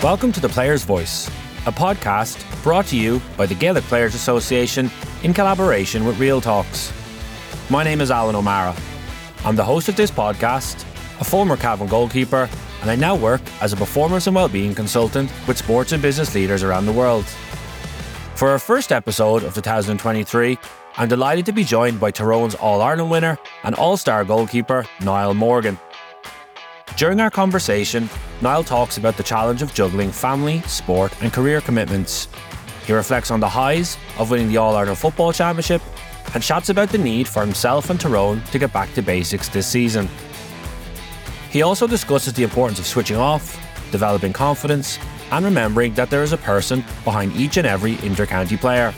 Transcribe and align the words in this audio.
Welcome 0.00 0.30
to 0.32 0.40
The 0.40 0.48
Player's 0.48 0.84
Voice, 0.84 1.26
a 1.66 1.72
podcast 1.72 2.62
brought 2.62 2.86
to 2.86 2.96
you 2.96 3.20
by 3.36 3.46
the 3.46 3.56
Gaelic 3.56 3.82
Players 3.84 4.14
Association 4.14 4.88
in 5.24 5.34
collaboration 5.34 6.04
with 6.04 6.20
Real 6.20 6.40
Talks. 6.40 6.92
My 7.68 7.82
name 7.82 8.00
is 8.00 8.12
Alan 8.12 8.36
O'Mara. 8.36 8.76
I'm 9.44 9.56
the 9.56 9.64
host 9.64 9.88
of 9.88 9.96
this 9.96 10.12
podcast, 10.12 10.82
a 11.20 11.24
former 11.24 11.56
Cavan 11.56 11.88
goalkeeper, 11.88 12.48
and 12.80 12.88
I 12.88 12.94
now 12.94 13.16
work 13.16 13.40
as 13.60 13.72
a 13.72 13.76
performance 13.76 14.28
and 14.28 14.36
well-being 14.36 14.76
consultant 14.76 15.32
with 15.48 15.58
sports 15.58 15.90
and 15.90 16.00
business 16.00 16.36
leaders 16.36 16.62
around 16.62 16.86
the 16.86 16.92
world. 16.92 17.24
For 18.36 18.50
our 18.50 18.60
first 18.60 18.92
episode 18.92 19.42
of 19.42 19.54
2023, 19.54 20.56
I'm 20.98 21.08
delighted 21.08 21.46
to 21.46 21.52
be 21.52 21.62
joined 21.62 22.00
by 22.00 22.10
Tyrone's 22.10 22.56
All 22.56 22.82
Ireland 22.82 23.08
winner 23.08 23.38
and 23.62 23.76
All 23.76 23.96
Star 23.96 24.24
goalkeeper 24.24 24.84
Niall 25.00 25.32
Morgan. 25.32 25.78
During 26.96 27.20
our 27.20 27.30
conversation, 27.30 28.10
Niall 28.40 28.64
talks 28.64 28.96
about 28.96 29.16
the 29.16 29.22
challenge 29.22 29.62
of 29.62 29.72
juggling 29.72 30.10
family, 30.10 30.60
sport, 30.62 31.12
and 31.22 31.32
career 31.32 31.60
commitments. 31.60 32.26
He 32.84 32.92
reflects 32.92 33.30
on 33.30 33.38
the 33.38 33.48
highs 33.48 33.96
of 34.18 34.32
winning 34.32 34.48
the 34.48 34.56
All 34.56 34.74
Ireland 34.74 34.98
Football 34.98 35.32
Championship 35.32 35.82
and 36.34 36.42
chats 36.42 36.68
about 36.68 36.88
the 36.88 36.98
need 36.98 37.28
for 37.28 37.42
himself 37.42 37.90
and 37.90 38.00
Tyrone 38.00 38.42
to 38.50 38.58
get 38.58 38.72
back 38.72 38.92
to 38.94 39.00
basics 39.00 39.48
this 39.48 39.68
season. 39.68 40.08
He 41.50 41.62
also 41.62 41.86
discusses 41.86 42.32
the 42.32 42.42
importance 42.42 42.80
of 42.80 42.86
switching 42.86 43.18
off, 43.18 43.56
developing 43.92 44.32
confidence, 44.32 44.98
and 45.30 45.44
remembering 45.44 45.94
that 45.94 46.10
there 46.10 46.24
is 46.24 46.32
a 46.32 46.38
person 46.38 46.84
behind 47.04 47.36
each 47.36 47.56
and 47.56 47.68
every 47.68 47.94
intercounty 47.98 48.58
player. 48.58 48.92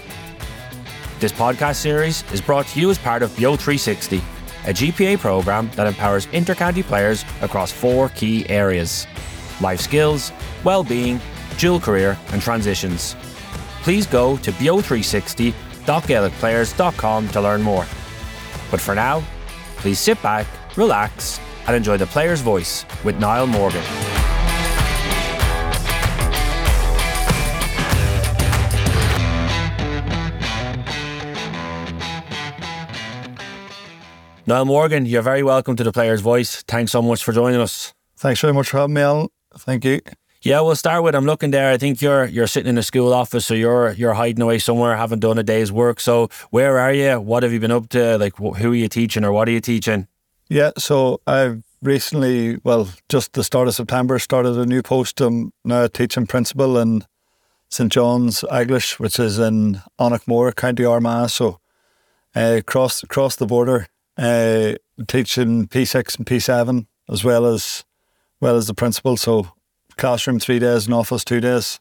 This 1.20 1.32
podcast 1.32 1.76
series 1.76 2.24
is 2.32 2.40
brought 2.40 2.66
to 2.68 2.80
you 2.80 2.90
as 2.90 2.96
part 2.96 3.22
of 3.22 3.36
BEO 3.36 3.54
360 3.54 4.22
a 4.66 4.72
GPA 4.72 5.18
program 5.18 5.70
that 5.74 5.86
empowers 5.86 6.26
intercounty 6.28 6.82
players 6.82 7.26
across 7.42 7.70
four 7.72 8.08
key 8.10 8.48
areas 8.48 9.06
life 9.60 9.80
skills, 9.80 10.32
well-being, 10.64 11.20
dual 11.58 11.78
career, 11.78 12.18
and 12.32 12.40
transitions. 12.40 13.14
Please 13.82 14.06
go 14.06 14.38
to 14.38 14.50
beo360.gaelicplayers.com 14.52 17.28
to 17.28 17.40
learn 17.42 17.62
more. 17.62 17.84
But 18.70 18.80
for 18.80 18.94
now, 18.94 19.22
please 19.76 19.98
sit 19.98 20.22
back, 20.22 20.46
relax, 20.76 21.38
and 21.66 21.76
enjoy 21.76 21.98
the 21.98 22.06
player's 22.06 22.40
voice 22.40 22.86
with 23.04 23.20
Niall 23.20 23.46
Morgan. 23.46 23.84
Niall 34.50 34.64
Morgan, 34.64 35.06
you're 35.06 35.22
very 35.22 35.44
welcome 35.44 35.76
to 35.76 35.84
the 35.84 35.92
Player's 35.92 36.22
Voice. 36.22 36.62
Thanks 36.62 36.90
so 36.90 37.00
much 37.00 37.22
for 37.22 37.32
joining 37.32 37.60
us. 37.60 37.94
Thanks 38.16 38.40
very 38.40 38.52
much 38.52 38.70
for 38.70 38.78
having 38.78 38.94
me, 38.94 39.00
Alan. 39.00 39.28
Thank 39.58 39.84
you. 39.84 40.00
Yeah, 40.42 40.60
we'll 40.62 40.74
start 40.74 41.04
with 41.04 41.14
I'm 41.14 41.24
looking 41.24 41.52
there. 41.52 41.70
I 41.70 41.78
think 41.78 42.02
you're 42.02 42.24
you're 42.24 42.48
sitting 42.48 42.70
in 42.70 42.76
a 42.76 42.82
school 42.82 43.14
office, 43.14 43.46
so 43.46 43.54
you're 43.54 43.92
you're 43.92 44.14
hiding 44.14 44.42
away 44.42 44.58
somewhere, 44.58 44.96
haven't 44.96 45.20
done 45.20 45.38
a 45.38 45.44
day's 45.44 45.70
work. 45.70 46.00
So 46.00 46.30
where 46.50 46.80
are 46.80 46.92
you? 46.92 47.20
What 47.20 47.44
have 47.44 47.52
you 47.52 47.60
been 47.60 47.70
up 47.70 47.90
to? 47.90 48.18
Like, 48.18 48.38
who 48.38 48.72
are 48.72 48.74
you 48.74 48.88
teaching, 48.88 49.24
or 49.24 49.30
what 49.30 49.46
are 49.46 49.52
you 49.52 49.60
teaching? 49.60 50.08
Yeah, 50.48 50.72
so 50.76 51.20
I've 51.28 51.62
recently, 51.80 52.58
well, 52.64 52.88
just 53.08 53.34
the 53.34 53.44
start 53.44 53.68
of 53.68 53.76
September, 53.76 54.18
started 54.18 54.58
a 54.58 54.66
new 54.66 54.82
post. 54.82 55.20
I'm 55.20 55.52
now 55.64 55.86
teaching 55.86 56.26
principal 56.26 56.76
in 56.76 57.04
St 57.68 57.92
John's 57.92 58.44
English, 58.52 58.98
which 58.98 59.20
is 59.20 59.38
in 59.38 59.80
Monagmore, 59.96 60.50
County 60.50 60.84
Armagh. 60.84 61.30
So 61.30 61.60
uh, 62.34 62.56
across 62.58 63.04
across 63.04 63.36
the 63.36 63.46
border 63.46 63.86
uh, 64.20 64.74
teaching 65.08 65.66
P6 65.66 66.18
and 66.18 66.26
P7 66.26 66.86
as 67.10 67.24
well 67.24 67.46
as 67.46 67.84
well 68.40 68.56
as 68.56 68.66
the 68.66 68.74
principal. 68.74 69.16
So 69.16 69.48
classroom 69.96 70.38
three 70.38 70.58
days 70.58 70.86
and 70.86 70.94
office 70.94 71.24
two 71.24 71.40
days. 71.40 71.80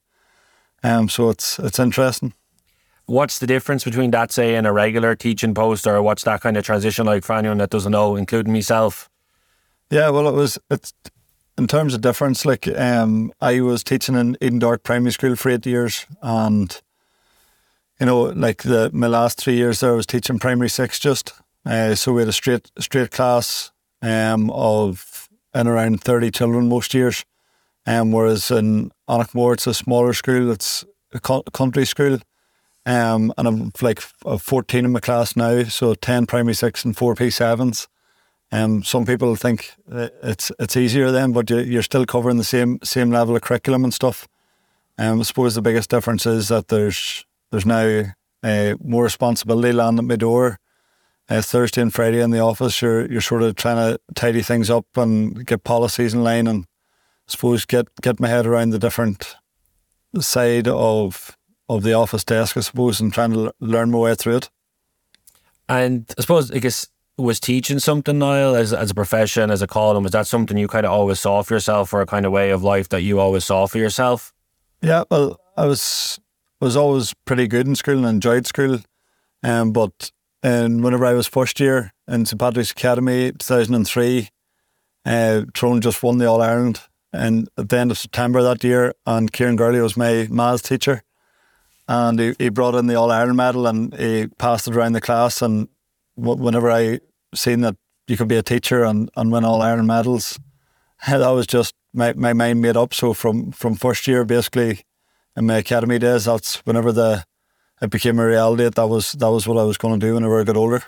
Um, 0.83 1.09
so 1.09 1.29
it's 1.29 1.59
it's 1.59 1.79
interesting. 1.79 2.33
What's 3.05 3.39
the 3.39 3.47
difference 3.47 3.83
between 3.83 4.11
that, 4.11 4.31
say, 4.31 4.55
and 4.55 4.67
a 4.67 4.71
regular 4.71 5.15
teaching 5.15 5.53
post, 5.55 5.87
or 5.87 6.01
what's 6.01 6.23
that 6.23 6.41
kind 6.41 6.55
of 6.57 6.63
transition 6.63 7.05
like 7.05 7.23
for 7.23 7.33
anyone 7.33 7.57
that 7.57 7.71
doesn't 7.71 7.91
know, 7.91 8.15
including 8.15 8.53
myself? 8.53 9.09
Yeah, 9.89 10.09
well, 10.09 10.27
it 10.27 10.35
was 10.35 10.59
it's 10.69 10.93
in 11.57 11.67
terms 11.67 11.93
of 11.93 12.01
difference. 12.01 12.45
Like, 12.45 12.67
um, 12.67 13.33
I 13.41 13.61
was 13.61 13.83
teaching 13.83 14.15
in 14.15 14.35
Edendork 14.35 14.83
Primary 14.83 15.11
School 15.11 15.35
for 15.35 15.49
eight 15.49 15.65
years, 15.65 16.05
and 16.21 16.79
you 17.99 18.05
know, 18.05 18.21
like 18.21 18.63
the 18.63 18.91
my 18.93 19.07
last 19.07 19.39
three 19.39 19.55
years 19.55 19.79
there, 19.79 19.93
I 19.93 19.95
was 19.95 20.05
teaching 20.05 20.39
primary 20.39 20.69
six 20.69 20.99
just, 20.99 21.33
uh, 21.65 21.95
so 21.95 22.13
we 22.13 22.21
had 22.21 22.29
a 22.29 22.33
straight 22.33 22.71
straight 22.79 23.11
class 23.11 23.71
um, 24.01 24.49
of 24.51 25.29
in 25.53 25.67
around 25.67 26.03
thirty 26.03 26.31
children 26.31 26.69
most 26.69 26.93
years. 26.93 27.25
Um, 27.85 28.11
whereas 28.11 28.51
in 28.51 28.91
Monagmore, 29.07 29.53
it's 29.53 29.65
a 29.65 29.73
smaller 29.73 30.13
school. 30.13 30.51
It's 30.51 30.85
a 31.11 31.19
country 31.19 31.85
school. 31.85 32.19
Um, 32.85 33.33
and 33.37 33.47
I'm 33.47 33.71
like 33.81 33.99
14 33.99 34.85
in 34.85 34.91
my 34.91 34.99
class 34.99 35.35
now, 35.35 35.63
so 35.63 35.93
10 35.93 36.25
primary 36.25 36.53
six 36.53 36.85
and 36.85 36.95
four 36.95 37.13
P7s. 37.15 37.87
Um, 38.51 38.83
some 38.83 39.05
people 39.05 39.35
think 39.35 39.73
it's 39.87 40.51
it's 40.59 40.75
easier 40.75 41.11
then, 41.11 41.33
but 41.33 41.49
you're 41.49 41.83
still 41.83 42.05
covering 42.05 42.37
the 42.37 42.43
same 42.43 42.79
same 42.83 43.11
level 43.11 43.35
of 43.35 43.43
curriculum 43.43 43.83
and 43.83 43.93
stuff. 43.93 44.27
Um, 44.97 45.19
I 45.19 45.23
suppose 45.23 45.53
the 45.53 45.61
biggest 45.61 45.91
difference 45.91 46.25
is 46.25 46.47
that 46.47 46.69
there's 46.69 47.25
there's 47.51 47.65
now 47.65 48.05
uh, 48.41 48.73
more 48.83 49.03
responsibility 49.03 49.71
landing 49.71 50.05
at 50.05 50.09
my 50.09 50.15
door 50.15 50.57
uh, 51.29 51.41
Thursday 51.41 51.81
and 51.81 51.93
Friday 51.93 52.21
in 52.21 52.31
the 52.31 52.39
office, 52.39 52.81
you're 52.81 53.09
you're 53.11 53.21
sort 53.21 53.43
of 53.43 53.55
trying 53.55 53.77
to 53.77 53.99
tidy 54.15 54.41
things 54.41 54.69
up 54.69 54.85
and 54.95 55.45
get 55.45 55.63
policies 55.63 56.13
in 56.13 56.23
line, 56.23 56.47
and 56.47 56.65
I 56.65 57.31
suppose 57.31 57.65
get 57.65 57.87
get 58.01 58.19
my 58.19 58.27
head 58.27 58.45
around 58.45 58.71
the 58.71 58.79
different 58.79 59.35
side 60.19 60.67
of 60.67 61.37
of 61.67 61.83
the 61.83 61.93
office 61.93 62.23
desk, 62.23 62.57
I 62.57 62.61
suppose, 62.61 62.99
and 62.99 63.13
trying 63.13 63.31
to 63.33 63.53
learn 63.59 63.91
my 63.91 63.99
way 63.99 64.15
through 64.15 64.37
it. 64.37 64.49
And 65.67 66.11
I 66.17 66.21
suppose, 66.21 66.49
I 66.51 66.57
guess, 66.57 66.87
was 67.15 67.39
teaching 67.39 67.77
something, 67.77 68.17
Niall, 68.17 68.55
as 68.55 68.73
as 68.73 68.89
a 68.91 68.95
profession, 68.95 69.51
as 69.51 69.61
a 69.61 69.67
calling, 69.67 70.01
was 70.01 70.13
that 70.13 70.25
something 70.25 70.57
you 70.57 70.67
kind 70.67 70.85
of 70.85 70.91
always 70.91 71.19
saw 71.19 71.43
for 71.43 71.53
yourself, 71.53 71.93
or 71.93 72.01
a 72.01 72.07
kind 72.07 72.25
of 72.25 72.31
way 72.31 72.49
of 72.49 72.63
life 72.63 72.89
that 72.89 73.03
you 73.03 73.19
always 73.19 73.45
saw 73.45 73.67
for 73.67 73.77
yourself? 73.77 74.33
Yeah, 74.81 75.03
well, 75.11 75.39
I 75.55 75.65
was 75.67 76.19
was 76.59 76.75
always 76.75 77.13
pretty 77.25 77.47
good 77.47 77.67
in 77.67 77.75
school 77.75 77.99
and 77.99 78.07
enjoyed 78.07 78.47
school, 78.47 78.79
um, 79.43 79.71
but 79.71 80.11
and 80.41 80.83
whenever 80.83 81.05
I 81.05 81.13
was 81.13 81.27
first 81.27 81.59
year 81.59 81.93
in 82.07 82.25
St 82.25 82.39
Patrick's 82.39 82.71
Academy, 82.71 83.31
2003, 83.31 84.29
uh, 85.05 85.41
Tyrone 85.53 85.81
just 85.81 86.01
won 86.01 86.17
the 86.17 86.27
All 86.27 86.41
Ireland. 86.41 86.81
And 87.11 87.49
at 87.57 87.69
the 87.69 87.77
end 87.77 87.91
of 87.91 87.97
September 87.97 88.41
that 88.43 88.63
year, 88.63 88.93
and 89.05 89.31
Kieran 89.31 89.55
Gurley 89.55 89.81
was 89.81 89.97
my 89.97 90.27
maths 90.29 90.61
teacher. 90.61 91.03
And 91.87 92.19
he, 92.19 92.35
he 92.37 92.49
brought 92.49 92.75
in 92.75 92.87
the 92.87 92.95
All 92.95 93.11
Ireland 93.11 93.37
medal 93.37 93.67
and 93.67 93.93
he 93.95 94.27
passed 94.27 94.67
it 94.67 94.75
around 94.75 94.93
the 94.93 95.01
class. 95.01 95.41
And 95.41 95.67
whenever 96.15 96.69
I 96.69 96.99
seen 97.33 97.61
that 97.61 97.75
you 98.07 98.15
could 98.15 98.27
be 98.27 98.37
a 98.37 98.43
teacher 98.43 98.83
and, 98.83 99.09
and 99.17 99.31
win 99.31 99.43
All 99.43 99.61
Ireland 99.61 99.87
medals, 99.87 100.39
that 101.07 101.27
was 101.29 101.47
just 101.47 101.73
my, 101.93 102.13
my 102.13 102.33
mind 102.33 102.61
made 102.61 102.77
up. 102.77 102.93
So 102.93 103.13
from, 103.13 103.51
from 103.51 103.75
first 103.75 104.07
year, 104.07 104.23
basically, 104.23 104.81
in 105.35 105.47
my 105.47 105.57
academy 105.57 105.99
days, 105.99 106.25
that's 106.25 106.57
whenever 106.65 106.91
the 106.91 107.25
it 107.81 107.89
became 107.89 108.19
a 108.19 108.25
reality 108.25 108.63
that, 108.63 108.75
that 108.75 108.87
was 108.87 109.13
that 109.13 109.29
was 109.29 109.47
what 109.47 109.57
I 109.57 109.63
was 109.63 109.77
going 109.77 109.99
to 109.99 110.05
do 110.05 110.15
whenever 110.15 110.39
I 110.39 110.43
got 110.43 110.57
older. 110.57 110.83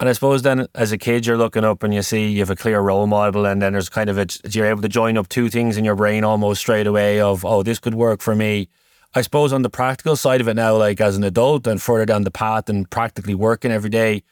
And 0.00 0.08
I 0.08 0.12
suppose 0.12 0.42
then, 0.42 0.66
as 0.74 0.90
a 0.90 0.98
kid, 0.98 1.26
you're 1.26 1.36
looking 1.36 1.64
up 1.64 1.82
and 1.82 1.94
you 1.94 2.02
see 2.02 2.28
you 2.28 2.40
have 2.40 2.50
a 2.50 2.56
clear 2.56 2.80
role 2.80 3.06
model, 3.06 3.46
and 3.46 3.62
then 3.62 3.72
there's 3.72 3.88
kind 3.88 4.10
of 4.10 4.18
a 4.18 4.26
you're 4.50 4.66
able 4.66 4.82
to 4.82 4.88
join 4.88 5.16
up 5.16 5.28
two 5.28 5.48
things 5.48 5.76
in 5.76 5.84
your 5.84 5.94
brain 5.94 6.24
almost 6.24 6.60
straight 6.60 6.86
away 6.86 7.20
of 7.20 7.44
oh 7.44 7.62
this 7.62 7.78
could 7.78 7.94
work 7.94 8.20
for 8.20 8.34
me. 8.34 8.68
I 9.14 9.20
suppose 9.20 9.52
on 9.52 9.62
the 9.62 9.70
practical 9.70 10.16
side 10.16 10.40
of 10.40 10.48
it 10.48 10.54
now, 10.54 10.76
like 10.76 11.00
as 11.00 11.16
an 11.16 11.24
adult 11.24 11.66
and 11.66 11.80
further 11.80 12.06
down 12.06 12.24
the 12.24 12.30
path 12.30 12.68
and 12.68 12.90
practically 12.90 13.34
working 13.34 13.70
every 13.70 13.90
day, 13.90 14.22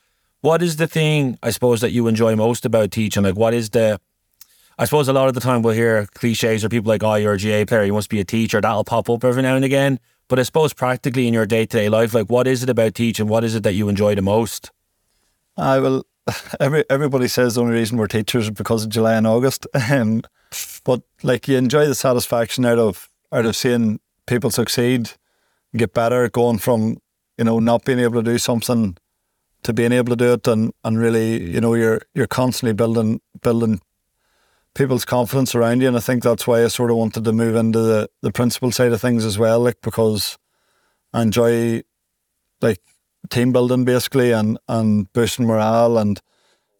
what 0.40 0.62
is 0.62 0.76
the 0.76 0.86
thing 0.86 1.38
I 1.42 1.50
suppose 1.50 1.82
that 1.82 1.92
you 1.92 2.06
enjoy 2.08 2.34
most 2.34 2.64
about 2.64 2.90
teaching? 2.90 3.22
Like 3.22 3.36
what 3.36 3.54
is 3.54 3.70
the 3.70 4.00
I 4.78 4.86
suppose 4.86 5.08
a 5.08 5.12
lot 5.12 5.28
of 5.28 5.34
the 5.34 5.40
time 5.40 5.60
we'll 5.60 5.74
hear 5.74 6.06
cliches 6.14 6.64
or 6.64 6.70
people 6.70 6.88
like, 6.88 7.02
oh, 7.02 7.16
you're 7.16 7.34
a 7.34 7.38
GAA 7.38 7.66
player, 7.68 7.84
you 7.84 7.92
must 7.92 8.08
be 8.08 8.18
a 8.18 8.24
teacher. 8.24 8.62
That'll 8.62 8.82
pop 8.82 9.10
up 9.10 9.24
every 9.24 9.42
now 9.42 9.54
and 9.54 9.64
again. 9.64 10.00
But 10.30 10.38
I 10.38 10.44
suppose 10.44 10.72
practically 10.72 11.26
in 11.26 11.34
your 11.34 11.44
day 11.44 11.66
to 11.66 11.76
day 11.76 11.88
life, 11.88 12.14
like 12.14 12.28
what 12.28 12.46
is 12.46 12.62
it 12.62 12.70
about 12.70 12.94
teaching? 12.94 13.26
What 13.26 13.42
is 13.42 13.56
it 13.56 13.64
that 13.64 13.74
you 13.74 13.88
enjoy 13.88 14.14
the 14.14 14.22
most? 14.22 14.70
I 15.56 15.80
will. 15.80 16.06
Every 16.60 16.84
everybody 16.88 17.26
says 17.26 17.56
the 17.56 17.62
only 17.62 17.74
reason 17.74 17.98
we're 17.98 18.06
teachers 18.06 18.44
is 18.44 18.50
because 18.50 18.84
of 18.84 18.90
July 18.90 19.14
and 19.14 19.26
August. 19.26 19.66
Um, 19.90 20.22
but 20.84 21.02
like 21.22 21.46
you 21.46 21.56
enjoy 21.56 21.86
the 21.86 21.94
satisfaction 21.94 22.64
out 22.64 22.78
of 22.78 23.08
out 23.32 23.44
of 23.44 23.56
seeing 23.56 23.98
people 24.26 24.50
succeed, 24.50 25.10
get 25.76 25.94
better, 25.94 26.28
going 26.28 26.58
from 26.58 26.98
you 27.36 27.44
know 27.44 27.58
not 27.58 27.84
being 27.84 27.98
able 27.98 28.22
to 28.22 28.30
do 28.30 28.38
something 28.38 28.96
to 29.64 29.72
being 29.72 29.92
able 29.92 30.10
to 30.10 30.24
do 30.24 30.32
it, 30.34 30.46
and 30.46 30.72
and 30.84 30.96
really 30.96 31.42
you 31.42 31.60
know 31.60 31.74
you're 31.74 32.02
you're 32.14 32.28
constantly 32.28 32.72
building 32.72 33.20
building 33.42 33.80
people's 34.74 35.04
confidence 35.04 35.54
around 35.54 35.80
you. 35.80 35.88
And 35.88 35.96
I 35.96 36.00
think 36.00 36.22
that's 36.22 36.46
why 36.46 36.64
I 36.64 36.68
sort 36.68 36.90
of 36.90 36.96
wanted 36.96 37.24
to 37.24 37.32
move 37.32 37.56
into 37.56 37.80
the, 37.80 38.08
the 38.22 38.32
principal 38.32 38.70
side 38.70 38.92
of 38.92 39.00
things 39.00 39.24
as 39.24 39.38
well, 39.38 39.60
like 39.60 39.80
because 39.82 40.38
I 41.12 41.22
enjoy 41.22 41.82
like 42.60 42.80
team 43.28 43.52
building 43.52 43.84
basically 43.84 44.32
and, 44.32 44.58
and 44.68 45.12
boosting 45.12 45.46
morale 45.46 45.98
and 45.98 46.20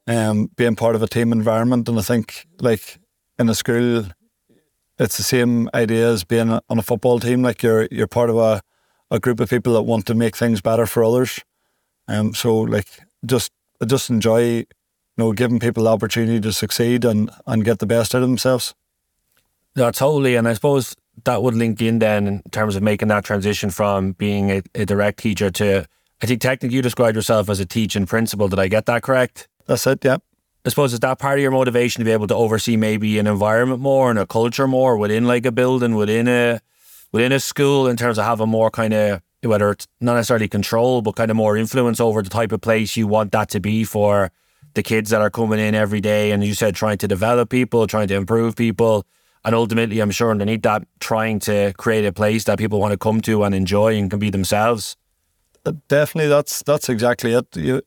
um, 0.07 0.51
being 0.57 0.77
part 0.77 0.95
of 0.95 1.03
a 1.03 1.07
team 1.09 1.33
environment. 1.33 1.89
And 1.89 1.99
I 1.99 2.03
think, 2.03 2.47
like 2.61 2.99
in 3.39 3.49
a 3.49 3.55
school, 3.55 4.05
it's 4.99 5.17
the 5.17 5.23
same 5.23 5.71
idea 5.73 6.11
as 6.11 6.25
being 6.25 6.51
on 6.51 6.79
a 6.79 6.83
football 6.83 7.21
team. 7.21 7.43
Like 7.43 7.63
you're 7.63 7.89
you're 7.91 8.07
part 8.07 8.31
of 8.31 8.37
a, 8.37 8.61
a 9.11 9.19
group 9.21 9.41
of 9.41 9.49
people 9.49 9.73
that 9.75 9.83
want 9.83 10.07
to 10.07 10.15
make 10.15 10.37
things 10.37 10.61
better 10.61 10.87
for 10.87 11.05
others. 11.05 11.41
Um, 12.09 12.35
so 12.35 12.59
like 12.59 12.87
just 13.25 13.53
just 13.87 14.11
enjoy, 14.11 14.67
know, 15.21 15.33
giving 15.33 15.61
people 15.61 15.85
the 15.85 15.91
opportunity 15.91 16.41
to 16.41 16.53
succeed 16.53 17.05
and 17.05 17.31
and 17.47 17.65
get 17.65 17.79
the 17.79 17.87
best 17.87 18.15
out 18.15 18.23
of 18.23 18.29
themselves. 18.29 18.75
Yeah, 19.77 19.91
totally. 19.93 20.35
And 20.35 20.49
I 20.49 20.55
suppose 20.55 20.97
that 21.25 21.43
would 21.43 21.55
link 21.55 21.81
in 21.81 21.99
then 21.99 22.27
in 22.27 22.43
terms 22.51 22.77
of 22.77 22.83
making 22.83 23.09
that 23.09 23.25
transition 23.25 23.71
from 23.71 24.13
being 24.13 24.51
a, 24.51 24.63
a 24.75 24.85
direct 24.85 25.21
teacher 25.21 25.51
to 25.53 25.87
I 26.23 26.27
think 26.27 26.41
technically 26.41 26.77
you 26.77 26.83
described 26.83 27.17
yourself 27.17 27.49
as 27.49 27.61
a 27.61 27.67
teaching 27.67 28.07
principal. 28.07 28.49
Did 28.49 28.59
I 28.59 28.69
get 28.69 28.87
that 28.87 29.03
correct? 29.03 29.49
That's 29.67 29.87
it, 29.87 30.05
yeah. 30.05 30.19
I 30.65 30.69
suppose 30.69 30.93
is 30.93 31.01
that 31.01 31.19
part 31.19 31.39
of 31.39 31.43
your 31.43 31.53
motivation 31.53 32.01
to 32.01 32.05
be 32.05 32.11
able 32.11 32.27
to 32.27 32.35
oversee 32.35 32.77
maybe 32.77 33.19
an 33.19 33.27
environment 33.27 33.81
more 33.81 34.11
and 34.11 34.19
a 34.19 34.27
culture 34.27 34.67
more 34.67 34.97
within 34.99 35.27
like 35.27 35.47
a 35.47 35.53
building, 35.53 35.95
within 35.95 36.29
a 36.29 36.61
within 37.13 37.33
a 37.33 37.41
school 37.41 37.89
in 37.89 37.97
terms 37.97 38.19
of 38.19 38.25
having 38.25 38.49
more 38.49 38.71
kind 38.71 38.93
of 38.93 39.23
whether 39.43 39.71
it's 39.71 39.89
not 40.01 40.17
necessarily 40.17 40.49
control, 40.49 41.01
but 41.01 41.17
kind 41.17 41.31
of 41.31 41.37
more 41.37 41.57
influence 41.57 41.99
over 41.99 42.21
the 42.21 42.29
type 42.29 42.53
of 42.53 42.61
place 42.61 42.97
you 42.97 43.07
want 43.07 43.33
that 43.33 43.49
to 43.51 43.61
be 43.61 43.85
for 43.85 44.31
the 44.75 44.83
kids 44.83 45.11
that 45.11 45.21
are 45.21 45.31
coming 45.31 45.59
in 45.59 45.75
every 45.75 46.01
day. 46.01 46.31
And 46.31 46.45
you 46.45 46.55
said 46.55 46.75
trying 46.75 46.99
to 46.99 47.09
develop 47.09 47.51
people, 47.51 47.87
trying 47.87 48.09
to 48.09 48.15
improve 48.15 48.57
people. 48.57 49.07
And 49.45 49.55
ultimately, 49.55 50.01
I'm 50.01 50.11
sure 50.11 50.31
underneath 50.31 50.63
that, 50.63 50.87
trying 50.99 51.39
to 51.41 51.73
create 51.79 52.05
a 52.05 52.13
place 52.13 52.45
that 52.45 52.59
people 52.59 52.79
want 52.79 52.93
to 52.93 52.99
come 52.99 53.21
to 53.23 53.45
and 53.45 53.55
enjoy 53.55 53.97
and 53.97 54.11
can 54.11 54.19
be 54.19 54.31
themselves. 54.31 54.97
Uh, 55.65 55.73
definitely, 55.89 56.29
that's 56.29 56.63
that's 56.63 56.89
exactly 56.89 57.33
it. 57.33 57.57
You, 57.57 57.83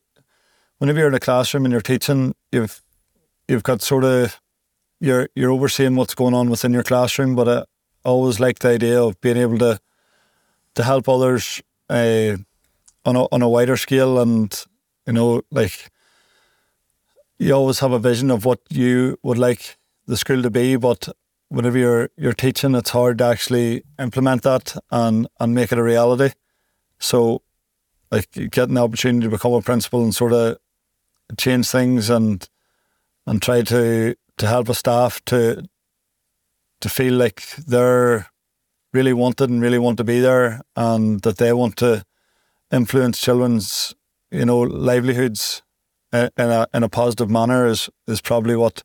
whenever 0.80 1.00
you're 1.00 1.08
in 1.08 1.14
a 1.14 1.20
classroom 1.20 1.66
and 1.66 1.72
you're 1.72 1.82
teaching, 1.82 2.34
you've 2.52 2.82
you've 3.48 3.64
got 3.64 3.82
sort 3.82 4.04
of 4.04 4.42
you're 5.00 5.30
you're 5.36 5.52
overseeing 5.52 5.96
what's 5.96 6.16
going 6.16 6.34
on 6.34 6.50
within 6.50 6.74
your 6.74 6.84
classroom. 6.84 7.36
But 7.36 7.48
I 7.48 7.64
always 8.04 8.40
like 8.40 8.60
the 8.60 8.70
idea 8.70 9.02
of 9.02 9.20
being 9.22 9.38
able 9.38 9.60
to 9.60 9.80
to 10.76 10.84
help 10.84 11.08
others 11.08 11.62
uh, 11.90 12.38
on 13.06 13.16
a 13.16 13.26
on 13.32 13.42
a 13.42 13.50
wider 13.50 13.78
scale, 13.78 14.20
and 14.20 14.66
you 15.06 15.14
know, 15.14 15.42
like 15.52 15.92
you 17.44 17.54
always 17.54 17.80
have 17.80 17.92
a 17.92 18.00
vision 18.00 18.32
of 18.32 18.46
what 18.46 18.60
you 18.70 19.18
would 19.22 19.38
like 19.38 19.78
the 20.08 20.16
school 20.16 20.42
to 20.42 20.50
be, 20.50 20.78
but 20.78 21.10
whenever 21.50 21.78
you're 21.78 22.10
you're 22.18 22.34
teaching, 22.34 22.74
it's 22.74 22.92
hard 22.92 23.18
to 23.18 23.26
actually 23.26 23.84
implement 24.00 24.44
that 24.44 24.76
and 24.92 25.28
and 25.40 25.54
make 25.54 25.72
it 25.72 25.78
a 25.78 25.84
reality. 25.84 26.34
So 27.00 27.42
like 28.12 28.32
getting 28.32 28.76
the 28.76 28.84
opportunity 28.84 29.26
to 29.26 29.32
become 29.32 29.54
a 29.54 29.62
principal 29.62 30.04
and 30.04 30.16
sort 30.16 30.34
of 30.34 30.58
change 31.38 31.70
things 31.70 32.10
and 32.10 32.48
and 33.28 33.42
try 33.42 33.62
to 33.64 34.16
to 34.38 34.48
help 34.48 34.70
a 34.70 34.74
staff 34.74 35.24
to 35.26 35.64
to 36.80 36.90
feel 36.90 37.14
like 37.14 37.56
they're 37.68 38.28
really 38.94 39.14
wanted 39.14 39.50
and 39.50 39.62
really 39.62 39.80
want 39.80 39.98
to 39.98 40.04
be 40.04 40.20
there 40.20 40.62
and 40.76 41.22
that 41.22 41.38
they 41.38 41.52
want 41.52 41.76
to 41.78 42.06
influence 42.72 43.20
children's 43.20 43.96
you 44.32 44.46
know 44.46 44.60
livelihoods 44.60 45.64
in 46.14 46.30
a 46.38 46.68
in 46.74 46.84
a 46.84 46.90
positive 46.90 47.30
manner 47.30 47.66
is 47.68 47.90
is 48.08 48.22
probably 48.22 48.56
what 48.56 48.84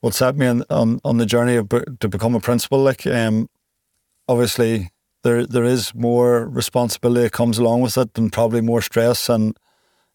what 0.00 0.14
set 0.14 0.36
me 0.36 0.46
on 0.46 0.64
on, 0.70 1.00
on 1.04 1.18
the 1.18 1.26
journey 1.26 1.56
of, 1.56 1.68
to 2.00 2.08
become 2.08 2.34
a 2.34 2.40
principal 2.40 2.82
like 2.82 3.06
um 3.06 3.48
obviously 4.28 4.90
there 5.22 5.46
there 5.46 5.64
is 5.64 5.94
more 5.94 6.48
responsibility 6.48 7.22
that 7.22 7.32
comes 7.32 7.58
along 7.58 7.80
with 7.80 7.96
it, 7.96 8.16
and 8.18 8.32
probably 8.32 8.60
more 8.60 8.82
stress 8.82 9.28
and 9.28 9.56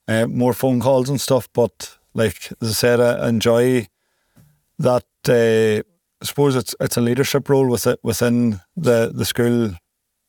uh, 0.07 0.27
more 0.27 0.53
phone 0.53 0.79
calls 0.79 1.09
and 1.09 1.19
stuff. 1.19 1.47
But 1.53 1.97
like 2.13 2.51
as 2.61 2.69
I 2.69 2.73
said, 2.73 2.99
I 2.99 3.29
enjoy 3.29 3.87
that. 4.79 5.05
Uh, 5.27 5.83
I 6.21 6.25
suppose 6.25 6.55
it's 6.55 6.75
it's 6.79 6.97
a 6.97 7.01
leadership 7.01 7.47
role 7.49 7.67
with 7.69 7.87
it 7.87 7.99
within 8.03 8.59
the 8.75 9.11
the 9.13 9.25
school 9.25 9.71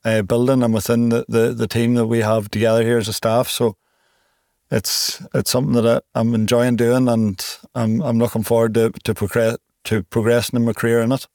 uh, 0.05 0.22
building 0.22 0.62
and 0.62 0.75
within 0.75 1.08
the, 1.08 1.25
the, 1.28 1.55
the 1.55 1.66
team 1.66 1.94
that 1.94 2.06
we 2.06 2.20
have 2.20 2.50
together 2.50 2.82
here 2.82 2.99
as 2.99 3.08
a 3.08 3.12
staff. 3.12 3.49
So 3.49 3.76
it's 4.70 5.23
it's 5.35 5.50
something 5.50 5.75
that 5.82 6.05
I, 6.15 6.20
am 6.20 6.35
enjoying 6.35 6.76
doing, 6.76 7.09
and 7.09 7.59
I'm 7.75 8.00
I'm 8.03 8.19
looking 8.19 8.43
forward 8.43 8.75
to 8.75 8.91
to 9.05 9.15
progress 9.15 9.59
to 9.85 10.03
progressing 10.05 10.59
in 10.59 10.67
my 10.67 10.73
career 10.73 11.00
in 11.00 11.12
it. 11.12 11.26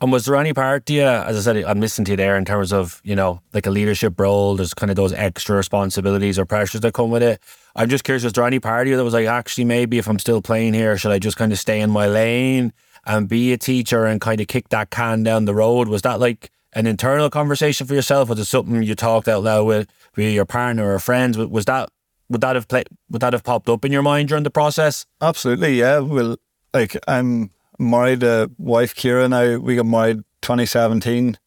And 0.00 0.10
was 0.10 0.24
there 0.24 0.36
any 0.36 0.52
part, 0.52 0.90
yeah, 0.90 1.24
as 1.24 1.36
I 1.36 1.40
said, 1.40 1.64
I'm 1.64 1.80
listening 1.80 2.04
to 2.06 2.12
you 2.12 2.16
there 2.16 2.36
in 2.36 2.44
terms 2.44 2.72
of, 2.72 3.00
you 3.04 3.14
know, 3.14 3.40
like 3.52 3.64
a 3.64 3.70
leadership 3.70 4.18
role, 4.18 4.56
there's 4.56 4.74
kind 4.74 4.90
of 4.90 4.96
those 4.96 5.12
extra 5.12 5.56
responsibilities 5.56 6.38
or 6.38 6.44
pressures 6.44 6.80
that 6.80 6.92
come 6.94 7.10
with 7.10 7.22
it. 7.22 7.40
I'm 7.76 7.88
just 7.88 8.02
curious, 8.02 8.24
was 8.24 8.32
there 8.32 8.44
any 8.44 8.58
part 8.58 8.86
of 8.86 8.90
you 8.90 8.96
that 8.96 9.04
was 9.04 9.14
like, 9.14 9.26
actually, 9.26 9.64
maybe 9.64 9.98
if 9.98 10.08
I'm 10.08 10.18
still 10.18 10.42
playing 10.42 10.74
here, 10.74 10.98
should 10.98 11.12
I 11.12 11.20
just 11.20 11.36
kind 11.36 11.52
of 11.52 11.58
stay 11.58 11.80
in 11.80 11.90
my 11.90 12.08
lane 12.08 12.72
and 13.06 13.28
be 13.28 13.52
a 13.52 13.56
teacher 13.56 14.04
and 14.04 14.20
kind 14.20 14.40
of 14.40 14.48
kick 14.48 14.68
that 14.70 14.90
can 14.90 15.22
down 15.22 15.44
the 15.44 15.54
road? 15.54 15.88
Was 15.88 16.02
that 16.02 16.18
like 16.18 16.50
an 16.74 16.86
internal 16.86 17.30
conversation 17.30 17.86
for 17.86 17.94
yourself? 17.94 18.28
Was 18.28 18.38
it 18.38 18.44
something 18.46 18.82
you 18.82 18.94
talked 18.94 19.28
out 19.28 19.42
loud 19.42 19.64
with, 19.64 19.88
with 20.16 20.32
your 20.32 20.44
partner 20.44 20.92
or 20.92 20.98
friends? 20.98 21.38
Was 21.38 21.64
that, 21.66 21.88
would 22.28 22.40
that 22.40 22.56
have 22.56 22.68
played, 22.68 22.88
would 23.10 23.22
that 23.22 23.32
have 23.32 23.44
popped 23.44 23.68
up 23.68 23.84
in 23.84 23.92
your 23.92 24.02
mind 24.02 24.28
during 24.28 24.44
the 24.44 24.50
process? 24.50 25.06
Absolutely, 25.20 25.78
yeah. 25.78 25.98
Well, 25.98 26.36
like 26.72 26.96
I'm, 27.06 27.50
married 27.78 28.22
a 28.22 28.50
wife, 28.58 28.94
Kira. 28.94 29.28
Now 29.28 29.58
we 29.58 29.76
got 29.76 29.86
married 29.86 30.18
2017. 30.42 31.38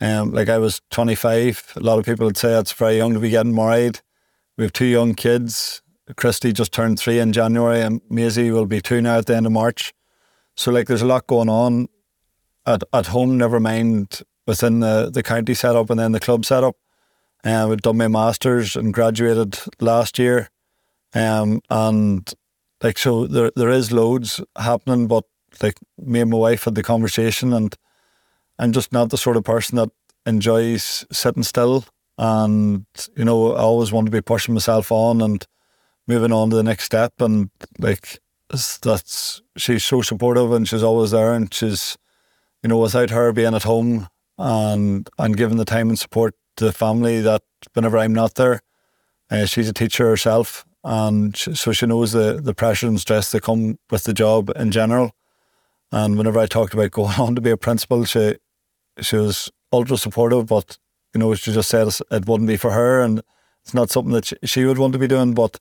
Um, 0.00 0.32
like 0.32 0.48
I 0.48 0.58
was 0.58 0.80
25. 0.90 1.74
A 1.76 1.80
lot 1.80 1.98
of 1.98 2.04
people 2.04 2.26
would 2.26 2.36
say 2.36 2.50
that's 2.50 2.72
very 2.72 2.96
young 2.96 3.14
to 3.14 3.20
be 3.20 3.30
getting 3.30 3.54
married. 3.54 4.00
We 4.56 4.64
have 4.64 4.72
two 4.72 4.86
young 4.86 5.14
kids. 5.14 5.82
Christy 6.16 6.52
just 6.52 6.72
turned 6.72 6.98
three 6.98 7.18
in 7.18 7.32
January, 7.32 7.80
and 7.80 8.00
Maisie 8.10 8.50
will 8.50 8.66
be 8.66 8.80
two 8.80 9.00
now 9.00 9.18
at 9.18 9.26
the 9.26 9.36
end 9.36 9.46
of 9.46 9.52
March. 9.52 9.94
So 10.56 10.70
like, 10.70 10.86
there's 10.86 11.02
a 11.02 11.06
lot 11.06 11.26
going 11.26 11.48
on 11.48 11.88
at 12.66 12.82
at 12.92 13.06
home. 13.06 13.38
Never 13.38 13.58
mind 13.58 14.22
within 14.46 14.80
the 14.80 15.10
the 15.12 15.22
county 15.22 15.54
setup 15.54 15.90
and 15.90 15.98
then 15.98 16.12
the 16.12 16.20
club 16.20 16.44
setup. 16.44 16.76
Um, 17.44 17.68
we've 17.68 17.82
done 17.82 17.98
my 17.98 18.08
masters 18.08 18.74
and 18.74 18.94
graduated 18.94 19.58
last 19.80 20.18
year. 20.18 20.48
Um, 21.14 21.60
and 21.70 22.32
like 22.82 22.98
so, 22.98 23.26
there 23.26 23.52
there 23.54 23.70
is 23.70 23.92
loads 23.92 24.40
happening, 24.58 25.06
but 25.06 25.24
like 25.62 25.78
me 25.98 26.20
and 26.20 26.30
my 26.30 26.38
wife 26.38 26.64
had 26.64 26.74
the 26.74 26.82
conversation, 26.82 27.52
and 27.52 27.74
I'm 28.58 28.72
just 28.72 28.92
not 28.92 29.10
the 29.10 29.18
sort 29.18 29.36
of 29.36 29.44
person 29.44 29.76
that 29.76 29.90
enjoys 30.26 31.04
sitting 31.12 31.42
still. 31.42 31.84
And 32.16 32.86
you 33.16 33.24
know, 33.24 33.54
I 33.54 33.60
always 33.60 33.92
want 33.92 34.06
to 34.06 34.12
be 34.12 34.20
pushing 34.20 34.54
myself 34.54 34.90
on 34.90 35.20
and 35.20 35.46
moving 36.06 36.32
on 36.32 36.50
to 36.50 36.56
the 36.56 36.62
next 36.62 36.84
step. 36.84 37.14
And 37.20 37.50
like 37.78 38.18
that's 38.82 39.42
she's 39.56 39.84
so 39.84 40.02
supportive, 40.02 40.52
and 40.52 40.66
she's 40.66 40.82
always 40.82 41.12
there, 41.12 41.32
and 41.34 41.52
she's 41.52 41.96
you 42.62 42.68
know, 42.68 42.78
without 42.78 43.10
her 43.10 43.30
being 43.30 43.54
at 43.54 43.64
home 43.64 44.08
and 44.38 45.08
and 45.18 45.36
giving 45.36 45.56
the 45.56 45.64
time 45.64 45.88
and 45.88 45.98
support 45.98 46.34
to 46.56 46.64
the 46.64 46.72
family, 46.72 47.20
that 47.20 47.42
whenever 47.72 47.98
I'm 47.98 48.14
not 48.14 48.34
there, 48.34 48.62
uh, 49.30 49.46
she's 49.46 49.68
a 49.68 49.72
teacher 49.72 50.08
herself, 50.08 50.64
and 50.82 51.36
so 51.36 51.72
she 51.72 51.86
knows 51.86 52.12
the 52.12 52.40
the 52.42 52.54
pressure 52.54 52.86
and 52.86 53.00
stress 53.00 53.30
that 53.30 53.42
come 53.42 53.78
with 53.90 54.04
the 54.04 54.14
job 54.14 54.50
in 54.56 54.70
general. 54.70 55.12
And 55.92 56.18
whenever 56.18 56.40
I 56.40 56.46
talked 56.46 56.74
about 56.74 56.90
going 56.92 57.18
on 57.18 57.34
to 57.34 57.40
be 57.40 57.50
a 57.50 57.56
principal, 57.56 58.04
she 58.04 58.36
she 59.00 59.16
was 59.16 59.50
ultra 59.72 59.96
supportive, 59.96 60.46
but 60.46 60.78
you 61.14 61.20
know, 61.20 61.34
she 61.34 61.52
just 61.52 61.68
said 61.68 61.88
it 62.10 62.26
wouldn't 62.26 62.48
be 62.48 62.56
for 62.56 62.72
her, 62.72 63.00
and 63.00 63.22
it's 63.62 63.74
not 63.74 63.90
something 63.90 64.12
that 64.12 64.32
she, 64.44 64.64
would 64.64 64.78
want 64.78 64.92
to 64.92 64.98
be 64.98 65.06
doing. 65.06 65.32
But 65.32 65.58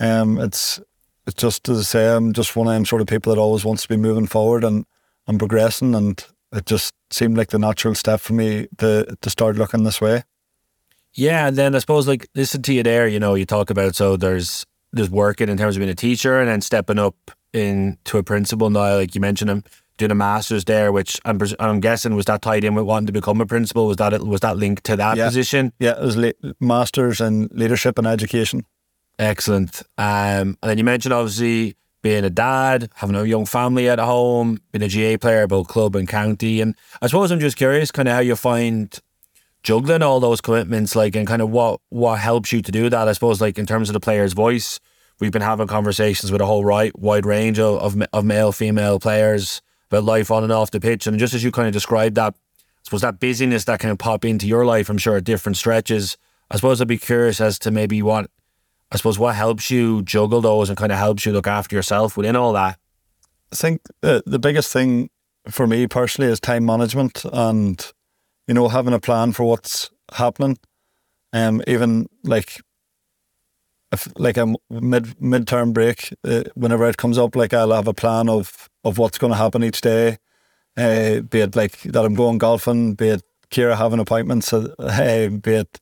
um, 0.00 0.38
it's 0.38 0.80
it's 1.26 1.40
just 1.40 1.68
as 1.68 1.80
I 1.80 1.82
say, 1.82 2.14
I'm 2.14 2.32
just 2.32 2.54
one 2.54 2.68
of 2.68 2.72
them 2.72 2.84
sort 2.84 3.02
of 3.02 3.08
people 3.08 3.34
that 3.34 3.40
always 3.40 3.64
wants 3.64 3.82
to 3.82 3.88
be 3.88 3.96
moving 3.96 4.26
forward 4.26 4.64
and 4.64 4.86
and 5.26 5.38
progressing, 5.38 5.94
and 5.94 6.24
it 6.54 6.66
just 6.66 6.94
seemed 7.10 7.36
like 7.36 7.48
the 7.48 7.58
natural 7.58 7.94
step 7.94 8.20
for 8.20 8.32
me 8.32 8.68
to 8.78 9.16
to 9.20 9.30
start 9.30 9.56
looking 9.56 9.84
this 9.84 10.00
way. 10.00 10.22
Yeah, 11.12 11.48
and 11.48 11.56
then 11.56 11.74
I 11.74 11.78
suppose 11.78 12.08
like 12.08 12.28
listen 12.34 12.62
to 12.62 12.72
you 12.72 12.82
there. 12.82 13.06
You 13.06 13.20
know, 13.20 13.34
you 13.34 13.44
talk 13.44 13.70
about 13.70 13.94
so 13.94 14.16
there's 14.16 14.64
there's 14.92 15.10
working 15.10 15.48
in 15.48 15.58
terms 15.58 15.76
of 15.76 15.80
being 15.80 15.90
a 15.90 15.94
teacher, 15.94 16.38
and 16.40 16.48
then 16.48 16.60
stepping 16.60 16.98
up 16.98 17.16
into 17.52 18.18
a 18.18 18.22
principal 18.22 18.70
now, 18.70 18.96
like 18.96 19.14
you 19.14 19.20
mentioned 19.20 19.50
him 19.50 19.64
doing 19.96 20.10
a 20.10 20.14
master's 20.14 20.64
there, 20.64 20.90
which 20.90 21.20
I'm, 21.24 21.38
I'm 21.60 21.80
guessing 21.80 22.16
was 22.16 22.24
that 22.26 22.42
tied 22.42 22.64
in 22.64 22.74
with 22.74 22.84
wanting 22.84 23.06
to 23.06 23.12
become 23.12 23.40
a 23.40 23.46
principal. 23.46 23.86
Was 23.86 23.96
that 23.98 24.20
was 24.24 24.40
that 24.40 24.56
linked 24.56 24.84
to 24.84 24.96
that 24.96 25.16
yeah. 25.16 25.26
position? 25.26 25.72
Yeah, 25.78 25.98
it 25.98 26.04
was 26.04 26.16
le- 26.16 26.32
masters 26.60 27.20
in 27.20 27.48
leadership 27.52 27.98
and 27.98 28.06
education. 28.06 28.66
Excellent. 29.18 29.82
Um, 29.96 30.58
and 30.60 30.70
then 30.70 30.78
you 30.78 30.84
mentioned 30.84 31.12
obviously 31.12 31.76
being 32.04 32.22
a 32.22 32.28
dad, 32.28 32.90
having 32.96 33.16
a 33.16 33.24
young 33.24 33.46
family 33.46 33.88
at 33.88 33.98
home, 33.98 34.58
being 34.72 34.82
a 34.82 34.88
GA 34.88 35.16
player, 35.16 35.46
both 35.46 35.68
club 35.68 35.96
and 35.96 36.06
county. 36.06 36.60
And 36.60 36.76
I 37.00 37.06
suppose 37.06 37.30
I'm 37.30 37.40
just 37.40 37.56
curious, 37.56 37.90
kind 37.90 38.06
of 38.06 38.14
how 38.14 38.20
you 38.20 38.36
find 38.36 38.94
juggling 39.62 40.02
all 40.02 40.20
those 40.20 40.42
commitments, 40.42 40.94
like, 40.94 41.16
and 41.16 41.26
kind 41.26 41.40
of 41.40 41.48
what 41.48 41.80
what 41.88 42.18
helps 42.18 42.52
you 42.52 42.60
to 42.60 42.70
do 42.70 42.90
that. 42.90 43.08
I 43.08 43.12
suppose, 43.12 43.40
like 43.40 43.58
in 43.58 43.64
terms 43.64 43.88
of 43.88 43.94
the 43.94 44.00
player's 44.00 44.34
voice 44.34 44.80
we've 45.18 45.32
been 45.32 45.40
having 45.40 45.66
conversations 45.66 46.30
with 46.30 46.40
a 46.40 46.46
whole 46.46 46.64
right, 46.64 46.96
wide 46.98 47.24
range 47.24 47.58
of, 47.58 47.80
of, 47.80 48.02
of 48.12 48.24
male, 48.24 48.52
female 48.52 48.98
players 48.98 49.62
about 49.88 50.04
life 50.04 50.30
on 50.30 50.42
and 50.42 50.52
off 50.52 50.72
the 50.72 50.80
pitch. 50.80 51.06
And 51.06 51.18
just 51.18 51.34
as 51.34 51.44
you 51.44 51.52
kind 51.52 51.68
of 51.68 51.72
described 51.72 52.16
that, 52.16 52.34
I 52.34 52.82
suppose 52.82 53.02
that 53.02 53.20
busyness 53.20 53.64
that 53.64 53.80
can 53.80 53.96
pop 53.96 54.24
into 54.24 54.46
your 54.46 54.66
life, 54.66 54.90
I'm 54.90 54.98
sure 54.98 55.16
at 55.16 55.24
different 55.24 55.56
stretches. 55.56 56.18
I 56.50 56.56
suppose 56.56 56.80
I'd 56.80 56.88
be 56.88 56.98
curious 56.98 57.40
as 57.40 57.58
to 57.60 57.70
maybe 57.70 58.02
what 58.02 58.30
I 58.90 58.96
suppose 58.96 59.18
what 59.18 59.34
helps 59.34 59.70
you 59.70 60.02
juggle 60.02 60.40
those 60.40 60.68
and 60.68 60.78
kind 60.78 60.92
of 60.92 60.98
helps 60.98 61.26
you 61.26 61.32
look 61.32 61.46
after 61.46 61.74
yourself 61.74 62.16
within 62.16 62.36
all 62.36 62.52
that? 62.52 62.78
I 63.52 63.56
think 63.56 63.82
the, 64.00 64.22
the 64.26 64.38
biggest 64.38 64.72
thing 64.72 65.10
for 65.48 65.66
me 65.66 65.86
personally 65.86 66.30
is 66.30 66.40
time 66.40 66.64
management 66.64 67.24
and, 67.32 67.84
you 68.46 68.54
know, 68.54 68.68
having 68.68 68.94
a 68.94 69.00
plan 69.00 69.32
for 69.32 69.44
what's 69.44 69.90
happening. 70.12 70.58
Um, 71.32 71.62
even 71.66 72.08
like 72.22 72.60
if 73.94 74.08
like 74.16 74.36
a 74.36 74.46
mid 74.70 75.16
midterm 75.18 75.72
break, 75.72 76.12
uh, 76.24 76.44
whenever 76.54 76.86
it 76.88 76.96
comes 76.96 77.16
up, 77.16 77.34
like 77.34 77.54
I'll 77.54 77.72
have 77.72 77.88
a 77.88 77.94
plan 77.94 78.28
of 78.28 78.68
of 78.84 78.98
what's 78.98 79.18
going 79.18 79.32
to 79.32 79.38
happen 79.38 79.64
each 79.64 79.80
day. 79.80 80.18
Uh, 80.76 81.20
be 81.20 81.40
it 81.40 81.56
like 81.56 81.80
that 81.82 82.04
I'm 82.04 82.14
going 82.14 82.38
golfing, 82.38 82.94
be 82.94 83.08
it 83.08 83.22
Kira 83.50 83.76
having 83.76 84.00
appointments, 84.00 84.52
uh, 84.52 84.68
be 85.42 85.54
it 85.54 85.80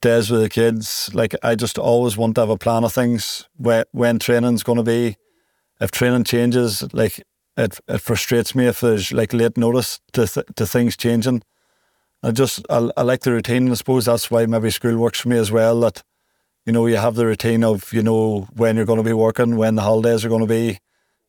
days 0.00 0.30
with 0.30 0.40
the 0.40 0.48
kids. 0.48 1.10
Like 1.14 1.34
I 1.42 1.54
just 1.54 1.78
always 1.78 2.16
want 2.16 2.34
to 2.36 2.42
have 2.42 2.50
a 2.50 2.58
plan 2.58 2.84
of 2.84 2.92
things 2.92 3.48
where 3.56 3.84
when 3.92 4.18
training's 4.18 4.62
going 4.62 4.78
to 4.78 4.82
be. 4.82 5.16
If 5.80 5.92
training 5.92 6.24
changes, 6.24 6.92
like 6.92 7.22
it, 7.56 7.78
it 7.86 8.00
frustrates 8.00 8.54
me 8.54 8.66
if 8.66 8.80
there's 8.80 9.12
like 9.12 9.32
late 9.32 9.56
notice 9.56 10.00
to 10.12 10.26
th- 10.26 10.46
to 10.56 10.66
things 10.66 10.96
changing. 10.96 11.42
I 12.22 12.32
just 12.32 12.66
I, 12.68 12.90
I 12.96 13.02
like 13.02 13.20
the 13.20 13.32
routine. 13.32 13.70
I 13.70 13.74
suppose 13.74 14.06
that's 14.06 14.30
why 14.30 14.46
maybe 14.46 14.70
school 14.70 14.96
works 14.96 15.20
for 15.20 15.28
me 15.28 15.38
as 15.38 15.52
well. 15.52 15.78
That 15.80 16.02
you 16.66 16.72
know 16.72 16.86
you 16.86 16.96
have 16.96 17.14
the 17.14 17.26
routine 17.26 17.62
of 17.62 17.92
you 17.92 18.02
know 18.02 18.48
when 18.56 18.76
you're 18.76 18.86
going 18.86 18.98
to 18.98 19.04
be 19.04 19.12
working, 19.12 19.56
when 19.56 19.76
the 19.76 19.82
holidays 19.82 20.24
are 20.24 20.28
going 20.28 20.46
to 20.46 20.48
be, 20.48 20.78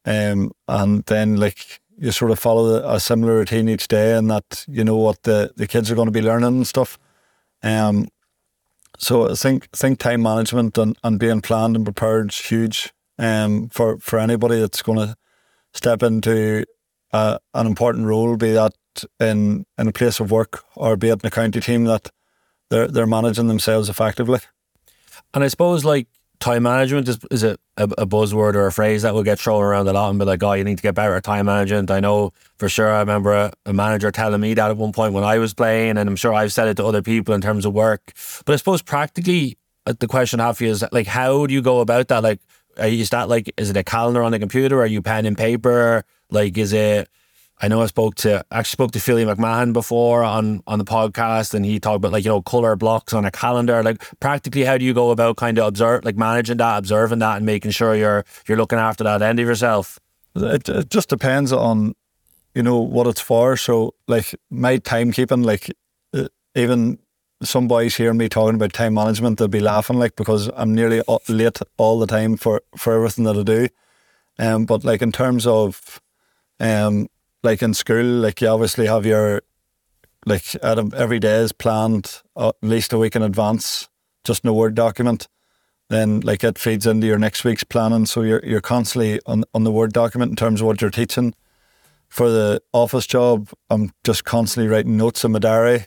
um, 0.05 0.51
and 0.67 1.03
then 1.05 1.37
like 1.37 1.79
you 1.97 2.11
sort 2.11 2.31
of 2.31 2.39
follow 2.39 2.75
a 2.87 2.99
similar 2.99 3.35
routine 3.35 3.69
each 3.69 3.87
day, 3.87 4.15
and 4.15 4.31
that 4.31 4.65
you 4.67 4.83
know 4.83 4.97
what 4.97 5.23
the, 5.23 5.51
the 5.57 5.67
kids 5.67 5.91
are 5.91 5.95
going 5.95 6.07
to 6.07 6.11
be 6.11 6.21
learning 6.21 6.47
and 6.47 6.67
stuff. 6.67 6.97
Um, 7.61 8.07
so 8.99 9.31
I 9.31 9.33
think 9.33 9.69
think 9.71 9.99
time 9.99 10.21
management 10.21 10.77
and, 10.77 10.97
and 11.03 11.19
being 11.19 11.41
planned 11.41 11.75
and 11.75 11.85
prepared 11.85 12.31
is 12.31 12.37
huge. 12.37 12.93
Um, 13.17 13.69
for 13.69 13.97
for 13.97 14.19
anybody 14.19 14.59
that's 14.59 14.81
going 14.81 14.99
to 14.99 15.15
step 15.73 16.03
into 16.03 16.65
uh, 17.11 17.39
an 17.53 17.67
important 17.67 18.05
role, 18.05 18.37
be 18.37 18.51
that 18.51 18.73
in 19.19 19.65
in 19.77 19.87
a 19.87 19.93
place 19.93 20.19
of 20.19 20.31
work 20.31 20.63
or 20.75 20.97
be 20.97 21.09
it 21.09 21.23
in 21.23 21.27
a 21.27 21.31
county 21.31 21.59
team, 21.61 21.85
that 21.85 22.09
they're 22.69 22.87
they're 22.87 23.07
managing 23.07 23.47
themselves 23.47 23.89
effectively. 23.89 24.39
And 25.33 25.43
I 25.43 25.47
suppose 25.47 25.85
like 25.85 26.07
time 26.39 26.63
management 26.63 27.07
is, 27.07 27.19
is 27.31 27.43
a, 27.43 27.57
a, 27.77 28.05
buzzword 28.05 28.55
or 28.55 28.67
a 28.67 28.71
phrase 28.71 29.01
that 29.01 29.13
will 29.13 29.23
get 29.23 29.39
thrown 29.39 29.61
around 29.61 29.87
a 29.87 29.93
lot 29.93 30.09
and 30.09 30.19
be 30.19 30.25
like, 30.25 30.41
oh, 30.41 30.53
you 30.53 30.63
need 30.63 30.77
to 30.77 30.81
get 30.81 30.95
better 30.95 31.15
at 31.15 31.23
time 31.23 31.45
management. 31.45 31.91
I 31.91 31.99
know 31.99 32.31
for 32.57 32.69
sure. 32.69 32.91
I 32.91 32.99
remember 32.99 33.33
a, 33.33 33.53
a, 33.65 33.73
manager 33.73 34.09
telling 34.11 34.39
me 34.39 34.53
that 34.53 34.71
at 34.71 34.77
one 34.77 34.93
point 34.93 35.13
when 35.13 35.23
I 35.23 35.37
was 35.37 35.53
playing, 35.53 35.97
and 35.97 36.07
I'm 36.09 36.15
sure 36.15 36.33
I've 36.33 36.53
said 36.53 36.67
it 36.67 36.77
to 36.77 36.85
other 36.85 37.01
people 37.01 37.35
in 37.35 37.41
terms 37.41 37.65
of 37.65 37.73
work. 37.73 38.13
But 38.45 38.53
I 38.53 38.55
suppose 38.55 38.81
practically, 38.81 39.57
uh, 39.85 39.93
the 39.99 40.07
question 40.07 40.39
I 40.39 40.47
have 40.47 40.57
for 40.57 40.63
you 40.63 40.71
is 40.71 40.83
like, 40.91 41.07
how 41.07 41.45
do 41.45 41.53
you 41.53 41.61
go 41.61 41.81
about 41.81 42.07
that? 42.07 42.23
Like, 42.23 42.39
is 42.77 43.09
that 43.09 43.27
like, 43.27 43.51
is 43.57 43.69
it 43.69 43.77
a 43.77 43.83
calendar 43.83 44.23
on 44.23 44.31
the 44.31 44.39
computer? 44.39 44.81
Are 44.81 44.87
you 44.87 45.01
pen 45.01 45.25
and 45.25 45.37
paper? 45.37 46.03
Like, 46.31 46.57
is 46.57 46.71
it 46.73 47.09
I 47.61 47.67
know 47.67 47.81
I 47.81 47.87
spoke 47.87 48.15
to 48.15 48.45
actually 48.51 48.71
spoke 48.71 48.91
to 48.91 48.99
Philly 48.99 49.25
McMahon 49.25 49.73
before 49.73 50.23
on 50.23 50.63
on 50.65 50.79
the 50.79 50.85
podcast, 50.85 51.53
and 51.53 51.65
he 51.65 51.79
talked 51.79 51.97
about 51.97 52.13
like 52.13 52.23
you 52.23 52.29
know 52.29 52.41
color 52.41 52.75
blocks 52.75 53.13
on 53.13 53.25
a 53.25 53.31
calendar. 53.31 53.83
Like 53.83 54.01
practically, 54.19 54.63
how 54.63 54.77
do 54.77 54.85
you 54.85 54.93
go 54.93 55.11
about 55.11 55.35
kind 55.35 55.57
of 55.57 55.67
observe 55.67 56.05
like 56.05 56.15
managing 56.15 56.57
that, 56.57 56.77
observing 56.77 57.19
that, 57.19 57.37
and 57.37 57.45
making 57.45 57.71
sure 57.71 57.95
you're 57.95 58.23
you're 58.47 58.57
looking 58.57 58.79
after 58.79 59.03
that 59.03 59.21
end 59.21 59.39
of 59.39 59.45
yourself? 59.45 59.99
It, 60.35 60.69
it 60.69 60.89
just 60.89 61.09
depends 61.09 61.51
on 61.51 61.95
you 62.55 62.63
know 62.63 62.79
what 62.79 63.07
it's 63.07 63.21
for. 63.21 63.57
So 63.57 63.93
like 64.07 64.33
my 64.49 64.77
timekeeping, 64.77 65.43
like 65.43 65.69
uh, 66.13 66.29
even 66.55 66.97
some 67.43 67.67
boys 67.67 67.95
hear 67.95 68.13
me 68.13 68.29
talking 68.29 68.55
about 68.55 68.71
time 68.71 68.93
management, 68.93 69.37
they'll 69.37 69.49
be 69.49 69.59
laughing 69.59 69.99
like 69.99 70.15
because 70.15 70.49
I'm 70.55 70.73
nearly 70.73 71.01
late 71.27 71.59
all 71.77 71.99
the 71.99 72.07
time 72.07 72.37
for 72.37 72.61
for 72.77 72.93
everything 72.93 73.25
that 73.25 73.37
I 73.37 73.43
do. 73.43 73.67
Um, 74.37 74.65
but 74.65 74.85
like 74.85 75.01
in 75.01 75.11
terms 75.11 75.45
of 75.45 75.99
um 76.61 77.09
like 77.43 77.61
in 77.61 77.73
school, 77.73 78.05
like 78.05 78.41
you 78.41 78.47
obviously 78.47 78.87
have 78.87 79.05
your 79.05 79.41
like 80.25 80.55
every 80.63 81.19
day 81.19 81.37
is 81.37 81.51
planned 81.51 82.21
uh, 82.35 82.49
at 82.49 82.55
least 82.67 82.93
a 82.93 82.97
week 82.97 83.15
in 83.15 83.21
advance, 83.21 83.89
just 84.23 84.43
in 84.43 84.49
a 84.49 84.53
word 84.53 84.75
document. 84.75 85.27
Then 85.89 86.19
like 86.19 86.43
it 86.43 86.59
feeds 86.59 86.85
into 86.85 87.07
your 87.07 87.17
next 87.17 87.43
week's 87.43 87.63
planning, 87.63 88.05
so 88.05 88.21
you're 88.21 88.43
you're 88.45 88.61
constantly 88.61 89.19
on 89.25 89.43
on 89.53 89.63
the 89.63 89.71
word 89.71 89.93
document 89.93 90.31
in 90.31 90.35
terms 90.35 90.61
of 90.61 90.67
what 90.67 90.81
you're 90.81 90.91
teaching. 90.91 91.33
For 92.09 92.29
the 92.29 92.61
office 92.73 93.05
job, 93.05 93.49
I'm 93.69 93.91
just 94.03 94.25
constantly 94.25 94.67
writing 94.67 94.97
notes 94.97 95.23
in 95.23 95.31
my 95.31 95.39
diary. 95.39 95.85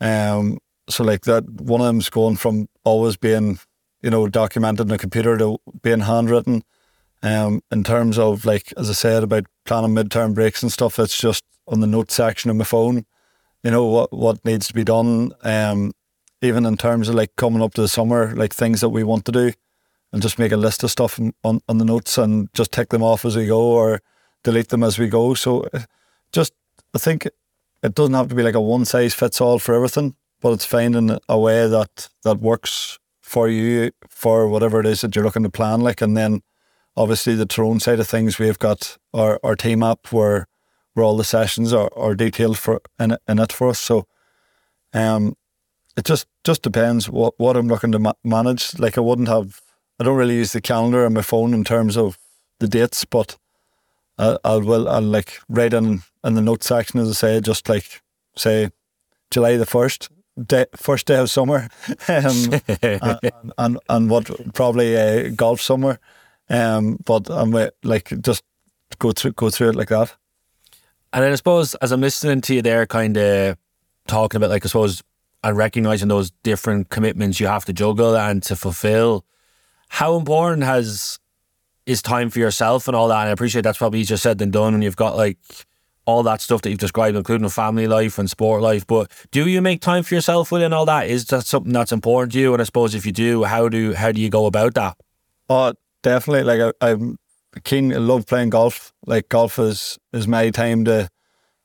Um, 0.00 0.58
so 0.88 1.04
like 1.04 1.22
that, 1.22 1.48
one 1.48 1.80
of 1.80 1.86
them's 1.86 2.10
going 2.10 2.36
from 2.36 2.68
always 2.84 3.16
being, 3.16 3.58
you 4.00 4.10
know, 4.10 4.26
documented 4.28 4.88
in 4.88 4.92
a 4.92 4.98
computer 4.98 5.36
to 5.38 5.58
being 5.82 6.00
handwritten. 6.00 6.64
Um, 7.22 7.62
in 7.70 7.84
terms 7.84 8.18
of 8.18 8.44
like 8.44 8.72
as 8.76 8.90
I 8.90 8.94
said 8.94 9.22
about 9.22 9.46
planning 9.64 9.94
midterm 9.94 10.34
breaks 10.34 10.62
and 10.62 10.72
stuff, 10.72 10.98
it's 10.98 11.18
just 11.18 11.44
on 11.68 11.80
the 11.80 11.86
notes 11.86 12.14
section 12.14 12.50
of 12.50 12.56
my 12.56 12.64
phone. 12.64 13.04
You 13.62 13.70
know 13.70 13.86
what 13.86 14.12
what 14.12 14.44
needs 14.44 14.66
to 14.68 14.74
be 14.74 14.84
done. 14.84 15.32
Um, 15.42 15.92
even 16.40 16.66
in 16.66 16.76
terms 16.76 17.08
of 17.08 17.14
like 17.14 17.36
coming 17.36 17.62
up 17.62 17.74
to 17.74 17.80
the 17.80 17.88
summer, 17.88 18.34
like 18.34 18.52
things 18.52 18.80
that 18.80 18.88
we 18.88 19.04
want 19.04 19.24
to 19.26 19.32
do, 19.32 19.52
and 20.12 20.20
just 20.20 20.38
make 20.38 20.52
a 20.52 20.56
list 20.56 20.82
of 20.82 20.90
stuff 20.90 21.20
on 21.44 21.60
on 21.68 21.78
the 21.78 21.84
notes 21.84 22.18
and 22.18 22.48
just 22.54 22.72
tick 22.72 22.88
them 22.88 23.02
off 23.02 23.24
as 23.24 23.36
we 23.36 23.46
go 23.46 23.62
or 23.62 24.00
delete 24.42 24.68
them 24.68 24.82
as 24.82 24.98
we 24.98 25.08
go. 25.08 25.34
So, 25.34 25.62
uh, 25.72 25.82
just 26.32 26.52
I 26.94 26.98
think 26.98 27.28
it 27.82 27.94
doesn't 27.94 28.14
have 28.14 28.28
to 28.28 28.34
be 28.34 28.42
like 28.42 28.54
a 28.54 28.60
one 28.60 28.84
size 28.84 29.14
fits 29.14 29.40
all 29.40 29.60
for 29.60 29.74
everything, 29.74 30.16
but 30.40 30.52
it's 30.52 30.64
finding 30.64 31.18
a 31.28 31.38
way 31.38 31.68
that 31.68 32.08
that 32.24 32.40
works 32.40 32.98
for 33.20 33.48
you 33.48 33.92
for 34.08 34.48
whatever 34.48 34.80
it 34.80 34.86
is 34.86 35.00
that 35.00 35.14
you're 35.14 35.24
looking 35.24 35.44
to 35.44 35.50
plan. 35.50 35.80
Like, 35.80 36.02
and 36.02 36.16
then 36.16 36.42
obviously 36.96 37.34
the 37.34 37.46
Tyrone 37.46 37.80
side 37.80 38.00
of 38.00 38.08
things, 38.08 38.38
we've 38.38 38.58
got 38.58 38.98
our, 39.12 39.38
our 39.42 39.56
team 39.56 39.82
app 39.82 40.12
where 40.12 40.46
where 40.94 41.04
all 41.04 41.16
the 41.16 41.24
sessions 41.24 41.72
are, 41.72 41.90
are 41.96 42.14
detailed 42.14 42.58
for 42.58 42.82
in, 43.00 43.16
in 43.26 43.38
it 43.38 43.52
for 43.52 43.68
us. 43.68 43.78
So 43.78 44.06
um, 44.92 45.36
it 45.96 46.04
just 46.04 46.26
just 46.44 46.62
depends 46.62 47.08
what, 47.08 47.34
what 47.38 47.56
I'm 47.56 47.68
looking 47.68 47.92
to 47.92 47.98
ma- 47.98 48.12
manage. 48.24 48.78
Like 48.78 48.98
I 48.98 49.00
wouldn't 49.00 49.28
have, 49.28 49.62
I 49.98 50.04
don't 50.04 50.16
really 50.16 50.36
use 50.36 50.52
the 50.52 50.60
calendar 50.60 51.06
on 51.06 51.14
my 51.14 51.22
phone 51.22 51.54
in 51.54 51.64
terms 51.64 51.96
of 51.96 52.18
the 52.58 52.68
dates, 52.68 53.04
but 53.04 53.36
I, 54.18 54.36
I'll 54.44 54.62
will 54.62 54.88
I'll 54.88 55.02
like 55.02 55.38
write 55.48 55.74
in 55.74 56.02
in 56.24 56.34
the 56.34 56.42
note 56.42 56.62
section 56.62 57.00
as 57.00 57.08
I 57.08 57.12
say, 57.12 57.40
just 57.40 57.68
like 57.68 58.02
say 58.36 58.70
July 59.30 59.56
the 59.56 59.66
first. 59.66 60.08
Day, 60.46 60.64
first 60.74 61.06
day 61.06 61.16
of 61.16 61.28
summer, 61.28 61.68
um, 62.08 62.54
and, 62.82 63.52
and, 63.58 63.78
and 63.90 64.08
what 64.08 64.54
probably 64.54 64.96
uh, 64.96 65.28
golf 65.28 65.60
summer, 65.60 65.98
um, 66.48 66.98
but 67.04 67.30
I'm 67.30 67.52
like 67.82 68.12
just 68.20 68.42
go 68.98 69.12
through 69.12 69.32
go 69.32 69.50
through 69.50 69.70
it 69.70 69.76
like 69.76 69.88
that. 69.88 70.14
And 71.12 71.22
then 71.22 71.32
I 71.32 71.34
suppose 71.34 71.74
as 71.76 71.92
I'm 71.92 72.00
listening 72.00 72.40
to 72.42 72.54
you 72.54 72.62
there, 72.62 72.86
kind 72.86 73.16
of 73.16 73.56
talking 74.06 74.38
about 74.38 74.50
like 74.50 74.64
I 74.64 74.68
suppose 74.68 75.02
and 75.44 75.56
recognizing 75.56 76.08
those 76.08 76.30
different 76.42 76.88
commitments 76.90 77.40
you 77.40 77.46
have 77.46 77.64
to 77.64 77.72
juggle 77.72 78.16
and 78.16 78.42
to 78.44 78.56
fulfill. 78.56 79.24
How 79.88 80.16
important 80.16 80.62
has 80.62 81.18
is 81.84 82.00
time 82.00 82.30
for 82.30 82.38
yourself 82.38 82.86
and 82.86 82.96
all 82.96 83.08
that? 83.08 83.20
And 83.20 83.28
I 83.28 83.32
appreciate 83.32 83.62
that's 83.62 83.78
probably 83.78 84.00
easier 84.00 84.16
said 84.16 84.38
than 84.38 84.50
done 84.50 84.74
when 84.74 84.82
you've 84.82 84.96
got 84.96 85.16
like 85.16 85.38
all 86.04 86.22
that 86.24 86.40
stuff 86.40 86.62
that 86.62 86.70
you've 86.70 86.78
described, 86.78 87.16
including 87.16 87.48
family 87.48 87.86
life 87.86 88.18
and 88.18 88.28
sport 88.28 88.62
life. 88.62 88.86
But 88.86 89.10
do 89.30 89.46
you 89.48 89.60
make 89.60 89.80
time 89.80 90.02
for 90.02 90.14
yourself 90.14 90.50
within 90.50 90.72
all 90.72 90.86
that? 90.86 91.08
Is 91.08 91.26
that 91.26 91.46
something 91.46 91.72
that's 91.72 91.92
important 91.92 92.32
to 92.32 92.40
you? 92.40 92.52
And 92.52 92.60
I 92.60 92.64
suppose 92.64 92.94
if 92.94 93.06
you 93.06 93.12
do, 93.12 93.44
how 93.44 93.68
do 93.68 93.94
how 93.94 94.12
do 94.12 94.20
you 94.20 94.30
go 94.30 94.46
about 94.46 94.74
that? 94.74 94.96
Oh, 95.48 95.74
definitely. 96.02 96.44
Like 96.44 96.74
I, 96.80 96.90
I'm 96.90 97.18
keen. 97.64 97.92
I 97.92 97.96
love 97.96 98.26
playing 98.26 98.50
golf. 98.50 98.92
Like 99.06 99.28
golf 99.28 99.58
is 99.58 99.98
is 100.12 100.28
my 100.28 100.50
time 100.50 100.84
to 100.84 101.08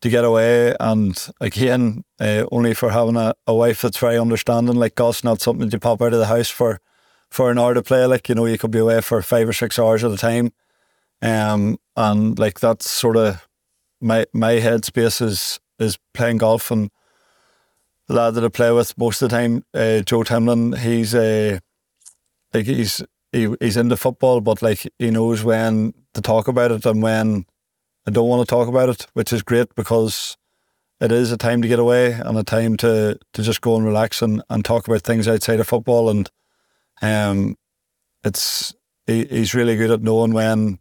to 0.02 0.10
get 0.10 0.24
away. 0.24 0.76
And 0.80 1.18
again, 1.42 2.04
uh, 2.20 2.46
only 2.52 2.74
for 2.74 2.92
having 2.92 3.16
a, 3.16 3.34
a 3.46 3.54
wife 3.54 3.82
that's 3.82 3.98
very 3.98 4.18
understanding. 4.18 4.76
Like 4.76 4.96
golf's 4.96 5.24
not 5.24 5.42
something 5.42 5.70
you 5.72 5.80
pop 5.80 6.02
out 6.02 6.14
of 6.14 6.20
the 6.20 6.28
house 6.28 6.50
for 6.50 6.80
for 7.30 7.52
an 7.52 7.60
hour 7.60 7.74
to 7.74 7.82
play. 7.82 8.06
Like 8.06 8.30
you 8.30 8.36
know, 8.36 8.46
you 8.46 8.58
could 8.58 8.72
be 8.72 8.80
away 8.80 9.02
for 9.02 9.22
five 9.22 9.48
or 9.48 9.54
six 9.54 9.80
hours 9.80 10.04
at 10.04 10.12
a 10.12 10.18
time. 10.18 10.52
Um, 11.22 11.78
and 11.96 12.38
like 12.38 12.60
that's 12.60 12.90
sort 12.90 13.18
of 13.18 13.48
my 14.00 14.26
my 14.34 14.54
headspace 14.54 15.22
is 15.22 15.60
is 15.80 15.98
playing 16.14 16.38
golf 16.38 16.72
and 16.72 16.90
the 18.08 18.14
lad 18.14 18.36
that 18.36 18.44
I 18.44 18.48
play 18.48 18.72
with 18.72 18.98
most 18.98 19.22
of 19.22 19.30
the 19.30 19.36
time, 19.36 19.64
uh, 19.74 20.00
Joe 20.00 20.24
Timlin, 20.24 20.78
he's 20.78 21.14
a 21.14 21.56
uh, 21.56 21.60
like 22.54 22.66
he's 22.66 23.04
he, 23.32 23.54
he's 23.60 23.78
into 23.78 23.98
football, 23.98 24.42
but 24.42 24.62
like 24.62 24.88
he 24.98 25.12
knows 25.12 25.44
when 25.44 25.94
to 26.14 26.22
talk 26.22 26.48
about 26.48 26.72
it 26.72 26.86
and 26.86 27.02
when 27.02 27.46
I 28.08 28.12
don't 28.12 28.30
want 28.30 28.48
to 28.48 28.50
talk 28.50 28.68
about 28.68 28.90
it, 28.90 29.08
which 29.14 29.34
is 29.34 29.44
great 29.44 29.76
because 29.76 30.38
it 31.00 31.12
is 31.12 31.32
a 31.32 31.38
time 31.38 31.62
to 31.62 31.68
get 31.68 31.80
away 31.80 32.14
and 32.14 32.38
a 32.38 32.44
time 32.44 32.78
to 32.78 33.20
to 33.34 33.44
just 33.44 33.62
go 33.62 33.76
and 33.76 33.86
relax 33.86 34.22
and, 34.22 34.42
and 34.50 34.64
talk 34.64 34.88
about 34.88 35.02
things 35.02 35.28
outside 35.28 35.60
of 35.60 35.68
football. 35.68 36.10
And 36.10 36.30
um, 37.02 37.56
it's 38.24 38.74
he, 39.06 39.26
he's 39.26 39.54
really 39.54 39.76
good 39.76 39.92
at 39.92 40.02
knowing 40.02 40.34
when 40.34 40.80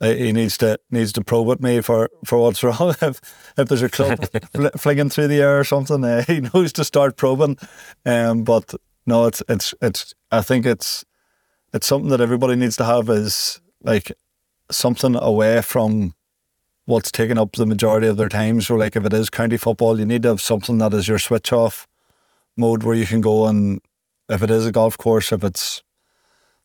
he 0.00 0.32
needs 0.32 0.58
to 0.58 0.78
needs 0.90 1.12
to 1.12 1.24
probe 1.24 1.50
at 1.50 1.60
me 1.60 1.80
for, 1.80 2.10
for 2.24 2.38
what's 2.38 2.62
wrong. 2.62 2.94
if 3.00 3.20
if 3.56 3.68
there's 3.68 3.82
a 3.82 3.88
club 3.88 4.24
fl- 4.54 4.76
flinging 4.76 5.10
through 5.10 5.28
the 5.28 5.40
air 5.40 5.60
or 5.60 5.64
something, 5.64 6.04
uh, 6.04 6.22
he 6.26 6.40
knows 6.40 6.72
to 6.74 6.84
start 6.84 7.16
probing. 7.16 7.56
Um, 8.04 8.44
but 8.44 8.74
no, 9.06 9.26
it's 9.26 9.42
it's 9.48 9.74
it's. 9.80 10.14
I 10.30 10.42
think 10.42 10.66
it's 10.66 11.04
it's 11.74 11.86
something 11.86 12.10
that 12.10 12.20
everybody 12.20 12.54
needs 12.54 12.76
to 12.76 12.84
have 12.84 13.10
is 13.10 13.60
like 13.82 14.12
something 14.70 15.16
away 15.16 15.60
from 15.60 16.14
what's 16.86 17.10
taking 17.10 17.36
up 17.36 17.52
the 17.52 17.66
majority 17.66 18.06
of 18.06 18.16
their 18.16 18.28
time. 18.28 18.60
So, 18.60 18.76
like 18.76 18.94
if 18.94 19.04
it 19.04 19.12
is 19.12 19.28
county 19.28 19.56
football, 19.56 19.98
you 19.98 20.06
need 20.06 20.22
to 20.22 20.28
have 20.28 20.40
something 20.40 20.78
that 20.78 20.94
is 20.94 21.08
your 21.08 21.18
switch 21.18 21.52
off 21.52 21.88
mode 22.56 22.84
where 22.84 22.94
you 22.94 23.06
can 23.06 23.20
go 23.20 23.46
and 23.46 23.80
if 24.28 24.42
it 24.42 24.50
is 24.50 24.64
a 24.64 24.72
golf 24.72 24.96
course, 24.96 25.32
if 25.32 25.42
it's 25.42 25.82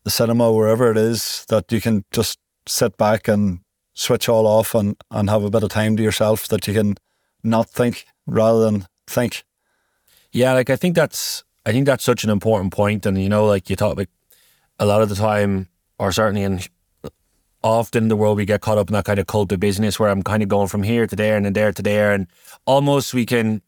the 0.03 0.11
cinema, 0.11 0.53
wherever 0.53 0.91
it 0.91 0.97
is, 0.97 1.43
that 1.49 1.71
you 1.71 1.81
can 1.81 2.05
just 2.11 2.39
sit 2.67 2.95
back 2.95 3.27
and 3.27 3.59
switch 3.93 4.29
all 4.29 4.45
off 4.45 4.75
and, 4.75 4.95
and 5.11 5.29
have 5.29 5.43
a 5.43 5.49
bit 5.49 5.63
of 5.63 5.69
time 5.69 5.97
to 5.97 6.03
yourself 6.03 6.47
that 6.47 6.67
you 6.67 6.73
can 6.73 6.95
not 7.43 7.69
think 7.69 8.05
rather 8.27 8.63
than 8.63 8.87
think. 9.07 9.43
Yeah, 10.31 10.53
like 10.53 10.69
I 10.69 10.75
think 10.75 10.95
that's 10.95 11.43
I 11.65 11.71
think 11.71 11.87
that's 11.87 12.03
such 12.03 12.23
an 12.23 12.29
important 12.29 12.71
point. 12.71 13.05
and 13.05 13.21
you 13.21 13.27
know, 13.27 13.45
like 13.45 13.69
you 13.69 13.75
talk 13.75 13.97
like 13.97 14.09
a 14.79 14.85
lot 14.85 15.01
of 15.01 15.09
the 15.09 15.15
time, 15.15 15.67
or 15.97 16.11
certainly 16.11 16.43
in 16.43 16.61
often 17.63 18.03
in 18.03 18.09
the 18.09 18.15
world 18.15 18.37
we 18.37 18.45
get 18.45 18.61
caught 18.61 18.77
up 18.77 18.89
in 18.89 18.93
that 18.93 19.05
kind 19.05 19.19
of 19.19 19.27
cult 19.27 19.51
of 19.51 19.59
business 19.59 19.99
where 19.99 20.09
I'm 20.09 20.23
kind 20.23 20.41
of 20.41 20.49
going 20.49 20.67
from 20.67 20.83
here 20.83 21.05
to 21.05 21.15
there 21.15 21.35
and 21.35 21.45
then 21.45 21.53
there 21.53 21.71
to 21.71 21.81
there 21.81 22.13
and 22.13 22.27
almost 22.65 23.13
we 23.13 23.25
can 23.25 23.61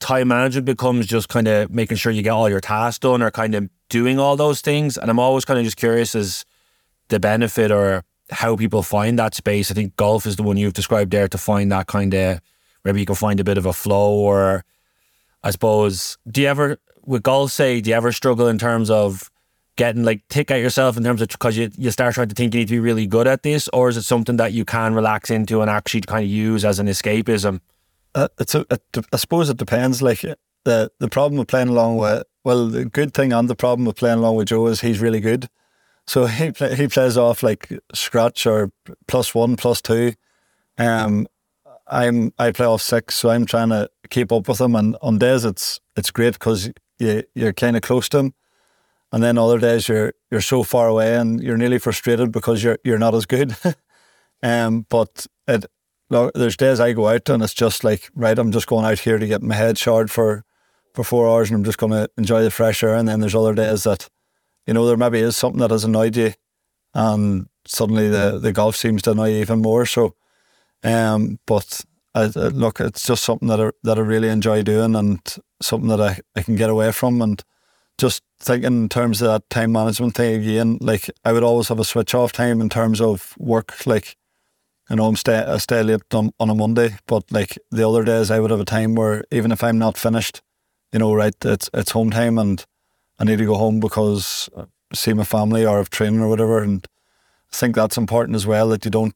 time 0.00 0.28
management 0.28 0.66
becomes 0.66 1.06
just 1.06 1.28
kind 1.28 1.46
of 1.46 1.70
making 1.70 1.96
sure 1.96 2.12
you 2.12 2.22
get 2.22 2.30
all 2.30 2.48
your 2.48 2.60
tasks 2.60 3.00
done 3.00 3.22
or 3.22 3.30
kind 3.30 3.54
of 3.54 3.68
doing 3.88 4.18
all 4.18 4.36
those 4.36 4.60
things 4.60 4.96
and 4.96 5.10
I'm 5.10 5.18
always 5.18 5.44
kind 5.44 5.58
of 5.58 5.64
just 5.64 5.76
curious 5.76 6.14
as 6.14 6.44
the 7.08 7.20
benefit 7.20 7.70
or 7.70 8.04
how 8.30 8.56
people 8.56 8.82
find 8.82 9.18
that 9.18 9.34
space. 9.34 9.70
I 9.70 9.74
think 9.74 9.96
golf 9.96 10.26
is 10.26 10.36
the 10.36 10.42
one 10.42 10.56
you've 10.56 10.72
described 10.72 11.10
there 11.10 11.28
to 11.28 11.38
find 11.38 11.70
that 11.72 11.86
kind 11.86 12.14
of 12.14 12.40
maybe 12.84 13.00
you 13.00 13.06
can 13.06 13.14
find 13.14 13.38
a 13.38 13.44
bit 13.44 13.58
of 13.58 13.66
a 13.66 13.72
flow 13.72 14.14
or 14.14 14.64
I 15.42 15.50
suppose 15.50 16.16
do 16.26 16.40
you 16.40 16.48
ever 16.48 16.78
with 17.04 17.22
golf 17.22 17.52
say 17.52 17.82
do 17.82 17.90
you 17.90 17.96
ever 17.96 18.12
struggle 18.12 18.48
in 18.48 18.56
terms 18.56 18.88
of 18.88 19.30
getting 19.76 20.04
like 20.04 20.26
tick 20.28 20.50
at 20.50 20.60
yourself 20.60 20.96
in 20.96 21.02
terms 21.02 21.20
of 21.20 21.28
because 21.28 21.56
you, 21.56 21.70
you 21.76 21.90
start 21.90 22.14
trying 22.14 22.28
to 22.28 22.34
think 22.34 22.54
you 22.54 22.60
need 22.60 22.68
to 22.68 22.74
be 22.74 22.80
really 22.80 23.06
good 23.06 23.26
at 23.26 23.42
this 23.42 23.68
or 23.72 23.88
is 23.88 23.96
it 23.96 24.02
something 24.02 24.36
that 24.36 24.52
you 24.52 24.64
can 24.64 24.94
relax 24.94 25.30
into 25.30 25.60
and 25.60 25.70
actually 25.70 26.00
kind 26.02 26.24
of 26.24 26.30
use 26.30 26.64
as 26.64 26.78
an 26.78 26.86
escapism? 26.86 27.60
Uh, 28.14 28.28
it's 28.38 28.54
a, 28.54 28.64
it, 28.70 28.82
I 29.12 29.16
suppose 29.16 29.50
it 29.50 29.56
depends. 29.56 30.00
Like 30.00 30.20
the 30.20 30.90
the 31.00 31.08
problem 31.08 31.38
with 31.38 31.48
playing 31.48 31.68
along 31.68 31.96
with 31.96 32.22
well 32.44 32.68
the 32.68 32.84
good 32.84 33.12
thing 33.12 33.32
and 33.32 33.48
the 33.48 33.56
problem 33.56 33.86
with 33.86 33.96
playing 33.96 34.18
along 34.18 34.36
with 34.36 34.48
Joe 34.48 34.66
is 34.68 34.80
he's 34.80 35.00
really 35.00 35.20
good. 35.20 35.48
So 36.06 36.26
he 36.26 36.52
he 36.74 36.86
plays 36.86 37.16
off 37.18 37.42
like 37.42 37.72
scratch 37.92 38.46
or 38.46 38.70
plus 39.08 39.34
one 39.34 39.56
plus 39.56 39.82
two. 39.82 40.12
Um 40.78 41.26
I'm 41.88 42.32
I 42.38 42.52
play 42.52 42.66
off 42.66 42.82
six 42.82 43.16
so 43.16 43.30
I'm 43.30 43.46
trying 43.46 43.70
to 43.70 43.90
keep 44.10 44.30
up 44.30 44.46
with 44.46 44.60
him. 44.60 44.76
And 44.76 44.96
on 45.02 45.18
days 45.18 45.44
it's 45.44 45.80
it's 45.96 46.12
great 46.12 46.34
because 46.34 46.70
you, 47.00 47.24
you're 47.34 47.52
kind 47.52 47.76
of 47.76 47.82
close 47.82 48.08
to 48.10 48.18
him 48.18 48.34
and 49.14 49.22
then 49.22 49.38
other 49.38 49.60
days 49.60 49.88
you're 49.88 50.12
you're 50.32 50.40
so 50.40 50.64
far 50.64 50.88
away 50.88 51.14
and 51.14 51.40
you're 51.40 51.56
nearly 51.56 51.78
frustrated 51.78 52.32
because 52.32 52.64
you're 52.64 52.78
you're 52.82 52.98
not 52.98 53.14
as 53.14 53.26
good. 53.26 53.54
um, 54.42 54.84
but 54.88 55.28
it 55.46 55.66
there's 56.10 56.56
days 56.56 56.80
I 56.80 56.92
go 56.94 57.08
out 57.08 57.28
and 57.28 57.40
it's 57.40 57.54
just 57.54 57.84
like 57.84 58.10
right, 58.16 58.36
I'm 58.36 58.50
just 58.50 58.66
going 58.66 58.84
out 58.84 58.98
here 58.98 59.18
to 59.18 59.26
get 59.28 59.40
my 59.40 59.54
head 59.54 59.78
showered 59.78 60.10
for 60.10 60.44
for 60.94 61.04
four 61.04 61.28
hours 61.28 61.48
and 61.48 61.56
I'm 61.56 61.64
just 61.64 61.78
going 61.78 61.92
to 61.92 62.10
enjoy 62.18 62.42
the 62.42 62.50
fresh 62.50 62.82
air. 62.82 62.96
And 62.96 63.06
then 63.06 63.20
there's 63.20 63.36
other 63.36 63.54
days 63.54 63.84
that 63.84 64.08
you 64.66 64.74
know 64.74 64.84
there 64.84 64.96
maybe 64.96 65.20
is 65.20 65.36
something 65.36 65.60
that 65.60 65.70
has 65.70 65.84
annoyed 65.84 66.16
you, 66.16 66.32
and 66.92 67.46
suddenly 67.68 68.08
the 68.08 68.40
the 68.40 68.52
golf 68.52 68.74
seems 68.74 69.00
to 69.02 69.12
annoy 69.12 69.30
you 69.30 69.42
even 69.42 69.62
more. 69.62 69.86
So, 69.86 70.16
um, 70.82 71.38
but 71.46 71.82
I, 72.16 72.24
look, 72.26 72.80
it's 72.80 73.06
just 73.06 73.22
something 73.22 73.46
that 73.46 73.60
I, 73.60 73.70
that 73.84 73.96
I 73.96 74.00
really 74.00 74.28
enjoy 74.28 74.64
doing 74.64 74.96
and 74.96 75.20
something 75.62 75.88
that 75.90 76.00
I, 76.00 76.18
I 76.34 76.42
can 76.42 76.56
get 76.56 76.68
away 76.68 76.90
from 76.90 77.22
and 77.22 77.40
just 77.96 78.22
thinking 78.44 78.82
in 78.82 78.88
terms 78.88 79.22
of 79.22 79.28
that 79.28 79.50
time 79.50 79.72
management 79.72 80.14
thing 80.14 80.40
again, 80.40 80.78
like 80.80 81.10
I 81.24 81.32
would 81.32 81.42
always 81.42 81.68
have 81.68 81.78
a 81.78 81.84
switch 81.84 82.14
off 82.14 82.32
time 82.32 82.60
in 82.60 82.68
terms 82.68 83.00
of 83.00 83.34
work. 83.38 83.86
Like, 83.86 84.16
you 84.90 84.96
know, 84.96 85.06
I'm 85.06 85.16
stay 85.16 85.38
I 85.38 85.58
stay 85.58 85.82
late 85.82 86.02
on, 86.12 86.30
on 86.38 86.50
a 86.50 86.54
Monday, 86.54 86.96
but 87.06 87.30
like 87.32 87.58
the 87.70 87.88
other 87.88 88.04
days 88.04 88.30
I 88.30 88.40
would 88.40 88.50
have 88.50 88.60
a 88.60 88.64
time 88.64 88.94
where 88.94 89.24
even 89.30 89.52
if 89.52 89.64
I'm 89.64 89.78
not 89.78 89.96
finished, 89.96 90.42
you 90.92 90.98
know, 90.98 91.14
right, 91.14 91.34
it's 91.44 91.70
it's 91.72 91.92
home 91.92 92.10
time 92.10 92.38
and 92.38 92.64
I 93.18 93.24
need 93.24 93.38
to 93.38 93.46
go 93.46 93.56
home 93.56 93.80
because 93.80 94.48
I 94.56 94.64
see 94.94 95.12
my 95.12 95.24
family 95.24 95.64
or 95.64 95.78
have 95.78 95.90
training 95.90 96.20
or 96.20 96.28
whatever. 96.28 96.62
And 96.62 96.86
I 97.52 97.56
think 97.56 97.74
that's 97.74 97.96
important 97.96 98.36
as 98.36 98.46
well 98.46 98.68
that 98.68 98.84
you 98.84 98.90
don't 98.90 99.14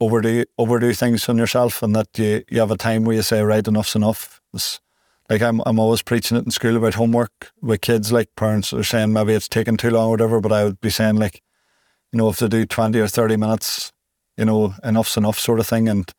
overdo 0.00 0.44
overdo 0.56 0.92
things 0.92 1.28
on 1.28 1.38
yourself 1.38 1.82
and 1.82 1.94
that 1.96 2.18
you, 2.18 2.44
you 2.48 2.60
have 2.60 2.70
a 2.70 2.76
time 2.76 3.04
where 3.04 3.16
you 3.16 3.22
say, 3.22 3.42
right, 3.42 3.66
enough's 3.66 3.96
enough. 3.96 4.40
It's, 4.54 4.80
like 5.28 5.42
I'm, 5.42 5.60
I'm 5.66 5.78
always 5.78 6.02
preaching 6.02 6.36
it 6.36 6.44
in 6.44 6.50
school 6.50 6.76
about 6.76 6.94
homework 6.94 7.52
with 7.60 7.80
kids. 7.80 8.12
Like 8.12 8.34
parents 8.36 8.72
are 8.72 8.82
saying 8.84 9.12
maybe 9.12 9.34
it's 9.34 9.48
taking 9.48 9.76
too 9.76 9.90
long 9.90 10.08
or 10.08 10.10
whatever, 10.12 10.40
but 10.40 10.52
I 10.52 10.64
would 10.64 10.80
be 10.80 10.90
saying 10.90 11.16
like, 11.16 11.42
you 12.12 12.18
know, 12.18 12.28
if 12.28 12.38
they 12.38 12.48
do 12.48 12.64
twenty 12.64 13.00
or 13.00 13.08
thirty 13.08 13.36
minutes, 13.36 13.92
you 14.36 14.44
know, 14.44 14.74
enough's 14.82 15.16
enough 15.16 15.38
sort 15.38 15.60
of 15.60 15.66
thing, 15.66 15.88
and 15.88 16.10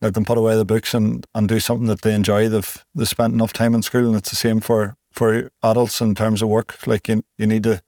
let 0.00 0.14
them 0.14 0.24
put 0.24 0.38
away 0.38 0.56
the 0.56 0.64
books 0.64 0.94
and, 0.94 1.26
and 1.34 1.48
do 1.48 1.60
something 1.60 1.88
that 1.88 2.02
they 2.02 2.14
enjoy. 2.14 2.48
They've 2.48 2.84
they 2.94 3.04
spent 3.04 3.34
enough 3.34 3.52
time 3.52 3.74
in 3.74 3.82
school, 3.82 4.06
and 4.06 4.16
it's 4.16 4.30
the 4.30 4.36
same 4.36 4.60
for 4.60 4.96
for 5.12 5.50
adults 5.62 6.00
in 6.00 6.14
terms 6.14 6.40
of 6.42 6.48
work. 6.48 6.86
Like 6.86 7.08
you, 7.08 7.22
you 7.36 7.46
need 7.46 7.64
to 7.64 7.82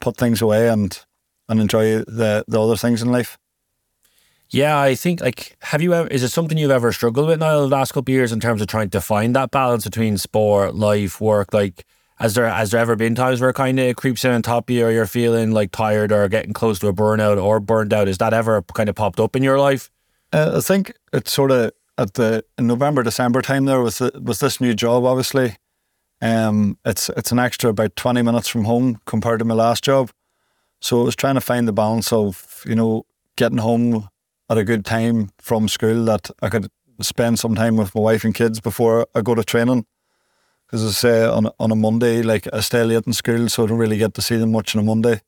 put 0.00 0.16
things 0.16 0.42
away 0.42 0.68
and 0.68 0.98
and 1.48 1.60
enjoy 1.60 1.98
the 1.98 2.44
the 2.46 2.60
other 2.60 2.76
things 2.76 3.02
in 3.02 3.10
life. 3.10 3.38
Yeah, 4.50 4.78
I 4.78 4.94
think 4.94 5.20
like 5.20 5.56
have 5.60 5.82
you 5.82 5.92
ever 5.92 6.08
is 6.08 6.22
it 6.22 6.28
something 6.28 6.56
you've 6.56 6.70
ever 6.70 6.92
struggled 6.92 7.26
with 7.26 7.40
now 7.40 7.60
the 7.60 7.66
last 7.66 7.92
couple 7.92 8.12
of 8.12 8.14
years 8.14 8.32
in 8.32 8.40
terms 8.40 8.62
of 8.62 8.68
trying 8.68 8.90
to 8.90 9.00
find 9.00 9.34
that 9.34 9.50
balance 9.50 9.84
between 9.84 10.18
sport, 10.18 10.74
life, 10.74 11.20
work? 11.20 11.52
Like 11.52 11.84
has 12.16 12.34
there 12.34 12.48
has 12.48 12.70
there 12.70 12.80
ever 12.80 12.94
been 12.94 13.14
times 13.14 13.40
where 13.40 13.50
it 13.50 13.54
kind 13.54 13.78
of 13.80 13.96
creeps 13.96 14.24
in 14.24 14.30
on 14.30 14.42
top 14.42 14.70
of 14.70 14.76
you 14.76 14.86
or 14.86 14.90
you're 14.90 15.06
feeling 15.06 15.50
like 15.50 15.72
tired 15.72 16.12
or 16.12 16.28
getting 16.28 16.52
close 16.52 16.78
to 16.78 16.88
a 16.88 16.92
burnout 16.92 17.42
or 17.42 17.58
burned 17.58 17.92
out? 17.92 18.06
Is 18.08 18.18
that 18.18 18.32
ever 18.32 18.62
kind 18.74 18.88
of 18.88 18.94
popped 18.94 19.18
up 19.18 19.34
in 19.34 19.42
your 19.42 19.58
life? 19.58 19.90
Uh, 20.32 20.54
I 20.56 20.60
think 20.60 20.92
it's 21.12 21.32
sort 21.32 21.50
of 21.50 21.72
at 21.98 22.14
the 22.14 22.44
November 22.58 23.02
December 23.02 23.42
time 23.42 23.64
there 23.64 23.82
with 23.82 23.98
the, 23.98 24.12
with 24.22 24.38
this 24.38 24.60
new 24.60 24.74
job 24.74 25.04
obviously. 25.04 25.56
Um, 26.22 26.78
it's 26.84 27.10
it's 27.10 27.32
an 27.32 27.38
extra 27.40 27.70
about 27.70 27.96
twenty 27.96 28.22
minutes 28.22 28.48
from 28.48 28.64
home 28.64 29.00
compared 29.06 29.40
to 29.40 29.44
my 29.44 29.54
last 29.54 29.84
job, 29.84 30.12
so 30.80 31.00
I 31.02 31.04
was 31.04 31.16
trying 31.16 31.34
to 31.34 31.42
find 31.42 31.66
the 31.66 31.72
balance 31.72 32.12
of 32.12 32.62
you 32.64 32.74
know 32.74 33.04
getting 33.36 33.58
home 33.58 34.08
at 34.48 34.58
a 34.58 34.64
good 34.64 34.84
time 34.84 35.30
from 35.38 35.68
school 35.68 36.04
that 36.04 36.30
I 36.42 36.48
could 36.48 36.68
spend 37.00 37.38
some 37.38 37.54
time 37.54 37.76
with 37.76 37.94
my 37.94 38.00
wife 38.00 38.24
and 38.24 38.34
kids 38.34 38.60
before 38.60 39.06
I 39.14 39.20
go 39.20 39.34
to 39.34 39.44
training. 39.44 39.86
Because 40.66 40.84
I 40.84 40.90
say 40.90 41.24
on 41.24 41.48
on 41.60 41.70
a 41.70 41.76
Monday, 41.76 42.22
like 42.22 42.48
I 42.52 42.60
stay 42.60 42.82
late 42.82 43.06
in 43.06 43.12
school, 43.12 43.48
so 43.48 43.64
I 43.64 43.66
don't 43.66 43.78
really 43.78 43.98
get 43.98 44.14
to 44.14 44.22
see 44.22 44.36
them 44.36 44.52
much 44.52 44.74
on 44.74 44.82
a 44.82 44.84
Monday. 44.84 45.20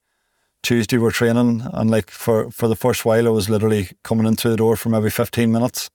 Tuesday 0.63 0.99
we're 0.99 1.13
training, 1.13 1.63
and 1.73 1.91
like 1.91 2.11
for 2.11 2.51
for 2.51 2.67
the 2.67 2.75
first 2.75 3.05
while, 3.05 3.27
I 3.27 3.31
was 3.31 3.49
literally 3.49 3.91
coming 4.03 4.27
in 4.27 4.35
through 4.35 4.51
the 4.53 4.57
door 4.57 4.75
from 4.75 4.95
every 4.95 5.11
fifteen 5.11 5.53
minutes, 5.53 5.91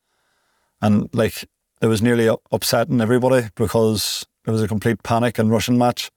and 0.81 1.09
like 1.13 1.43
it 1.81 1.88
was 1.88 2.01
nearly 2.01 2.33
upsetting 2.51 3.01
everybody 3.01 3.49
because 3.55 4.25
it 4.47 4.51
was 4.51 4.62
a 4.62 4.67
complete 4.67 5.03
panic 5.03 5.38
and 5.38 5.51
rushing 5.51 5.77
match, 5.77 6.09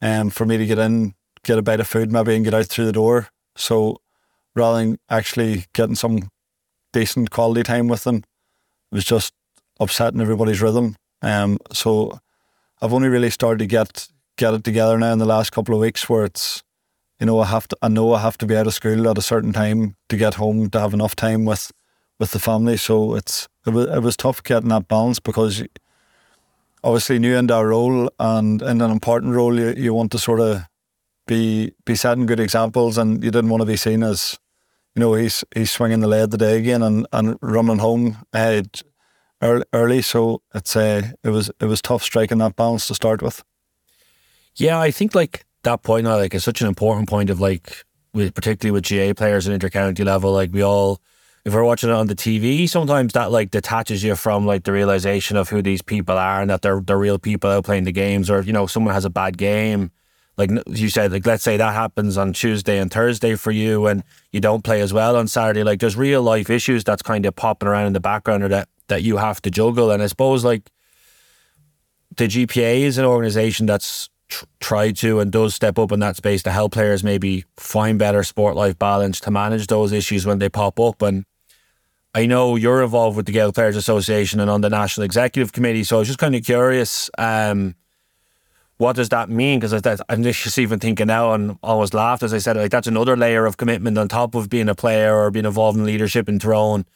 and 0.00 0.22
um, 0.22 0.30
for 0.30 0.46
me 0.46 0.56
to 0.56 0.66
get 0.66 0.78
in, 0.78 1.14
get 1.42 1.58
a 1.58 1.62
bite 1.62 1.80
of 1.80 1.88
food 1.88 2.12
maybe, 2.12 2.36
and 2.36 2.44
get 2.44 2.54
out 2.54 2.66
through 2.66 2.86
the 2.86 2.92
door. 2.92 3.30
So 3.56 4.00
rather 4.54 4.78
than 4.78 4.98
actually 5.08 5.64
getting 5.72 5.96
some 5.96 6.30
decent 6.92 7.30
quality 7.30 7.62
time 7.62 7.88
with 7.88 8.04
them. 8.04 8.16
It 8.16 8.94
was 8.94 9.04
just 9.04 9.32
upsetting 9.78 10.20
everybody's 10.20 10.62
rhythm. 10.62 10.96
Um, 11.22 11.58
so 11.72 12.18
I've 12.80 12.92
only 12.92 13.08
really 13.08 13.30
started 13.30 13.58
to 13.58 13.66
get 13.66 14.08
get 14.36 14.54
it 14.54 14.64
together 14.64 14.98
now 14.98 15.12
in 15.12 15.18
the 15.18 15.26
last 15.26 15.52
couple 15.52 15.74
of 15.74 15.80
weeks 15.80 16.08
where 16.08 16.24
it's 16.24 16.62
you 17.18 17.26
know 17.26 17.40
I 17.40 17.46
have 17.46 17.68
to 17.68 17.76
I 17.82 17.88
know 17.88 18.14
I 18.14 18.20
have 18.20 18.38
to 18.38 18.46
be 18.46 18.56
out 18.56 18.66
of 18.66 18.74
school 18.74 19.08
at 19.08 19.18
a 19.18 19.22
certain 19.22 19.52
time 19.52 19.96
to 20.08 20.16
get 20.16 20.34
home 20.34 20.70
to 20.70 20.80
have 20.80 20.94
enough 20.94 21.14
time 21.14 21.44
with 21.44 21.72
with 22.18 22.30
the 22.30 22.38
family. 22.38 22.76
So 22.76 23.14
it's 23.14 23.48
it 23.66 23.70
was 23.70 23.86
it 23.86 24.00
was 24.00 24.16
tough 24.16 24.42
getting 24.42 24.70
that 24.70 24.88
balance 24.88 25.20
because 25.20 25.62
obviously 26.82 27.18
new 27.18 27.36
in 27.36 27.46
that 27.48 27.60
role 27.60 28.10
and 28.18 28.62
in 28.62 28.80
an 28.80 28.90
important 28.90 29.34
role 29.34 29.58
you, 29.58 29.74
you 29.76 29.92
want 29.92 30.10
to 30.12 30.18
sort 30.18 30.40
of 30.40 30.62
be 31.26 31.72
be 31.84 31.94
setting 31.94 32.26
good 32.26 32.40
examples 32.40 32.98
and 32.98 33.22
you 33.22 33.30
didn't 33.30 33.50
want 33.50 33.60
to 33.60 33.66
be 33.66 33.76
seen 33.76 34.02
as 34.02 34.38
you 34.94 35.00
know, 35.00 35.14
he's 35.14 35.44
he's 35.54 35.70
swinging 35.70 36.00
the 36.00 36.08
lead 36.08 36.30
today 36.30 36.58
again 36.58 36.82
and, 36.82 37.06
and 37.12 37.38
running 37.42 37.78
home 37.78 38.18
uh, 38.32 38.62
early. 39.40 40.02
So 40.02 40.42
it's 40.54 40.74
uh, 40.76 41.12
it 41.22 41.30
was 41.30 41.50
it 41.60 41.66
was 41.66 41.80
tough 41.80 42.02
striking 42.02 42.38
that 42.38 42.56
balance 42.56 42.86
to 42.88 42.94
start 42.94 43.22
with. 43.22 43.42
Yeah, 44.56 44.80
I 44.80 44.90
think 44.90 45.14
like 45.14 45.44
that 45.62 45.82
point 45.82 46.04
now, 46.04 46.16
like, 46.16 46.34
is 46.34 46.44
such 46.44 46.60
an 46.60 46.66
important 46.66 47.08
point 47.08 47.30
of 47.30 47.40
like, 47.40 47.84
with 48.12 48.34
particularly 48.34 48.72
with 48.72 48.84
GA 48.84 49.14
players 49.14 49.48
at 49.48 49.58
intercounty 49.58 50.04
level. 50.04 50.32
Like 50.32 50.52
we 50.52 50.62
all, 50.62 51.00
if 51.44 51.54
we're 51.54 51.64
watching 51.64 51.90
it 51.90 51.94
on 51.94 52.08
the 52.08 52.16
TV, 52.16 52.68
sometimes 52.68 53.12
that 53.12 53.30
like 53.30 53.50
detaches 53.50 54.02
you 54.02 54.16
from 54.16 54.44
like 54.44 54.64
the 54.64 54.72
realization 54.72 55.36
of 55.36 55.48
who 55.48 55.62
these 55.62 55.82
people 55.82 56.18
are 56.18 56.40
and 56.40 56.50
that 56.50 56.62
they're 56.62 56.80
they're 56.80 56.98
real 56.98 57.18
people 57.18 57.48
out 57.50 57.64
playing 57.64 57.84
the 57.84 57.92
games. 57.92 58.28
Or 58.28 58.42
you 58.42 58.52
know 58.52 58.66
someone 58.66 58.94
has 58.94 59.04
a 59.04 59.10
bad 59.10 59.38
game 59.38 59.92
like 60.40 60.50
you 60.68 60.88
said, 60.88 61.12
like 61.12 61.26
let's 61.26 61.44
say 61.44 61.58
that 61.58 61.74
happens 61.74 62.16
on 62.16 62.32
Tuesday 62.32 62.78
and 62.78 62.90
Thursday 62.90 63.34
for 63.34 63.50
you, 63.50 63.86
and 63.86 64.02
you 64.32 64.40
don't 64.40 64.64
play 64.64 64.80
as 64.80 64.90
well 64.90 65.16
on 65.16 65.28
Saturday. 65.28 65.62
Like 65.62 65.80
there's 65.80 65.96
real 65.96 66.22
life 66.22 66.48
issues 66.48 66.82
that's 66.82 67.02
kind 67.02 67.26
of 67.26 67.36
popping 67.36 67.68
around 67.68 67.88
in 67.88 67.92
the 67.92 68.00
background, 68.00 68.42
or 68.42 68.48
that 68.48 68.68
that 68.88 69.02
you 69.02 69.18
have 69.18 69.42
to 69.42 69.50
juggle. 69.50 69.90
And 69.90 70.02
I 70.02 70.06
suppose 70.06 70.42
like 70.42 70.70
the 72.16 72.26
GPA 72.26 72.80
is 72.80 72.96
an 72.96 73.04
organisation 73.04 73.66
that's 73.66 74.08
tr- 74.28 74.46
tried 74.60 74.96
to 74.96 75.20
and 75.20 75.30
does 75.30 75.54
step 75.54 75.78
up 75.78 75.92
in 75.92 76.00
that 76.00 76.16
space 76.16 76.42
to 76.44 76.50
help 76.50 76.72
players 76.72 77.04
maybe 77.04 77.44
find 77.58 77.98
better 77.98 78.22
sport 78.22 78.56
life 78.56 78.78
balance 78.78 79.20
to 79.20 79.30
manage 79.30 79.66
those 79.66 79.92
issues 79.92 80.24
when 80.24 80.38
they 80.38 80.48
pop 80.48 80.80
up. 80.80 81.02
And 81.02 81.26
I 82.14 82.24
know 82.24 82.56
you're 82.56 82.82
involved 82.82 83.18
with 83.18 83.26
the 83.26 83.32
Gaelic 83.32 83.54
Players 83.54 83.76
Association 83.76 84.40
and 84.40 84.50
on 84.50 84.62
the 84.62 84.70
National 84.70 85.04
Executive 85.04 85.52
Committee, 85.52 85.84
so 85.84 85.96
I 85.96 85.98
was 85.98 86.08
just 86.08 86.18
kind 86.18 86.34
of 86.34 86.42
curious. 86.42 87.10
Um, 87.18 87.74
what 88.80 88.96
does 88.96 89.10
that 89.10 89.28
mean? 89.28 89.60
Because 89.60 90.00
I'm 90.08 90.22
just 90.22 90.58
even 90.58 90.78
thinking 90.78 91.08
now 91.08 91.34
and 91.34 91.58
always 91.62 91.92
laughed 91.92 92.22
as 92.22 92.32
I 92.32 92.38
said, 92.38 92.56
like 92.56 92.70
that's 92.70 92.86
another 92.86 93.14
layer 93.14 93.44
of 93.44 93.58
commitment 93.58 93.98
on 93.98 94.08
top 94.08 94.34
of 94.34 94.48
being 94.48 94.70
a 94.70 94.74
player 94.74 95.14
or 95.14 95.30
being 95.30 95.44
involved 95.44 95.76
in 95.76 95.84
leadership 95.84 96.30
in 96.30 96.38
Tyrone. 96.38 96.86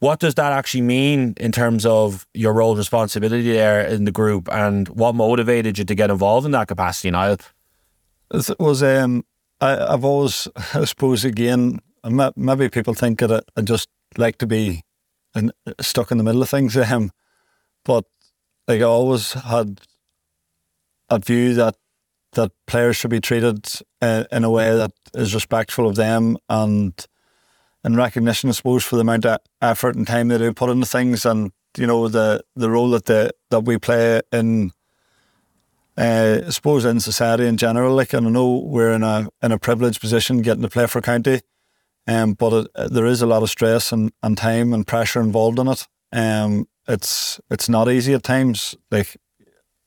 What 0.00 0.20
does 0.20 0.34
that 0.34 0.52
actually 0.52 0.82
mean 0.82 1.32
in 1.38 1.50
terms 1.50 1.86
of 1.86 2.26
your 2.34 2.52
role 2.52 2.76
responsibility 2.76 3.52
there 3.52 3.80
in 3.80 4.04
the 4.04 4.12
group 4.12 4.52
and 4.52 4.86
what 4.90 5.14
motivated 5.14 5.78
you 5.78 5.84
to 5.86 5.94
get 5.94 6.10
involved 6.10 6.44
in 6.44 6.52
that 6.52 6.68
capacity, 6.68 7.10
Niall? 7.10 7.38
It 8.34 8.60
was, 8.60 8.82
um, 8.82 9.24
I, 9.62 9.70
have 9.70 10.04
always, 10.04 10.46
I 10.74 10.84
suppose, 10.84 11.24
again, 11.24 11.80
maybe 12.36 12.68
people 12.68 12.92
think 12.92 13.20
that 13.20 13.44
I 13.56 13.62
just 13.62 13.88
like 14.18 14.36
to 14.38 14.46
be 14.46 14.82
in, 15.34 15.52
stuck 15.80 16.10
in 16.10 16.18
the 16.18 16.24
middle 16.24 16.42
of 16.42 16.50
things, 16.50 16.76
um, 16.76 17.12
but 17.86 18.04
like 18.68 18.82
I 18.82 18.84
always 18.84 19.32
had 19.32 19.80
a 21.10 21.18
view 21.18 21.54
that 21.54 21.76
that 22.32 22.52
players 22.66 22.96
should 22.96 23.10
be 23.10 23.20
treated 23.20 23.66
uh, 24.00 24.24
in 24.30 24.44
a 24.44 24.50
way 24.50 24.76
that 24.76 24.92
is 25.14 25.34
respectful 25.34 25.88
of 25.88 25.96
them 25.96 26.38
and 26.48 27.06
in 27.84 27.96
recognition, 27.96 28.50
I 28.50 28.52
suppose, 28.52 28.84
for 28.84 28.96
the 28.96 29.02
amount 29.02 29.26
of 29.26 29.38
effort 29.62 29.96
and 29.96 30.06
time 30.06 30.28
they 30.28 30.38
do 30.38 30.52
put 30.52 30.70
into 30.70 30.86
things, 30.86 31.24
and 31.24 31.52
you 31.76 31.86
know 31.86 32.08
the 32.08 32.42
the 32.56 32.70
role 32.70 32.90
that 32.90 33.06
the 33.06 33.32
that 33.50 33.60
we 33.60 33.78
play 33.78 34.20
in, 34.32 34.72
uh, 35.96 36.40
I 36.46 36.50
suppose, 36.50 36.84
in 36.84 37.00
society 37.00 37.46
in 37.46 37.56
general. 37.56 37.94
Like, 37.94 38.12
and 38.12 38.26
I 38.26 38.30
know 38.30 38.58
we're 38.58 38.92
in 38.92 39.02
a 39.02 39.28
in 39.42 39.52
a 39.52 39.58
privileged 39.58 40.00
position 40.00 40.42
getting 40.42 40.62
to 40.62 40.68
play 40.68 40.86
for 40.86 41.00
county, 41.00 41.40
um, 42.06 42.34
but 42.34 42.52
it, 42.52 42.92
there 42.92 43.06
is 43.06 43.22
a 43.22 43.26
lot 43.26 43.42
of 43.42 43.50
stress 43.50 43.92
and, 43.92 44.12
and 44.22 44.36
time 44.36 44.72
and 44.74 44.86
pressure 44.86 45.20
involved 45.20 45.58
in 45.58 45.68
it. 45.68 45.86
Um, 46.12 46.68
it's 46.86 47.40
it's 47.50 47.68
not 47.68 47.88
easy 47.88 48.12
at 48.12 48.22
times. 48.22 48.74
Like 48.90 49.16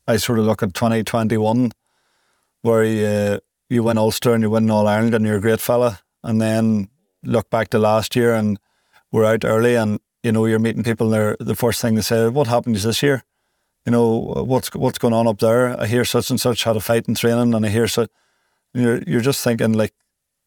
I 0.07 0.17
sort 0.17 0.39
of 0.39 0.45
look 0.45 0.63
at 0.63 0.73
2021 0.73 1.71
where 2.61 2.83
you, 2.83 3.05
uh, 3.05 3.39
you 3.69 3.83
win 3.83 3.97
Ulster 3.97 4.33
and 4.33 4.43
you 4.43 4.49
win 4.49 4.69
All 4.69 4.87
Ireland 4.87 5.13
and 5.13 5.25
you're 5.25 5.37
a 5.37 5.41
great 5.41 5.61
fella. 5.61 5.99
And 6.23 6.41
then 6.41 6.89
look 7.23 7.49
back 7.49 7.69
to 7.69 7.79
last 7.79 8.15
year 8.15 8.33
and 8.33 8.59
we're 9.11 9.25
out 9.25 9.45
early 9.45 9.75
and, 9.75 9.99
you 10.23 10.31
know, 10.31 10.45
you're 10.45 10.59
meeting 10.59 10.83
people 10.83 11.07
and 11.07 11.13
they're, 11.13 11.37
the 11.39 11.55
first 11.55 11.81
thing 11.81 11.95
they 11.95 12.01
say, 12.01 12.27
what 12.29 12.47
happened 12.47 12.75
this 12.75 13.03
year? 13.03 13.23
You 13.85 13.91
know, 13.91 14.45
what's 14.47 14.73
what's 14.73 14.97
going 14.97 15.13
on 15.13 15.27
up 15.27 15.39
there? 15.39 15.79
I 15.79 15.87
hear 15.87 16.05
such 16.05 16.29
and 16.29 16.39
such 16.39 16.63
had 16.63 16.77
a 16.77 16.79
fight 16.79 17.09
in 17.09 17.15
training 17.15 17.53
and 17.53 17.65
I 17.65 17.69
hear 17.69 17.87
so 17.89 18.07
you're 18.73 19.01
you're 19.05 19.19
just 19.19 19.43
thinking 19.43 19.73
like 19.73 19.93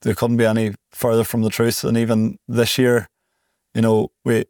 there 0.00 0.14
couldn't 0.14 0.38
be 0.38 0.46
any 0.46 0.74
further 0.90 1.22
from 1.22 1.42
the 1.42 1.50
truth. 1.50 1.84
And 1.84 1.98
even 1.98 2.38
this 2.48 2.78
year, 2.78 3.08
you 3.74 3.82
know, 3.82 4.10
we 4.24 4.46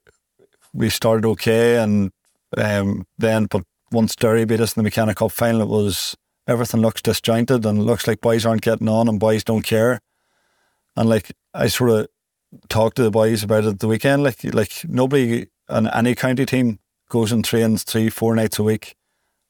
we 0.72 0.88
started 0.88 1.26
okay 1.26 1.78
and 1.78 2.12
um, 2.56 3.06
then 3.18 3.46
but 3.46 3.64
once 3.90 4.16
Derry 4.16 4.44
beat 4.44 4.60
us 4.60 4.76
in 4.76 4.82
the 4.82 4.86
McKenna 4.86 5.14
Cup 5.14 5.32
final, 5.32 5.62
it 5.62 5.68
was 5.68 6.16
everything 6.46 6.80
looks 6.80 7.02
disjointed 7.02 7.64
and 7.64 7.78
it 7.78 7.82
looks 7.82 8.06
like 8.06 8.20
boys 8.20 8.46
aren't 8.46 8.62
getting 8.62 8.88
on 8.88 9.08
and 9.08 9.20
boys 9.20 9.44
don't 9.44 9.62
care. 9.62 10.00
And 10.96 11.08
like 11.08 11.32
I 11.54 11.68
sort 11.68 11.90
of 11.90 12.08
talked 12.68 12.96
to 12.96 13.02
the 13.02 13.10
boys 13.10 13.42
about 13.42 13.64
it 13.64 13.80
the 13.80 13.88
weekend. 13.88 14.22
Like 14.22 14.42
like 14.54 14.84
nobody 14.84 15.46
on 15.68 15.88
any 15.88 16.14
county 16.14 16.46
team 16.46 16.78
goes 17.08 17.32
and 17.32 17.44
trains 17.44 17.84
three, 17.84 18.08
four 18.08 18.34
nights 18.34 18.58
a 18.58 18.62
week 18.62 18.94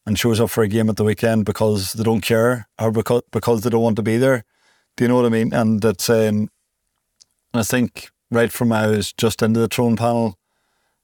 and 0.05 0.19
shows 0.19 0.41
up 0.41 0.51
for 0.51 0.63
a 0.63 0.69
game 0.69 0.89
at 0.89 0.97
the 0.97 1.05
weekend 1.05 1.45
because 1.45 1.93
they 1.93 2.05
don't 2.05 2.21
care 2.21 2.69
or 2.81 2.91
because 2.91 3.23
because 3.31 3.63
they 3.63 3.71
don't 3.71 3.83
want 3.83 3.97
to 3.97 4.03
be 4.03 4.17
there. 4.17 4.45
Do 4.97 5.05
you 5.05 5.09
know 5.09 5.17
what 5.17 5.27
I 5.27 5.31
mean? 5.31 5.53
And 5.53 5.81
that's 5.83 6.09
um, 6.09 6.49
I 7.53 7.63
think 7.63 8.11
right 8.31 8.51
from 8.51 8.73
I 8.73 8.87
was 8.87 9.13
just 9.13 9.43
into 9.43 9.61
the 9.61 9.69
Tyrone 9.69 9.97
panel, 9.97 10.39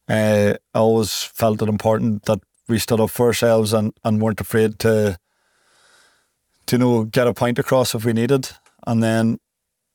uh, 0.09 0.55
I 0.75 0.79
always 0.79 1.23
felt 1.23 1.62
it 1.62 1.68
important 1.68 2.25
that 2.25 2.40
we 2.68 2.79
stood 2.79 3.01
up 3.01 3.11
for 3.11 3.27
ourselves 3.27 3.72
and, 3.72 3.92
and 4.05 4.20
weren't 4.20 4.40
afraid 4.40 4.79
to, 4.81 5.18
to 6.66 6.77
you 6.77 6.79
know, 6.79 7.05
get 7.05 7.27
a 7.27 7.35
point 7.35 7.59
across 7.59 7.94
if 7.94 8.05
we 8.05 8.12
needed. 8.12 8.51
And 8.87 9.03
then 9.03 9.38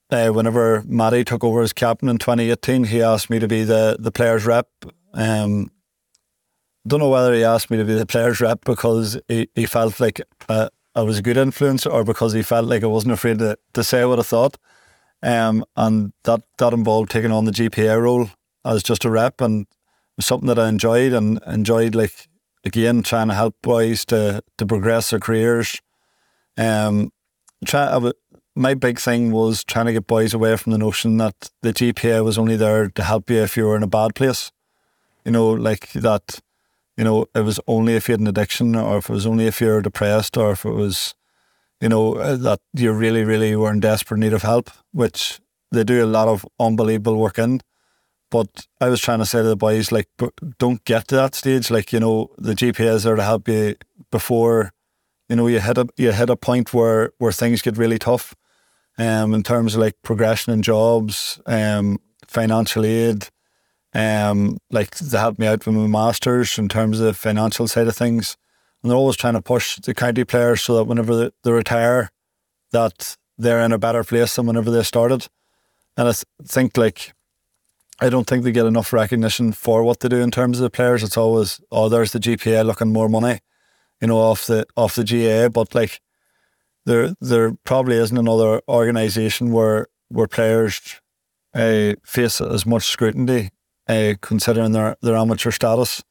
uh, 0.10 0.30
whenever 0.30 0.84
Matty 0.86 1.24
took 1.24 1.44
over 1.44 1.62
as 1.62 1.74
captain 1.74 2.10
in 2.10 2.18
2018, 2.18 2.86
he 2.86 3.02
asked 3.02 3.30
me 3.30 3.40
to 3.40 3.48
be 3.48 3.64
the, 3.64 3.98
the 4.00 4.12
players 4.12 4.46
rep. 4.46 4.68
Um, 5.14 5.72
don't 6.86 7.00
know 7.00 7.10
whether 7.10 7.34
he 7.34 7.44
asked 7.44 7.70
me 7.70 7.78
to 7.78 7.84
be 7.84 7.96
the 7.96 8.06
players 8.06 8.40
rep 8.40 8.64
because 8.64 9.20
he, 9.28 9.50
he 9.56 9.66
felt 9.66 10.00
like 10.00 10.22
uh, 10.48 10.70
I 10.96 11.02
was 11.02 11.20
a 11.20 11.22
good 11.22 11.38
influence 11.38 11.86
or 11.86 12.04
because 12.04 12.34
he 12.34 12.42
felt 12.42 12.68
like 12.68 12.84
I 12.84 12.88
wasn't 12.88 13.14
afraid 13.14 13.40
to, 13.40 13.58
to 13.74 13.84
say 13.84 14.06
what 14.06 14.20
I 14.20 14.24
thought. 14.24 14.58
Um, 15.22 15.66
and 15.76 16.14
that, 16.24 16.42
that 16.58 16.74
involved 16.74 17.10
taking 17.10 17.32
on 17.32 17.46
the 17.46 17.52
GPA 17.52 18.02
role 18.02 18.30
as 18.64 18.84
just 18.84 19.04
a 19.04 19.10
rep 19.10 19.42
and 19.42 19.66
something 20.20 20.48
that 20.48 20.60
I 20.60 20.70
enjoyed 20.70 21.14
and 21.14 21.40
enjoyed 21.48 21.96
like 21.96 22.28
again 22.68 23.02
trying 23.02 23.30
to 23.30 23.34
help 23.34 23.56
boys 23.64 24.06
to 24.06 24.44
to 24.58 24.66
progress 24.66 25.10
their 25.10 25.20
careers. 25.20 25.82
Um, 26.58 27.12
try, 27.66 28.12
my 28.56 28.74
big 28.74 29.00
thing 29.00 29.32
was 29.32 29.64
trying 29.64 29.86
to 29.86 29.94
get 29.94 30.08
boys 30.08 30.34
away 30.34 30.56
from 30.58 30.72
the 30.72 30.78
notion 30.78 31.18
that 31.18 31.52
the 31.62 31.74
GPA 31.74 32.24
was 32.24 32.38
only 32.38 32.56
there 32.56 32.90
to 32.90 33.04
help 33.04 33.30
you 33.30 33.38
if 33.44 33.56
you 33.56 33.66
were 33.68 33.76
in 33.76 33.84
a 33.84 33.88
bad 33.88 34.16
place. 34.16 34.52
You 35.26 35.32
know, 35.32 35.50
like 35.52 35.92
that. 35.94 36.40
You 36.98 37.04
know, 37.04 37.28
it 37.36 37.42
was 37.42 37.60
only 37.68 37.96
if 37.96 38.08
you 38.08 38.14
had 38.14 38.22
an 38.22 38.28
addiction, 38.28 38.76
or 38.76 38.98
if 38.98 39.10
it 39.10 39.14
was 39.14 39.28
only 39.28 39.46
if 39.46 39.62
you're 39.62 39.84
depressed, 39.84 40.36
or 40.36 40.54
if 40.54 40.66
it 40.66 40.72
was, 40.72 41.14
you 41.80 41.90
know, 41.90 42.16
uh, 42.16 42.36
that 42.38 42.60
you 42.74 42.92
really, 42.92 43.24
really 43.24 43.56
were 43.56 43.72
in 43.72 43.80
desperate 43.80 44.18
need 44.18 44.34
of 44.34 44.42
help, 44.42 44.72
which 44.94 45.40
they 45.72 45.84
do 45.84 46.04
a 46.04 46.08
lot 46.08 46.28
of 46.28 46.44
unbelievable 46.60 47.18
work 47.18 47.38
in. 47.38 47.62
But 48.30 48.68
I 48.82 48.90
was 48.90 49.00
trying 49.00 49.20
to 49.20 49.26
say 49.26 49.40
to 49.40 49.48
the 49.48 49.56
boys, 49.56 49.92
like, 49.92 50.10
don't 50.60 50.84
get 50.84 51.08
to 51.08 51.16
that 51.16 51.36
stage. 51.36 51.72
Like, 51.72 51.94
you 51.94 52.00
know, 52.00 52.30
the 52.38 52.54
GPA 52.54 52.96
is 52.96 53.04
there 53.04 53.16
to 53.16 53.24
help 53.24 53.48
you 53.48 53.76
before, 54.12 54.74
you 55.30 55.36
know, 55.36 55.48
you 55.48 55.60
hit 55.60 55.78
a 55.78 55.88
you 55.98 56.12
hit 56.12 56.30
a 56.30 56.36
point 56.36 56.74
where 56.74 57.12
where 57.18 57.32
things 57.32 57.62
get 57.62 57.78
really 57.78 58.00
tough. 58.00 58.36
Um, 58.98 59.34
in 59.34 59.44
terms 59.44 59.76
of 59.76 59.82
like 59.82 59.96
progression 60.02 60.54
in 60.54 60.64
jobs, 60.64 61.40
um, 61.46 62.00
financial 62.28 62.84
aid, 62.84 63.30
um, 63.94 64.58
like 64.72 64.92
they 64.98 65.18
helped 65.18 65.40
me 65.40 65.48
out 65.48 65.66
with 65.66 65.76
my 65.76 65.88
masters 65.88 66.58
in 66.58 66.68
terms 66.68 67.00
of 67.00 67.06
the 67.06 67.14
financial 67.14 67.68
side 67.68 67.88
of 67.88 67.96
things. 67.96 68.38
And 68.82 68.90
they're 68.90 68.98
always 68.98 69.16
trying 69.16 69.34
to 69.34 69.42
push 69.42 69.78
the 69.78 69.94
county 69.94 70.24
players 70.24 70.62
so 70.62 70.76
that 70.76 70.86
whenever 70.86 71.16
they, 71.16 71.32
they 71.44 71.52
retire, 71.52 72.10
that 72.72 73.18
they're 73.38 73.62
in 73.62 73.72
a 73.72 73.78
better 73.78 74.04
place 74.04 74.36
than 74.36 74.48
whenever 74.48 74.72
they 74.72 74.84
started. 74.84 75.28
And 75.96 76.08
I 76.08 76.12
th- 76.12 76.26
think 76.44 76.78
like 76.78 77.14
I 78.00 78.10
don't 78.10 78.28
think 78.28 78.44
they 78.44 78.52
get 78.52 78.66
enough 78.66 78.94
recognition 78.94 79.52
for 79.54 79.84
what 79.84 80.00
they 80.00 80.10
do 80.10 80.22
in 80.22 80.32
terms 80.32 80.60
of 80.60 80.64
the 80.64 80.70
players. 80.70 81.04
It's 81.04 81.18
always, 81.18 81.60
oh, 81.72 81.90
there's 81.90 82.12
the 82.12 82.20
GPA 82.20 82.66
looking 82.66 82.94
more 82.94 83.10
money, 83.10 83.40
you 84.00 84.08
know, 84.08 84.18
off 84.18 84.46
the 84.46 84.66
off 84.76 84.96
the 84.96 85.04
GAA. 85.04 85.50
But 85.50 85.74
like, 85.74 86.00
there 86.86 87.14
there 87.20 87.54
probably 87.64 87.98
isn't 87.98 88.18
another 88.18 88.62
organisation 88.68 89.52
where 89.52 89.88
where 90.10 90.28
players 90.28 91.02
uh, 91.54 91.94
face 92.06 92.40
as 92.40 92.66
much 92.66 92.86
scrutiny, 92.86 93.50
uh, 93.88 94.14
considering 94.22 94.74
their 94.74 94.96
their 95.02 95.16
amateur 95.16 95.52
status. 95.52 96.04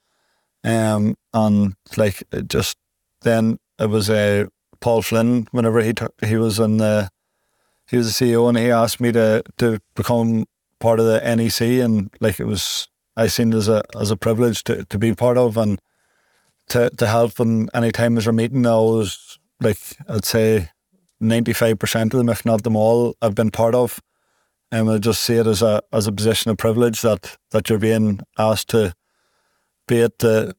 Um, 0.65 1.17
and 1.33 1.75
like 1.97 2.25
just 2.49 2.77
then 3.23 3.59
it 3.79 3.89
was 3.89 4.11
uh, 4.11 4.47
Paul 4.81 5.03
Flynn. 5.03 5.47
Whenever 5.53 5.81
he 5.83 5.93
t- 5.93 6.07
he 6.25 6.37
was 6.37 6.59
in 6.59 6.79
the 6.79 7.11
he 7.89 7.97
was 7.97 8.19
the 8.19 8.27
CEO, 8.27 8.49
and 8.49 8.59
he 8.59 8.71
asked 8.71 9.01
me 9.01 9.13
to 9.13 9.45
to 9.59 9.79
become 9.95 10.47
part 10.81 11.01
of 11.01 11.07
the 11.07 11.21
NEC, 11.21 11.85
and 11.85 12.11
like 12.21 12.41
it 12.41 12.47
was, 12.47 12.89
I 13.17 13.27
seen 13.27 13.53
it 13.53 13.57
as 13.57 13.69
a 13.69 13.83
as 13.99 14.11
a 14.11 14.17
privilege 14.17 14.65
to, 14.65 14.85
to 14.85 14.99
be 14.99 15.15
part 15.15 15.39
of 15.39 15.57
and 15.57 15.81
to 16.69 16.91
to 16.91 17.07
help. 17.07 17.41
And 17.41 17.71
any 17.75 17.93
time 17.93 18.15
there's 18.15 18.27
a 18.27 18.33
meeting, 18.33 18.67
I 18.67 18.77
was 18.77 19.39
like 19.61 19.79
I'd 20.09 20.25
say 20.25 20.71
ninety 21.21 21.53
five 21.53 21.79
percent 21.79 22.15
of 22.15 22.19
them, 22.19 22.29
if 22.29 22.45
not 22.45 22.63
them 22.63 22.77
all, 22.77 23.17
I've 23.23 23.35
been 23.35 23.51
part 23.51 23.75
of. 23.75 24.01
And 24.73 24.91
I 24.91 24.99
just 24.99 25.23
see 25.23 25.35
it 25.35 25.47
as 25.47 25.63
a 25.63 25.83
as 25.93 26.07
a 26.07 26.13
position 26.13 26.51
of 26.51 26.59
privilege 26.59 27.03
that 27.03 27.37
that 27.51 27.69
you're 27.69 27.79
being 27.79 28.21
asked 28.39 28.69
to 28.71 28.95
be 29.87 30.03
at 30.03 30.19
the 30.19 30.57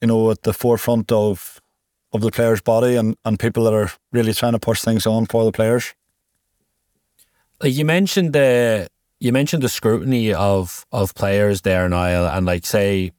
you 0.00 0.08
know 0.08 0.30
at 0.30 0.42
the 0.42 0.52
forefront 0.52 1.10
of 1.10 1.60
of 2.12 2.20
the 2.20 2.30
players' 2.30 2.62
body 2.62 2.94
and, 2.94 3.16
and 3.24 3.40
people 3.40 3.64
that 3.64 3.74
are 3.74 3.90
really 4.12 4.32
trying 4.32 4.52
to 4.52 4.58
push 4.58 4.80
things 4.80 5.04
on 5.04 5.26
for 5.26 5.44
the 5.44 5.50
players. 5.50 5.94
Uh, 7.62 7.66
you 7.66 7.84
mentioned 7.84 8.32
the 8.32 8.88
you 9.20 9.32
mentioned 9.32 9.62
the 9.62 9.68
scrutiny 9.68 10.32
of 10.32 10.86
of 10.92 11.14
players 11.14 11.62
there, 11.62 11.88
Niall, 11.88 12.26
and 12.26 12.46
like 12.46 12.66
say, 12.66 13.12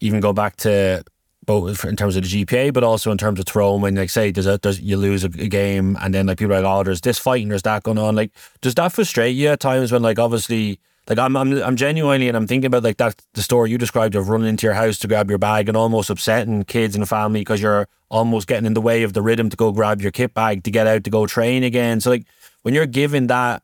even 0.00 0.20
go 0.20 0.32
back 0.32 0.56
to 0.56 1.04
both 1.44 1.84
in 1.84 1.96
terms 1.96 2.16
of 2.16 2.22
the 2.22 2.44
GPA, 2.44 2.72
but 2.72 2.82
also 2.82 3.10
in 3.10 3.18
terms 3.18 3.38
of 3.38 3.44
Tyrone. 3.46 3.80
When 3.80 3.94
like 3.94 4.10
say, 4.10 4.30
there's 4.30 4.46
a, 4.46 4.58
there's 4.58 4.80
you 4.80 4.96
lose 4.96 5.24
a, 5.24 5.26
a, 5.26 5.48
game, 5.48 5.96
and 6.00 6.14
then 6.14 6.26
like 6.26 6.38
people 6.38 6.54
are 6.54 6.60
like, 6.60 6.70
oh, 6.70 6.82
there's 6.82 7.00
this 7.00 7.18
fight 7.18 7.42
and 7.42 7.50
there's 7.50 7.62
that 7.62 7.82
going 7.82 7.98
on. 7.98 8.16
Like, 8.16 8.32
does 8.60 8.74
that 8.76 8.92
frustrate 8.92 9.36
you 9.36 9.48
at 9.48 9.60
times 9.60 9.92
when 9.92 10.02
like 10.02 10.18
obviously 10.18 10.78
like 11.08 11.18
I'm, 11.18 11.36
I'm, 11.36 11.62
I'm 11.62 11.76
genuinely, 11.76 12.28
and 12.28 12.36
I'm 12.36 12.46
thinking 12.46 12.66
about 12.66 12.82
like 12.82 12.96
that 12.96 13.20
the 13.34 13.42
story 13.42 13.70
you 13.70 13.78
described 13.78 14.14
of 14.14 14.28
running 14.28 14.48
into 14.48 14.66
your 14.66 14.74
house 14.74 14.98
to 14.98 15.08
grab 15.08 15.28
your 15.28 15.38
bag 15.38 15.68
and 15.68 15.76
almost 15.76 16.08
upsetting 16.08 16.64
kids 16.64 16.96
and 16.96 17.06
family 17.06 17.40
because 17.40 17.60
you're 17.60 17.88
almost 18.08 18.46
getting 18.46 18.64
in 18.64 18.74
the 18.74 18.80
way 18.80 19.02
of 19.02 19.12
the 19.12 19.20
rhythm 19.20 19.50
to 19.50 19.56
go 19.56 19.70
grab 19.70 20.00
your 20.00 20.12
kit 20.12 20.32
bag 20.32 20.64
to 20.64 20.70
get 20.70 20.86
out 20.86 21.04
to 21.04 21.10
go 21.10 21.26
train 21.26 21.62
again. 21.62 22.00
So 22.00 22.10
like 22.10 22.24
when 22.62 22.72
you're 22.72 22.86
giving 22.86 23.26
that, 23.26 23.62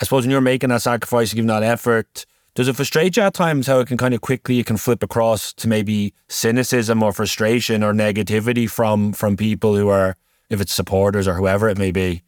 I 0.00 0.04
suppose 0.04 0.24
when 0.24 0.30
you're 0.30 0.40
making 0.40 0.70
that 0.70 0.82
sacrifice, 0.82 1.34
giving 1.34 1.48
that 1.48 1.62
effort, 1.62 2.24
does 2.54 2.68
it 2.68 2.76
frustrate 2.76 3.16
you 3.16 3.22
at 3.22 3.34
times 3.34 3.66
how 3.66 3.80
it 3.80 3.88
can 3.88 3.98
kind 3.98 4.14
of 4.14 4.22
quickly 4.22 4.58
it 4.58 4.66
can 4.66 4.76
flip 4.76 5.02
across 5.02 5.52
to 5.54 5.68
maybe 5.68 6.14
cynicism 6.28 7.02
or 7.02 7.12
frustration 7.12 7.84
or 7.84 7.92
negativity 7.92 8.68
from 8.68 9.12
from 9.12 9.36
people 9.36 9.76
who 9.76 9.88
are 9.88 10.16
if 10.48 10.60
it's 10.60 10.72
supporters 10.72 11.28
or 11.28 11.34
whoever 11.34 11.68
it 11.68 11.78
may 11.78 11.92
be? 11.92 12.22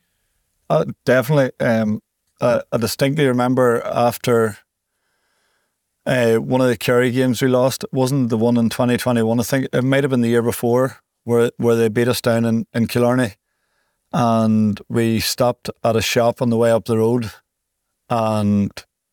Uh, 0.70 0.84
definitely. 1.04 1.50
Um, 1.60 2.02
I, 2.40 2.62
I 2.70 2.76
distinctly 2.76 3.26
remember 3.26 3.82
after 3.84 4.58
uh, 6.06 6.36
one 6.36 6.60
of 6.60 6.68
the 6.68 6.76
Kerry 6.76 7.10
games 7.10 7.42
we 7.42 7.48
lost. 7.48 7.84
It 7.84 7.92
wasn't 7.92 8.28
the 8.28 8.38
one 8.38 8.56
in 8.56 8.68
2021. 8.68 9.40
I 9.40 9.42
think 9.42 9.68
it 9.72 9.82
might 9.82 10.04
have 10.04 10.10
been 10.10 10.20
the 10.20 10.28
year 10.28 10.42
before 10.42 10.98
where 11.24 11.50
where 11.56 11.76
they 11.76 11.88
beat 11.88 12.08
us 12.08 12.20
down 12.20 12.44
in, 12.44 12.66
in 12.74 12.86
Killarney. 12.86 13.34
And 14.12 14.78
we 14.88 15.20
stopped 15.20 15.70
at 15.82 15.96
a 15.96 16.02
shop 16.02 16.42
on 16.42 16.50
the 16.50 16.56
way 16.58 16.70
up 16.70 16.84
the 16.84 16.98
road 16.98 17.32
and 18.12 18.70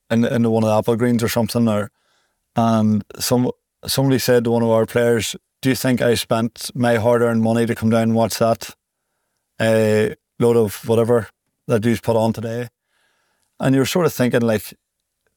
in, 0.09 0.25
in 0.25 0.49
one 0.49 0.63
of 0.63 0.85
the 0.85 0.91
Applegreens 0.91 1.23
or 1.23 1.29
something 1.29 1.67
or 1.67 1.89
and 2.55 3.03
some 3.17 3.51
somebody 3.85 4.19
said 4.19 4.43
to 4.43 4.51
one 4.51 4.63
of 4.63 4.69
our 4.69 4.85
players, 4.85 5.35
Do 5.61 5.69
you 5.69 5.75
think 5.75 6.01
I 6.01 6.15
spent 6.15 6.71
my 6.75 6.95
hard 6.95 7.21
earned 7.21 7.41
money 7.41 7.65
to 7.65 7.75
come 7.75 7.89
down 7.89 8.03
and 8.03 8.15
watch 8.15 8.37
that 8.39 8.75
A 9.61 10.15
load 10.39 10.57
of 10.57 10.87
whatever 10.87 11.29
that 11.67 11.85
you've 11.85 12.01
put 12.01 12.17
on 12.17 12.33
today? 12.33 12.67
And 13.59 13.73
you're 13.75 13.85
sort 13.85 14.05
of 14.05 14.13
thinking 14.13 14.41
like 14.41 14.73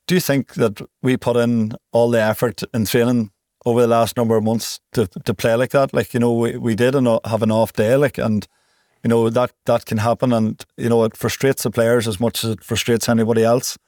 do 0.07 0.17
you 0.17 0.21
think 0.21 0.55
that 0.55 0.83
we 1.01 1.17
put 1.17 1.37
in 1.37 1.73
all 1.93 2.11
the 2.11 2.21
effort 2.21 2.63
in 2.75 2.85
training 2.87 3.31
over 3.65 3.81
the 3.81 3.87
last 3.87 4.17
number 4.17 4.37
of 4.37 4.43
months 4.43 4.81
to, 4.93 5.07
to 5.07 5.33
play 5.33 5.55
like 5.55 5.71
that? 5.71 5.95
Like, 5.95 6.13
you 6.13 6.21
know, 6.21 6.33
we, 6.33 6.57
we 6.57 6.75
did 6.75 6.97
an, 6.97 7.07
have 7.25 7.43
an 7.43 7.53
off 7.53 7.73
day, 7.73 7.95
like, 7.97 8.19
and, 8.19 8.47
you 9.03 9.09
know, 9.09 9.29
that, 9.31 9.53
that 9.65 9.87
can 9.87 9.99
happen. 9.99 10.33
And, 10.33 10.65
you 10.77 10.89
know, 10.89 11.05
it 11.05 11.17
frustrates 11.17 11.63
the 11.63 11.71
players 11.71 12.07
as 12.07 12.21
much 12.21 12.45
as 12.45 12.51
it 12.51 12.65
frustrates 12.65 13.09
anybody 13.09 13.43
else. 13.43 13.79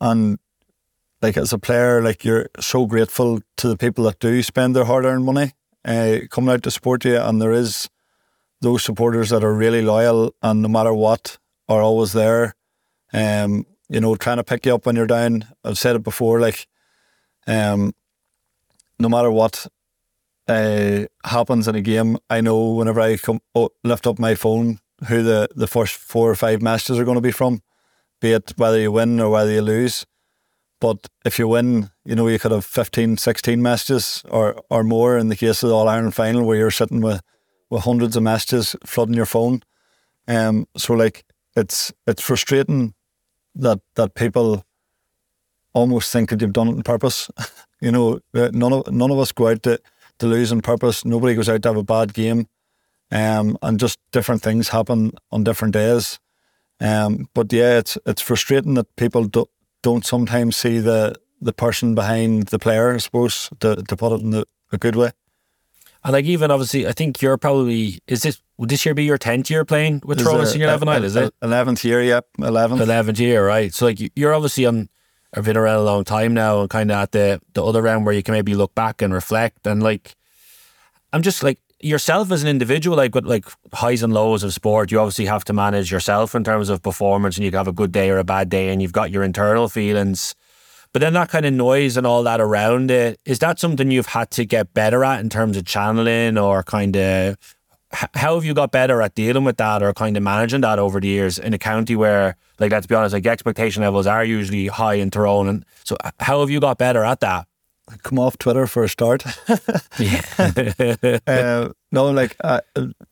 And, 0.00 0.38
like, 1.22 1.36
as 1.36 1.52
a 1.52 1.58
player, 1.58 2.02
like, 2.02 2.24
you're 2.24 2.48
so 2.60 2.86
grateful 2.86 3.40
to 3.56 3.68
the 3.68 3.76
people 3.76 4.04
that 4.04 4.20
do 4.20 4.42
spend 4.42 4.76
their 4.76 4.84
hard 4.84 5.04
earned 5.04 5.24
money 5.24 5.52
uh, 5.84 6.18
coming 6.30 6.52
out 6.52 6.62
to 6.64 6.70
support 6.70 7.04
you. 7.04 7.18
And 7.18 7.40
there 7.40 7.52
is 7.52 7.88
those 8.60 8.82
supporters 8.82 9.30
that 9.30 9.44
are 9.44 9.54
really 9.54 9.82
loyal 9.82 10.34
and 10.42 10.62
no 10.62 10.68
matter 10.68 10.94
what 10.94 11.38
are 11.68 11.82
always 11.82 12.12
there. 12.12 12.54
Um, 13.12 13.66
you 13.88 14.00
know, 14.00 14.16
trying 14.16 14.38
to 14.38 14.44
pick 14.44 14.66
you 14.66 14.74
up 14.74 14.86
when 14.86 14.96
you're 14.96 15.06
down. 15.06 15.46
I've 15.64 15.78
said 15.78 15.96
it 15.96 16.02
before, 16.02 16.40
like, 16.40 16.66
um, 17.46 17.94
no 18.98 19.08
matter 19.08 19.30
what 19.30 19.66
uh, 20.48 21.04
happens 21.24 21.68
in 21.68 21.74
a 21.74 21.80
game, 21.80 22.18
I 22.30 22.40
know 22.40 22.72
whenever 22.72 23.00
I 23.00 23.16
come 23.16 23.40
oh, 23.54 23.70
lift 23.84 24.06
up 24.06 24.18
my 24.18 24.34
phone 24.34 24.80
who 25.08 25.22
the, 25.22 25.48
the 25.54 25.66
first 25.66 25.96
four 25.96 26.30
or 26.30 26.34
five 26.34 26.62
messages 26.62 26.98
are 26.98 27.04
going 27.04 27.16
to 27.16 27.20
be 27.20 27.30
from, 27.30 27.62
be 28.20 28.32
it 28.32 28.54
whether 28.56 28.78
you 28.78 28.92
win 28.92 29.20
or 29.20 29.30
whether 29.30 29.50
you 29.50 29.60
lose. 29.60 30.06
But 30.80 31.08
if 31.24 31.38
you 31.38 31.48
win, 31.48 31.90
you 32.04 32.14
know, 32.14 32.28
you 32.28 32.38
could 32.38 32.52
have 32.52 32.64
15, 32.64 33.16
16 33.16 33.62
messages 33.62 34.22
or, 34.28 34.60
or 34.70 34.84
more 34.84 35.18
in 35.18 35.28
the 35.28 35.36
case 35.36 35.62
of 35.62 35.68
the 35.68 35.74
All 35.74 35.88
Ireland 35.88 36.14
final 36.14 36.44
where 36.44 36.58
you're 36.58 36.70
sitting 36.70 37.00
with, 37.00 37.22
with 37.70 37.84
hundreds 37.84 38.16
of 38.16 38.22
messages 38.22 38.76
flooding 38.84 39.14
your 39.14 39.26
phone. 39.26 39.62
Um, 40.28 40.66
so 40.76 40.94
like 40.94 41.24
it's 41.56 41.92
it's 42.06 42.22
frustrating 42.22 42.94
that 43.54 43.80
that 43.94 44.14
people 44.14 44.64
almost 45.72 46.12
think 46.12 46.30
that 46.30 46.40
you've 46.40 46.52
done 46.52 46.68
it 46.68 46.72
on 46.72 46.82
purpose. 46.82 47.30
you 47.80 47.90
know, 47.90 48.20
uh, 48.34 48.50
none 48.52 48.72
of 48.72 48.92
none 48.92 49.10
of 49.10 49.18
us 49.18 49.32
go 49.32 49.48
out 49.48 49.62
to, 49.64 49.80
to 50.18 50.26
lose 50.26 50.52
on 50.52 50.60
purpose. 50.60 51.04
Nobody 51.04 51.34
goes 51.34 51.48
out 51.48 51.62
to 51.62 51.68
have 51.68 51.76
a 51.76 51.82
bad 51.82 52.14
game, 52.14 52.48
um, 53.10 53.58
and 53.62 53.78
just 53.78 53.98
different 54.12 54.42
things 54.42 54.68
happen 54.68 55.12
on 55.30 55.44
different 55.44 55.74
days. 55.74 56.18
Um, 56.80 57.28
but 57.34 57.52
yeah, 57.52 57.78
it's 57.78 57.98
it's 58.06 58.22
frustrating 58.22 58.74
that 58.74 58.94
people 58.96 59.24
do, 59.24 59.46
don't 59.82 60.04
sometimes 60.04 60.56
see 60.56 60.78
the 60.78 61.14
the 61.40 61.52
person 61.52 61.94
behind 61.94 62.48
the 62.48 62.58
player. 62.58 62.94
I 62.94 62.98
suppose 62.98 63.50
to 63.60 63.76
to 63.76 63.96
put 63.96 64.12
it 64.12 64.20
in 64.20 64.30
the, 64.30 64.46
a 64.72 64.78
good 64.78 64.96
way. 64.96 65.12
And 66.04 66.12
like 66.12 66.24
even 66.24 66.50
obviously, 66.50 66.86
I 66.86 66.92
think 66.92 67.20
you're 67.20 67.36
probably 67.36 67.98
is 68.06 68.22
this 68.22 68.40
would 68.58 68.68
this 68.68 68.84
year 68.86 68.94
be 68.94 69.04
your 69.04 69.18
tenth 69.18 69.50
year 69.50 69.64
playing 69.64 70.02
with 70.04 70.22
Tyrone 70.22 70.46
Senior 70.46 70.78
Night? 70.78 71.04
Is 71.04 71.16
it 71.16 71.34
eleventh 71.42 71.84
year? 71.84 72.02
Yep, 72.02 72.26
eleventh. 72.38 72.80
Eleventh 72.80 73.18
year, 73.18 73.46
right? 73.46 73.74
So 73.74 73.86
like 73.86 73.98
you're 74.14 74.34
obviously 74.34 74.66
on. 74.66 74.88
I've 75.34 75.44
been 75.44 75.56
around 75.56 75.80
a 75.80 75.84
long 75.84 76.04
time 76.04 76.34
now, 76.34 76.60
and 76.60 76.70
kind 76.70 76.90
of 76.90 76.96
at 76.96 77.12
the 77.12 77.40
the 77.54 77.64
other 77.64 77.86
end 77.86 78.06
where 78.06 78.14
you 78.14 78.22
can 78.22 78.32
maybe 78.32 78.54
look 78.54 78.74
back 78.74 79.02
and 79.02 79.12
reflect, 79.12 79.66
and 79.66 79.82
like 79.82 80.14
I'm 81.12 81.22
just 81.22 81.42
like 81.42 81.58
yourself 81.80 82.32
as 82.32 82.42
an 82.42 82.48
individual, 82.48 82.96
like 82.96 83.14
with 83.14 83.26
like 83.26 83.44
highs 83.72 84.02
and 84.02 84.12
lows 84.12 84.42
of 84.42 84.52
sport, 84.52 84.90
you 84.90 84.98
obviously 84.98 85.26
have 85.26 85.44
to 85.44 85.52
manage 85.52 85.92
yourself 85.92 86.34
in 86.34 86.44
terms 86.44 86.68
of 86.68 86.82
performance, 86.82 87.36
and 87.36 87.44
you 87.44 87.50
can 87.50 87.58
have 87.58 87.68
a 87.68 87.72
good 87.72 87.92
day 87.92 88.10
or 88.10 88.18
a 88.18 88.24
bad 88.24 88.48
day, 88.48 88.70
and 88.70 88.80
you've 88.80 88.92
got 88.92 89.10
your 89.10 89.22
internal 89.22 89.68
feelings. 89.68 90.34
But 90.92 91.00
then 91.00 91.12
that 91.12 91.28
kind 91.28 91.44
of 91.44 91.52
noise 91.52 91.98
and 91.98 92.06
all 92.06 92.22
that 92.22 92.40
around 92.40 92.90
it, 92.90 93.20
is 93.26 93.40
that 93.40 93.58
something 93.58 93.90
you've 93.90 94.06
had 94.06 94.30
to 94.32 94.46
get 94.46 94.72
better 94.72 95.04
at 95.04 95.20
in 95.20 95.28
terms 95.28 95.56
of 95.56 95.66
channeling 95.66 96.38
or 96.38 96.62
kind 96.62 96.96
of 96.96 97.36
how 98.14 98.34
have 98.34 98.44
you 98.44 98.54
got 98.54 98.70
better 98.70 99.00
at 99.02 99.14
dealing 99.14 99.44
with 99.44 99.56
that 99.56 99.82
or 99.82 99.92
kind 99.92 100.16
of 100.16 100.22
managing 100.22 100.60
that 100.62 100.78
over 100.78 101.00
the 101.00 101.08
years 101.08 101.38
in 101.38 101.54
a 101.54 101.58
county 101.58 101.96
where, 101.96 102.36
like, 102.58 102.72
let's 102.72 102.86
be 102.86 102.94
honest, 102.94 103.12
like 103.12 103.26
expectation 103.26 103.82
levels 103.82 104.06
are 104.06 104.24
usually 104.24 104.66
high 104.66 104.94
in 104.94 105.10
Tyrone. 105.10 105.48
And 105.48 105.64
so, 105.84 105.96
how 106.20 106.40
have 106.40 106.50
you 106.50 106.60
got 106.60 106.78
better 106.78 107.04
at 107.04 107.20
that? 107.20 107.46
Come 108.02 108.18
off 108.18 108.36
Twitter 108.38 108.66
for 108.66 108.82
a 108.82 108.88
start. 108.88 109.24
yeah. 109.98 110.22
uh, 111.26 111.68
no, 111.92 112.10
like 112.10 112.36
uh, 112.42 112.60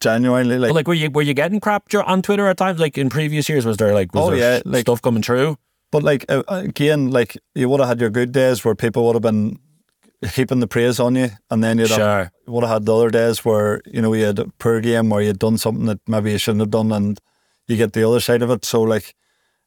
genuinely, 0.01 0.59
like, 0.59 0.73
like 0.73 0.89
were 0.89 0.95
you 0.95 1.11
were 1.11 1.23
you 1.23 1.33
getting 1.33 1.61
crap 1.61 1.85
on 1.95 2.23
Twitter 2.23 2.49
at 2.49 2.57
times? 2.57 2.81
Like 2.81 2.99
in 2.99 3.09
previous 3.09 3.49
years, 3.49 3.65
was 3.65 3.77
there 3.77 3.95
like 3.95 4.13
was 4.13 4.25
oh 4.25 4.31
there 4.31 4.57
yeah, 4.57 4.63
like, 4.65 4.83
stuff 4.83 5.01
coming 5.01 5.23
through? 5.23 5.59
But 5.93 6.03
like 6.03 6.25
uh, 6.29 6.43
again, 6.49 7.13
like 7.13 7.39
you 7.55 7.69
would 7.69 7.79
have 7.79 7.89
had 7.89 8.01
your 8.01 8.11
good 8.11 8.33
days 8.33 8.65
where 8.65 8.75
people 8.75 9.07
would 9.07 9.15
have 9.15 9.23
been 9.23 9.61
heaping 10.25 10.61
the 10.61 10.67
praise 10.67 11.01
on 11.01 11.17
you, 11.17 11.31
and 11.51 11.63
then 11.63 11.79
you'd 11.79 11.89
sure. 11.89 11.99
have, 11.99 12.31
would 12.47 12.63
have 12.65 12.73
had 12.73 12.87
the 12.87 12.95
other 12.95 13.11
days 13.11 13.45
where 13.45 13.81
you 13.87 14.03
know 14.03 14.13
you 14.13 14.25
had 14.25 14.39
a 14.39 14.47
poor 14.59 14.81
game 14.81 15.13
or 15.13 15.23
you'd 15.23 15.39
done 15.39 15.59
something 15.59 15.87
that 15.87 16.01
maybe 16.07 16.33
you 16.33 16.39
shouldn't 16.39 16.61
have 16.61 16.71
done, 16.71 16.93
and 16.93 17.21
you 17.67 17.77
get 17.77 17.93
the 17.93 18.07
other 18.07 18.21
side 18.21 18.43
of 18.43 18.51
it. 18.51 18.65
So 18.65 18.83
like, 18.83 19.15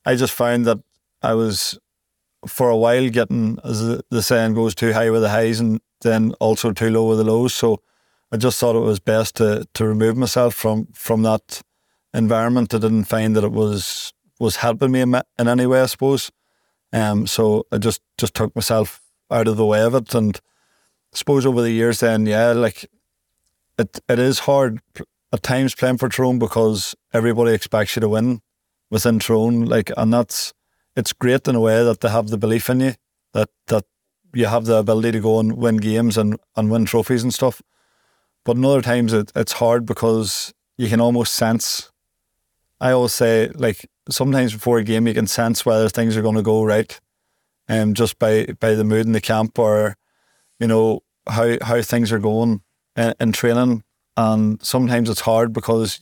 I 0.05 0.15
just 0.15 0.33
found 0.33 0.65
that 0.65 0.79
I 1.21 1.33
was 1.33 1.77
for 2.47 2.69
a 2.69 2.77
while 2.77 3.09
getting, 3.09 3.57
as 3.63 4.01
the 4.09 4.21
saying 4.21 4.53
goes, 4.53 4.75
too 4.75 4.93
high 4.93 5.09
with 5.09 5.21
the 5.21 5.29
highs, 5.29 5.59
and 5.59 5.81
then 6.01 6.33
also 6.39 6.71
too 6.71 6.89
low 6.89 7.09
with 7.09 7.17
the 7.17 7.23
lows. 7.23 7.53
So 7.53 7.81
I 8.31 8.37
just 8.37 8.59
thought 8.59 8.75
it 8.75 8.79
was 8.79 8.99
best 8.99 9.35
to 9.37 9.67
to 9.73 9.87
remove 9.87 10.17
myself 10.17 10.53
from 10.55 10.87
from 10.93 11.23
that 11.23 11.61
environment. 12.13 12.73
I 12.73 12.79
didn't 12.79 13.05
find 13.05 13.35
that 13.35 13.43
it 13.43 13.51
was 13.51 14.13
was 14.39 14.57
helping 14.57 14.91
me 14.91 15.01
in, 15.01 15.15
in 15.39 15.47
any 15.47 15.65
way, 15.65 15.81
I 15.81 15.87
suppose. 15.87 16.31
Um, 16.93 17.27
so 17.27 17.65
I 17.71 17.77
just 17.77 18.01
just 18.17 18.33
took 18.33 18.55
myself 18.55 19.01
out 19.29 19.47
of 19.47 19.57
the 19.57 19.65
way 19.65 19.81
of 19.81 19.95
it, 19.95 20.13
and 20.15 20.39
I 21.13 21.17
suppose 21.17 21.45
over 21.45 21.61
the 21.61 21.71
years, 21.71 21.99
then 21.99 22.25
yeah, 22.25 22.51
like 22.53 22.85
it 23.77 23.99
it 24.07 24.19
is 24.19 24.39
hard 24.39 24.79
at 25.31 25.43
times 25.43 25.75
playing 25.75 25.97
for 25.97 26.09
Tyrone 26.09 26.39
because 26.39 26.95
everybody 27.13 27.53
expects 27.53 27.95
you 27.95 27.99
to 28.01 28.09
win 28.09 28.41
within 28.89 29.19
Tyrone, 29.19 29.65
like, 29.65 29.91
and 29.97 30.13
that's 30.13 30.53
it's 30.95 31.13
great 31.13 31.47
in 31.47 31.55
a 31.55 31.59
way 31.59 31.83
that 31.83 32.01
they 32.01 32.09
have 32.09 32.29
the 32.29 32.37
belief 32.37 32.69
in 32.69 32.79
you 32.79 32.93
that 33.33 33.49
that 33.67 33.85
you 34.33 34.45
have 34.45 34.65
the 34.65 34.75
ability 34.75 35.11
to 35.11 35.19
go 35.19 35.39
and 35.39 35.53
win 35.53 35.77
games 35.77 36.17
and, 36.17 36.37
and 36.55 36.69
win 36.69 36.85
trophies 36.85 37.23
and 37.23 37.33
stuff. 37.33 37.61
But 38.43 38.57
in 38.57 38.65
other 38.65 38.81
times 38.81 39.13
it, 39.13 39.31
it's 39.35 39.53
hard 39.53 39.85
because 39.85 40.53
you 40.77 40.89
can 40.89 41.01
almost 41.01 41.33
sense. 41.33 41.91
I 42.79 42.91
always 42.91 43.13
say 43.13 43.49
like 43.55 43.89
sometimes 44.09 44.53
before 44.53 44.79
a 44.79 44.83
game 44.83 45.07
you 45.07 45.13
can 45.13 45.27
sense 45.27 45.65
whether 45.65 45.89
things 45.89 46.15
are 46.15 46.21
going 46.21 46.35
to 46.35 46.41
go 46.41 46.63
right, 46.63 46.99
um, 47.69 47.93
just 47.93 48.19
by 48.19 48.45
by 48.59 48.75
the 48.75 48.83
mood 48.83 49.05
in 49.05 49.11
the 49.11 49.21
camp 49.21 49.57
or, 49.59 49.95
you 50.59 50.67
know 50.67 51.01
how 51.27 51.57
how 51.61 51.81
things 51.81 52.11
are 52.11 52.19
going 52.19 52.61
in, 52.95 53.13
in 53.19 53.31
training. 53.31 53.83
And 54.15 54.61
sometimes 54.63 55.09
it's 55.09 55.21
hard 55.21 55.53
because 55.53 55.99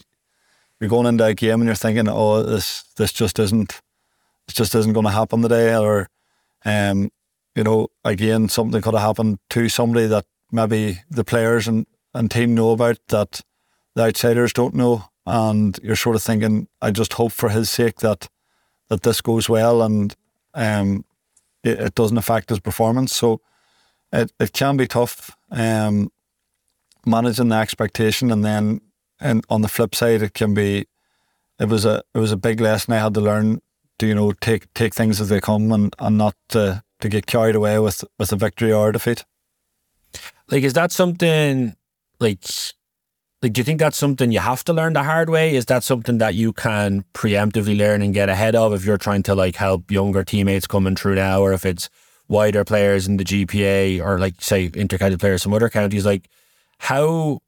you're 0.79 0.89
going 0.89 1.07
into 1.07 1.25
a 1.25 1.33
game 1.33 1.61
and 1.61 1.65
you're 1.65 1.75
thinking, 1.75 2.07
oh, 2.07 2.43
this 2.43 2.83
this 2.95 3.11
just 3.11 3.39
isn't, 3.39 3.81
it 4.47 4.53
just 4.53 4.75
isn't 4.75 4.93
going 4.93 5.05
to 5.05 5.11
happen 5.11 5.41
today, 5.41 5.75
or, 5.75 6.07
um, 6.63 7.11
you 7.55 7.63
know, 7.63 7.87
again, 8.03 8.49
something 8.49 8.81
could 8.81 8.93
have 8.93 9.03
happened 9.03 9.39
to 9.49 9.69
somebody 9.69 10.07
that 10.07 10.25
maybe 10.51 10.99
the 11.09 11.23
players 11.23 11.67
and, 11.67 11.85
and 12.13 12.31
team 12.31 12.55
know 12.55 12.71
about 12.71 12.99
that 13.07 13.41
the 13.95 14.03
outsiders 14.03 14.53
don't 14.53 14.75
know 14.75 15.05
and 15.25 15.79
you're 15.81 15.95
sort 15.95 16.15
of 16.15 16.21
thinking, 16.23 16.67
I 16.81 16.91
just 16.91 17.13
hope 17.13 17.31
for 17.31 17.49
his 17.49 17.69
sake 17.69 17.97
that 17.97 18.29
that 18.89 19.01
this 19.01 19.21
goes 19.21 19.49
well 19.49 19.81
and 19.81 20.15
um, 20.53 21.03
it, 21.65 21.79
it, 21.79 21.95
doesn't 21.95 22.17
affect 22.17 22.49
his 22.49 22.59
performance. 22.59 23.13
So 23.13 23.41
it, 24.11 24.31
it 24.39 24.53
can 24.53 24.77
be 24.77 24.87
tough 24.87 25.35
um, 25.51 26.11
managing 27.05 27.49
the 27.49 27.55
expectation, 27.55 28.31
and 28.31 28.43
then 28.43 28.81
and 29.19 29.43
on 29.49 29.61
the 29.61 29.67
flip 29.67 29.95
side, 29.95 30.21
it 30.21 30.33
can 30.33 30.53
be. 30.53 30.85
It 31.59 31.69
was 31.69 31.85
a 31.85 32.03
it 32.13 32.19
was 32.19 32.31
a 32.31 32.37
big 32.37 32.59
lesson 32.59 32.93
I 32.93 32.99
had 32.99 33.13
to 33.13 33.21
learn 33.21 33.61
to 33.99 34.07
you 34.07 34.15
know 34.15 34.33
take 34.33 34.71
take 34.73 34.93
things 34.93 35.21
as 35.21 35.29
they 35.29 35.39
come 35.39 35.71
and, 35.71 35.95
and 35.99 36.17
not 36.17 36.35
to, 36.49 36.83
to 36.99 37.09
get 37.09 37.25
carried 37.25 37.55
away 37.55 37.79
with 37.79 38.03
with 38.19 38.31
a 38.31 38.35
victory 38.35 38.73
or 38.73 38.89
a 38.89 38.93
defeat. 38.93 39.23
Like, 40.49 40.63
is 40.63 40.73
that 40.73 40.91
something 40.91 41.75
like? 42.19 42.39
Like, 43.45 43.53
do 43.53 43.59
you 43.59 43.63
think 43.63 43.79
that's 43.79 43.99
something 43.99 44.31
you 44.31 44.39
have 44.39 44.63
to 44.63 44.73
learn 44.73 44.93
the 44.93 45.03
hard 45.03 45.29
way? 45.29 45.55
Is 45.55 45.67
that 45.67 45.83
something 45.83 46.17
that 46.17 46.33
you 46.33 46.51
can 46.51 47.05
preemptively 47.13 47.77
learn 47.77 48.01
and 48.01 48.11
get 48.11 48.27
ahead 48.27 48.55
of 48.55 48.73
if 48.73 48.83
you're 48.83 48.97
trying 48.97 49.21
to 49.21 49.35
like 49.35 49.55
help 49.55 49.91
younger 49.91 50.23
teammates 50.23 50.65
coming 50.65 50.95
through 50.95 51.13
now, 51.13 51.41
or 51.41 51.53
if 51.53 51.63
it's 51.63 51.87
wider 52.27 52.63
players 52.63 53.07
in 53.07 53.17
the 53.17 53.23
GPA 53.23 54.03
or 54.03 54.17
like 54.17 54.41
say 54.41 54.69
intercounty 54.69 55.19
players 55.19 55.43
from 55.43 55.53
other 55.53 55.69
counties? 55.69 56.07
Like, 56.07 56.27
how 56.79 57.43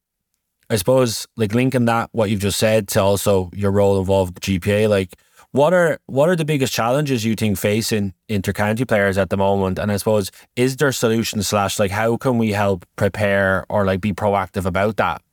I 0.69 0.75
suppose 0.75 1.25
like 1.35 1.55
linking 1.55 1.85
that 1.85 2.09
what 2.11 2.29
you've 2.29 2.41
just 2.41 2.59
said 2.59 2.87
to 2.89 3.01
also 3.01 3.49
your 3.55 3.71
role 3.71 3.97
involved 3.97 4.39
GPA, 4.39 4.87
like 4.87 5.15
what 5.49 5.73
are 5.73 5.97
what 6.05 6.29
are 6.29 6.35
the 6.35 6.45
biggest 6.45 6.73
challenges 6.73 7.25
you 7.25 7.33
think 7.33 7.57
facing 7.57 8.13
intercounty 8.29 8.87
players 8.87 9.17
at 9.17 9.31
the 9.31 9.37
moment? 9.37 9.79
And 9.79 9.91
I 9.91 9.97
suppose 9.97 10.29
is 10.55 10.77
there 10.77 10.91
solution 10.91 11.41
slash 11.41 11.79
like 11.79 11.89
how 11.89 12.17
can 12.17 12.37
we 12.37 12.51
help 12.51 12.85
prepare 12.97 13.65
or 13.67 13.83
like 13.83 13.99
be 13.99 14.13
proactive 14.13 14.67
about 14.67 14.97
that? 14.97 15.23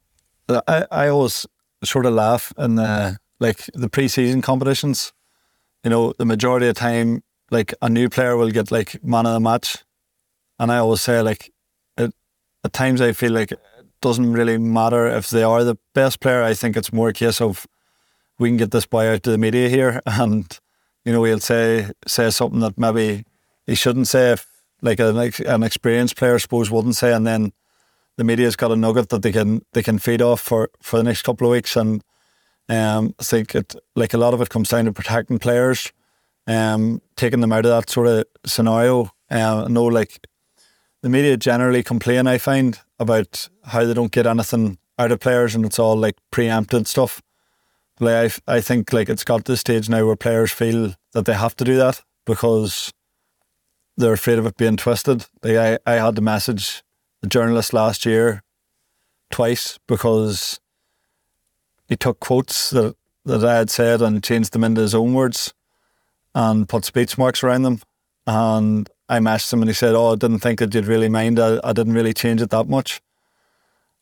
I, 0.49 0.87
I 0.91 1.09
always 1.09 1.47
sort 1.83 2.07
of 2.07 2.15
laugh 2.15 2.53
in 2.59 2.77
the 2.77 3.19
like 3.41 3.67
the 3.75 3.89
preseason 3.89 4.43
competitions. 4.43 5.13
You 5.83 5.91
know, 5.91 6.15
the 6.19 6.25
majority 6.25 6.69
of 6.69 6.77
time, 6.77 7.23
like 7.51 7.75
a 7.83 7.89
new 7.89 8.09
player 8.09 8.37
will 8.37 8.51
get 8.51 8.71
like 8.71 9.03
man 9.05 9.27
of 9.27 9.35
the 9.35 9.41
match, 9.41 9.79
and 10.59 10.73
I 10.73 10.79
always 10.79 11.03
say 11.03 11.21
like, 11.21 11.53
it, 11.97 12.13
at 12.65 12.73
times 12.73 13.01
I 13.01 13.13
feel 13.13 13.33
like 13.33 13.53
it 13.53 13.61
doesn't 14.01 14.33
really 14.33 14.59
matter 14.59 15.07
if 15.07 15.31
they 15.31 15.43
are 15.43 15.65
the 15.65 15.77
best 15.95 16.21
player. 16.21 16.43
I 16.43 16.55
think 16.55 16.77
it's 16.77 16.93
more 16.93 17.09
a 17.09 17.13
case 17.13 17.41
of 17.41 17.67
we 18.39 18.49
can 18.49 18.57
get 18.57 18.71
this 18.71 18.87
boy 18.87 19.09
out 19.09 19.23
to 19.25 19.31
the 19.31 19.39
media 19.39 19.69
here, 19.69 20.01
and 20.07 20.59
you 21.05 21.13
know 21.13 21.25
he'll 21.25 21.41
say 21.41 21.91
say 22.07 22.31
something 22.31 22.61
that 22.61 22.79
maybe 22.79 23.25
he 23.67 23.75
shouldn't 23.75 24.09
say 24.09 24.33
if 24.33 24.47
like 24.83 25.01
an, 25.01 25.17
an 25.47 25.63
experienced 25.63 26.17
player, 26.17 26.35
I 26.35 26.39
suppose, 26.39 26.71
wouldn't 26.71 26.97
say, 26.97 27.13
and 27.13 27.27
then 27.27 27.53
the 28.17 28.25
media's 28.25 28.57
got 28.57 28.73
a 28.73 28.77
nugget 28.77 29.09
that 29.09 29.23
they 29.23 29.33
can 29.33 29.63
they 29.73 29.83
can 29.83 29.99
feed 29.99 30.23
off 30.23 30.41
for, 30.41 30.71
for 30.81 30.97
the 30.97 31.03
next 31.03 31.23
couple 31.23 31.47
of 31.47 31.53
weeks. 31.53 31.77
And 31.77 32.03
um, 32.69 33.15
I 33.19 33.25
think 33.25 33.55
it 33.55 33.75
like 33.97 34.15
a 34.15 34.19
lot 34.19 34.35
of 34.35 34.41
it 34.41 34.51
comes 34.51 34.69
down 34.69 34.85
to 34.85 34.93
protecting 34.93 35.39
players, 35.39 35.93
um, 36.47 37.03
taking 37.17 37.41
them 37.41 37.53
out 37.53 37.67
of 37.67 37.71
that 37.71 37.91
sort 37.91 38.07
of 38.07 38.25
scenario. 38.47 39.13
Uh, 39.31 39.65
I 39.65 39.69
know 39.69 39.85
like 39.85 40.27
the 41.03 41.09
media 41.09 41.37
generally 41.37 41.83
complain, 41.83 42.27
I 42.27 42.39
find, 42.39 42.79
about 42.99 43.49
how 43.65 43.85
they 43.85 43.95
don't 43.95 44.13
get 44.13 44.27
anything 44.27 44.79
out 44.99 45.13
of 45.13 45.21
players 45.21 45.55
and 45.55 45.67
it's 45.67 45.79
all 45.79 45.97
like 45.97 46.17
preempted 46.31 46.87
stuff. 46.87 47.21
Like 48.01 48.33
I, 48.49 48.57
I 48.57 48.61
think 48.61 48.93
like 48.93 49.09
it's 49.09 49.25
got 49.25 49.45
to 49.45 49.53
the 49.53 49.57
stage 49.57 49.89
now 49.89 50.07
where 50.07 50.17
players 50.17 50.53
feel 50.53 50.95
that 51.13 51.27
they 51.27 51.35
have 51.35 51.57
to 51.57 51.65
do 51.65 51.77
that 51.77 52.01
because 52.25 52.93
they're 53.97 54.13
afraid 54.13 54.39
of 54.39 54.47
it 54.47 54.57
being 54.57 54.77
twisted. 54.77 55.27
Like 55.43 55.57
I, 55.57 55.79
I 55.87 55.95
had 55.95 56.15
the 56.15 56.23
message 56.23 56.83
the 57.25 57.29
journalist 57.31 57.73
last 57.73 58.05
year 58.05 58.43
twice 59.31 59.79
because 59.89 60.61
he 61.89 61.97
took 61.97 62.21
quotes 62.21 62.69
that, 62.69 62.97
that 63.25 63.43
I 63.43 63.57
had 63.57 63.71
said 63.71 64.03
and 64.03 64.23
changed 64.23 64.53
them 64.53 64.63
into 64.63 64.83
his 64.83 64.95
own 64.95 65.15
words 65.15 65.55
and 66.35 66.69
put 66.69 66.85
speech 66.85 67.17
marks 67.17 67.43
around 67.43 67.63
them. 67.63 67.81
And 68.27 68.91
I 69.09 69.21
messaged 69.21 69.55
him 69.55 69.63
and 69.63 69.71
he 69.71 69.75
said, 69.75 69.95
Oh, 69.95 70.13
I 70.13 70.17
didn't 70.17 70.41
think 70.41 70.59
that 70.59 70.75
you'd 70.75 70.87
really 70.87 71.09
mind. 71.09 71.41
I, 71.41 71.61
I 71.65 71.73
didn't 71.73 71.95
really 71.95 72.13
change 72.13 72.43
it 72.43 72.51
that 72.51 72.69
much. 72.69 73.01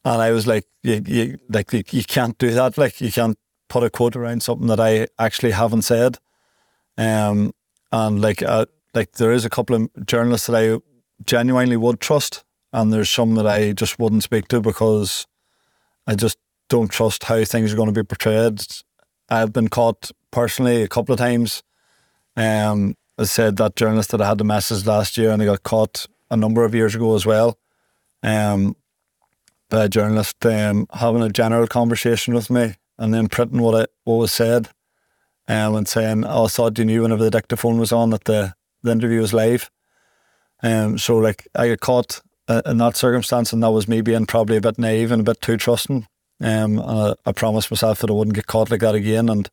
And 0.04 0.20
I 0.20 0.32
was 0.32 0.48
like, 0.48 0.66
you, 0.82 1.00
you, 1.06 1.38
like 1.48 1.72
you, 1.72 1.84
you 1.92 2.02
can't 2.02 2.36
do 2.38 2.50
that. 2.50 2.76
Like 2.76 3.00
you 3.00 3.12
can't 3.12 3.38
put 3.68 3.84
a 3.84 3.90
quote 3.90 4.16
around 4.16 4.42
something 4.42 4.66
that 4.66 4.80
I 4.80 5.06
actually 5.16 5.52
haven't 5.52 5.82
said. 5.82 6.18
Um, 6.98 7.52
and 7.92 8.20
like, 8.20 8.42
uh, 8.42 8.66
like 8.94 9.12
there 9.12 9.30
is 9.30 9.44
a 9.44 9.50
couple 9.50 9.76
of 9.76 10.06
journalists 10.06 10.48
that 10.48 10.56
I 10.56 10.80
genuinely 11.24 11.76
would 11.76 12.00
trust 12.00 12.42
and 12.72 12.92
there's 12.92 13.10
some 13.10 13.34
that 13.34 13.46
I 13.46 13.72
just 13.72 13.98
wouldn't 13.98 14.22
speak 14.22 14.48
to 14.48 14.60
because 14.60 15.26
I 16.06 16.14
just 16.14 16.38
don't 16.68 16.90
trust 16.90 17.24
how 17.24 17.44
things 17.44 17.72
are 17.72 17.76
going 17.76 17.92
to 17.92 18.02
be 18.02 18.06
portrayed. 18.06 18.62
I've 19.28 19.52
been 19.52 19.68
caught 19.68 20.10
personally 20.30 20.82
a 20.82 20.88
couple 20.88 21.12
of 21.12 21.18
times. 21.18 21.62
Um, 22.36 22.96
I 23.18 23.24
said 23.24 23.56
that 23.56 23.76
journalist 23.76 24.10
that 24.10 24.22
I 24.22 24.28
had 24.28 24.38
the 24.38 24.44
message 24.44 24.86
last 24.86 25.16
year, 25.18 25.30
and 25.30 25.42
I 25.42 25.46
got 25.46 25.62
caught 25.62 26.06
a 26.30 26.36
number 26.36 26.64
of 26.64 26.74
years 26.74 26.94
ago 26.94 27.14
as 27.14 27.26
well. 27.26 27.58
Um, 28.22 28.76
by 29.68 29.84
a 29.84 29.88
journalist 29.88 30.44
um, 30.44 30.86
having 30.92 31.22
a 31.22 31.30
general 31.30 31.66
conversation 31.66 32.34
with 32.34 32.50
me 32.50 32.74
and 32.98 33.12
then 33.12 33.28
printing 33.28 33.60
what 33.60 33.82
it 33.82 33.90
what 34.04 34.16
was 34.16 34.32
said, 34.32 34.68
um, 35.48 35.74
and 35.74 35.88
saying, 35.88 36.24
"Oh, 36.24 36.44
I 36.44 36.48
thought 36.48 36.78
you 36.78 36.84
knew 36.84 37.02
whenever 37.02 37.24
the 37.24 37.30
dictaphone 37.30 37.78
was 37.78 37.92
on 37.92 38.10
that 38.10 38.24
the 38.24 38.54
the 38.82 38.92
interview 38.92 39.20
was 39.20 39.34
live." 39.34 39.70
Um, 40.62 40.98
so 40.98 41.18
like 41.18 41.48
I 41.54 41.68
got 41.68 41.80
caught 41.80 42.22
in 42.66 42.78
that 42.78 42.96
circumstance, 42.96 43.52
and 43.52 43.62
that 43.62 43.70
was 43.70 43.88
me 43.88 44.00
being 44.00 44.26
probably 44.26 44.56
a 44.56 44.60
bit 44.60 44.78
naive 44.78 45.12
and 45.12 45.20
a 45.20 45.24
bit 45.24 45.40
too 45.40 45.56
trusting. 45.56 46.06
Um, 46.40 46.78
and 46.78 46.80
I, 46.80 47.14
I 47.24 47.32
promised 47.32 47.70
myself 47.70 48.00
that 48.00 48.10
I 48.10 48.12
wouldn't 48.12 48.34
get 48.34 48.46
caught 48.46 48.70
like 48.70 48.80
that 48.80 48.94
again, 48.94 49.28
and 49.28 49.48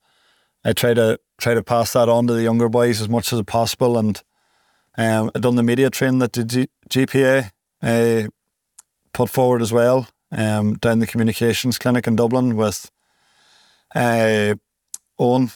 I 0.65 0.73
try 0.73 0.93
to 0.93 1.19
try 1.39 1.53
to 1.53 1.63
pass 1.63 1.93
that 1.93 2.09
on 2.09 2.27
to 2.27 2.33
the 2.33 2.43
younger 2.43 2.69
boys 2.69 3.01
as 3.01 3.09
much 3.09 3.31
as 3.31 3.41
possible. 3.43 3.97
And 3.97 4.21
um, 4.97 5.31
I 5.35 5.39
done 5.39 5.55
the 5.55 5.63
media 5.63 5.89
training 5.89 6.19
that 6.19 6.33
the 6.33 6.43
G- 6.43 6.69
GPA 6.89 7.51
uh, 7.81 8.27
put 9.13 9.29
forward 9.29 9.61
as 9.61 9.71
well 9.71 10.07
um, 10.31 10.75
down 10.75 10.99
the 10.99 11.07
communications 11.07 11.77
clinic 11.77 12.07
in 12.07 12.15
Dublin 12.15 12.55
with 12.55 12.91
uh, 13.95 14.55
Owen. 15.17 15.51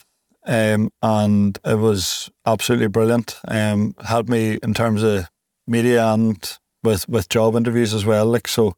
Um, 0.45 0.91
and 1.01 1.57
it 1.63 1.75
was 1.75 2.29
absolutely 2.45 2.87
brilliant. 2.87 3.39
Um, 3.47 3.95
helped 4.03 4.29
me 4.29 4.59
in 4.61 4.73
terms 4.73 5.01
of 5.01 5.29
media 5.67 6.05
and 6.07 6.57
with 6.83 7.07
with 7.07 7.29
job 7.29 7.55
interviews 7.55 7.93
as 7.93 8.05
well. 8.05 8.25
Like 8.25 8.47
so, 8.47 8.75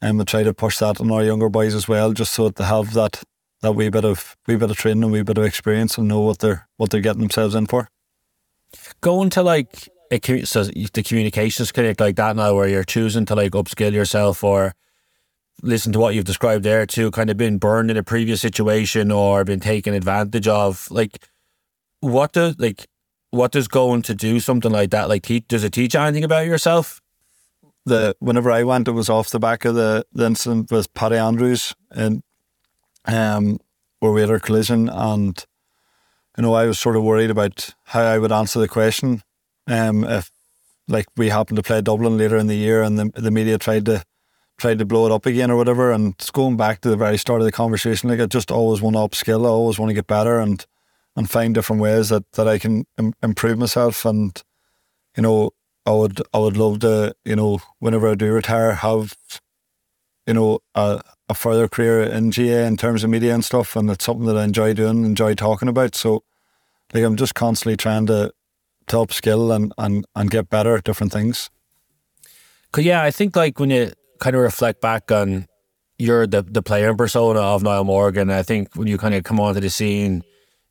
um, 0.00 0.20
I 0.20 0.24
try 0.24 0.42
to 0.42 0.54
push 0.54 0.78
that 0.78 1.00
on 1.00 1.10
our 1.10 1.24
younger 1.24 1.48
boys 1.48 1.74
as 1.74 1.88
well, 1.88 2.12
just 2.12 2.32
so 2.32 2.48
they 2.48 2.64
have 2.64 2.94
that 2.94 3.22
that 3.62 3.72
wee 3.72 3.88
bit 3.88 4.04
of 4.04 4.36
wee 4.46 4.56
bit 4.56 4.70
of 4.70 4.76
training 4.76 5.04
and 5.04 5.12
wee 5.12 5.22
bit 5.22 5.38
of 5.38 5.44
experience 5.44 5.98
and 5.98 6.08
know 6.08 6.20
what 6.20 6.40
they're 6.40 6.68
what 6.76 6.90
they're 6.90 7.00
getting 7.00 7.22
themselves 7.22 7.54
in 7.54 7.66
for. 7.66 7.88
Going 9.00 9.30
to 9.30 9.42
like 9.42 9.88
a, 10.10 10.44
so 10.44 10.64
the 10.64 11.02
communications 11.02 11.72
clinic 11.72 12.00
like 12.00 12.16
that 12.16 12.36
now, 12.36 12.54
where 12.54 12.68
you're 12.68 12.84
choosing 12.84 13.24
to 13.26 13.34
like 13.34 13.52
upskill 13.52 13.92
yourself 13.92 14.44
or 14.44 14.74
listen 15.62 15.92
to 15.92 15.98
what 15.98 16.14
you've 16.14 16.24
described 16.24 16.64
there 16.64 16.86
too, 16.86 17.10
kind 17.10 17.30
of 17.30 17.36
been 17.36 17.58
burned 17.58 17.90
in 17.90 17.96
a 17.96 18.02
previous 18.02 18.40
situation 18.40 19.10
or 19.10 19.44
been 19.44 19.60
taken 19.60 19.94
advantage 19.94 20.48
of. 20.48 20.88
Like, 20.90 21.28
what 22.00 22.32
does 22.32 22.58
like 22.58 22.88
what 23.30 23.52
does 23.52 23.68
going 23.68 24.02
to 24.02 24.14
do 24.14 24.40
something 24.40 24.72
like 24.72 24.90
that 24.90 25.08
like? 25.08 25.26
Does 25.48 25.64
it 25.64 25.72
teach 25.72 25.94
anything 25.94 26.24
about 26.24 26.46
yourself? 26.46 27.00
The 27.84 28.16
whenever 28.20 28.50
I 28.50 28.62
went, 28.62 28.88
it 28.88 28.92
was 28.92 29.08
off 29.08 29.30
the 29.30 29.38
back 29.38 29.64
of 29.64 29.74
the, 29.74 30.04
the 30.12 30.26
incident 30.26 30.70
with 30.70 30.92
Paddy 30.94 31.16
Andrews 31.16 31.74
and 31.90 32.22
um, 33.04 33.58
where 34.00 34.12
we 34.12 34.20
had 34.20 34.30
our 34.30 34.38
collision, 34.38 34.88
and 34.88 35.44
you 36.36 36.42
know 36.42 36.54
I 36.54 36.66
was 36.66 36.78
sort 36.78 36.96
of 36.96 37.02
worried 37.02 37.30
about 37.30 37.74
how 37.84 38.02
I 38.02 38.18
would 38.18 38.32
answer 38.32 38.60
the 38.60 38.68
question 38.68 39.22
um, 39.66 40.04
if 40.04 40.30
like 40.88 41.06
we 41.16 41.28
happened 41.28 41.56
to 41.56 41.62
play 41.62 41.80
Dublin 41.80 42.18
later 42.18 42.36
in 42.36 42.46
the 42.46 42.56
year 42.56 42.82
and 42.82 42.98
the 42.98 43.10
the 43.14 43.30
media 43.30 43.58
tried 43.58 43.86
to 43.86 44.04
tried 44.58 44.78
to 44.78 44.84
blow 44.84 45.06
it 45.06 45.12
up 45.12 45.26
again 45.26 45.50
or 45.50 45.56
whatever. 45.56 45.90
And 45.90 46.14
it's 46.14 46.30
going 46.30 46.56
back 46.56 46.80
to 46.80 46.88
the 46.88 46.96
very 46.96 47.18
start 47.18 47.40
of 47.40 47.44
the 47.44 47.52
conversation, 47.52 48.08
like 48.10 48.20
I 48.20 48.26
just 48.26 48.50
always 48.50 48.80
want 48.80 48.94
to 48.94 49.00
upskill, 49.00 49.44
I 49.44 49.48
always 49.48 49.78
want 49.78 49.90
to 49.90 49.94
get 49.94 50.06
better 50.06 50.38
and 50.38 50.64
and 51.14 51.28
find 51.28 51.54
different 51.54 51.82
ways 51.82 52.08
that 52.08 52.30
that 52.32 52.48
I 52.48 52.58
can 52.58 52.86
Im- 52.98 53.14
improve 53.22 53.58
myself. 53.58 54.04
And 54.04 54.40
you 55.16 55.22
know 55.22 55.50
I 55.86 55.92
would 55.92 56.22
I 56.32 56.38
would 56.38 56.56
love 56.56 56.80
to 56.80 57.14
you 57.24 57.36
know 57.36 57.60
whenever 57.78 58.10
I 58.10 58.14
do 58.14 58.32
retire 58.32 58.72
have 58.72 59.16
you 60.26 60.34
know 60.34 60.60
a, 60.74 61.02
a 61.28 61.34
further 61.34 61.68
career 61.68 62.02
in 62.02 62.30
GA 62.30 62.66
in 62.66 62.76
terms 62.76 63.02
of 63.02 63.10
media 63.10 63.34
and 63.34 63.44
stuff 63.44 63.74
and 63.76 63.90
it's 63.90 64.04
something 64.04 64.26
that 64.26 64.36
I 64.36 64.44
enjoy 64.44 64.74
doing 64.74 65.04
enjoy 65.04 65.34
talking 65.34 65.68
about 65.68 65.94
so 65.94 66.22
like 66.92 67.04
I'm 67.04 67.16
just 67.16 67.34
constantly 67.34 67.76
trying 67.76 68.06
to 68.06 68.32
to 68.88 68.96
upskill 68.96 69.54
and 69.54 69.72
and 69.78 70.04
and 70.14 70.30
get 70.30 70.48
better 70.48 70.76
at 70.76 70.84
different 70.84 71.12
things. 71.12 71.50
Cause 72.72 72.84
yeah, 72.84 73.02
I 73.02 73.10
think 73.10 73.36
like 73.36 73.58
when 73.58 73.70
you 73.70 73.92
kind 74.18 74.36
of 74.36 74.42
reflect 74.42 74.80
back 74.80 75.10
on 75.10 75.46
you're 75.98 76.26
the 76.26 76.42
the 76.42 76.62
player 76.62 76.94
persona 76.94 77.40
of 77.40 77.62
Niall 77.62 77.84
Morgan, 77.84 78.30
I 78.30 78.42
think 78.42 78.74
when 78.74 78.88
you 78.88 78.98
kind 78.98 79.14
of 79.14 79.24
come 79.24 79.40
onto 79.40 79.60
the 79.60 79.70
scene, 79.70 80.22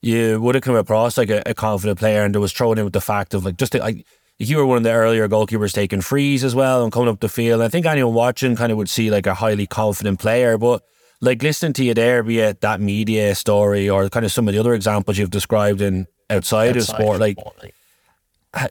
you 0.02 0.42
would 0.42 0.56
have 0.56 0.64
come 0.64 0.76
across 0.76 1.18
like 1.18 1.30
a, 1.30 1.44
a 1.46 1.54
confident 1.54 2.00
player, 2.00 2.24
and 2.24 2.34
there 2.34 2.42
was 2.42 2.54
thrown 2.54 2.78
in 2.78 2.84
with 2.84 2.94
the 2.94 3.02
fact 3.02 3.34
of 3.34 3.46
like 3.46 3.58
just 3.58 3.74
like 3.74 4.06
you 4.42 4.58
were 4.58 4.66
one 4.66 4.78
of 4.78 4.84
the 4.84 4.92
earlier 4.92 5.28
goalkeepers 5.28 5.72
taking 5.72 6.02
frees 6.02 6.44
as 6.44 6.56
well 6.56 6.84
and 6.84 6.92
coming 6.92 7.10
up 7.10 7.20
the 7.20 7.30
field. 7.30 7.62
I 7.62 7.68
think 7.68 7.86
anyone 7.86 8.14
watching 8.14 8.56
kind 8.56 8.72
of 8.72 8.78
would 8.78 8.90
see 8.90 9.12
like 9.12 9.28
a 9.28 9.36
highly 9.36 9.68
confident 9.68 10.20
player, 10.20 10.58
but 10.58 10.84
like 11.22 11.44
listening 11.44 11.74
to 11.74 11.84
you 11.84 11.94
there, 11.94 12.24
be 12.24 12.40
it 12.40 12.62
that 12.62 12.82
media 12.82 13.36
story 13.36 13.88
or 13.88 14.10
kind 14.10 14.26
of 14.26 14.32
some 14.32 14.48
of 14.48 14.54
the 14.54 14.60
other 14.60 14.74
examples 14.74 15.18
you've 15.18 15.30
described 15.30 15.80
in 15.80 16.08
outside, 16.30 16.70
outside 16.70 16.78
of 16.78 16.84
sport, 16.84 17.20
like. 17.20 17.38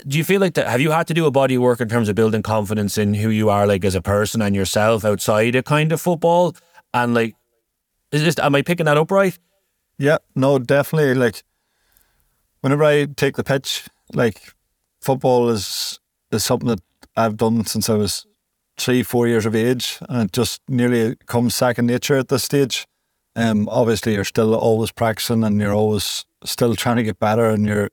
Do 0.06 0.18
you 0.18 0.24
feel 0.24 0.42
like 0.42 0.54
that? 0.54 0.66
Have 0.66 0.82
you 0.82 0.90
had 0.90 1.06
to 1.06 1.14
do 1.14 1.24
a 1.24 1.30
body 1.30 1.56
work 1.56 1.80
in 1.80 1.88
terms 1.88 2.10
of 2.10 2.14
building 2.14 2.42
confidence 2.42 2.98
in 2.98 3.14
who 3.14 3.30
you 3.30 3.48
are, 3.48 3.66
like 3.66 3.82
as 3.82 3.94
a 3.94 4.02
person 4.02 4.42
and 4.42 4.54
yourself 4.54 5.06
outside 5.06 5.54
of 5.54 5.64
kind 5.64 5.90
of 5.90 6.00
football? 6.02 6.54
And 6.92 7.14
like, 7.14 7.34
is 8.12 8.22
this? 8.22 8.38
Am 8.38 8.54
I 8.54 8.60
picking 8.60 8.84
that 8.84 8.98
up 8.98 9.10
right? 9.10 9.38
Yeah, 9.96 10.18
no, 10.34 10.58
definitely. 10.58 11.14
Like, 11.14 11.44
whenever 12.60 12.84
I 12.84 13.06
take 13.06 13.36
the 13.36 13.44
pitch, 13.44 13.88
like 14.12 14.52
football 15.00 15.48
is 15.48 15.98
is 16.30 16.44
something 16.44 16.68
that 16.68 16.80
I've 17.16 17.36
done 17.36 17.64
since 17.64 17.88
I 17.88 17.94
was 17.94 18.26
three, 18.78 19.02
four 19.02 19.26
years 19.28 19.46
of 19.46 19.54
age, 19.54 19.98
and 20.08 20.28
it 20.28 20.32
just 20.32 20.62
nearly 20.68 21.16
comes 21.26 21.54
second 21.54 21.86
nature 21.86 22.16
at 22.16 22.28
this 22.28 22.44
stage. 22.44 22.86
Um, 23.36 23.68
obviously, 23.68 24.14
you're 24.14 24.24
still 24.24 24.54
always 24.54 24.92
practicing, 24.92 25.44
and 25.44 25.60
you're 25.60 25.74
always 25.74 26.24
still 26.44 26.74
trying 26.74 26.96
to 26.96 27.02
get 27.02 27.18
better, 27.18 27.50
and 27.50 27.66
you're 27.66 27.90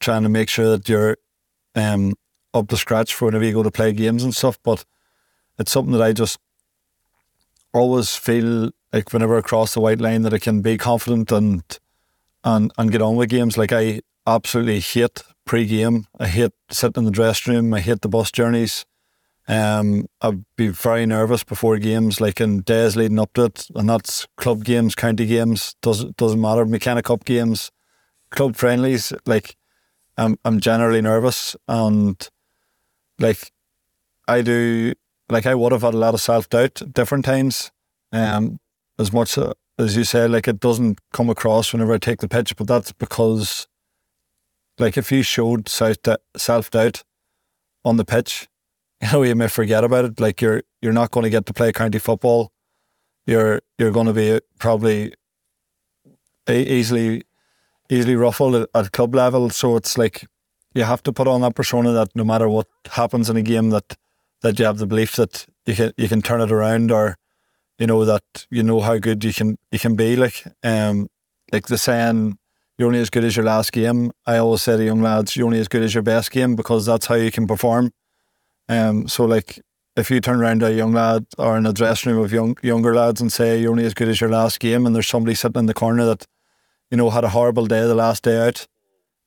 trying 0.00 0.22
to 0.22 0.28
make 0.28 0.48
sure 0.48 0.76
that 0.76 0.88
you're 0.88 1.16
um, 1.74 2.14
up 2.54 2.68
to 2.68 2.76
scratch 2.76 3.14
for 3.14 3.26
whenever 3.26 3.44
you 3.44 3.52
go 3.52 3.62
to 3.62 3.70
play 3.70 3.92
games 3.92 4.24
and 4.24 4.34
stuff. 4.34 4.58
But 4.62 4.84
it's 5.58 5.72
something 5.72 5.92
that 5.92 6.02
I 6.02 6.12
just 6.12 6.38
always 7.72 8.14
feel 8.14 8.70
like 8.92 9.12
whenever 9.12 9.38
I 9.38 9.40
cross 9.40 9.74
the 9.74 9.80
white 9.80 10.00
line 10.00 10.22
that 10.22 10.34
I 10.34 10.38
can 10.38 10.60
be 10.60 10.76
confident 10.76 11.32
and 11.32 11.62
and 12.44 12.72
and 12.76 12.90
get 12.90 13.02
on 13.02 13.16
with 13.16 13.30
games. 13.30 13.56
Like 13.56 13.72
I 13.72 14.00
absolutely 14.26 14.80
hate 14.80 15.22
pre-game. 15.44 16.06
I 16.18 16.28
hate 16.28 16.52
sitting 16.70 17.02
in 17.02 17.04
the 17.04 17.10
dressing 17.10 17.54
room. 17.54 17.74
I 17.74 17.80
hate 17.80 18.00
the 18.00 18.08
bus 18.08 18.30
journeys. 18.30 18.84
Um, 19.48 20.06
I'd 20.20 20.44
be 20.56 20.68
very 20.68 21.04
nervous 21.04 21.42
before 21.42 21.78
games, 21.78 22.20
like 22.20 22.40
in 22.40 22.60
days 22.60 22.96
leading 22.96 23.18
up 23.18 23.32
to 23.34 23.44
it, 23.44 23.66
and 23.74 23.88
that's 23.88 24.26
club 24.36 24.64
games, 24.64 24.94
county 24.94 25.26
games. 25.26 25.74
Doesn't 25.82 26.16
doesn't 26.16 26.40
matter. 26.40 26.64
McKenna 26.64 27.02
Cup 27.02 27.24
games, 27.24 27.72
club 28.30 28.54
friendlies. 28.54 29.12
Like 29.26 29.56
I'm 30.16 30.38
I'm 30.44 30.60
generally 30.60 31.00
nervous, 31.02 31.56
and 31.66 32.28
like 33.18 33.52
I 34.28 34.42
do. 34.42 34.94
Like 35.28 35.46
I 35.46 35.54
would 35.54 35.72
have 35.72 35.82
had 35.82 35.94
a 35.94 35.98
lot 35.98 36.14
of 36.14 36.20
self 36.20 36.48
doubt 36.48 36.80
different 36.92 37.24
times. 37.24 37.72
Um, 38.12 38.60
as 38.98 39.12
much 39.12 39.36
as 39.78 39.96
you 39.96 40.04
say, 40.04 40.28
like 40.28 40.46
it 40.48 40.60
doesn't 40.60 41.00
come 41.12 41.30
across 41.30 41.72
whenever 41.72 41.94
I 41.94 41.98
take 41.98 42.20
the 42.20 42.28
pitch, 42.28 42.56
but 42.56 42.66
that's 42.66 42.92
because, 42.92 43.66
like, 44.82 44.98
if 44.98 45.12
you 45.12 45.22
showed 45.22 45.68
self 45.68 46.70
doubt 46.70 47.04
on 47.84 47.96
the 47.96 48.04
pitch, 48.04 48.48
you 49.02 49.12
know, 49.12 49.22
you 49.22 49.34
may 49.34 49.48
forget 49.48 49.84
about 49.84 50.04
it. 50.04 50.20
Like 50.20 50.40
you're 50.40 50.62
you're 50.80 50.92
not 50.92 51.10
going 51.10 51.24
to 51.24 51.30
get 51.30 51.46
to 51.46 51.52
play 51.52 51.72
county 51.72 51.98
football. 51.98 52.52
You're 53.26 53.62
you're 53.78 53.92
going 53.92 54.08
to 54.08 54.12
be 54.12 54.40
probably 54.58 55.14
easily 56.48 57.22
easily 57.88 58.16
ruffled 58.16 58.66
at, 58.74 58.92
club 58.92 59.14
level. 59.14 59.50
So 59.50 59.76
it's 59.76 59.96
like 59.98 60.26
you 60.74 60.84
have 60.84 61.02
to 61.04 61.12
put 61.12 61.28
on 61.28 61.42
that 61.42 61.54
persona 61.54 61.92
that 61.92 62.08
no 62.14 62.24
matter 62.24 62.48
what 62.48 62.68
happens 62.90 63.28
in 63.30 63.36
a 63.36 63.42
game, 63.42 63.70
that 63.70 63.96
that 64.42 64.58
you 64.58 64.64
have 64.64 64.78
the 64.78 64.86
belief 64.86 65.16
that 65.16 65.46
you 65.66 65.74
can 65.74 65.92
you 65.96 66.08
can 66.08 66.22
turn 66.22 66.40
it 66.40 66.52
around, 66.52 66.90
or 66.90 67.16
you 67.78 67.86
know 67.86 68.04
that 68.04 68.46
you 68.50 68.62
know 68.62 68.80
how 68.80 68.98
good 68.98 69.22
you 69.24 69.32
can 69.32 69.58
you 69.70 69.78
can 69.78 69.94
be. 69.94 70.16
Like 70.16 70.44
um 70.64 71.08
like 71.52 71.66
the 71.66 71.78
saying, 71.78 72.38
you're 72.82 72.88
only 72.88 73.00
as 73.00 73.10
good 73.10 73.22
as 73.22 73.36
your 73.36 73.44
last 73.44 73.70
game. 73.70 74.10
I 74.26 74.38
always 74.38 74.62
say 74.62 74.76
to 74.76 74.84
young 74.84 75.02
lads, 75.02 75.36
you're 75.36 75.46
only 75.46 75.60
as 75.60 75.68
good 75.68 75.84
as 75.84 75.94
your 75.94 76.02
best 76.02 76.32
game 76.32 76.56
because 76.56 76.84
that's 76.84 77.06
how 77.06 77.14
you 77.14 77.30
can 77.30 77.46
perform. 77.46 77.92
Um, 78.68 79.06
so 79.06 79.24
like 79.24 79.60
if 79.94 80.10
you 80.10 80.20
turn 80.20 80.40
around 80.40 80.60
to 80.60 80.66
a 80.66 80.72
young 80.72 80.92
lad 80.92 81.26
or 81.38 81.56
in 81.56 81.64
a 81.64 81.72
dressing 81.72 82.10
room 82.10 82.24
of 82.24 82.32
young 82.32 82.56
younger 82.60 82.92
lads 82.92 83.20
and 83.20 83.32
say 83.32 83.60
you're 83.60 83.70
only 83.70 83.84
as 83.84 83.94
good 83.94 84.08
as 84.08 84.20
your 84.20 84.30
last 84.30 84.58
game, 84.58 84.84
and 84.84 84.96
there's 84.96 85.06
somebody 85.06 85.36
sitting 85.36 85.60
in 85.60 85.66
the 85.66 85.74
corner 85.74 86.04
that 86.06 86.26
you 86.90 86.96
know 86.96 87.10
had 87.10 87.22
a 87.22 87.28
horrible 87.28 87.66
day 87.66 87.82
the 87.82 87.94
last 87.94 88.24
day 88.24 88.44
out, 88.44 88.66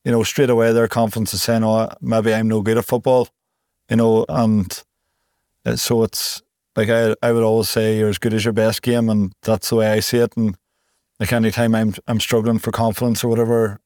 you 0.03 0.11
know 0.11 0.23
straight 0.23 0.49
away 0.49 0.73
their 0.73 0.89
confidence 0.89 1.33
is 1.33 1.41
saying, 1.41 1.63
"Oh, 1.63 1.87
maybe 2.01 2.33
I'm 2.33 2.49
no 2.49 2.61
good 2.61 2.77
at 2.77 2.83
football," 2.83 3.29
you 3.89 3.95
know, 3.95 4.25
and 4.27 4.83
uh, 5.65 5.77
so 5.77 6.03
it's 6.03 6.41
like 6.75 6.89
I 6.89 7.15
I 7.21 7.31
would 7.31 7.43
always 7.43 7.69
say 7.69 7.97
you're 7.97 8.09
as 8.09 8.17
good 8.17 8.33
as 8.33 8.43
your 8.43 8.53
best 8.53 8.81
game, 8.81 9.07
and 9.07 9.31
that's 9.43 9.69
the 9.69 9.77
way 9.77 9.87
I 9.87 10.01
see 10.01 10.17
it. 10.17 10.35
And 10.35 10.57
like 11.19 11.33
anytime 11.33 11.75
I'm 11.75 11.93
I'm 12.07 12.19
struggling 12.19 12.59
for 12.59 12.71
confidence 12.71 13.23
or 13.23 13.29
whatever, 13.29 13.79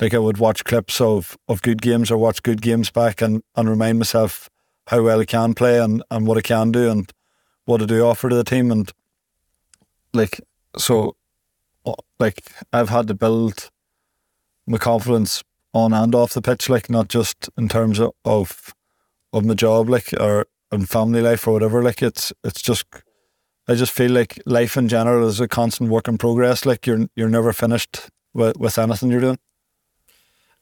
like 0.00 0.14
I 0.14 0.18
would 0.18 0.38
watch 0.38 0.64
clips 0.64 1.00
of 1.00 1.36
of 1.48 1.62
good 1.62 1.82
games 1.82 2.10
or 2.10 2.18
watch 2.18 2.42
good 2.42 2.60
games 2.62 2.90
back 2.90 3.22
and 3.22 3.42
and 3.56 3.68
remind 3.68 3.98
myself 3.98 4.48
how 4.88 5.02
well 5.02 5.20
I 5.20 5.24
can 5.24 5.54
play 5.54 5.78
and, 5.78 6.02
and 6.10 6.26
what 6.26 6.38
I 6.38 6.40
can 6.40 6.72
do 6.72 6.90
and 6.90 7.10
what 7.64 7.80
I 7.80 7.86
do 7.86 8.04
offer 8.04 8.28
to 8.28 8.34
the 8.34 8.44
team 8.44 8.72
and 8.72 8.90
like 10.12 10.40
so 10.76 11.16
like 12.18 12.42
I've 12.72 12.88
had 12.88 13.06
to 13.08 13.14
build 13.14 13.70
my 14.66 14.78
confidence 14.78 15.42
on 15.72 15.92
and 15.92 16.14
off 16.14 16.34
the 16.34 16.42
pitch 16.42 16.68
like 16.68 16.90
not 16.90 17.08
just 17.08 17.48
in 17.56 17.68
terms 17.68 17.98
of 17.98 18.12
of, 18.24 18.74
of 19.32 19.44
my 19.44 19.54
job 19.54 19.88
like 19.88 20.12
or 20.20 20.46
in 20.72 20.86
family 20.86 21.20
life 21.20 21.46
or 21.46 21.52
whatever 21.52 21.82
like 21.82 22.02
it's 22.02 22.32
it's 22.44 22.60
just 22.60 22.84
I 23.72 23.76
just 23.76 23.92
feel 23.92 24.12
like 24.12 24.40
life 24.46 24.76
in 24.76 24.88
general 24.88 25.26
is 25.26 25.40
a 25.40 25.48
constant 25.48 25.90
work 25.90 26.08
in 26.08 26.18
progress 26.18 26.64
like 26.64 26.86
you're 26.86 27.06
you're 27.16 27.28
never 27.28 27.52
finished 27.52 28.10
with, 28.34 28.56
with 28.58 28.78
anything 28.78 29.10
you're 29.10 29.20
doing 29.20 29.38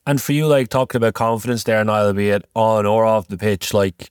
and 0.06 0.20
for 0.20 0.32
you, 0.32 0.46
like 0.46 0.68
talking 0.68 0.98
about 0.98 1.14
confidence 1.14 1.64
there, 1.64 1.84
Niall, 1.84 2.12
be 2.12 2.30
it 2.30 2.44
on 2.54 2.86
or 2.86 3.04
off 3.04 3.28
the 3.28 3.36
pitch, 3.36 3.74
like 3.74 4.10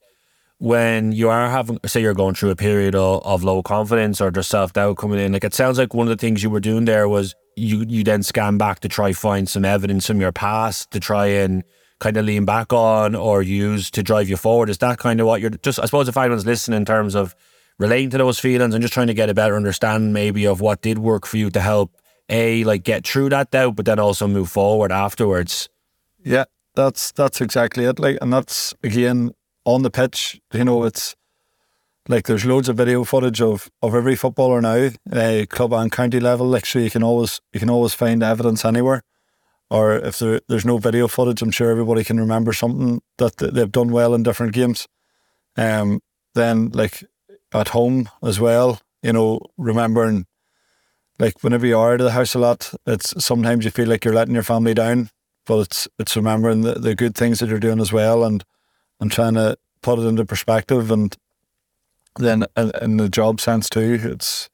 when 0.60 1.12
you 1.12 1.30
are 1.30 1.50
having, 1.50 1.80
say, 1.86 2.02
you're 2.02 2.14
going 2.14 2.36
through 2.36 2.52
a 2.52 2.56
period 2.56 2.96
of, 2.96 3.26
of 3.26 3.44
low 3.44 3.64
confidence 3.64 4.22
or 4.22 4.30
just 4.30 4.50
self 4.50 4.74
doubt 4.74 4.98
coming 4.98 5.20
in, 5.20 5.34
like 5.34 5.44
it 5.44 5.54
sounds 5.54 5.78
like 5.78 5.94
one 5.94 6.08
of 6.08 6.18
the 6.18 6.22
things 6.22 6.44
you 6.44 6.50
were 6.50 6.60
doing 6.60 6.86
there 6.86 7.10
was 7.10 7.36
you 7.56 7.84
you 7.88 8.04
then 8.04 8.24
scan 8.24 8.58
back 8.58 8.80
to 8.80 8.88
try 8.88 9.12
find 9.12 9.50
some 9.50 9.66
evidence 9.66 10.08
from 10.08 10.22
your 10.22 10.32
past 10.32 10.92
to 10.92 11.00
try 11.00 11.26
and 11.26 11.64
kind 12.00 12.16
of 12.16 12.24
lean 12.24 12.46
back 12.46 12.72
on 12.72 13.16
or 13.16 13.42
use 13.42 13.92
to 13.92 14.04
drive 14.04 14.30
you 14.30 14.38
forward. 14.38 14.70
Is 14.70 14.78
that 14.78 15.00
kind 15.00 15.20
of 15.20 15.28
what 15.28 15.42
you're 15.42 15.50
just? 15.50 15.80
I 15.80 15.86
suppose 15.86 16.08
if 16.08 16.16
anyone's 16.16 16.46
listening 16.46 16.78
in 16.78 16.86
terms 16.86 17.16
of 17.16 17.36
relating 17.80 18.10
to 18.12 18.18
those 18.18 18.40
feelings 18.40 18.76
and 18.76 18.82
just 18.82 18.94
trying 18.94 19.08
to 19.08 19.14
get 19.14 19.30
a 19.30 19.34
better 19.34 19.56
understanding 19.56 20.14
maybe 20.14 20.46
of 20.46 20.62
what 20.62 20.82
did 20.82 21.00
work 21.00 21.26
for 21.26 21.38
you 21.38 21.50
to 21.50 21.60
help 21.60 21.96
a 22.30 22.64
like 22.64 22.84
get 22.84 23.08
through 23.08 23.30
that 23.30 23.50
doubt, 23.50 23.76
but 23.76 23.86
then 23.86 23.98
also 23.98 24.28
move 24.28 24.50
forward 24.50 24.92
afterwards. 24.92 25.70
Yeah, 26.24 26.46
that's 26.76 27.12
that's 27.12 27.42
exactly 27.42 27.86
it. 27.86 27.98
Like, 27.98 28.18
and 28.22 28.32
that's 28.32 28.74
again 28.84 29.32
on 29.66 29.82
the 29.82 29.90
pitch. 29.90 30.40
You 30.54 30.66
know, 30.66 30.84
it's 30.84 31.16
like 32.08 32.28
there's 32.28 32.46
loads 32.46 32.70
of 32.70 32.78
video 32.78 33.04
footage 33.04 33.42
of, 33.42 33.70
of 33.82 33.96
every 33.96 34.16
footballer 34.16 34.62
now, 34.62 34.90
uh, 35.12 35.46
club 35.50 35.74
and 35.74 35.92
county 35.92 36.20
level. 36.20 36.48
Like, 36.48 36.66
so 36.66 36.80
you 36.80 36.90
can 36.90 37.04
always 37.04 37.42
you 37.54 37.60
can 37.60 37.70
always 37.70 37.94
find 37.94 38.22
evidence 38.22 38.66
anywhere. 38.66 39.04
Or 39.72 39.96
if 39.98 40.18
there, 40.18 40.42
there's 40.48 40.66
no 40.66 40.80
video 40.80 41.08
footage, 41.08 41.44
I'm 41.44 41.52
sure 41.52 41.70
everybody 41.70 42.04
can 42.04 42.20
remember 42.20 42.54
something 42.54 43.02
that 43.20 43.38
they've 43.38 43.72
done 43.72 43.92
well 43.92 44.16
in 44.16 44.24
different 44.24 44.54
games. 44.54 44.88
Um, 45.56 46.02
then 46.34 46.70
like 46.70 47.04
at 47.54 47.70
home 47.70 48.10
as 48.24 48.40
well, 48.40 48.80
you 49.02 49.14
know, 49.14 49.40
remembering 49.58 50.26
like 51.18 51.44
whenever 51.44 51.68
you 51.68 51.78
are 51.78 51.96
at 51.96 52.00
the 52.00 52.12
house 52.12 52.34
a 52.34 52.40
lot, 52.40 52.74
it's 52.86 53.24
sometimes 53.24 53.66
you 53.66 53.72
feel 53.72 53.88
like 53.88 54.06
you're 54.06 54.14
letting 54.14 54.34
your 54.34 54.44
family 54.44 54.74
down 54.74 55.10
but 55.50 55.62
it's 55.62 55.88
it's 55.98 56.16
remembering 56.16 56.62
the, 56.62 56.76
the 56.76 56.94
good 56.94 57.16
things 57.16 57.40
that 57.40 57.50
you're 57.50 57.60
doing 57.60 57.82
as 57.82 57.92
well 57.92 58.24
and 58.24 58.46
and 59.00 59.12
trying 59.12 59.34
to 59.34 59.58
put 59.82 59.98
it 59.98 60.06
into 60.06 60.24
perspective 60.24 60.92
and 60.92 61.18
then 62.18 62.46
in, 62.56 62.72
in 62.82 62.98
the 62.98 63.10
job 63.10 63.42
sense 63.42 63.68
too. 63.68 64.00
It's 64.04 64.48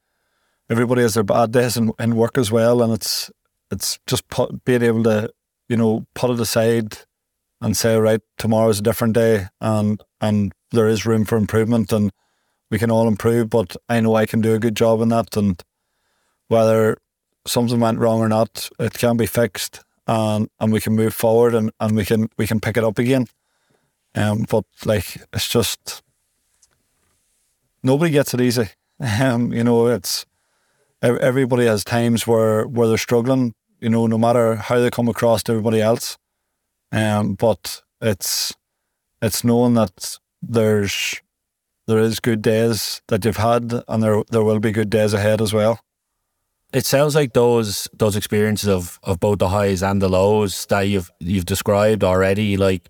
everybody 0.70 1.02
has 1.02 1.16
their 1.16 1.24
bad 1.24 1.52
days 1.52 1.76
in, 1.76 1.92
in 2.00 2.16
work 2.16 2.38
as 2.38 2.50
well 2.50 2.82
and 2.82 2.94
it's 2.94 3.30
it's 3.70 4.00
just 4.08 4.28
put, 4.30 4.64
being 4.64 4.82
able 4.82 5.04
to 5.04 5.30
you 5.68 5.76
know 5.76 6.06
put 6.16 6.32
it 6.32 6.40
aside 6.40 7.00
and 7.60 7.76
say 7.76 7.98
right 7.98 8.22
tomorrow's 8.38 8.80
a 8.80 8.84
different 8.84 9.16
day 9.16 9.48
and 9.60 10.02
and 10.22 10.54
there 10.72 10.88
is 10.88 11.06
room 11.06 11.26
for 11.26 11.38
improvement 11.38 11.92
and 11.92 12.12
we 12.70 12.80
can 12.80 12.92
all 12.92 13.08
improve 13.08 13.50
but 13.50 13.76
I 13.90 14.00
know 14.00 14.16
I 14.16 14.26
can 14.26 14.42
do 14.42 14.54
a 14.54 14.60
good 14.60 14.76
job 14.76 15.02
in 15.02 15.10
that 15.10 15.36
and 15.38 15.62
whether 16.48 16.98
something 17.48 17.80
went 17.80 18.00
wrong 18.00 18.20
or 18.20 18.30
not 18.30 18.70
it 18.80 18.94
can 18.94 19.18
be 19.18 19.26
fixed 19.26 19.84
and 20.08 20.50
and 20.60 20.72
we 20.72 20.82
can 20.82 20.96
move 20.96 21.14
forward 21.14 21.54
and, 21.54 21.72
and 21.80 21.96
we 21.96 22.06
can 22.06 22.30
we 22.38 22.48
can 22.48 22.60
pick 22.60 22.78
it 22.78 22.84
up 22.84 23.00
again. 23.00 23.28
Um, 24.14 24.46
but 24.50 24.66
like 24.86 25.18
it's 25.34 25.50
just 25.50 26.02
nobody 27.84 28.12
gets 28.12 28.34
it 28.34 28.42
easy. 28.42 28.70
Um, 29.20 29.52
you 29.52 29.62
know, 29.62 29.88
it's 29.88 30.26
everybody 31.02 31.66
has 31.66 31.84
times 31.84 32.26
where 32.26 32.66
where 32.66 32.88
they're 32.88 32.98
struggling. 32.98 33.54
You 33.82 33.90
know, 33.90 34.08
no 34.08 34.18
matter 34.18 34.56
how 34.56 34.80
they 34.80 34.90
come 34.90 35.10
across 35.10 35.44
to 35.44 35.52
everybody 35.52 35.82
else. 35.82 36.18
Um, 36.94 37.34
but 37.34 37.82
it's 38.00 38.54
it's 39.22 39.44
knowing 39.44 39.74
that 39.74 40.18
there's 40.42 41.22
there 41.88 42.00
is 42.00 42.20
good 42.20 42.42
days 42.42 43.02
that 43.08 43.24
you've 43.26 43.38
had, 43.38 43.84
and 43.88 44.04
there 44.04 44.24
there 44.32 44.44
will 44.44 44.60
be 44.60 44.72
good 44.72 44.90
days 44.90 45.14
ahead 45.14 45.42
as 45.42 45.54
well 45.54 45.80
it 46.74 46.86
sounds 46.86 47.16
like 47.16 47.34
those 47.34 47.88
those 47.94 48.16
experiences 48.18 48.68
of 48.68 49.00
of 49.04 49.20
both 49.20 49.40
the 49.40 49.48
highs 49.48 49.82
and 49.82 50.02
the 50.02 50.10
lows 50.10 50.66
that 50.66 50.82
you've 50.82 51.10
you've 51.20 51.46
described 51.46 52.04
already 52.04 52.58
like 52.58 52.90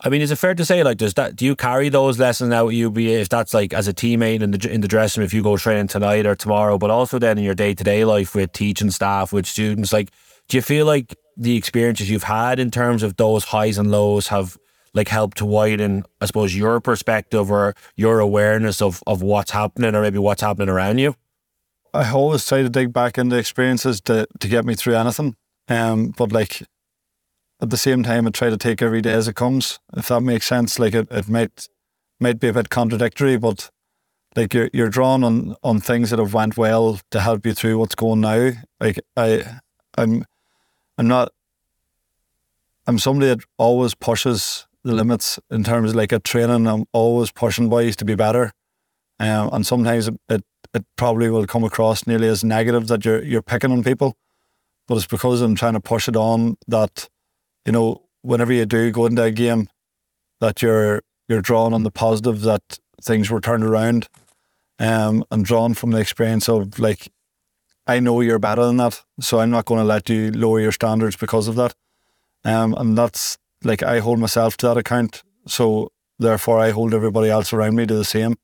I 0.00 0.10
mean, 0.10 0.22
is 0.22 0.30
it 0.30 0.36
fair 0.36 0.54
to 0.54 0.64
say, 0.64 0.84
like, 0.84 0.98
does 0.98 1.14
that 1.14 1.34
do 1.34 1.44
you 1.44 1.56
carry 1.56 1.88
those 1.88 2.20
lessons 2.20 2.50
now? 2.50 2.68
You 2.68 2.88
be 2.88 3.14
if 3.14 3.28
that's 3.28 3.52
like 3.52 3.74
as 3.74 3.88
a 3.88 3.92
teammate 3.92 4.42
in 4.42 4.52
the 4.52 4.72
in 4.72 4.80
the 4.80 4.86
dressing 4.86 5.20
room, 5.20 5.26
if 5.26 5.34
you 5.34 5.42
go 5.42 5.56
training 5.56 5.88
tonight 5.88 6.24
or 6.24 6.36
tomorrow, 6.36 6.78
but 6.78 6.90
also 6.90 7.18
then 7.18 7.36
in 7.36 7.42
your 7.42 7.56
day 7.56 7.74
to 7.74 7.82
day 7.82 8.04
life 8.04 8.34
with 8.34 8.52
teaching 8.52 8.92
staff, 8.92 9.32
with 9.32 9.44
students, 9.44 9.92
like, 9.92 10.10
do 10.48 10.56
you 10.56 10.62
feel 10.62 10.86
like 10.86 11.16
the 11.36 11.56
experiences 11.56 12.08
you've 12.08 12.22
had 12.22 12.60
in 12.60 12.70
terms 12.70 13.02
of 13.02 13.16
those 13.16 13.42
highs 13.44 13.76
and 13.76 13.90
lows 13.90 14.28
have 14.28 14.56
like 14.98 15.08
help 15.08 15.34
to 15.34 15.46
widen, 15.46 16.04
I 16.20 16.26
suppose, 16.26 16.56
your 16.56 16.80
perspective 16.80 17.50
or 17.50 17.74
your 17.94 18.18
awareness 18.18 18.82
of 18.82 19.02
of 19.06 19.22
what's 19.22 19.52
happening 19.52 19.94
or 19.94 20.02
maybe 20.02 20.18
what's 20.18 20.42
happening 20.42 20.68
around 20.68 20.98
you? 20.98 21.14
I 21.94 22.10
always 22.10 22.44
try 22.44 22.62
to 22.62 22.68
dig 22.68 22.92
back 22.92 23.16
into 23.16 23.36
experiences 23.36 24.00
to, 24.02 24.26
to 24.40 24.48
get 24.48 24.64
me 24.64 24.74
through 24.74 24.96
anything. 24.96 25.36
Um, 25.68 26.12
but 26.16 26.32
like 26.32 26.62
at 27.60 27.70
the 27.70 27.76
same 27.76 28.02
time, 28.02 28.26
I 28.26 28.30
try 28.30 28.50
to 28.50 28.56
take 28.56 28.82
every 28.82 29.00
day 29.00 29.12
as 29.12 29.28
it 29.28 29.36
comes. 29.36 29.78
If 29.96 30.08
that 30.08 30.20
makes 30.20 30.46
sense, 30.46 30.78
like 30.78 30.94
it, 30.94 31.08
it 31.10 31.28
might 31.28 31.68
might 32.20 32.40
be 32.40 32.48
a 32.48 32.52
bit 32.52 32.68
contradictory, 32.68 33.36
but 33.36 33.70
like 34.36 34.52
you're 34.52 34.70
you're 34.72 34.90
drawn 34.90 35.24
on 35.24 35.54
on 35.62 35.80
things 35.80 36.10
that 36.10 36.18
have 36.18 36.34
went 36.34 36.56
well 36.56 37.00
to 37.10 37.20
help 37.20 37.46
you 37.46 37.54
through 37.54 37.78
what's 37.78 37.94
going 37.94 38.20
now. 38.20 38.50
Like 38.80 38.98
I, 39.16 39.60
I'm, 39.96 40.24
I'm 40.98 41.08
not. 41.08 41.32
I'm 42.86 42.98
somebody 42.98 43.28
that 43.28 43.44
always 43.58 43.94
pushes 43.94 44.67
the 44.84 44.94
limits 44.94 45.38
in 45.50 45.64
terms 45.64 45.90
of 45.90 45.96
like 45.96 46.12
a 46.12 46.18
training. 46.18 46.66
I'm 46.66 46.84
always 46.92 47.30
pushing 47.30 47.68
boys 47.68 47.96
to 47.96 48.04
be 48.04 48.14
better, 48.14 48.52
um, 49.18 49.50
and 49.52 49.66
sometimes 49.66 50.08
it 50.28 50.44
it 50.74 50.84
probably 50.96 51.30
will 51.30 51.46
come 51.46 51.64
across 51.64 52.06
nearly 52.06 52.28
as 52.28 52.44
negative 52.44 52.88
that 52.88 53.04
you're 53.04 53.22
you're 53.22 53.42
picking 53.42 53.72
on 53.72 53.82
people, 53.82 54.16
but 54.86 54.96
it's 54.96 55.06
because 55.06 55.40
I'm 55.40 55.54
trying 55.54 55.74
to 55.74 55.80
push 55.80 56.08
it 56.08 56.16
on 56.16 56.56
that, 56.66 57.08
you 57.64 57.72
know, 57.72 58.02
whenever 58.22 58.52
you 58.52 58.66
do 58.66 58.90
go 58.90 59.06
into 59.06 59.22
a 59.22 59.30
game, 59.30 59.68
that 60.40 60.62
you're 60.62 61.02
you're 61.28 61.42
drawn 61.42 61.72
on 61.72 61.82
the 61.82 61.90
positive 61.90 62.42
that 62.42 62.78
things 63.02 63.30
were 63.30 63.40
turned 63.40 63.64
around, 63.64 64.08
um, 64.78 65.24
and 65.30 65.44
drawn 65.44 65.74
from 65.74 65.90
the 65.90 65.98
experience 65.98 66.48
of 66.48 66.78
like, 66.78 67.10
I 67.86 68.00
know 68.00 68.20
you're 68.20 68.38
better 68.38 68.64
than 68.64 68.76
that, 68.78 69.02
so 69.20 69.40
I'm 69.40 69.50
not 69.50 69.64
going 69.64 69.80
to 69.80 69.84
let 69.84 70.08
you 70.08 70.30
lower 70.30 70.60
your 70.60 70.72
standards 70.72 71.16
because 71.16 71.48
of 71.48 71.56
that, 71.56 71.74
um, 72.44 72.74
and 72.74 72.96
that's 72.96 73.38
like 73.64 73.82
I 73.82 74.00
hold 74.00 74.18
myself 74.18 74.56
to 74.58 74.68
that 74.68 74.76
account, 74.76 75.22
so 75.46 75.90
therefore 76.18 76.60
I 76.60 76.70
hold 76.70 76.94
everybody 76.94 77.30
else 77.30 77.52
around 77.52 77.76
me 77.76 77.86
to 77.86 77.94
the 77.94 78.04
same, 78.04 78.36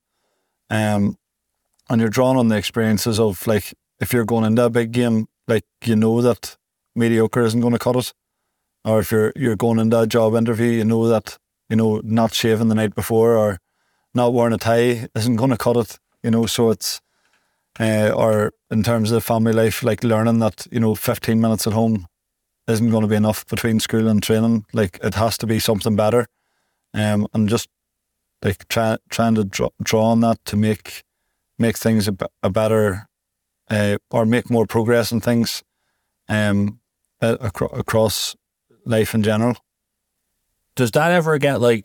um, 0.71 1.17
and 1.89 2.01
you're 2.01 2.11
drawn 2.11 2.37
on 2.37 2.49
the 2.49 2.57
experiences 2.57 3.21
of 3.21 3.47
like 3.47 3.75
if 4.01 4.13
you're 4.13 4.25
going 4.25 4.45
into 4.45 4.65
a 4.65 4.71
big 4.71 4.93
game, 4.93 5.27
like 5.49 5.65
you 5.85 5.97
know 5.97 6.21
that 6.21 6.57
mediocre 6.95 7.43
isn't 7.43 7.61
going 7.61 7.73
to 7.73 7.79
cut 7.79 7.97
it, 7.97 8.13
or 8.85 9.01
if 9.01 9.11
you're 9.11 9.33
you're 9.37 9.57
going 9.57 9.79
into 9.79 10.01
a 10.01 10.07
job 10.07 10.35
interview, 10.35 10.71
you 10.71 10.85
know 10.85 11.09
that 11.09 11.39
you 11.69 11.77
know 11.77 12.01
not 12.05 12.35
shaving 12.35 12.69
the 12.69 12.75
night 12.75 12.95
before 12.95 13.37
or 13.37 13.59
not 14.15 14.33
wearing 14.33 14.55
a 14.55 14.59
tie 14.59 15.09
isn't 15.15 15.37
going 15.37 15.51
to 15.51 15.57
cut 15.57 15.77
it, 15.77 15.99
you 16.23 16.31
know. 16.31 16.47
So 16.47 16.71
it's 16.71 17.01
uh, 17.79 18.11
or 18.15 18.53
in 18.71 18.83
terms 18.83 19.11
of 19.11 19.25
family 19.25 19.53
life, 19.53 19.83
like 19.83 20.05
learning 20.05 20.39
that 20.41 20.67
you 20.71 20.81
know 20.81 20.95
15 20.95 21.41
minutes 21.41 21.67
at 21.67 21.73
home 21.73 22.07
isn't 22.67 22.91
going 22.91 23.03
to 23.03 23.09
be 23.09 23.17
enough 23.17 23.47
between 23.47 23.81
school 23.81 24.09
and 24.09 24.23
training. 24.23 24.65
Like 24.73 24.99
it 25.03 25.15
has 25.15 25.37
to 25.39 25.47
be 25.47 25.59
something 25.59 25.97
better, 25.97 26.27
um, 26.93 27.27
and 27.35 27.49
just 27.49 27.69
like 28.43 28.67
try, 28.69 28.99
trying 29.09 29.35
to 29.37 29.45
draw, 29.45 29.71
draw 29.83 30.05
on 30.05 30.21
that 30.21 30.45
to 30.47 30.57
make 30.57 31.03
make 31.59 31.79
things 31.79 32.09
a, 32.09 32.17
a 32.43 32.51
better 32.51 33.09
uh, 33.71 33.97
or 34.11 34.27
make 34.27 34.51
more 34.51 34.67
progress 34.67 35.13
in 35.13 35.21
things 35.21 35.63
um, 36.29 36.81
acro- 37.23 37.69
across 37.69 38.37
life 38.85 39.15
in 39.15 39.23
general. 39.23 39.57
Does 40.77 40.91
that 40.93 41.13
ever 41.13 41.39
get 41.39 41.61
like, 41.61 41.85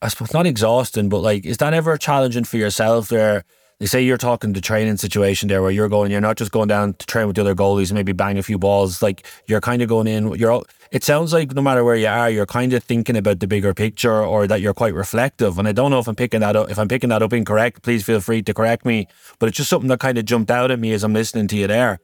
I 0.00 0.08
suppose 0.08 0.32
not 0.32 0.46
exhausting, 0.46 1.08
but 1.08 1.18
like, 1.18 1.44
is 1.44 1.56
that 1.58 1.74
ever 1.74 1.96
challenging 1.96 2.44
for 2.44 2.56
yourself? 2.56 3.08
There, 3.08 3.44
they 3.80 3.86
say 3.86 4.02
you're 4.02 4.18
talking 4.18 4.52
the 4.52 4.60
training 4.60 4.96
situation 4.96 5.48
there, 5.48 5.62
where 5.62 5.70
you're 5.70 5.88
going, 5.88 6.10
you're 6.10 6.20
not 6.20 6.36
just 6.36 6.50
going 6.50 6.68
down 6.68 6.94
to 6.94 7.06
train 7.06 7.28
with 7.28 7.36
the 7.36 7.42
other 7.42 7.54
goalies 7.54 7.90
and 7.90 7.94
maybe 7.94 8.12
bang 8.12 8.36
a 8.36 8.42
few 8.42 8.58
balls. 8.58 9.02
Like 9.02 9.24
you're 9.46 9.60
kind 9.60 9.82
of 9.82 9.88
going 9.88 10.06
in. 10.08 10.34
You're. 10.34 10.62
It 10.90 11.04
sounds 11.04 11.32
like 11.32 11.52
no 11.52 11.62
matter 11.62 11.84
where 11.84 11.94
you 11.94 12.08
are, 12.08 12.28
you're 12.28 12.46
kind 12.46 12.72
of 12.72 12.82
thinking 12.82 13.16
about 13.16 13.40
the 13.40 13.46
bigger 13.46 13.74
picture, 13.74 14.24
or 14.24 14.46
that 14.48 14.60
you're 14.60 14.74
quite 14.74 14.94
reflective. 14.94 15.58
And 15.58 15.68
I 15.68 15.72
don't 15.72 15.90
know 15.90 16.00
if 16.00 16.08
I'm 16.08 16.16
picking 16.16 16.40
that 16.40 16.56
up. 16.56 16.70
If 16.70 16.78
I'm 16.78 16.88
picking 16.88 17.10
that 17.10 17.22
up 17.22 17.32
incorrect, 17.32 17.82
please 17.82 18.04
feel 18.04 18.20
free 18.20 18.42
to 18.42 18.52
correct 18.54 18.84
me. 18.84 19.06
But 19.38 19.48
it's 19.48 19.56
just 19.56 19.70
something 19.70 19.88
that 19.88 20.00
kind 20.00 20.18
of 20.18 20.24
jumped 20.24 20.50
out 20.50 20.70
at 20.70 20.80
me 20.80 20.92
as 20.92 21.04
I'm 21.04 21.12
listening 21.12 21.46
to 21.48 21.56
you 21.56 21.66
there. 21.68 22.00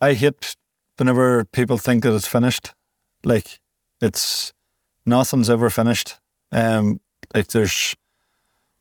I 0.00 0.12
hate 0.12 0.56
whenever 0.98 1.44
people 1.46 1.78
think 1.78 2.02
that 2.02 2.14
it's 2.14 2.28
finished. 2.28 2.74
Like 3.24 3.60
it's 4.02 4.52
nothing's 5.06 5.48
ever 5.48 5.70
finished. 5.70 6.16
Um, 6.52 7.00
like 7.34 7.48
there's 7.48 7.94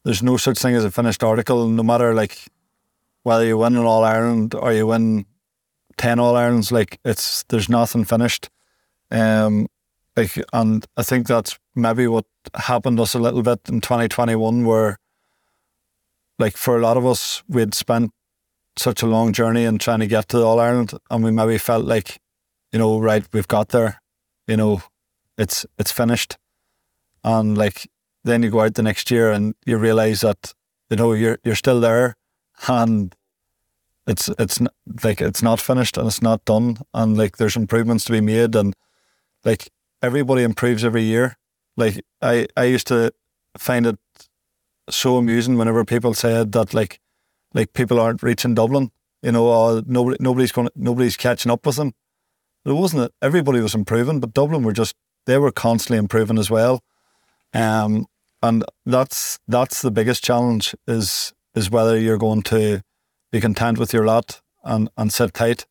there's 0.08 0.24
no 0.24 0.38
such 0.38 0.58
thing 0.60 0.74
as 0.74 0.86
a 0.86 0.90
finished 0.90 1.22
article. 1.22 1.68
No 1.68 1.84
matter 1.84 2.14
like 2.14 2.46
whether 3.24 3.46
you 3.46 3.58
win 3.58 3.76
an 3.76 3.84
All 3.84 4.06
Ireland 4.06 4.56
or 4.56 4.72
you 4.72 4.88
win 4.88 5.26
ten 5.98 6.18
All 6.18 6.38
Irelands, 6.38 6.72
like 6.72 6.98
it's 7.04 7.44
there's 7.50 7.68
nothing 7.68 8.06
finished. 8.06 8.50
Um, 9.12 9.68
like 10.16 10.42
and 10.54 10.86
I 10.96 11.04
think 11.04 11.28
that's 11.28 11.60
maybe 11.76 12.08
what 12.08 12.24
happened 12.56 13.02
us 13.02 13.16
a 13.16 13.20
little 13.20 13.44
bit 13.44 13.60
in 13.68 13.82
2021, 13.82 14.66
where 14.66 14.98
like 16.40 16.56
for 16.56 16.78
a 16.78 16.82
lot 16.82 16.96
of 16.96 17.06
us 17.06 17.44
we'd 17.50 17.74
spent 17.74 18.12
such 18.78 19.04
a 19.04 19.08
long 19.08 19.34
journey 19.34 19.66
in 19.66 19.78
trying 19.78 20.00
to 20.00 20.08
get 20.08 20.30
to 20.30 20.42
All 20.42 20.62
Ireland, 20.62 20.94
and 21.12 21.22
we 21.22 21.32
maybe 21.32 21.58
felt 21.58 21.84
like, 21.84 22.22
you 22.72 22.80
know, 22.80 22.98
right, 22.98 23.28
we've 23.34 23.50
got 23.50 23.70
there. 23.70 24.02
You 24.48 24.56
know, 24.56 24.84
it's 25.38 25.66
it's 25.78 25.92
finished, 25.92 26.38
and 27.26 27.58
like 27.58 27.90
then 28.28 28.44
you 28.44 28.50
go 28.50 28.62
out 28.62 28.76
the 28.76 28.84
next 28.84 29.10
year 29.10 29.32
and 29.32 29.56
you 29.66 29.78
realize 29.78 30.22
that 30.22 30.54
you 30.90 30.98
know 30.98 31.14
you're 31.14 31.40
you're 31.44 31.56
still 31.56 31.80
there, 31.80 32.16
and 32.68 33.16
it's 34.06 34.30
it's 34.40 34.60
like 35.04 35.22
it's 35.22 35.42
not 35.42 35.60
finished 35.60 35.98
and 35.98 36.08
it's 36.08 36.22
not 36.22 36.46
done, 36.46 36.78
and 36.94 37.18
like 37.18 37.38
there's 37.38 37.56
improvements 37.56 38.06
to 38.06 38.12
be 38.12 38.22
made, 38.22 38.56
and 38.56 38.76
like 39.44 39.70
everybody 40.02 40.44
improves 40.44 40.84
every 40.84 41.04
year. 41.04 41.38
Like 41.76 42.04
I 42.22 42.48
I 42.56 42.66
used 42.66 42.88
to 42.88 43.12
find 43.58 43.86
it 43.86 44.00
so 44.90 45.18
amusing 45.18 45.58
whenever 45.58 45.84
people 45.86 46.14
said 46.14 46.52
that 46.54 46.74
like 46.74 47.00
like 47.54 47.74
people 47.74 48.00
aren't 48.00 48.24
reaching 48.24 48.56
Dublin, 48.56 48.92
you 49.22 49.32
know, 49.32 49.48
or 49.48 49.82
nobody 49.86 50.18
nobody's 50.20 50.52
going 50.52 50.70
nobody's 50.76 51.18
catching 51.18 51.52
up 51.52 51.66
with 51.66 51.76
them. 51.76 51.94
It 52.66 52.74
wasn't 52.74 53.04
it. 53.04 53.14
Everybody 53.22 53.62
was 53.62 53.76
improving, 53.76 54.20
but 54.20 54.34
Dublin 54.34 54.64
were 54.64 54.74
just 54.74 54.96
they 55.26 55.38
were 55.38 55.52
constantly 55.52 55.98
improving 55.98 56.38
as 56.38 56.50
well. 56.50 56.84
Um, 57.54 58.06
and 58.42 58.64
that's 58.86 59.40
that's 59.48 59.82
the 59.82 59.92
biggest 59.92 60.24
challenge 60.24 60.76
is 60.88 61.34
is 61.56 61.72
whether 61.72 61.98
you're 61.98 62.18
going 62.18 62.44
to 62.44 62.82
be 63.32 63.42
content 63.42 63.78
with 63.78 63.94
your 63.94 64.06
lot 64.06 64.42
and, 64.64 64.90
and 64.96 65.12
sit 65.12 65.34
tight 65.34 65.66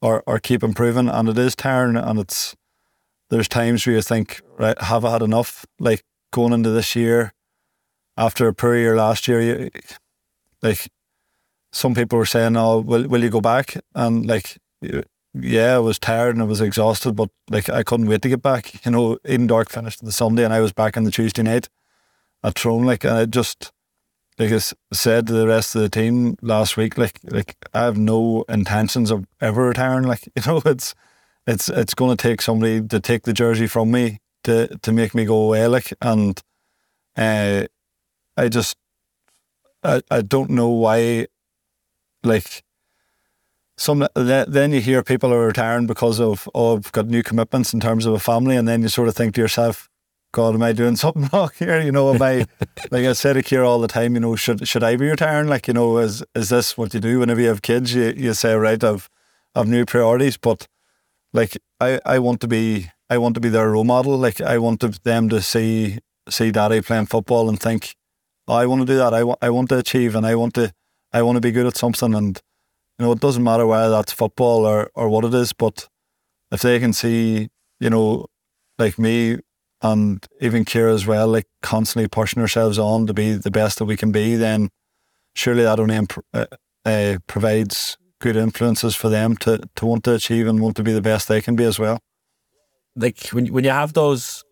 or, 0.00 0.22
or 0.26 0.38
keep 0.38 0.62
improving. 0.62 1.08
And 1.08 1.28
it 1.28 1.38
is 1.38 1.54
tiring 1.54 1.96
and 1.96 2.18
it's 2.18 2.56
there's 3.30 3.48
times 3.48 3.86
where 3.86 3.96
you 3.96 4.02
think, 4.02 4.40
right, 4.58 4.80
have 4.80 5.04
I 5.04 5.10
had 5.12 5.22
enough? 5.22 5.66
Like 5.78 6.02
going 6.32 6.54
into 6.54 6.70
this 6.70 6.96
year, 6.96 7.34
after 8.16 8.48
a 8.48 8.54
poor 8.54 8.74
year 8.74 8.96
last 8.96 9.28
year, 9.28 9.40
you, 9.40 9.70
like 10.62 10.88
some 11.72 11.94
people 11.94 12.18
were 12.18 12.24
saying, 12.24 12.56
"Oh, 12.56 12.80
will 12.80 13.06
will 13.06 13.22
you 13.22 13.28
go 13.28 13.42
back?" 13.42 13.76
And 13.94 14.26
like 14.26 14.56
yeah, 15.34 15.74
I 15.74 15.78
was 15.78 15.98
tired 15.98 16.34
and 16.34 16.42
I 16.42 16.46
was 16.46 16.62
exhausted, 16.62 17.16
but 17.16 17.28
like 17.50 17.68
I 17.68 17.82
couldn't 17.82 18.08
wait 18.08 18.22
to 18.22 18.30
get 18.30 18.42
back. 18.42 18.84
You 18.86 18.92
know, 18.92 19.18
Edendork 19.26 19.68
finished 19.68 20.02
on 20.02 20.06
the 20.06 20.12
Sunday 20.12 20.44
and 20.44 20.54
I 20.54 20.60
was 20.60 20.72
back 20.72 20.96
on 20.96 21.04
the 21.04 21.10
Tuesday 21.10 21.42
night 21.42 21.68
at 22.42 22.54
Tyrone. 22.56 22.84
Like, 22.84 23.04
and 23.04 23.14
I 23.14 23.24
just, 23.26 23.72
like 24.38 24.52
I 24.52 24.60
said 24.92 25.26
to 25.26 25.32
the 25.32 25.46
rest 25.46 25.74
of 25.74 25.82
the 25.82 25.88
team 25.88 26.36
last 26.42 26.76
week, 26.76 26.98
like, 26.98 27.20
like 27.24 27.56
I 27.74 27.84
have 27.84 27.96
no 27.96 28.44
intentions 28.48 29.10
of 29.10 29.26
ever 29.40 29.68
retiring. 29.68 30.04
Like, 30.04 30.26
you 30.36 30.42
know, 30.46 30.62
it's, 30.64 30.94
it's, 31.46 31.68
it's 31.68 31.94
going 31.94 32.16
to 32.16 32.22
take 32.22 32.42
somebody 32.42 32.82
to 32.82 33.00
take 33.00 33.22
the 33.22 33.32
jersey 33.32 33.66
from 33.66 33.90
me 33.90 34.18
to, 34.44 34.68
to 34.78 34.92
make 34.92 35.14
me 35.14 35.24
go 35.24 35.36
away. 35.36 35.66
Like, 35.66 35.92
and, 36.00 36.40
uh, 37.16 37.66
I 38.36 38.48
just, 38.48 38.76
I, 39.82 40.02
I 40.10 40.22
don't 40.22 40.50
know 40.50 40.68
why, 40.68 41.26
like, 42.22 42.62
some 43.78 44.06
then 44.14 44.72
you 44.72 44.80
hear 44.80 45.02
people 45.02 45.32
are 45.32 45.46
retiring 45.46 45.86
because 45.86 46.20
of 46.20 46.48
oh 46.54 46.76
I've 46.76 46.90
got 46.92 47.06
new 47.06 47.22
commitments 47.22 47.72
in 47.72 47.80
terms 47.80 48.06
of 48.06 48.12
a 48.12 48.18
family, 48.18 48.56
and 48.56 48.66
then 48.66 48.82
you 48.82 48.88
sort 48.88 49.08
of 49.08 49.14
think 49.14 49.34
to 49.34 49.40
yourself, 49.40 49.87
God, 50.32 50.54
am 50.54 50.62
I 50.62 50.72
doing 50.72 50.96
something 51.04 51.28
wrong 51.32 51.50
here? 51.58 51.80
You 51.80 51.92
know, 51.92 52.14
am 52.14 52.22
I 52.22 52.46
like 52.90 53.04
I 53.04 53.12
said 53.12 53.34
to 53.34 53.42
Kira 53.42 53.66
all 53.66 53.80
the 53.80 53.88
time? 53.88 54.14
You 54.14 54.20
know, 54.20 54.36
should 54.36 54.66
should 54.68 54.84
I 54.84 54.96
be 54.96 55.08
retiring? 55.08 55.48
Like, 55.48 55.68
you 55.68 55.74
know, 55.74 55.98
is 55.98 56.22
is 56.34 56.48
this 56.48 56.76
what 56.76 56.94
you 56.94 57.00
do 57.00 57.20
whenever 57.20 57.40
you 57.40 57.48
have 57.48 57.62
kids? 57.62 57.94
You 57.94 58.12
you 58.16 58.34
say 58.34 58.54
right, 58.54 58.82
I've 58.82 59.08
I've 59.54 59.68
new 59.68 59.84
priorities, 59.84 60.36
but 60.36 60.66
like 61.32 61.56
I 61.80 62.00
I 62.04 62.18
want 62.18 62.40
to 62.42 62.48
be 62.48 62.90
I 63.10 63.18
want 63.18 63.34
to 63.34 63.40
be 63.40 63.48
their 63.48 63.70
role 63.70 63.84
model. 63.84 64.16
Like 64.16 64.40
I 64.40 64.58
want 64.58 64.80
to, 64.80 64.88
them 64.88 65.28
to 65.30 65.40
see 65.40 65.98
see 66.28 66.50
daddy 66.50 66.82
playing 66.82 67.06
football 67.06 67.48
and 67.48 67.58
think, 67.58 67.96
oh, 68.46 68.54
I 68.54 68.66
want 68.66 68.82
to 68.82 68.86
do 68.86 68.96
that. 68.98 69.14
I 69.14 69.24
want 69.24 69.38
I 69.42 69.50
want 69.50 69.68
to 69.70 69.78
achieve 69.78 70.14
and 70.14 70.26
I 70.26 70.34
want 70.34 70.54
to 70.54 70.72
I 71.12 71.22
want 71.22 71.36
to 71.36 71.40
be 71.40 71.52
good 71.52 71.66
at 71.66 71.76
something 71.76 72.14
and 72.14 72.40
you 72.98 73.06
know, 73.06 73.12
it 73.12 73.20
doesn't 73.20 73.44
matter 73.44 73.66
whether 73.66 73.90
that's 73.90 74.12
football 74.12 74.66
or, 74.66 74.90
or 74.94 75.08
what 75.08 75.24
it 75.24 75.32
is, 75.32 75.52
but 75.52 75.88
if 76.50 76.62
they 76.62 76.80
can 76.80 76.92
see, 76.92 77.48
you 77.78 77.90
know, 77.90 78.26
like 78.76 78.98
me 78.98 79.38
and 79.82 80.26
even 80.40 80.64
Kira 80.64 80.92
as 80.94 81.06
well, 81.06 81.28
like 81.28 81.46
constantly 81.62 82.08
pushing 82.08 82.42
ourselves 82.42 82.78
on 82.78 83.06
to 83.06 83.14
be 83.14 83.32
the 83.32 83.50
best 83.50 83.78
that 83.78 83.84
we 83.84 83.96
can 83.96 84.10
be, 84.10 84.36
then 84.36 84.70
surely 85.34 85.62
that 85.62 85.78
only 85.78 85.96
imp- 85.96 86.24
uh, 86.34 86.46
uh, 86.84 87.18
provides 87.26 87.96
good 88.20 88.36
influences 88.36 88.96
for 88.96 89.08
them 89.08 89.36
to, 89.36 89.60
to 89.76 89.86
want 89.86 90.04
to 90.04 90.14
achieve 90.14 90.46
and 90.46 90.60
want 90.60 90.76
to 90.76 90.82
be 90.82 90.92
the 90.92 91.00
best 91.00 91.28
they 91.28 91.40
can 91.40 91.54
be 91.54 91.64
as 91.64 91.78
well. 91.78 92.00
Like 92.96 93.28
when 93.28 93.46
when 93.46 93.62
you 93.62 93.70
have 93.70 93.92
those 93.92 94.44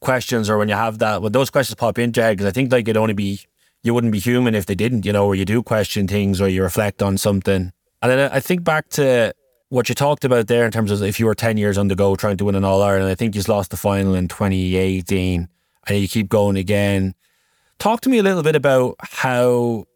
questions 0.00 0.48
or 0.48 0.56
when 0.56 0.68
you 0.68 0.74
have 0.74 0.98
that 0.98 1.20
when 1.20 1.32
those 1.32 1.50
questions 1.50 1.74
pop 1.74 1.98
into 1.98 2.20
your 2.20 2.30
because 2.30 2.46
I 2.46 2.50
think 2.50 2.72
like 2.72 2.82
it'd 2.82 2.96
only 2.96 3.12
be 3.12 3.40
you 3.82 3.92
wouldn't 3.92 4.12
be 4.12 4.18
human 4.18 4.54
if 4.54 4.66
they 4.66 4.74
didn't, 4.74 5.04
you 5.04 5.12
know, 5.12 5.26
or 5.26 5.34
you 5.34 5.44
do 5.44 5.62
question 5.62 6.08
things 6.08 6.40
or 6.40 6.48
you 6.48 6.62
reflect 6.62 7.02
on 7.02 7.18
something. 7.18 7.72
And 8.02 8.10
then 8.10 8.30
I 8.32 8.40
think 8.40 8.64
back 8.64 8.88
to 8.90 9.34
what 9.68 9.88
you 9.88 9.94
talked 9.94 10.24
about 10.24 10.46
there 10.46 10.64
in 10.64 10.70
terms 10.70 10.90
of 10.90 11.02
if 11.02 11.18
you 11.18 11.26
were 11.26 11.34
10 11.34 11.56
years 11.56 11.76
on 11.76 11.88
the 11.88 11.96
go 11.96 12.14
trying 12.14 12.36
to 12.36 12.44
win 12.44 12.54
an 12.54 12.64
All 12.64 12.82
Ireland, 12.82 13.10
I 13.10 13.14
think 13.14 13.34
you 13.34 13.42
lost 13.48 13.70
the 13.70 13.76
final 13.76 14.14
in 14.14 14.28
2018 14.28 15.48
and 15.88 15.98
you 15.98 16.08
keep 16.08 16.28
going 16.28 16.56
again. 16.56 17.14
Talk 17.78 18.00
to 18.02 18.08
me 18.08 18.18
a 18.18 18.22
little 18.22 18.42
bit 18.42 18.56
about 18.56 18.96
how 19.00 19.86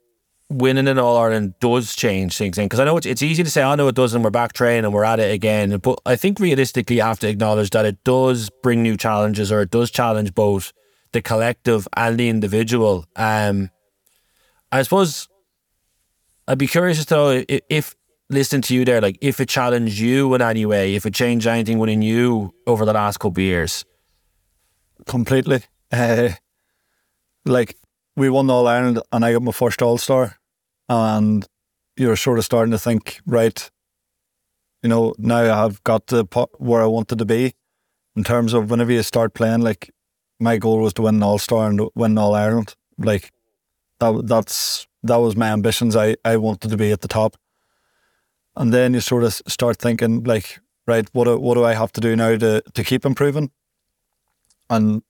winning 0.49 0.89
an 0.89 0.99
All 0.99 1.16
Ireland 1.16 1.55
does 1.61 1.95
change 1.95 2.37
things. 2.37 2.59
in 2.59 2.64
Because 2.64 2.81
I 2.81 2.85
know 2.85 2.97
it's, 2.97 3.07
it's 3.07 3.23
easy 3.23 3.43
to 3.45 3.51
say, 3.51 3.62
I 3.62 3.77
know 3.77 3.89
it 3.89 3.95
does, 3.95 4.12
and 4.12 4.25
we're 4.25 4.31
back 4.31 4.53
training 4.53 4.85
and 4.85 4.93
we're 4.93 5.05
at 5.05 5.21
it 5.21 5.33
again. 5.33 5.77
But 5.79 6.01
I 6.05 6.16
think 6.16 6.41
realistically, 6.41 6.97
you 6.97 7.03
have 7.03 7.21
to 7.21 7.29
acknowledge 7.29 7.71
that 7.71 7.87
it 7.87 8.03
does 8.05 8.51
bring 8.62 8.83
new 8.83 8.97
challenges 8.97 9.53
or 9.53 9.62
it 9.62 9.71
does 9.71 9.91
challenge 9.91 10.35
both 10.35 10.73
the 11.12 11.23
collective 11.23 11.89
and 11.97 12.18
the 12.18 12.29
individual. 12.29 13.07
Um, 13.16 13.71
I 14.73 14.83
suppose 14.83 15.29
I'd 16.47 16.59
be 16.59 16.66
curious 16.66 17.05
to 17.05 17.14
know 17.14 17.45
if 17.49 17.97
listening 18.31 18.62
to 18.62 18.74
you 18.74 18.85
there, 18.85 19.01
like 19.01 19.18
if 19.20 19.41
it 19.41 19.49
challenged 19.49 19.99
you 19.99 20.33
in 20.35 20.41
any 20.41 20.64
way, 20.64 20.95
if 20.95 21.05
it 21.05 21.12
changed 21.12 21.47
anything 21.47 21.78
within 21.78 22.01
you 22.01 22.55
over 22.66 22.85
the 22.85 22.93
last 22.93 23.18
couple 23.18 23.33
of 23.33 23.39
years. 23.39 23.85
Completely. 25.07 25.62
Uh, 25.93 26.31
like 27.45 27.76
we 28.16 28.31
won 28.31 28.49
All 28.49 28.68
Ireland 28.68 29.01
and 29.12 29.24
I 29.24 29.33
got 29.33 29.43
my 29.43 29.53
first 29.53 29.83
All 29.83 29.99
Star 29.99 30.37
and 30.89 31.47
you're 31.97 32.16
sort 32.16 32.39
of 32.39 32.45
starting 32.45 32.70
to 32.70 32.78
think, 32.78 33.20
right, 33.26 33.70
you 34.83 34.89
know, 34.89 35.14
now 35.18 35.64
I've 35.64 35.83
got 35.85 36.07
to 36.09 36.26
where 36.59 36.83
I 36.83 36.87
wanted 36.87 37.18
to 37.18 37.24
be 37.24 37.55
in 38.16 38.24
terms 38.24 38.55
of 38.55 38.70
whenever 38.70 38.93
you 38.93 39.03
start 39.03 39.35
playing. 39.35 39.61
Like 39.61 39.91
my 40.39 40.57
goal 40.57 40.78
was 40.78 40.95
to 40.95 41.03
win 41.03 41.16
an 41.16 41.22
All 41.22 41.39
Star 41.39 41.68
and 41.68 41.81
win 41.95 42.16
All 42.16 42.35
Ireland. 42.35 42.74
Like 42.97 43.33
that, 43.99 44.26
that's 44.26 44.87
that 45.03 45.16
was 45.16 45.37
my 45.37 45.49
ambitions. 45.49 45.97
I 45.97 46.16
I 46.24 46.37
wanted 46.37 46.70
to 46.70 46.76
be 46.76 46.93
at 46.93 47.01
the 47.01 47.09
top, 47.09 47.37
and 48.57 48.72
then 48.72 48.94
you 48.94 49.01
sort 49.01 49.24
of 49.24 49.34
start 49.46 49.78
thinking 49.78 50.24
like, 50.24 50.61
right, 50.86 51.09
what 51.12 51.24
do, 51.24 51.38
what 51.38 51.55
do 51.55 51.64
I 51.64 51.74
have 51.74 51.92
to 51.92 52.01
do 52.01 52.16
now 52.16 52.36
to 52.36 52.62
to 52.62 52.84
keep 52.84 53.05
improving? 53.05 53.51
And 54.68 55.03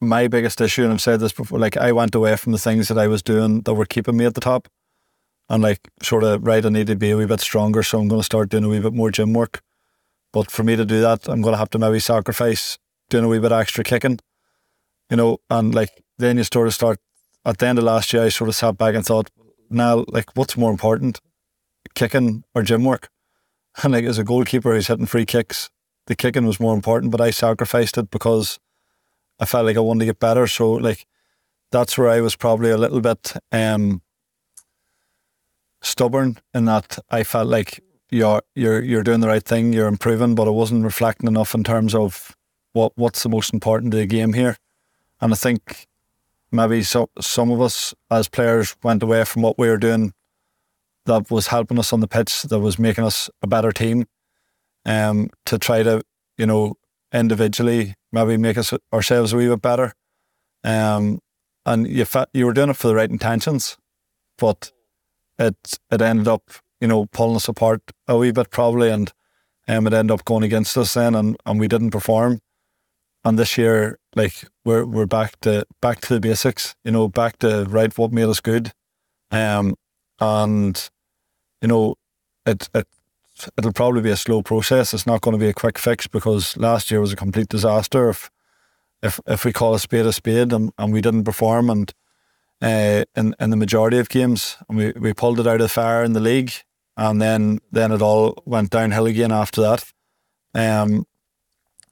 my 0.00 0.28
biggest 0.28 0.60
issue, 0.60 0.84
and 0.84 0.92
I've 0.92 1.00
said 1.00 1.20
this 1.20 1.32
before, 1.32 1.58
like 1.58 1.76
I 1.76 1.92
went 1.92 2.14
away 2.14 2.36
from 2.36 2.52
the 2.52 2.58
things 2.58 2.88
that 2.88 2.98
I 2.98 3.06
was 3.06 3.22
doing 3.22 3.62
that 3.62 3.74
were 3.74 3.86
keeping 3.86 4.16
me 4.16 4.26
at 4.26 4.34
the 4.34 4.40
top 4.40 4.68
and 5.48 5.62
like 5.62 5.80
sort 6.02 6.24
of 6.24 6.46
right, 6.46 6.64
I 6.64 6.68
need 6.68 6.86
to 6.88 6.96
be 6.96 7.10
a 7.10 7.16
wee 7.16 7.26
bit 7.26 7.40
stronger, 7.40 7.82
so 7.82 8.00
I'm 8.00 8.08
going 8.08 8.20
to 8.20 8.24
start 8.24 8.48
doing 8.48 8.64
a 8.64 8.68
wee 8.68 8.80
bit 8.80 8.94
more 8.94 9.10
gym 9.10 9.32
work. 9.32 9.62
But 10.32 10.50
for 10.50 10.62
me 10.62 10.76
to 10.76 10.84
do 10.84 11.00
that, 11.00 11.28
I'm 11.28 11.42
going 11.42 11.52
to 11.52 11.58
have 11.58 11.70
to 11.70 11.78
maybe 11.78 12.00
sacrifice 12.00 12.78
doing 13.08 13.24
a 13.24 13.28
wee 13.28 13.38
bit 13.38 13.52
extra 13.52 13.84
kicking, 13.84 14.18
you 15.10 15.16
know. 15.16 15.38
And 15.50 15.74
like 15.74 16.02
then 16.18 16.38
you 16.38 16.44
sort 16.44 16.66
of 16.66 16.74
start 16.74 16.98
at 17.44 17.58
the 17.58 17.66
end 17.66 17.78
of 17.78 17.84
last 17.84 18.12
year, 18.12 18.24
I 18.24 18.30
sort 18.30 18.48
of 18.48 18.56
sat 18.56 18.78
back 18.78 18.94
and 18.94 19.04
thought, 19.04 19.30
now 19.70 20.04
like 20.08 20.30
what's 20.34 20.56
more 20.56 20.70
important, 20.70 21.20
kicking 21.94 22.44
or 22.54 22.62
gym 22.62 22.84
work? 22.84 23.10
And 23.82 23.92
like 23.92 24.04
as 24.04 24.18
a 24.18 24.24
goalkeeper 24.24 24.72
who's 24.72 24.86
hitting 24.86 25.06
free 25.06 25.26
kicks, 25.26 25.70
the 26.06 26.14
kicking 26.14 26.46
was 26.46 26.60
more 26.60 26.74
important, 26.74 27.10
but 27.10 27.20
I 27.20 27.30
sacrificed 27.30 27.98
it 27.98 28.10
because 28.10 28.58
I 29.40 29.46
felt 29.46 29.66
like 29.66 29.76
I 29.76 29.80
wanted 29.80 30.00
to 30.00 30.06
get 30.06 30.20
better. 30.20 30.46
So 30.46 30.72
like 30.72 31.06
that's 31.70 31.98
where 31.98 32.08
I 32.08 32.20
was 32.20 32.36
probably 32.36 32.70
a 32.70 32.76
little 32.76 33.00
bit 33.00 33.32
um 33.50 34.02
stubborn 35.82 36.38
in 36.54 36.64
that 36.66 36.98
I 37.10 37.24
felt 37.24 37.48
like 37.48 37.80
you're 38.10 38.42
you're 38.54 38.82
you're 38.82 39.02
doing 39.02 39.20
the 39.20 39.28
right 39.28 39.42
thing, 39.42 39.72
you're 39.72 39.88
improving, 39.88 40.34
but 40.34 40.46
I 40.46 40.50
wasn't 40.50 40.84
reflecting 40.84 41.28
enough 41.28 41.54
in 41.54 41.64
terms 41.64 41.94
of 41.94 42.36
what 42.72 42.92
what's 42.96 43.22
the 43.22 43.28
most 43.28 43.52
important 43.52 43.92
to 43.92 43.98
the 43.98 44.06
game 44.06 44.32
here. 44.32 44.56
And 45.20 45.32
I 45.32 45.36
think 45.36 45.86
maybe 46.52 46.82
so, 46.82 47.10
some 47.20 47.50
of 47.50 47.60
us 47.60 47.94
as 48.10 48.28
players 48.28 48.76
went 48.82 49.02
away 49.02 49.24
from 49.24 49.42
what 49.42 49.58
we 49.58 49.68
were 49.68 49.78
doing 49.78 50.12
that 51.06 51.30
was 51.30 51.48
helping 51.48 51.78
us 51.78 51.92
on 51.92 52.00
the 52.00 52.08
pitch, 52.08 52.42
that 52.42 52.60
was 52.60 52.78
making 52.78 53.04
us 53.04 53.30
a 53.42 53.46
better 53.46 53.72
team, 53.72 54.06
um, 54.84 55.30
to 55.46 55.58
try 55.58 55.82
to, 55.82 56.02
you 56.38 56.46
know, 56.46 56.74
individually 57.12 57.94
maybe 58.12 58.36
make 58.36 58.58
us 58.58 58.72
ourselves 58.92 59.32
a 59.32 59.36
wee 59.36 59.48
bit 59.48 59.62
better. 59.62 59.92
Um, 60.62 61.20
and 61.66 61.86
you 61.86 62.04
fa- 62.04 62.28
you 62.32 62.46
were 62.46 62.52
doing 62.52 62.70
it 62.70 62.76
for 62.76 62.88
the 62.88 62.94
right 62.94 63.10
intentions, 63.10 63.76
but 64.38 64.72
it 65.38 65.78
it 65.90 66.02
ended 66.02 66.28
up 66.28 66.50
you 66.80 66.88
know 66.88 67.06
pulling 67.06 67.36
us 67.36 67.48
apart 67.48 67.82
a 68.08 68.16
wee 68.16 68.32
bit 68.32 68.50
probably, 68.50 68.90
and 68.90 69.12
um, 69.68 69.86
it 69.86 69.92
ended 69.92 70.12
up 70.12 70.24
going 70.24 70.44
against 70.44 70.76
us 70.76 70.94
then, 70.94 71.14
and, 71.14 71.36
and 71.46 71.60
we 71.60 71.68
didn't 71.68 71.90
perform. 71.90 72.40
And 73.24 73.38
this 73.38 73.56
year, 73.56 73.98
like 74.14 74.44
we're 74.64 74.84
we're 74.84 75.06
back 75.06 75.40
to 75.40 75.64
back 75.80 76.00
to 76.02 76.14
the 76.14 76.20
basics, 76.20 76.74
you 76.84 76.92
know, 76.92 77.08
back 77.08 77.38
to 77.38 77.64
right 77.64 77.96
what 77.96 78.12
made 78.12 78.28
us 78.28 78.40
good, 78.40 78.72
um, 79.30 79.74
and 80.20 80.90
you 81.64 81.68
know, 81.68 81.94
it 82.44 82.68
it 82.74 82.86
it'll 83.56 83.72
probably 83.72 84.02
be 84.02 84.10
a 84.10 84.16
slow 84.16 84.42
process. 84.42 84.92
It's 84.92 85.06
not 85.06 85.22
going 85.22 85.32
to 85.32 85.42
be 85.42 85.48
a 85.48 85.54
quick 85.54 85.78
fix 85.78 86.06
because 86.06 86.58
last 86.58 86.90
year 86.90 87.00
was 87.00 87.12
a 87.12 87.16
complete 87.16 87.48
disaster. 87.48 88.10
If 88.10 88.30
if 89.02 89.18
if 89.26 89.46
we 89.46 89.52
call 89.52 89.74
a 89.74 89.78
spade 89.78 90.04
a 90.04 90.12
spade 90.12 90.52
and, 90.52 90.70
and 90.76 90.92
we 90.92 91.00
didn't 91.00 91.24
perform 91.24 91.70
and 91.70 91.90
uh, 92.60 93.04
in 93.16 93.34
in 93.40 93.48
the 93.48 93.56
majority 93.56 93.98
of 93.98 94.10
games, 94.10 94.58
and 94.68 94.76
we, 94.76 94.92
we 94.92 95.14
pulled 95.14 95.40
it 95.40 95.46
out 95.46 95.54
of 95.54 95.60
the 95.60 95.68
fire 95.70 96.04
in 96.04 96.12
the 96.12 96.20
league, 96.20 96.52
and 96.98 97.22
then 97.22 97.60
then 97.72 97.92
it 97.92 98.02
all 98.02 98.42
went 98.44 98.68
downhill 98.68 99.06
again 99.06 99.32
after 99.32 99.62
that. 99.62 99.84
Um, 100.54 101.06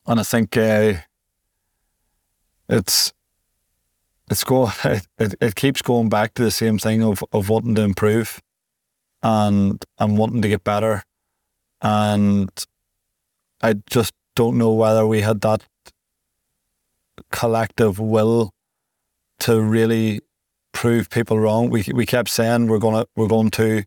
and 0.06 0.20
I 0.20 0.22
think 0.22 0.54
uh, 0.54 0.94
it's 2.68 3.14
it's 4.30 4.44
go 4.44 4.70
it, 4.84 5.06
it, 5.18 5.34
it 5.40 5.54
keeps 5.54 5.80
going 5.80 6.10
back 6.10 6.34
to 6.34 6.44
the 6.44 6.50
same 6.50 6.78
thing 6.78 7.02
of, 7.02 7.24
of 7.32 7.48
wanting 7.48 7.74
to 7.76 7.82
improve 7.82 8.42
and 9.22 9.84
and 9.98 10.18
wanting 10.18 10.42
to 10.42 10.48
get 10.48 10.64
better 10.64 11.04
and 11.80 12.50
I 13.60 13.74
just 13.88 14.14
don't 14.34 14.58
know 14.58 14.72
whether 14.72 15.06
we 15.06 15.20
had 15.20 15.40
that 15.42 15.64
collective 17.30 17.98
will 17.98 18.52
to 19.40 19.60
really 19.60 20.20
prove 20.72 21.10
people 21.10 21.38
wrong. 21.38 21.70
We 21.70 21.84
we 21.92 22.06
kept 22.06 22.28
saying 22.28 22.66
we're 22.66 22.78
gonna 22.78 23.06
we're 23.16 23.28
going 23.28 23.50
to 23.50 23.84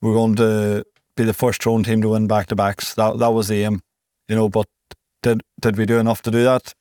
we're 0.00 0.14
going 0.14 0.36
to 0.36 0.84
be 1.16 1.24
the 1.24 1.34
first 1.34 1.62
Tyrone 1.62 1.82
team 1.82 2.02
to 2.02 2.10
win 2.10 2.26
back 2.26 2.46
to 2.48 2.56
backs. 2.56 2.94
That 2.94 3.18
that 3.18 3.32
was 3.32 3.48
the 3.48 3.62
aim, 3.64 3.82
you 4.28 4.36
know. 4.36 4.48
But 4.48 4.68
did 5.22 5.42
did 5.60 5.76
we 5.76 5.86
do 5.86 5.98
enough 5.98 6.22
to 6.22 6.30
do 6.30 6.44
that? 6.44 6.74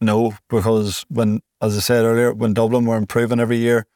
No, 0.00 0.34
because 0.48 1.04
when, 1.10 1.40
as 1.60 1.76
I 1.76 1.80
said 1.80 2.04
earlier, 2.04 2.32
when 2.32 2.54
Dublin 2.54 2.86
were 2.86 2.96
improving 2.96 3.38
every 3.40 3.58
year 3.58 3.86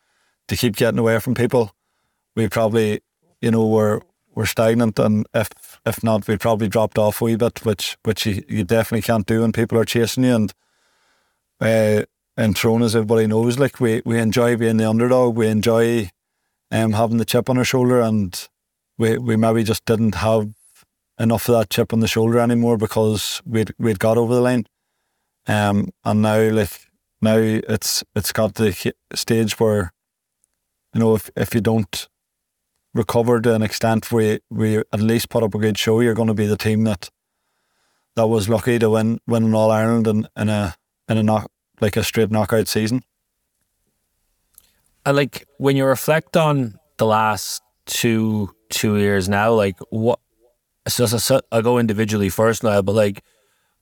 to 0.48 0.56
keep 0.56 0.76
getting 0.76 0.98
away 0.98 1.18
from 1.18 1.34
people, 1.34 1.72
we 2.36 2.48
probably, 2.48 3.00
you 3.40 3.50
know, 3.50 3.66
were 3.66 4.02
were 4.34 4.46
stagnant, 4.46 4.98
and 4.98 5.26
if 5.34 5.48
if 5.86 6.02
not, 6.02 6.26
we 6.26 6.36
probably 6.36 6.68
dropped 6.68 6.98
off 6.98 7.20
a 7.20 7.24
wee 7.24 7.36
bit, 7.36 7.64
which 7.64 7.96
which 8.04 8.26
you, 8.26 8.42
you 8.48 8.64
definitely 8.64 9.02
can't 9.02 9.26
do 9.26 9.40
when 9.40 9.52
people 9.52 9.78
are 9.78 9.84
chasing 9.84 10.24
you. 10.24 10.34
And 10.34 10.52
uh, 11.60 12.52
Tyrone, 12.54 12.82
as 12.82 12.96
everybody 12.96 13.26
knows, 13.26 13.58
like 13.58 13.80
we, 13.80 14.02
we 14.04 14.18
enjoy 14.18 14.56
being 14.56 14.76
the 14.76 14.88
underdog. 14.88 15.36
We 15.36 15.46
enjoy 15.48 16.10
um, 16.70 16.92
having 16.92 17.18
the 17.18 17.24
chip 17.24 17.48
on 17.48 17.58
our 17.58 17.64
shoulder, 17.64 18.00
and 18.00 18.48
we 18.98 19.18
we 19.18 19.36
maybe 19.36 19.62
just 19.64 19.84
didn't 19.84 20.16
have 20.16 20.52
enough 21.18 21.48
of 21.48 21.54
that 21.54 21.70
chip 21.70 21.92
on 21.92 22.00
the 22.00 22.08
shoulder 22.08 22.38
anymore 22.38 22.76
because 22.76 23.40
we'd 23.46 23.72
we'd 23.78 23.98
got 23.98 24.18
over 24.18 24.34
the 24.34 24.40
line. 24.40 24.66
Um, 25.46 25.90
and 26.04 26.22
now 26.22 26.50
like 26.50 26.70
now 27.20 27.36
it's 27.36 28.02
it's 28.14 28.32
got 28.32 28.54
the 28.54 28.94
stage 29.14 29.60
where 29.60 29.92
you 30.92 31.00
know 31.00 31.14
if 31.14 31.30
if 31.36 31.54
you 31.54 31.60
don't 31.60 32.08
recover 32.94 33.40
to 33.40 33.54
an 33.54 33.62
extent 33.62 34.10
where 34.10 34.38
we 34.50 34.78
at 34.78 35.00
least 35.00 35.28
put 35.28 35.42
up 35.42 35.54
a 35.54 35.58
good 35.58 35.76
show, 35.76 36.00
you're 36.00 36.14
going 36.14 36.28
to 36.28 36.34
be 36.34 36.46
the 36.46 36.56
team 36.56 36.84
that 36.84 37.10
that 38.16 38.28
was 38.28 38.48
lucky 38.48 38.78
to 38.78 38.90
win 38.90 39.18
win 39.26 39.44
an 39.44 39.54
All 39.54 39.70
Ireland 39.70 40.06
in, 40.06 40.28
in 40.36 40.48
a 40.48 40.74
in 41.08 41.18
a 41.18 41.22
knock, 41.22 41.50
like 41.80 41.96
a 41.96 42.04
straight 42.04 42.30
knockout 42.30 42.68
season. 42.68 43.02
And 45.04 45.16
like 45.16 45.46
when 45.58 45.76
you 45.76 45.84
reflect 45.84 46.36
on 46.36 46.78
the 46.96 47.06
last 47.06 47.62
two 47.86 48.54
two 48.70 48.96
years 48.96 49.28
now, 49.28 49.52
like 49.52 49.78
what? 49.90 50.20
So, 50.86 51.06
so, 51.06 51.16
so 51.16 51.40
I'll 51.50 51.62
go 51.62 51.78
individually 51.78 52.28
first 52.28 52.62
now, 52.62 52.82
but 52.82 52.94
like, 52.94 53.24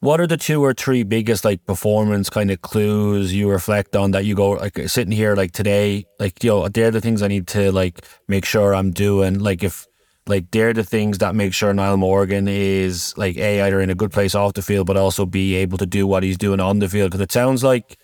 what 0.02 0.20
are 0.20 0.26
the 0.26 0.36
two 0.36 0.60
or 0.60 0.74
three 0.74 1.04
biggest 1.04 1.44
like 1.44 1.64
performance 1.64 2.28
kind 2.28 2.50
of 2.50 2.60
clues 2.60 3.32
you 3.32 3.48
reflect 3.48 3.94
on 3.94 4.10
that 4.10 4.24
you 4.24 4.34
go 4.34 4.50
like 4.50 4.76
sitting 4.88 5.12
here 5.12 5.36
like 5.36 5.52
today, 5.52 6.04
like 6.18 6.42
you 6.42 6.50
know 6.50 6.68
they're 6.68 6.90
the 6.90 7.00
things 7.00 7.22
I 7.22 7.28
need 7.28 7.46
to 7.48 7.70
like 7.70 8.04
make 8.26 8.44
sure 8.44 8.74
I'm 8.74 8.90
doing. 8.90 9.38
Like 9.38 9.62
if 9.62 9.86
like 10.26 10.50
they're 10.50 10.72
the 10.72 10.82
things 10.82 11.18
that 11.18 11.36
make 11.36 11.54
sure 11.54 11.72
Niall 11.72 11.98
Morgan 11.98 12.48
is 12.48 13.16
like 13.16 13.36
a 13.36 13.62
either 13.62 13.80
in 13.80 13.90
a 13.90 13.94
good 13.94 14.10
place 14.10 14.34
off 14.34 14.54
the 14.54 14.62
field, 14.62 14.88
but 14.88 14.96
also 14.96 15.24
be 15.24 15.54
able 15.54 15.78
to 15.78 15.86
do 15.86 16.04
what 16.04 16.24
he's 16.24 16.36
doing 16.36 16.58
on 16.58 16.80
the 16.80 16.88
field. 16.88 17.12
Because 17.12 17.20
it 17.20 17.30
sounds 17.30 17.62
like, 17.62 17.96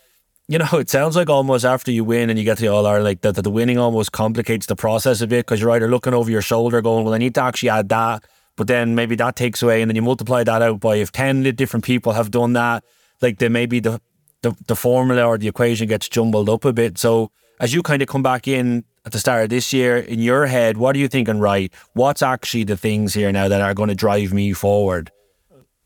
you 0.47 0.59
know, 0.59 0.69
it 0.75 0.89
sounds 0.89 1.17
like 1.17 1.29
almost 1.29 1.65
after 1.65 1.91
you 1.91 2.05
win 2.05 2.31
and 2.31 2.39
you 2.39 2.45
get 2.45 2.59
to 2.59 2.63
the 2.63 2.69
All 2.69 2.87
Ireland, 2.87 3.07
like 3.07 3.23
that, 3.23 3.35
that 3.35 3.43
the 3.43 3.51
winning 3.51 3.77
almost 3.79 4.13
complicates 4.13 4.67
the 4.67 4.77
process 4.77 5.21
a 5.21 5.27
bit 5.27 5.47
because 5.47 5.61
you're 5.61 5.73
either 5.73 5.89
looking 5.89 6.15
over 6.15 6.31
your 6.31 6.43
shoulder, 6.43 6.81
going, 6.81 7.05
well, 7.05 7.15
I 7.15 7.19
need 7.19 7.35
to 7.35 7.43
actually 7.43 7.71
add 7.71 7.89
that, 7.89 8.23
but 8.59 8.67
then 8.67 8.97
maybe 8.97 9.15
that 9.15 9.37
takes 9.37 9.63
away, 9.63 9.81
and 9.81 9.89
then 9.89 9.97
you 9.97 10.03
multiply 10.03 10.43
that 10.43 10.61
out 10.61 10.81
by 10.81 10.97
if 10.97 11.13
ten 11.13 11.43
different 11.55 11.85
people 11.85 12.13
have 12.13 12.31
done 12.31 12.53
that, 12.55 12.85
like 13.23 13.39
then 13.39 13.53
maybe 13.53 13.81
the 13.81 14.01
the, 14.43 14.55
the 14.67 14.77
formula 14.77 15.25
or 15.25 15.39
the 15.39 15.49
equation 15.49 15.89
gets 15.89 16.09
jumbled 16.09 16.49
up 16.49 16.65
a 16.65 16.73
bit. 16.73 16.99
So 16.99 17.31
as 17.61 17.73
you 17.73 17.83
kind 17.83 18.03
of 18.03 18.09
come 18.09 18.23
back 18.23 18.47
in 18.47 18.85
at 19.07 19.13
the 19.13 19.19
start 19.19 19.45
of 19.45 19.51
this 19.51 19.73
year, 19.73 19.97
in 19.97 20.19
your 20.19 20.47
head, 20.47 20.77
what 20.77 20.95
are 20.95 20.99
you 20.99 21.09
thinking? 21.09 21.39
Right, 21.39 21.73
what's 21.95 22.21
actually 22.21 22.65
the 22.65 22.77
things 22.77 23.15
here 23.15 23.33
now 23.33 23.47
that 23.47 23.61
are 23.61 23.75
going 23.75 23.89
to 23.91 23.95
drive 23.95 24.33
me 24.33 24.53
forward? 24.53 25.13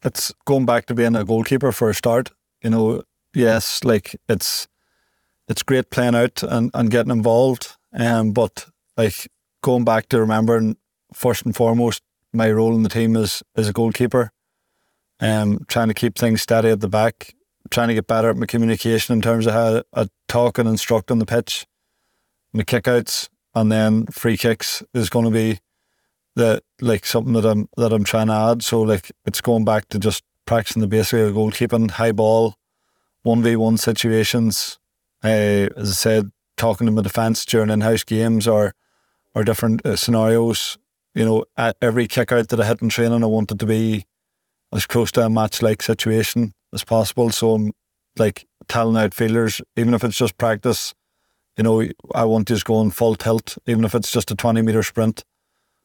It's 0.02 0.32
going 0.46 0.66
back 0.66 0.86
to 0.86 0.94
being 0.94 1.14
a 1.14 1.24
goalkeeper 1.24 1.72
for 1.72 1.90
a 1.90 1.94
start. 1.94 2.30
You 2.62 2.70
know, 2.70 3.02
yes, 3.34 3.84
like 3.84 4.16
it's 4.30 4.66
it's 5.46 5.62
great 5.62 5.90
playing 5.90 6.14
out 6.14 6.42
and, 6.42 6.70
and 6.72 6.90
getting 6.90 7.12
involved. 7.12 7.76
Um, 7.92 8.32
but 8.32 8.66
like 8.96 9.28
going 9.62 9.84
back 9.84 10.08
to 10.08 10.20
remembering 10.20 10.76
first 11.12 11.44
and 11.44 11.54
foremost, 11.54 12.02
my 12.32 12.50
role 12.50 12.74
in 12.74 12.82
the 12.82 12.88
team 12.88 13.16
is 13.16 13.42
is 13.56 13.68
a 13.68 13.72
goalkeeper. 13.72 14.32
Um, 15.20 15.64
trying 15.68 15.88
to 15.88 15.94
keep 15.94 16.16
things 16.16 16.42
steady 16.42 16.68
at 16.70 16.80
the 16.80 16.88
back, 16.88 17.34
trying 17.70 17.88
to 17.88 17.94
get 17.94 18.08
better 18.08 18.30
at 18.30 18.36
my 18.36 18.46
communication 18.46 19.14
in 19.14 19.22
terms 19.22 19.46
of 19.46 19.52
how 19.54 19.82
I 19.94 20.08
talk 20.26 20.58
and 20.58 20.68
instruct 20.68 21.12
on 21.12 21.20
the 21.20 21.26
pitch, 21.26 21.64
my 22.52 22.64
kickouts, 22.64 23.28
and 23.54 23.70
then 23.70 24.06
free 24.06 24.36
kicks 24.36 24.82
is 24.94 25.10
going 25.10 25.26
to 25.26 25.30
be 25.30 25.60
the 26.34 26.62
like 26.80 27.06
something 27.06 27.34
that 27.34 27.44
I'm 27.44 27.68
that 27.76 27.92
I'm 27.92 28.04
trying 28.04 28.28
to 28.28 28.32
add. 28.32 28.62
So 28.62 28.82
like 28.82 29.12
it's 29.26 29.40
going 29.40 29.64
back 29.64 29.88
to 29.90 29.98
just 29.98 30.24
practicing 30.46 30.80
the 30.80 30.88
basic 30.88 31.20
of 31.20 31.34
goalkeeping, 31.34 31.92
high 31.92 32.12
ball, 32.12 32.56
one 33.22 33.42
v 33.42 33.56
one 33.56 33.76
situations. 33.76 34.78
Uh, 35.22 35.68
as 35.76 35.90
I 35.90 35.92
said, 35.92 36.32
talking 36.56 36.86
to 36.86 36.92
my 36.92 37.02
defence 37.02 37.44
during 37.44 37.70
in-house 37.70 38.02
games 38.02 38.48
or 38.48 38.74
or 39.34 39.44
different 39.44 39.84
uh, 39.86 39.96
scenarios. 39.96 40.78
You 41.14 41.24
know, 41.24 41.44
at 41.56 41.76
every 41.82 42.08
kick 42.08 42.32
out 42.32 42.48
that 42.48 42.60
I 42.60 42.66
hit 42.66 42.82
in 42.82 42.88
training, 42.88 43.22
I 43.22 43.26
wanted 43.26 43.60
to 43.60 43.66
be 43.66 44.06
as 44.72 44.86
close 44.86 45.12
to 45.12 45.22
a 45.22 45.30
match-like 45.30 45.82
situation 45.82 46.54
as 46.72 46.84
possible. 46.84 47.30
So 47.30 47.54
I'm 47.54 47.72
like 48.16 48.46
telling 48.68 48.96
outfielders, 48.96 49.60
even 49.76 49.94
if 49.94 50.04
it's 50.04 50.16
just 50.16 50.38
practice, 50.38 50.94
you 51.56 51.64
know, 51.64 51.86
I 52.14 52.24
want 52.24 52.48
to 52.48 52.54
just 52.54 52.64
go 52.64 52.76
on 52.76 52.90
full 52.90 53.14
tilt, 53.14 53.58
even 53.66 53.84
if 53.84 53.94
it's 53.94 54.10
just 54.10 54.30
a 54.30 54.34
20 54.34 54.62
metre 54.62 54.82
sprint, 54.82 55.24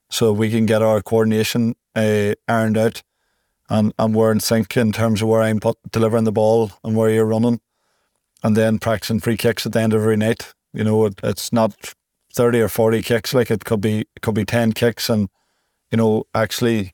so 0.10 0.32
we 0.32 0.50
can 0.50 0.66
get 0.66 0.82
our 0.82 1.02
coordination 1.02 1.76
uh, 1.96 2.34
ironed 2.48 2.78
out 2.78 3.04
and, 3.70 3.94
and 4.00 4.16
we're 4.16 4.32
in 4.32 4.40
sync 4.40 4.78
in 4.78 4.92
terms 4.92 5.22
of 5.22 5.28
where 5.28 5.42
I'm 5.42 5.60
put, 5.60 5.78
delivering 5.92 6.24
the 6.24 6.32
ball 6.32 6.72
and 6.84 6.96
where 6.96 7.10
you're 7.10 7.26
running. 7.26 7.60
And 8.44 8.56
then 8.56 8.80
practicing 8.80 9.20
free 9.20 9.36
kicks 9.36 9.66
at 9.66 9.72
the 9.74 9.82
end 9.82 9.94
of 9.94 10.02
every 10.02 10.16
night. 10.16 10.54
You 10.72 10.84
know, 10.84 11.06
it, 11.06 11.20
it's 11.24 11.52
not 11.52 11.94
30 12.38 12.62
or 12.62 12.70
40 12.70 13.02
kicks, 13.02 13.34
like 13.34 13.50
it 13.50 13.66
could 13.66 13.82
be, 13.82 14.02
it 14.02 14.22
could 14.22 14.36
be 14.36 14.46
10 14.46 14.74
kicks 14.74 15.10
and, 15.10 15.28
you 15.92 15.98
know, 15.98 16.26
actually, 16.36 16.94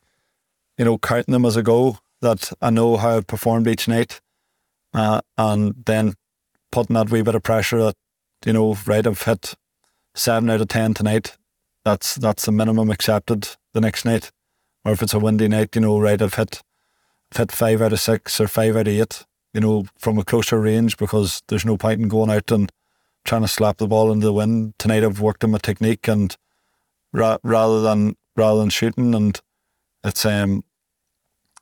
you 0.77 0.85
know, 0.85 0.97
counting 0.97 1.33
them 1.33 1.45
as 1.45 1.57
a 1.57 1.61
go 1.61 1.97
that 2.21 2.53
I 2.61 2.69
know 2.69 2.95
how 2.95 3.17
I've 3.17 3.27
performed 3.27 3.67
each 3.67 3.89
night. 3.89 4.21
Uh, 4.93 5.19
and 5.37 5.83
then 5.85 6.13
putting 6.71 6.93
that 6.93 7.09
wee 7.09 7.23
bit 7.23 7.35
of 7.35 7.43
pressure 7.43 7.79
that, 7.79 7.95
you 8.45 8.53
know, 8.53 8.77
right, 8.85 9.05
I've 9.05 9.21
hit 9.21 9.55
seven 10.15 10.49
out 10.49 10.61
of 10.61 10.69
10 10.69 10.93
tonight. 10.93 11.35
That's, 11.83 12.15
that's 12.15 12.45
the 12.45 12.53
minimum 12.53 12.89
accepted 12.89 13.49
the 13.73 13.81
next 13.81 14.05
night. 14.05 14.31
Or 14.85 14.93
if 14.93 15.01
it's 15.01 15.13
a 15.13 15.19
windy 15.19 15.49
night, 15.49 15.75
you 15.75 15.81
know, 15.81 15.99
right, 15.99 16.21
I've 16.21 16.35
hit, 16.35 16.61
I've 17.33 17.37
hit 17.37 17.51
five 17.51 17.81
out 17.81 17.91
of 17.91 17.99
six 17.99 18.39
or 18.39 18.47
five 18.47 18.77
out 18.77 18.87
of 18.87 18.93
eight, 18.93 19.25
you 19.53 19.59
know, 19.59 19.87
from 19.99 20.17
a 20.17 20.23
closer 20.23 20.61
range 20.61 20.95
because 20.95 21.43
there's 21.49 21.65
no 21.65 21.75
point 21.75 21.99
in 21.99 22.07
going 22.07 22.29
out 22.29 22.49
and 22.49 22.71
trying 23.25 23.41
to 23.41 23.47
slap 23.47 23.77
the 23.77 23.87
ball 23.87 24.11
into 24.11 24.25
the 24.25 24.33
wind. 24.33 24.73
Tonight 24.77 25.03
I've 25.03 25.21
worked 25.21 25.43
on 25.43 25.51
my 25.51 25.57
technique 25.57 26.07
and 26.07 26.35
ra- 27.11 27.37
rather 27.43 27.81
than 27.81 28.15
rather 28.35 28.59
than 28.59 28.69
shooting 28.69 29.13
and 29.13 29.39
it's 30.03 30.25
um 30.25 30.63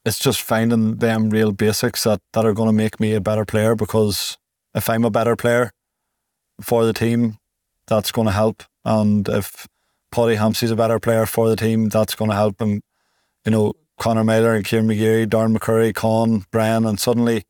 it's 0.06 0.20
just 0.20 0.42
finding 0.42 0.96
them 0.96 1.30
real 1.30 1.52
basics 1.52 2.04
that, 2.04 2.22
that 2.34 2.46
are 2.46 2.54
going 2.54 2.70
to 2.70 2.74
make 2.74 3.00
me 3.00 3.14
a 3.14 3.22
better 3.22 3.46
player 3.46 3.76
because 3.76 4.38
if 4.74 4.90
I'm 4.90 5.06
a 5.06 5.12
better 5.12 5.36
player 5.36 5.72
for 6.60 6.86
the 6.86 6.94
team, 6.94 7.38
that's 7.88 8.12
going 8.12 8.26
to 8.26 8.34
help. 8.34 8.64
And 8.84 9.28
if 9.30 9.68
Paddy 10.12 10.38
Hampsey's 10.38 10.72
a 10.72 10.76
better 10.76 11.00
player 11.00 11.26
for 11.26 11.50
the 11.50 11.56
team, 11.56 11.90
that's 11.90 12.16
going 12.16 12.32
to 12.32 12.36
help. 12.36 12.62
And, 12.62 12.82
you 13.46 13.52
know, 13.52 13.74
Conor 14.00 14.24
Meyler 14.24 14.56
and 14.56 14.66
Kieran 14.66 14.88
McGeary, 14.88 15.28
Darren 15.28 15.56
McCurry, 15.56 15.94
Con, 15.94 16.46
Brian, 16.52 16.86
and 16.86 17.00
suddenly, 17.00 17.44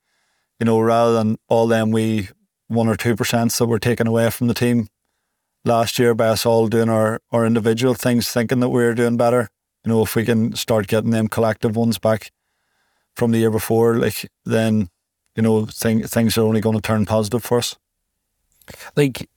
you 0.60 0.66
know, 0.66 0.80
rather 0.80 1.14
than 1.14 1.38
all 1.48 1.68
them 1.68 1.92
we 1.92 2.30
one 2.72 2.88
or 2.88 2.96
two 2.96 3.16
percent 3.16 3.52
that 3.54 3.66
were 3.66 3.80
taken 3.80 4.08
away 4.08 4.30
from 4.30 4.48
the 4.48 4.54
team 4.54 4.88
last 5.66 6.00
year 6.00 6.16
by 6.16 6.28
us 6.28 6.46
all 6.46 6.68
doing 6.68 6.90
our, 6.90 7.22
our 7.32 7.46
individual 7.46 7.94
things, 7.94 8.30
thinking 8.32 8.60
that 8.62 8.70
we 8.70 8.84
were 8.84 8.94
doing 8.94 9.18
better. 9.18 9.50
You 9.84 9.92
know, 9.92 10.02
if 10.04 10.16
we 10.16 10.24
can 10.24 10.56
start 10.56 10.88
getting 10.88 11.12
them 11.12 11.28
collective 11.28 11.76
ones 11.76 11.98
back 12.00 12.32
from 13.16 13.32
the 13.32 13.40
year 13.40 13.52
before, 13.52 13.98
like 13.98 14.30
then, 14.46 14.90
you 15.36 15.44
know, 15.44 15.66
thing, 15.66 16.04
things 16.04 16.38
are 16.38 16.44
only 16.44 16.62
going 16.62 16.76
to 16.76 16.82
turn 16.82 17.06
positive 17.06 17.44
for 17.44 17.58
us. 17.58 17.76
Like, 18.96 19.30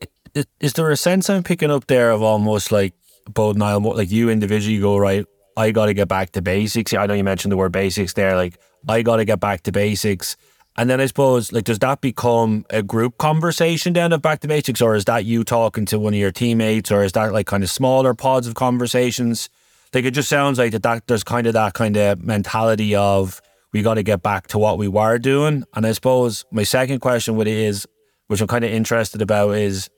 is 0.61 0.72
there 0.74 0.91
a 0.91 0.97
sense 0.97 1.28
I'm 1.28 1.43
picking 1.43 1.70
up 1.70 1.87
there 1.87 2.11
of 2.11 2.22
almost 2.22 2.70
like 2.70 2.95
both 3.28 3.57
Niall, 3.57 3.80
like 3.80 4.11
you 4.11 4.30
individually 4.30 4.80
go 4.80 4.97
right? 4.97 5.26
I 5.57 5.70
got 5.70 5.87
to 5.87 5.95
get 5.95 6.09
back 6.09 6.30
to 6.32 6.43
basics. 6.43 6.93
I 6.93 7.07
know 7.07 7.14
you 7.14 7.24
mentioned 7.24 7.53
the 7.53 7.57
word 7.57 7.72
basics 7.72 8.12
there. 8.12 8.37
Like, 8.37 8.59
I 8.89 9.03
got 9.03 9.16
to 9.16 9.24
get 9.24 9.41
back 9.41 9.62
to 9.62 9.72
basics 9.72 10.37
and 10.77 10.91
then 10.91 11.01
I 11.01 11.07
suppose, 11.07 11.53
like, 11.53 11.64
does 11.64 11.79
that 11.81 12.01
become 12.01 12.66
a 12.70 12.83
group 12.83 13.18
conversation 13.18 13.93
then 13.93 14.12
of 14.12 14.22
back 14.22 14.41
to 14.41 14.49
basics, 14.49 14.81
or 14.81 14.97
is 14.97 15.05
that 15.05 15.25
you 15.25 15.45
talking 15.45 15.87
to 15.87 15.99
one 15.99 16.14
of 16.14 16.18
your 16.18 16.33
teammates, 16.33 16.91
or 16.91 17.05
is 17.05 17.12
that 17.12 17.33
like 17.33 17.47
kind 17.47 17.62
of 17.62 17.70
smaller 17.70 18.14
pods 18.14 18.47
of 18.47 18.55
conversations? 18.55 19.49
Like, 19.93 20.05
it 20.05 20.11
just 20.11 20.29
sounds 20.29 20.59
like 20.59 20.72
that, 20.72 20.83
that 20.83 21.07
there's 21.07 21.22
kind 21.22 21.47
of 21.47 21.53
that 21.53 21.75
kind 21.75 21.97
of 21.97 22.20
mentality 22.22 22.97
of 22.97 23.41
we 23.72 23.83
got 23.83 23.95
to 23.95 24.03
get 24.03 24.22
back 24.22 24.49
to 24.49 24.59
what 24.59 24.79
we 24.79 24.89
were 24.89 25.18
doing. 25.18 25.64
And 25.75 25.87
I 25.87 25.93
suppose 25.93 26.45
my 26.51 26.64
second 26.64 26.99
question 27.01 27.41
it 27.41 27.47
is, 27.47 27.87
which 28.27 28.41
I'm 28.41 28.49
kind 28.49 28.64
of 28.64 28.72
interested 28.72 29.22
about, 29.22 29.51
is 29.51 29.89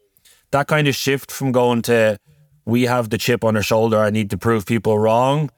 that 0.51 0.67
kind 0.67 0.89
of 0.89 0.95
shift 0.95 1.31
from 1.31 1.53
going 1.53 1.83
to 1.83 2.19
we 2.67 2.83
have 2.83 3.11
the 3.11 3.19
chip 3.19 3.45
on 3.45 3.57
our 3.57 3.63
shoulder, 3.63 3.99
I 3.99 4.11
need 4.11 4.31
to 4.31 4.37
prove 4.39 4.67
people 4.67 4.99
wrong, 4.99 5.51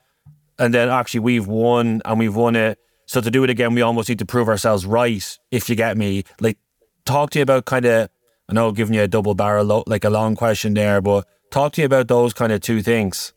and 0.59 0.75
then 0.75 0.89
actually 0.91 1.21
we've 1.21 1.47
won 1.47 2.03
and 2.05 2.19
we've 2.19 2.37
won 2.37 2.55
it 2.55 2.79
so 3.09 3.23
to 3.23 3.31
do 3.31 3.43
it 3.43 3.51
again, 3.51 3.75
we 3.75 3.81
almost 3.81 4.11
need 4.11 4.19
to 4.19 4.27
prove 4.27 4.49
ourselves 4.49 4.85
right, 4.85 5.39
if 5.51 5.71
you 5.71 5.75
get 5.75 5.97
me. 5.97 6.25
Like, 6.41 6.59
talk 7.07 7.31
to 7.31 7.39
you 7.39 7.43
about 7.43 7.65
kind 7.65 7.87
of, 7.87 8.11
I 8.51 8.53
know 8.53 8.71
giving 8.71 8.95
you 8.95 9.03
a 9.03 9.09
double 9.09 9.35
barrel, 9.35 9.83
like 9.87 10.05
a 10.05 10.11
long 10.11 10.37
question 10.37 10.75
there, 10.75 11.01
but 11.01 11.27
talk 11.51 11.73
to 11.73 11.81
you 11.81 11.87
about 11.87 12.09
those 12.09 12.35
kind 12.35 12.53
of 12.53 12.61
two 12.61 12.83
things. 12.83 13.33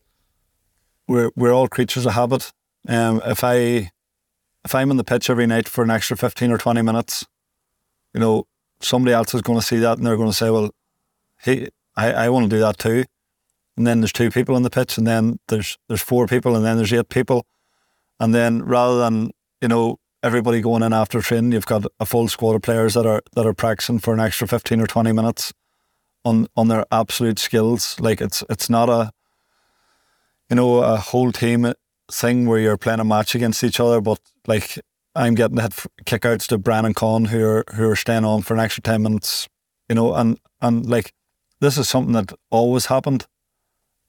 We're, 1.08 1.32
we're 1.38 1.54
all 1.54 1.70
creatures 1.70 2.06
of 2.06 2.14
habit. 2.14 2.52
Um, 2.88 3.22
if 3.26 3.46
I 3.46 3.92
if 4.66 4.76
I'm 4.76 4.92
on 4.92 4.98
the 4.98 5.04
pitch 5.04 5.30
every 5.30 5.48
night 5.48 5.68
for 5.68 5.84
an 5.84 5.90
extra 5.90 6.16
15 6.18 6.52
or 6.52 6.58
20 6.58 6.82
minutes, 6.82 7.26
you 8.14 8.20
know, 8.20 8.46
somebody 8.82 9.14
else 9.14 9.34
is 9.34 9.42
going 9.42 9.60
to 9.60 9.66
see 9.66 9.78
that 9.78 9.98
and 9.98 10.06
they're 10.06 10.18
going 10.18 10.30
to 10.30 10.36
say, 10.36 10.50
well, 10.50 10.72
hey, 11.40 11.70
I, 11.96 12.12
I 12.12 12.30
want 12.30 12.50
to 12.50 12.56
do 12.56 12.60
that 12.60 12.78
too. 12.78 13.06
And 13.78 13.88
then 13.88 14.02
there's 14.02 14.14
two 14.14 14.30
people 14.30 14.56
on 14.56 14.64
the 14.64 14.70
pitch 14.70 14.98
and 14.98 15.08
then 15.08 15.40
there's 15.48 15.78
there's 15.88 16.02
four 16.02 16.28
people 16.28 16.56
and 16.56 16.66
then 16.66 16.78
there's 16.78 16.94
eight 16.94 17.10
people. 17.10 17.46
And 18.20 18.36
then 18.36 18.64
rather 18.64 19.00
than 19.00 19.32
you 19.62 19.68
know, 19.68 20.00
everybody 20.24 20.62
going 20.62 20.84
in 20.84 20.94
after 20.94 21.22
training, 21.22 21.52
you've 21.52 21.66
got 21.66 21.86
a 22.00 22.06
full 22.06 22.28
squad 22.28 22.56
of 22.56 22.62
players 22.62 22.96
that 22.96 23.06
are 23.06 23.22
that 23.36 23.46
are 23.46 23.54
practicing 23.54 24.00
for 24.00 24.14
an 24.14 24.20
extra 24.20 24.48
fifteen 24.48 24.82
or 24.82 24.88
twenty 24.88 25.12
minutes 25.12 25.54
on 26.26 26.48
on 26.56 26.68
their 26.68 26.86
absolute 26.92 27.40
skills. 27.40 28.00
Like 28.00 28.22
it's 28.22 28.44
it's 28.50 28.70
not 28.70 28.90
a 28.90 29.12
you 30.50 30.56
know 30.56 30.80
a 30.84 30.98
whole 30.98 31.32
team 31.32 31.74
thing 32.12 32.46
where 32.46 32.60
you're 32.60 32.78
playing 32.78 33.00
a 33.00 33.06
match 33.06 33.36
against 33.36 33.64
each 33.64 33.80
other, 33.80 34.02
but 34.02 34.20
like 34.48 34.80
I'm 35.16 35.36
getting 35.36 35.58
hit 35.58 35.74
kickouts 36.06 36.48
to 36.48 36.58
Brian 36.58 36.86
and 36.86 36.96
Con 36.96 37.26
who 37.26 37.44
are 37.44 37.64
who 37.76 37.90
are 37.90 37.96
staying 37.96 38.26
on 38.26 38.42
for 38.42 38.54
an 38.54 38.60
extra 38.60 38.82
ten 38.82 39.04
minutes. 39.04 39.48
You 39.90 39.96
know, 39.96 40.14
and 40.14 40.40
and 40.62 40.86
like 40.90 41.14
this 41.60 41.78
is 41.78 41.88
something 41.88 42.14
that 42.14 42.34
always 42.50 42.88
happened. 42.88 43.28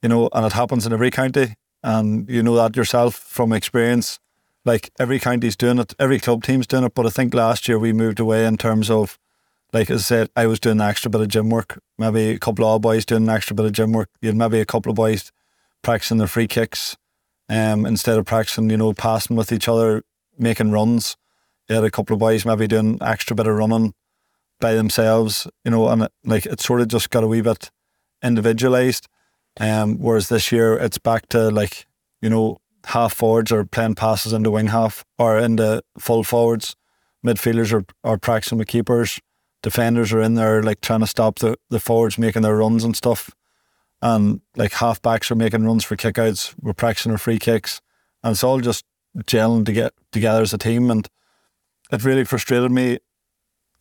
You 0.01 0.09
know, 0.09 0.29
and 0.33 0.45
it 0.45 0.53
happens 0.53 0.85
in 0.85 0.91
every 0.91 1.11
county, 1.11 1.55
and 1.81 2.27
you 2.29 2.43
know 2.43 2.55
that 2.55 2.75
yourself 2.75 3.15
from 3.15 3.53
experience 3.53 4.19
like 4.65 4.91
every 4.99 5.19
county's 5.19 5.55
doing 5.55 5.79
it, 5.79 5.93
every 5.99 6.19
club 6.19 6.43
team's 6.43 6.67
doing 6.67 6.83
it. 6.83 6.93
But 6.93 7.05
I 7.05 7.09
think 7.09 7.33
last 7.33 7.67
year 7.67 7.79
we 7.79 7.93
moved 7.93 8.19
away 8.19 8.45
in 8.45 8.57
terms 8.57 8.89
of, 8.89 9.19
like 9.73 9.89
I 9.89 9.97
said, 9.97 10.29
I 10.35 10.47
was 10.47 10.59
doing 10.59 10.79
an 10.79 10.87
extra 10.87 11.09
bit 11.09 11.21
of 11.21 11.27
gym 11.27 11.49
work. 11.49 11.81
Maybe 11.97 12.29
a 12.31 12.39
couple 12.39 12.65
of 12.65 12.81
boys 12.81 13.05
doing 13.05 13.23
an 13.23 13.29
extra 13.29 13.55
bit 13.55 13.65
of 13.65 13.71
gym 13.73 13.91
work. 13.91 14.09
You 14.21 14.29
had 14.29 14.37
maybe 14.37 14.59
a 14.59 14.65
couple 14.65 14.89
of 14.89 14.95
boys 14.95 15.31
practicing 15.81 16.17
their 16.17 16.27
free 16.27 16.47
kicks, 16.47 16.95
um, 17.49 17.85
instead 17.85 18.17
of 18.17 18.25
practicing, 18.25 18.69
you 18.69 18.77
know, 18.77 18.93
passing 18.93 19.35
with 19.35 19.51
each 19.51 19.67
other, 19.67 20.03
making 20.37 20.71
runs. 20.71 21.17
You 21.67 21.75
had 21.75 21.83
a 21.83 21.91
couple 21.91 22.13
of 22.13 22.19
boys 22.19 22.45
maybe 22.45 22.67
doing 22.67 22.97
extra 23.01 23.35
bit 23.35 23.47
of 23.47 23.55
running 23.55 23.93
by 24.59 24.73
themselves, 24.73 25.47
you 25.65 25.71
know, 25.71 25.87
and 25.89 26.03
it, 26.03 26.11
like 26.23 26.45
it 26.45 26.61
sort 26.61 26.81
of 26.81 26.87
just 26.87 27.09
got 27.09 27.23
a 27.23 27.27
wee 27.27 27.41
bit 27.41 27.69
individualized. 28.23 29.07
Um, 29.59 29.97
whereas 29.99 30.29
this 30.29 30.51
year 30.51 30.75
it's 30.75 30.97
back 30.97 31.27
to 31.29 31.49
like, 31.49 31.85
you 32.21 32.29
know, 32.29 32.59
half 32.87 33.13
forwards 33.13 33.51
are 33.51 33.65
playing 33.65 33.95
passes 33.95 34.33
into 34.33 34.51
wing 34.51 34.67
half 34.67 35.03
or 35.17 35.37
into 35.37 35.83
full 35.97 36.23
forwards. 36.23 36.75
Midfielders 37.25 37.71
are, 37.71 37.85
are 38.03 38.17
practicing 38.17 38.57
with 38.57 38.67
keepers. 38.67 39.19
Defenders 39.61 40.11
are 40.11 40.21
in 40.21 40.35
there 40.35 40.61
like 40.61 40.81
trying 40.81 40.99
to 40.99 41.07
stop 41.07 41.39
the, 41.39 41.57
the 41.69 41.79
forwards 41.79 42.17
making 42.17 42.41
their 42.41 42.57
runs 42.57 42.83
and 42.83 42.95
stuff. 42.95 43.31
And 44.01 44.41
like 44.57 44.73
half 44.73 45.01
backs 45.01 45.31
are 45.31 45.35
making 45.35 45.65
runs 45.65 45.85
for 45.85 45.95
kickouts. 45.95 46.53
We're 46.61 46.73
practicing 46.73 47.13
our 47.13 47.17
free 47.17 47.39
kicks. 47.39 47.79
And 48.21 48.31
it's 48.33 48.43
all 48.43 48.59
just 48.59 48.83
gelling 49.19 49.65
to 49.65 49.71
get 49.71 49.93
together 50.11 50.41
as 50.41 50.53
a 50.53 50.57
team. 50.57 50.91
And 50.91 51.07
it 51.91 52.03
really 52.03 52.25
frustrated 52.25 52.71
me, 52.71 52.99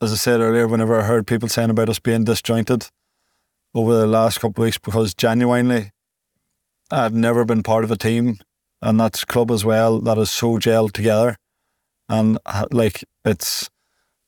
as 0.01 0.13
I 0.13 0.17
said 0.17 0.41
earlier, 0.41 0.69
whenever 0.69 1.01
I 1.01 1.05
heard 1.05 1.27
people 1.27 1.49
saying 1.49 1.71
about 1.71 1.89
us 1.89 1.99
being 1.99 2.25
disjointed. 2.25 2.89
over 3.75 3.97
the 3.97 4.07
last 4.07 4.39
couple 4.39 4.63
of 4.63 4.67
weeks 4.67 4.79
because 4.79 5.15
genuinely, 5.15 5.91
I've 6.91 7.15
never 7.15 7.45
been 7.45 7.63
part 7.63 7.85
of 7.85 7.91
a 7.91 7.97
team, 7.97 8.39
and 8.83 9.01
that's 9.01 9.25
club 9.25 9.51
as 9.51 9.65
well 9.65 10.01
that 10.01 10.19
is 10.19 10.31
so 10.31 10.59
gelled 10.59 10.93
together, 10.93 11.37
and 12.09 12.39
uh, 12.45 12.67
like 12.71 13.05
it's 13.25 13.71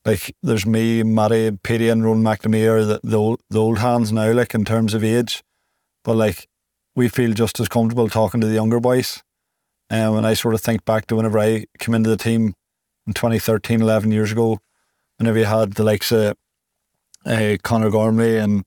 like 0.05 0.35
there's 0.43 0.65
me, 0.65 1.03
Matty, 1.03 1.51
Petey, 1.63 1.89
and 1.89 2.05
Ron 2.05 2.23
McNamee 2.23 2.87
the, 2.87 2.99
the 3.03 3.17
old, 3.17 3.41
the 3.49 3.59
old 3.59 3.79
hands 3.79 4.11
now, 4.11 4.31
like 4.31 4.53
in 4.53 4.63
terms 4.63 4.93
of 4.93 5.03
age, 5.03 5.43
but 6.03 6.15
like 6.15 6.47
we 6.95 7.09
feel 7.09 7.33
just 7.33 7.59
as 7.59 7.67
comfortable 7.67 8.07
talking 8.07 8.39
to 8.39 8.47
the 8.47 8.53
younger 8.53 8.79
boys. 8.79 9.21
Um, 9.89 10.17
and 10.17 10.25
I 10.25 10.33
sort 10.33 10.53
of 10.55 10.61
think 10.61 10.85
back 10.85 11.07
to 11.07 11.15
whenever 11.15 11.37
I 11.37 11.65
came 11.77 11.93
into 11.93 12.09
the 12.09 12.17
team 12.17 12.53
in 13.05 13.13
2013, 13.13 13.81
11 13.81 14.11
years 14.11 14.31
ago, 14.31 14.59
whenever 15.17 15.39
you 15.39 15.45
had 15.45 15.73
the 15.73 15.83
likes 15.83 16.11
of 16.11 16.35
uh, 17.25 17.57
Conor 17.63 17.89
Gormley 17.89 18.37
and 18.37 18.63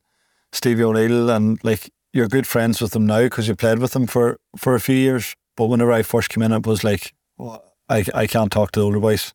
Stevie 0.53 0.85
O'Neill, 0.85 1.31
and 1.31 1.63
like 1.65 1.91
you're 2.13 2.29
good 2.29 2.47
friends 2.47 2.81
with 2.81 2.93
them 2.93 3.07
now 3.07 3.23
because 3.23 3.49
you 3.49 3.57
played 3.57 3.79
with 3.79 3.93
them 3.93 4.07
for, 4.07 4.39
for 4.57 4.75
a 4.75 4.81
few 4.81 4.97
years. 4.97 5.35
But 5.59 5.67
whenever 5.67 5.91
I 5.91 6.03
first 6.03 6.29
came 6.29 6.45
in, 6.45 6.53
it 6.53 6.65
was 6.65 6.85
like, 6.85 7.13
well, 7.37 7.65
I, 7.89 8.05
I 8.15 8.29
can't 8.29 8.53
talk 8.53 8.71
to 8.73 8.81
the 8.81 8.87
older 8.87 9.01
boys. 9.01 9.35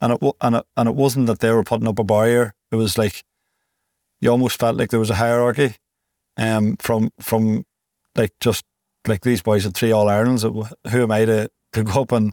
And 0.00 0.14
it, 0.14 0.34
and, 0.40 0.56
it, 0.56 0.66
and 0.76 0.88
it 0.88 0.96
wasn't 0.96 1.28
that 1.28 1.38
they 1.38 1.52
were 1.52 1.62
putting 1.62 1.86
up 1.86 2.00
a 2.00 2.04
barrier. 2.04 2.54
It 2.72 2.76
was 2.76 2.98
like, 2.98 3.22
you 4.20 4.30
almost 4.30 4.58
felt 4.58 4.76
like 4.76 4.90
there 4.90 4.98
was 4.98 5.10
a 5.10 5.14
hierarchy 5.14 5.76
um, 6.36 6.76
from 6.78 7.10
from 7.20 7.64
like 8.16 8.32
just 8.40 8.64
like 9.06 9.20
these 9.20 9.42
boys 9.42 9.62
had 9.62 9.74
three 9.74 9.92
All 9.92 10.08
Irelands. 10.08 10.42
Who 10.42 10.66
am 11.02 11.12
I 11.12 11.24
to, 11.24 11.50
to 11.74 11.84
go 11.84 12.02
up 12.02 12.12
and 12.12 12.32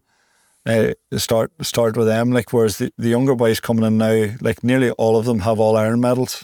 uh, 0.66 0.94
start 1.18 1.52
start 1.62 1.96
with 1.96 2.08
them? 2.08 2.32
Like 2.32 2.52
whereas 2.52 2.80
the, 2.80 2.92
the 2.98 3.10
younger 3.10 3.36
boys 3.36 3.60
coming 3.60 3.86
in 3.86 4.00
now, 4.00 4.34
like 4.42 4.64
nearly 4.64 4.90
all 4.92 5.16
of 5.16 5.26
them 5.26 5.42
have 5.42 5.60
All 5.60 5.78
Ireland 5.78 6.02
medals. 6.02 6.44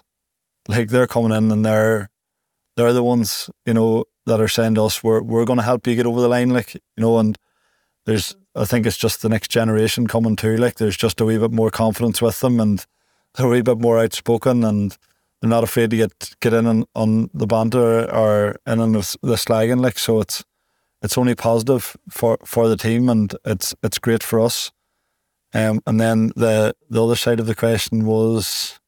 Like 0.68 0.90
they're 0.90 1.08
coming 1.08 1.36
in 1.36 1.52
and 1.52 1.66
they're 1.66 2.12
they're 2.78 2.94
the 2.94 3.04
ones 3.04 3.50
you 3.66 3.74
know 3.74 4.06
that 4.26 4.42
are 4.42 4.48
saying 4.48 4.76
to 4.76 4.86
us, 4.86 5.04
"We're 5.04 5.22
we're 5.22 5.46
going 5.46 5.60
to 5.60 5.64
help 5.64 5.88
you 5.88 5.96
get 5.96 6.06
over 6.06 6.22
the 6.22 6.30
line." 6.30 6.50
Like 6.50 6.76
you 6.76 6.82
know, 6.98 7.20
and 7.20 7.38
there's 8.06 8.36
I 8.56 8.66
think 8.66 8.86
it's 8.86 8.98
just 8.98 9.22
the 9.22 9.30
next 9.30 9.50
generation 9.50 10.08
coming 10.08 10.36
too. 10.36 10.58
Like 10.58 10.76
there's 10.76 10.98
just 10.98 11.20
a 11.20 11.26
wee 11.26 11.38
bit 11.38 11.52
more 11.52 11.72
confidence 11.72 12.22
with 12.22 12.40
them 12.40 12.60
and 12.60 12.86
they're 13.36 13.48
a 13.48 13.50
wee 13.50 13.62
bit 13.62 13.80
more 13.80 14.00
outspoken 14.00 14.64
and 14.64 14.98
they're 15.42 15.50
not 15.50 15.64
afraid 15.64 15.90
to 15.90 15.98
get 15.98 16.36
get 16.40 16.54
in 16.54 16.68
on, 16.68 16.86
on 16.96 17.30
the 17.34 17.48
banter 17.48 18.10
or 18.14 18.56
in 18.68 18.80
on 18.80 18.92
the, 18.92 19.18
the 19.22 19.36
slagging. 19.36 19.82
Like 19.82 19.98
so, 19.98 20.22
it's 20.22 20.44
it's 21.02 21.18
only 21.18 21.36
positive 21.36 21.98
for, 22.10 22.38
for 22.46 22.70
the 22.70 22.78
team 22.78 23.10
and 23.10 23.36
it's 23.46 23.76
it's 23.84 24.00
great 24.00 24.24
for 24.24 24.40
us. 24.40 24.72
Um, 25.54 25.82
and 25.86 26.00
then 26.00 26.32
the 26.36 26.76
the 26.90 27.04
other 27.04 27.16
side 27.16 27.40
of 27.40 27.48
the 27.48 27.56
question 27.56 28.06
was. 28.06 28.80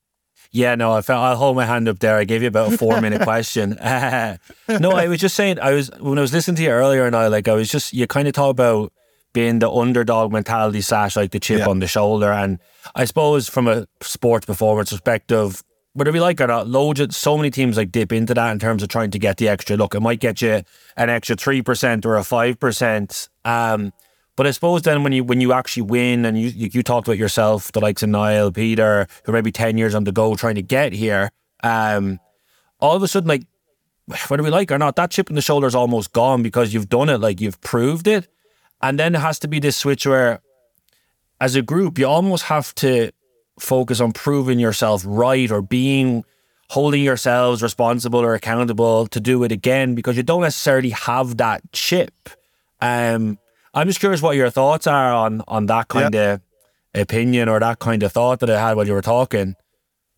Yeah, 0.56 0.76
no, 0.76 0.93
I 0.93 1.01
felt, 1.01 1.22
I'll 1.22 1.36
hold 1.36 1.58
my 1.58 1.66
hand 1.66 1.89
up 1.89 1.99
there. 1.99 2.16
I 2.16 2.24
gave 2.24 2.41
you 2.41 2.47
about 2.47 2.72
a 2.72 2.78
four 2.84 3.01
minute 3.01 3.24
question. 3.24 3.72
no, 3.82 4.91
I 4.91 5.08
was 5.10 5.20
just 5.20 5.36
saying, 5.36 5.60
I 5.60 5.74
was 5.74 5.91
when 5.99 6.18
I 6.18 6.22
was 6.22 6.32
listening 6.32 6.56
to 6.56 6.64
you 6.64 6.70
earlier, 6.70 7.06
and 7.06 7.14
I 7.14 7.28
like, 7.28 7.49
I 7.49 7.53
was 7.53 7.70
just 7.70 7.91
you 7.91 8.08
kind 8.08 8.26
of 8.26 8.34
talk 8.34 8.51
about 8.51 8.93
being 9.34 9.60
the 9.60 9.70
underdog 9.70 10.32
mentality 10.32 10.80
slash 10.80 11.18
like 11.18 11.32
the 11.32 11.41
chip 11.41 11.60
yeah. 11.60 11.68
on 11.68 11.80
the 11.80 11.88
shoulder, 11.88 12.32
and 12.32 12.60
I 12.95 13.03
suppose 13.03 13.49
from 13.49 13.68
a 13.68 13.86
sports 14.01 14.45
performance 14.45 14.91
perspective, 14.91 15.62
whether 15.91 16.14
we 16.14 16.22
like 16.22 16.39
it 16.39 16.43
or 16.43 16.47
not, 16.47 16.70
loads 16.70 17.01
of 17.01 17.14
so 17.14 17.36
many 17.36 17.51
teams 17.51 17.76
like 17.76 17.91
dip 17.91 18.14
into 18.14 18.34
that 18.34 18.51
in 18.53 18.60
terms 18.60 18.82
of 18.82 18.88
trying 18.88 19.12
to 19.12 19.20
get 19.20 19.36
the 19.36 19.49
extra 19.49 19.76
look. 19.76 19.93
It 19.93 19.99
might 19.99 20.22
get 20.22 20.41
you 20.41 20.62
an 20.95 21.10
extra 21.10 21.36
three 21.36 21.64
percent 21.64 22.06
or 22.06 22.16
a 22.16 22.24
five 22.24 22.62
percent. 22.62 23.28
Um, 23.43 23.91
but 24.36 24.46
I 24.48 24.52
suppose 24.52 24.82
then 24.82 25.04
when 25.04 25.14
you 25.14 25.24
when 25.24 25.42
you 25.42 25.54
actually 25.54 25.84
win 25.84 26.26
and 26.26 26.40
you 26.40 26.50
you, 26.50 26.84
talked 26.84 27.08
about 27.08 27.18
yourself, 27.18 27.72
the 27.72 27.80
likes 27.80 28.04
of 28.04 28.10
Niall, 28.10 28.52
Peter, 28.52 29.08
who 29.24 29.32
maybe 29.32 29.52
ten 29.52 29.78
years 29.78 29.96
on 29.96 30.04
the 30.04 30.12
go 30.12 30.36
trying 30.36 30.56
to 30.56 30.62
get 30.62 30.94
here, 30.94 31.32
um, 31.64 32.20
all 32.80 32.96
of 32.96 33.04
a 33.04 33.08
sudden 33.08 33.28
like 33.28 33.44
whether 34.28 34.44
we 34.44 34.50
like 34.50 34.72
or 34.72 34.78
not, 34.78 34.96
that 34.98 35.12
chip 35.12 35.30
in 35.30 35.36
the 35.36 35.42
shoulder 35.42 35.68
is 35.68 35.76
almost 35.76 36.14
gone 36.14 36.44
because 36.44 36.74
you've 36.74 36.90
done 36.90 37.10
it, 37.10 37.20
like 37.20 37.42
you've 37.42 37.60
proved 37.62 38.08
it. 38.08 38.28
And 38.82 39.00
then 39.00 39.16
it 39.16 39.20
has 39.20 39.40
to 39.40 39.48
be 39.48 39.60
this 39.60 39.78
switch 39.78 40.06
where 40.06 40.42
as 41.42 41.56
a 41.56 41.62
group, 41.62 41.98
you 41.98 42.06
almost 42.06 42.44
have 42.46 42.74
to 42.76 43.12
focus 43.60 44.00
on 44.00 44.12
proving 44.12 44.60
yourself 44.60 45.04
right 45.06 45.50
or 45.50 45.62
being 45.62 46.24
holding 46.70 47.04
yourselves 47.04 47.62
responsible 47.62 48.20
or 48.20 48.34
accountable 48.34 49.08
to 49.08 49.20
do 49.20 49.44
it 49.44 49.52
again 49.52 49.96
because 49.96 50.18
you 50.18 50.24
don't 50.24 50.42
necessarily 50.42 50.90
have 50.90 51.38
that 51.38 51.62
chip. 51.72 52.30
Um, 52.82 53.38
I'm 53.76 53.88
just 53.88 54.00
curious 54.00 54.22
what 54.22 54.38
your 54.38 54.50
thoughts 54.50 54.88
are 54.88 55.14
on 55.14 55.44
on 55.48 55.66
that 55.66 55.90
kind 55.90 56.14
yeah. 56.14 56.34
of 56.34 56.42
opinion 56.94 57.50
or 57.50 57.60
that 57.60 57.80
kind 57.80 58.02
of 58.04 58.12
thought 58.14 58.40
that 58.40 58.50
I 58.50 58.60
had 58.60 58.78
while 58.78 58.88
you 58.88 58.94
were 58.94 59.02
talking. 59.02 59.56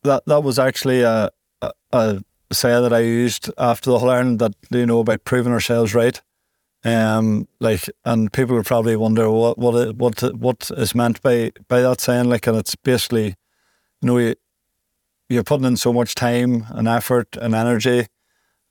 That 0.04 0.24
that 0.28 0.44
was 0.44 0.60
actually 0.60 1.02
a, 1.02 1.32
a, 1.62 1.72
a 1.92 2.24
say 2.52 2.70
that 2.70 2.94
I 2.94 3.00
used 3.00 3.52
after 3.58 3.90
the 3.90 3.98
All 3.98 4.10
Ireland 4.10 4.40
that 4.40 4.54
you 4.70 4.86
know 4.86 5.00
about 5.00 5.24
proving 5.24 5.54
ourselves 5.54 5.96
right. 5.96 6.22
Um, 6.86 7.48
like, 7.60 7.90
and 8.06 8.32
people 8.32 8.56
would 8.56 8.68
probably 8.68 8.96
wonder 8.96 9.30
what 9.30 9.58
what 9.58 9.96
what 9.96 10.22
what 10.36 10.72
is 10.78 10.94
meant 10.94 11.22
by 11.24 11.52
by 11.68 11.82
that 11.82 12.00
saying. 12.00 12.30
Like, 12.30 12.46
and 12.46 12.58
it's 12.58 12.76
basically, 12.76 13.36
you 14.02 14.04
know, 14.04 14.20
you, 14.20 14.36
you're 15.30 15.44
putting 15.44 15.66
in 15.66 15.78
so 15.78 15.92
much 15.92 16.14
time 16.14 16.68
and 16.70 16.88
effort 16.88 17.36
and 17.42 17.56
energy, 17.56 18.06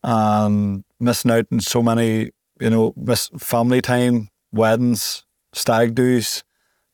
and 0.04 0.84
missing 1.00 1.32
out 1.32 1.46
on 1.50 1.60
so 1.60 1.82
many, 1.82 2.30
you 2.60 2.70
know, 2.70 2.94
miss 2.96 3.28
family 3.36 3.82
time, 3.82 4.28
weddings, 4.56 5.24
stag 5.52 5.94
do's, 5.94 6.42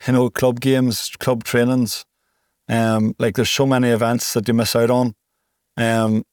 you 0.07 0.13
know, 0.13 0.31
club 0.31 0.61
games, 0.61 1.11
club 1.19 1.45
trainings. 1.45 2.05
Um, 2.69 3.15
like 3.19 3.35
there's 3.37 3.51
so 3.51 3.67
many 3.67 3.89
events 3.89 4.33
that 4.35 4.49
you 4.49 4.55
miss 4.55 4.77
out 4.77 4.91
on. 4.91 5.15
Um, 5.77 6.25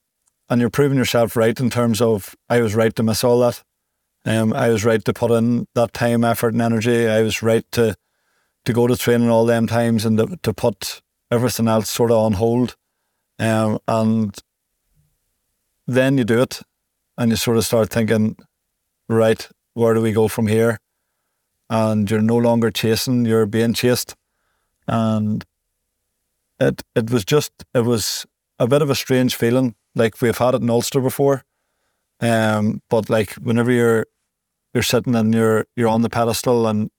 and 0.49 0.59
you're 0.59 0.69
proving 0.69 0.97
yourself 0.97 1.35
right 1.35 1.57
in 1.59 1.69
terms 1.69 2.01
of 2.01 2.35
I 2.49 2.61
was 2.61 2.75
right 2.75 2.95
to 2.95 3.03
miss 3.03 3.23
all 3.23 3.39
that. 3.39 3.63
Um, 4.25 4.53
I 4.53 4.69
was 4.69 4.83
right 4.83 5.03
to 5.05 5.13
put 5.13 5.31
in 5.31 5.67
that 5.75 5.93
time, 5.93 6.23
effort, 6.23 6.53
and 6.53 6.61
energy. 6.61 7.07
I 7.07 7.21
was 7.21 7.41
right 7.41 7.65
to 7.73 7.95
to 8.65 8.73
go 8.73 8.87
to 8.87 8.97
training 8.97 9.29
all 9.29 9.45
them 9.45 9.67
times 9.67 10.05
and 10.05 10.17
to, 10.17 10.37
to 10.43 10.53
put 10.53 11.01
everything 11.31 11.67
else 11.67 11.89
sort 11.89 12.11
of 12.11 12.17
on 12.17 12.33
hold. 12.33 12.75
Um, 13.39 13.79
and 13.87 14.37
then 15.87 16.17
you 16.17 16.25
do 16.25 16.41
it, 16.41 16.61
and 17.17 17.31
you 17.31 17.37
sort 17.37 17.57
of 17.57 17.65
start 17.65 17.89
thinking, 17.89 18.35
right, 19.07 19.47
where 19.73 19.93
do 19.93 20.01
we 20.01 20.11
go 20.11 20.27
from 20.27 20.47
here? 20.47 20.77
And 21.69 22.09
you're 22.09 22.21
no 22.21 22.37
longer 22.37 22.71
chasing; 22.71 23.25
you're 23.25 23.45
being 23.45 23.73
chased, 23.73 24.15
and 24.87 25.45
it 26.59 26.83
it 26.95 27.11
was 27.11 27.23
just 27.23 27.51
it 27.73 27.85
was 27.85 28.25
a 28.57 28.67
bit 28.67 28.81
of 28.81 28.89
a 28.89 28.95
strange 28.95 29.35
feeling. 29.35 29.75
Like 29.95 30.21
we've 30.21 30.37
had 30.37 30.55
it 30.55 30.61
in 30.61 30.69
Ulster 30.69 31.01
before, 31.01 31.43
um, 32.21 32.81
but 32.89 33.09
like 33.09 33.33
whenever 33.33 33.71
you're 33.71 34.07
you're 34.73 34.83
sitting 34.83 35.15
and 35.15 35.33
you're 35.33 35.65
you're 35.75 35.89
on 35.89 36.01
the 36.01 36.09
pedestal 36.09 36.67
and 36.67 36.89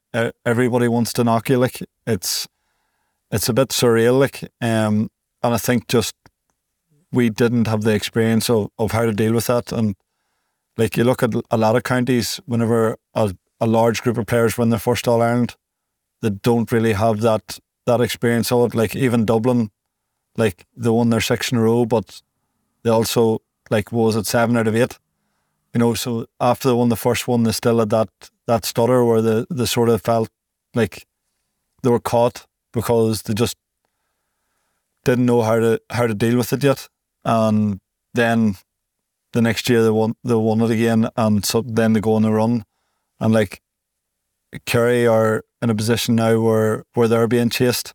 everybody 0.44 0.88
wants 0.88 1.12
to 1.14 1.24
knock 1.24 1.48
you, 1.48 1.58
like 1.58 1.82
it's 2.06 2.48
it's 3.30 3.48
a 3.48 3.52
bit 3.52 3.68
surreal. 3.68 4.18
Like, 4.18 4.42
um, 4.60 5.10
and 5.42 5.54
I 5.54 5.58
think 5.58 5.88
just 5.88 6.14
we 7.12 7.30
didn't 7.30 7.66
have 7.66 7.82
the 7.82 7.94
experience 7.94 8.50
of, 8.50 8.70
of 8.78 8.92
how 8.92 9.04
to 9.04 9.12
deal 9.12 9.34
with 9.34 9.46
that. 9.46 9.72
And 9.72 9.94
like 10.76 10.96
you 10.96 11.04
look 11.04 11.22
at 11.22 11.34
a 11.50 11.56
lot 11.56 11.76
of 11.76 11.82
counties, 11.82 12.40
whenever 12.46 12.96
a, 13.14 13.34
a 13.60 13.66
large 13.66 14.02
group 14.02 14.18
of 14.18 14.26
players 14.26 14.56
win 14.56 14.70
their 14.70 14.78
first 14.78 15.06
All 15.06 15.22
Ireland, 15.22 15.56
they 16.22 16.30
don't 16.30 16.72
really 16.72 16.92
have 16.92 17.20
that 17.20 17.58
that 17.86 18.00
experience 18.00 18.52
of 18.52 18.72
it. 18.72 18.74
Like 18.74 18.96
even 18.96 19.24
Dublin, 19.24 19.70
like 20.36 20.66
they 20.76 20.90
won 20.90 21.10
their 21.10 21.20
six 21.20 21.52
in 21.52 21.58
a 21.58 21.62
row, 21.62 21.84
but 21.84 22.22
they 22.82 22.90
also 22.90 23.42
like 23.70 23.92
was 23.92 24.16
it 24.16 24.26
seven 24.26 24.56
out 24.56 24.68
of 24.68 24.76
eight 24.76 24.98
you 25.74 25.78
know, 25.78 25.94
so 25.94 26.26
after 26.40 26.68
they 26.68 26.74
won 26.74 26.88
the 26.88 26.96
first 26.96 27.28
one, 27.28 27.44
they 27.44 27.52
still 27.52 27.78
had 27.78 27.90
that 27.90 28.08
that 28.46 28.64
stutter 28.64 29.04
where 29.04 29.22
they, 29.22 29.44
they 29.50 29.66
sort 29.66 29.88
of 29.88 30.02
felt 30.02 30.28
like 30.74 31.06
they 31.82 31.90
were 31.90 32.00
caught 32.00 32.46
because 32.72 33.22
they 33.22 33.34
just 33.34 33.56
didn't 35.04 35.26
know 35.26 35.42
how 35.42 35.58
to 35.58 35.80
how 35.90 36.06
to 36.06 36.14
deal 36.14 36.36
with 36.36 36.52
it 36.52 36.64
yet. 36.64 36.88
And 37.24 37.80
then 38.14 38.56
the 39.32 39.42
next 39.42 39.68
year 39.68 39.82
they 39.84 39.90
won 39.90 40.14
they 40.24 40.34
won 40.34 40.60
it 40.62 40.70
again, 40.70 41.08
and 41.16 41.44
so 41.44 41.62
then 41.62 41.92
they 41.92 42.00
go 42.00 42.14
on 42.14 42.24
a 42.24 42.32
run, 42.32 42.64
and 43.20 43.32
like 43.32 43.60
Kerry 44.66 45.06
are 45.06 45.44
in 45.62 45.70
a 45.70 45.74
position 45.74 46.16
now 46.16 46.40
where 46.40 46.84
where 46.94 47.08
they're 47.08 47.28
being 47.28 47.50
chased, 47.50 47.92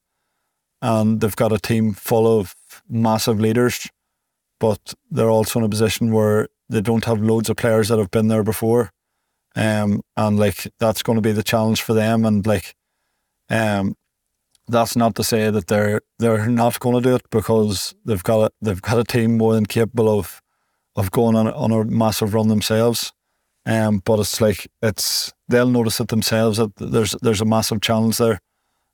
and 0.81 1.19
they've 1.19 1.35
got 1.35 1.51
a 1.51 1.59
team 1.59 1.93
full 1.93 2.39
of 2.39 2.55
massive 2.87 3.39
leaders, 3.39 3.89
but 4.59 4.93
they're 5.09 5.29
also 5.29 5.59
in 5.59 5.65
a 5.65 5.69
position 5.69 6.11
where 6.11 6.47
they 6.69 6.81
don't 6.81 7.05
have 7.05 7.21
loads 7.21 7.49
of 7.49 7.57
players 7.57 7.89
that 7.89 7.99
have 7.99 8.11
been 8.11 8.27
there 8.27 8.43
before. 8.43 8.91
Um, 9.55 10.01
and 10.17 10.37
like 10.37 10.71
that's 10.79 11.03
going 11.03 11.15
to 11.15 11.21
be 11.21 11.31
the 11.31 11.43
challenge 11.43 11.81
for 11.81 11.93
them. 11.93 12.25
And 12.25 12.45
like, 12.45 12.75
um, 13.49 13.95
that's 14.67 14.95
not 14.95 15.15
to 15.15 15.23
say 15.23 15.49
that 15.49 15.67
they're 15.67 16.01
they're 16.19 16.47
not 16.47 16.79
going 16.79 16.95
to 16.95 17.09
do 17.09 17.15
it 17.15 17.29
because 17.29 17.95
they've 18.05 18.23
got 18.23 18.47
a, 18.47 18.51
they've 18.61 18.81
got 18.81 18.99
a 18.99 19.03
team 19.03 19.37
more 19.37 19.53
than 19.53 19.65
capable 19.65 20.19
of 20.19 20.41
of 20.95 21.11
going 21.11 21.35
on 21.35 21.47
on 21.47 21.71
a 21.71 21.83
massive 21.85 22.33
run 22.33 22.47
themselves. 22.47 23.13
Um, 23.65 24.01
but 24.05 24.19
it's 24.19 24.39
like 24.39 24.67
it's 24.81 25.33
they'll 25.47 25.69
notice 25.69 25.99
it 25.99 26.09
themselves 26.09 26.57
that 26.57 26.75
there's 26.77 27.15
there's 27.21 27.41
a 27.41 27.45
massive 27.45 27.81
challenge 27.81 28.17
there, 28.17 28.39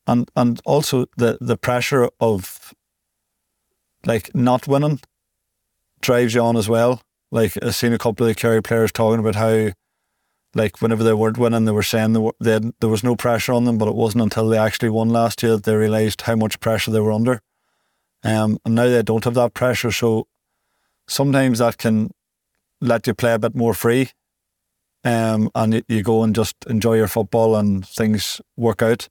and 0.07 0.29
and 0.35 0.61
also 0.65 1.05
the 1.17 1.37
the 1.41 1.57
pressure 1.57 2.09
of 2.19 2.73
like 4.05 4.33
not 4.33 4.67
winning 4.67 4.99
drives 6.01 6.33
you 6.33 6.41
on 6.41 6.57
as 6.57 6.67
well 6.67 7.01
Like 7.31 7.57
I've 7.63 7.75
seen 7.75 7.93
a 7.93 7.97
couple 7.97 8.25
of 8.25 8.29
the 8.29 8.39
Kerry 8.39 8.61
players 8.61 8.91
talking 8.91 9.19
about 9.19 9.35
how, 9.35 9.71
like 10.53 10.81
whenever 10.81 11.03
they 11.03 11.13
weren't 11.13 11.37
winning, 11.37 11.65
they 11.65 11.71
were 11.71 11.83
saying 11.83 12.13
they 12.13 12.19
were, 12.19 12.33
they 12.41 12.59
there 12.79 12.89
was 12.89 13.03
no 13.03 13.15
pressure 13.15 13.53
on 13.53 13.63
them, 13.63 13.77
but 13.77 13.87
it 13.87 13.95
wasn't 13.95 14.23
until 14.23 14.49
they 14.49 14.57
actually 14.57 14.89
won 14.89 15.09
last 15.09 15.41
year 15.41 15.53
that 15.53 15.63
they 15.63 15.75
realised 15.75 16.21
how 16.23 16.35
much 16.35 16.59
pressure 16.59 16.91
they 16.91 16.99
were 16.99 17.11
under. 17.11 17.41
Um, 18.23 18.59
and 18.65 18.75
now 18.75 18.87
they 18.87 19.01
don't 19.01 19.23
have 19.23 19.33
that 19.35 19.53
pressure, 19.53 19.91
so 19.91 20.27
sometimes 21.07 21.59
that 21.59 21.77
can 21.77 22.11
let 22.81 23.07
you 23.07 23.13
play 23.13 23.33
a 23.33 23.39
bit 23.39 23.55
more 23.55 23.73
free. 23.73 24.09
Um, 25.03 25.49
and 25.55 25.83
you, 25.87 26.03
go 26.03 26.23
and 26.23 26.35
just 26.35 26.55
enjoy 26.67 26.95
your 26.95 27.07
football 27.07 27.55
and 27.55 27.87
things 27.87 28.39
work 28.55 28.83
out. 28.83 29.09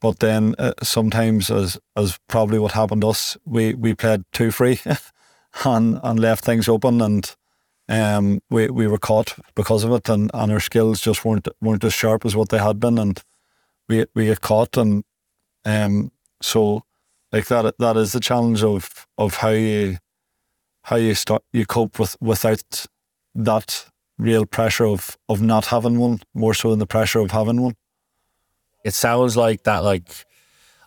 But 0.00 0.20
then 0.20 0.54
uh, 0.58 0.72
sometimes, 0.82 1.50
as 1.50 1.78
as 1.94 2.18
probably 2.26 2.58
what 2.58 2.72
happened 2.72 3.02
to 3.02 3.08
us, 3.08 3.36
we, 3.44 3.74
we 3.74 3.94
played 3.94 4.24
too 4.32 4.50
free 4.50 4.80
and 5.64 6.00
and 6.02 6.18
left 6.18 6.42
things 6.42 6.68
open, 6.68 7.02
and 7.02 7.36
um, 7.86 8.40
we 8.48 8.68
we 8.68 8.86
were 8.86 8.98
caught 8.98 9.36
because 9.54 9.84
of 9.84 9.92
it, 9.92 10.08
and, 10.08 10.30
and 10.32 10.52
our 10.52 10.60
skills 10.60 11.02
just 11.02 11.24
weren't 11.24 11.48
weren't 11.60 11.84
as 11.84 11.92
sharp 11.92 12.24
as 12.24 12.34
what 12.34 12.48
they 12.48 12.58
had 12.58 12.80
been, 12.80 12.96
and 12.96 13.22
we 13.90 14.06
we 14.14 14.24
get 14.26 14.40
caught, 14.40 14.78
and 14.78 15.04
um, 15.66 16.12
so 16.40 16.82
like 17.32 17.46
that 17.48 17.76
that 17.78 17.96
is 17.96 18.12
the 18.12 18.20
challenge 18.20 18.62
of 18.62 19.06
of 19.18 19.34
how 19.36 19.50
you 19.50 19.98
how 20.84 20.96
you 20.96 21.14
start 21.14 21.42
you 21.52 21.66
cope 21.66 21.98
with 21.98 22.16
without 22.20 22.86
that 23.34 23.89
real 24.20 24.46
pressure 24.46 24.86
of 24.86 25.16
of 25.28 25.40
not 25.40 25.66
having 25.66 25.98
one, 25.98 26.20
more 26.34 26.54
so 26.54 26.70
than 26.70 26.78
the 26.78 26.86
pressure 26.86 27.20
of 27.20 27.30
having 27.30 27.60
one. 27.60 27.76
It 28.84 28.94
sounds 28.94 29.36
like 29.36 29.64
that, 29.64 29.78
like 29.78 30.08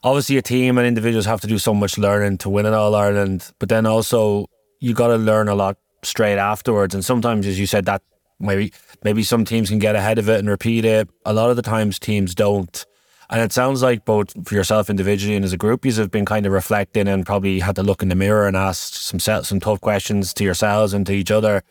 obviously 0.04 0.38
a 0.38 0.42
team 0.42 0.78
and 0.78 0.88
individuals 0.88 1.26
have 1.26 1.42
to 1.42 1.48
do 1.48 1.58
so 1.58 1.74
much 1.74 1.98
learning 1.98 2.38
to 2.40 2.50
win 2.50 2.66
in 2.66 2.74
All 2.74 2.96
Ireland, 2.96 3.52
but 3.60 3.70
then 3.70 3.86
also 3.86 4.48
you 4.80 4.94
got 4.94 5.08
to 5.08 5.16
learn 5.16 5.48
a 5.48 5.56
lot 5.56 5.78
straight 6.04 6.38
afterwards. 6.38 6.94
And 6.94 7.04
sometimes, 7.04 7.48
as 7.48 7.60
you 7.60 7.66
said, 7.66 7.86
that 7.86 8.02
maybe 8.40 8.74
maybe 9.04 9.24
some 9.24 9.46
teams 9.46 9.70
can 9.70 9.80
get 9.80 9.96
ahead 9.96 10.20
of 10.20 10.30
it 10.30 10.40
and 10.40 10.50
repeat 10.50 10.86
it. 10.86 11.10
A 11.26 11.34
lot 11.34 11.50
of 11.50 11.56
the 11.56 11.62
times, 11.62 12.00
teams 12.00 12.36
don't. 12.36 12.86
And 13.30 13.42
it 13.42 13.52
sounds 13.52 13.82
like 13.82 14.06
both 14.06 14.32
for 14.48 14.54
yourself 14.54 14.90
individually 14.90 15.36
and 15.36 15.46
as 15.46 15.54
a 15.54 15.58
group, 15.58 15.86
you 15.86 15.94
have 15.94 16.12
been 16.12 16.26
kind 16.26 16.46
of 16.46 16.52
reflecting 16.52 17.08
and 17.08 17.26
probably 17.26 17.60
had 17.60 17.76
to 17.78 17.84
look 17.84 18.04
in 18.04 18.10
the 18.10 18.16
mirror 18.16 18.46
and 18.46 18.56
ask 18.56 18.94
some 18.94 19.20
some 19.20 19.60
tough 19.60 19.82
questions 19.82 20.34
to 20.36 20.44
yourselves 20.44 20.94
and 20.94 21.06
to 21.08 21.14
each 21.14 21.32
other. 21.32 21.64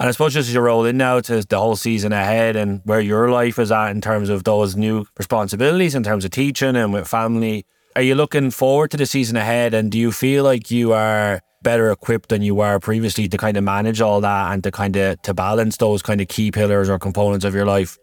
And 0.00 0.08
I 0.08 0.12
suppose 0.12 0.32
just 0.32 0.48
as 0.48 0.54
you 0.54 0.60
roll 0.62 0.86
in 0.86 0.96
now 0.96 1.20
to 1.20 1.42
the 1.42 1.58
whole 1.58 1.76
season 1.76 2.10
ahead 2.14 2.56
and 2.56 2.80
where 2.84 3.00
your 3.00 3.30
life 3.30 3.58
is 3.58 3.70
at 3.70 3.90
in 3.90 4.00
terms 4.00 4.30
of 4.30 4.44
those 4.44 4.74
new 4.74 5.04
responsibilities, 5.18 5.94
in 5.94 6.02
terms 6.02 6.24
of 6.24 6.30
teaching 6.30 6.74
and 6.74 6.90
with 6.90 7.06
family, 7.06 7.66
are 7.94 8.00
you 8.00 8.14
looking 8.14 8.50
forward 8.50 8.90
to 8.92 8.96
the 8.96 9.04
season 9.04 9.36
ahead? 9.36 9.74
And 9.74 9.92
do 9.92 9.98
you 9.98 10.10
feel 10.10 10.42
like 10.42 10.70
you 10.70 10.94
are 10.94 11.42
better 11.62 11.90
equipped 11.90 12.30
than 12.30 12.40
you 12.40 12.54
were 12.54 12.78
previously 12.78 13.28
to 13.28 13.36
kind 13.36 13.58
of 13.58 13.64
manage 13.64 14.00
all 14.00 14.22
that 14.22 14.54
and 14.54 14.64
to 14.64 14.70
kind 14.70 14.96
of 14.96 15.20
to 15.20 15.34
balance 15.34 15.76
those 15.76 16.00
kind 16.00 16.22
of 16.22 16.28
key 16.28 16.50
pillars 16.50 16.88
or 16.88 16.98
components 16.98 17.44
of 17.44 17.54
your 17.54 17.66
life? 17.66 17.98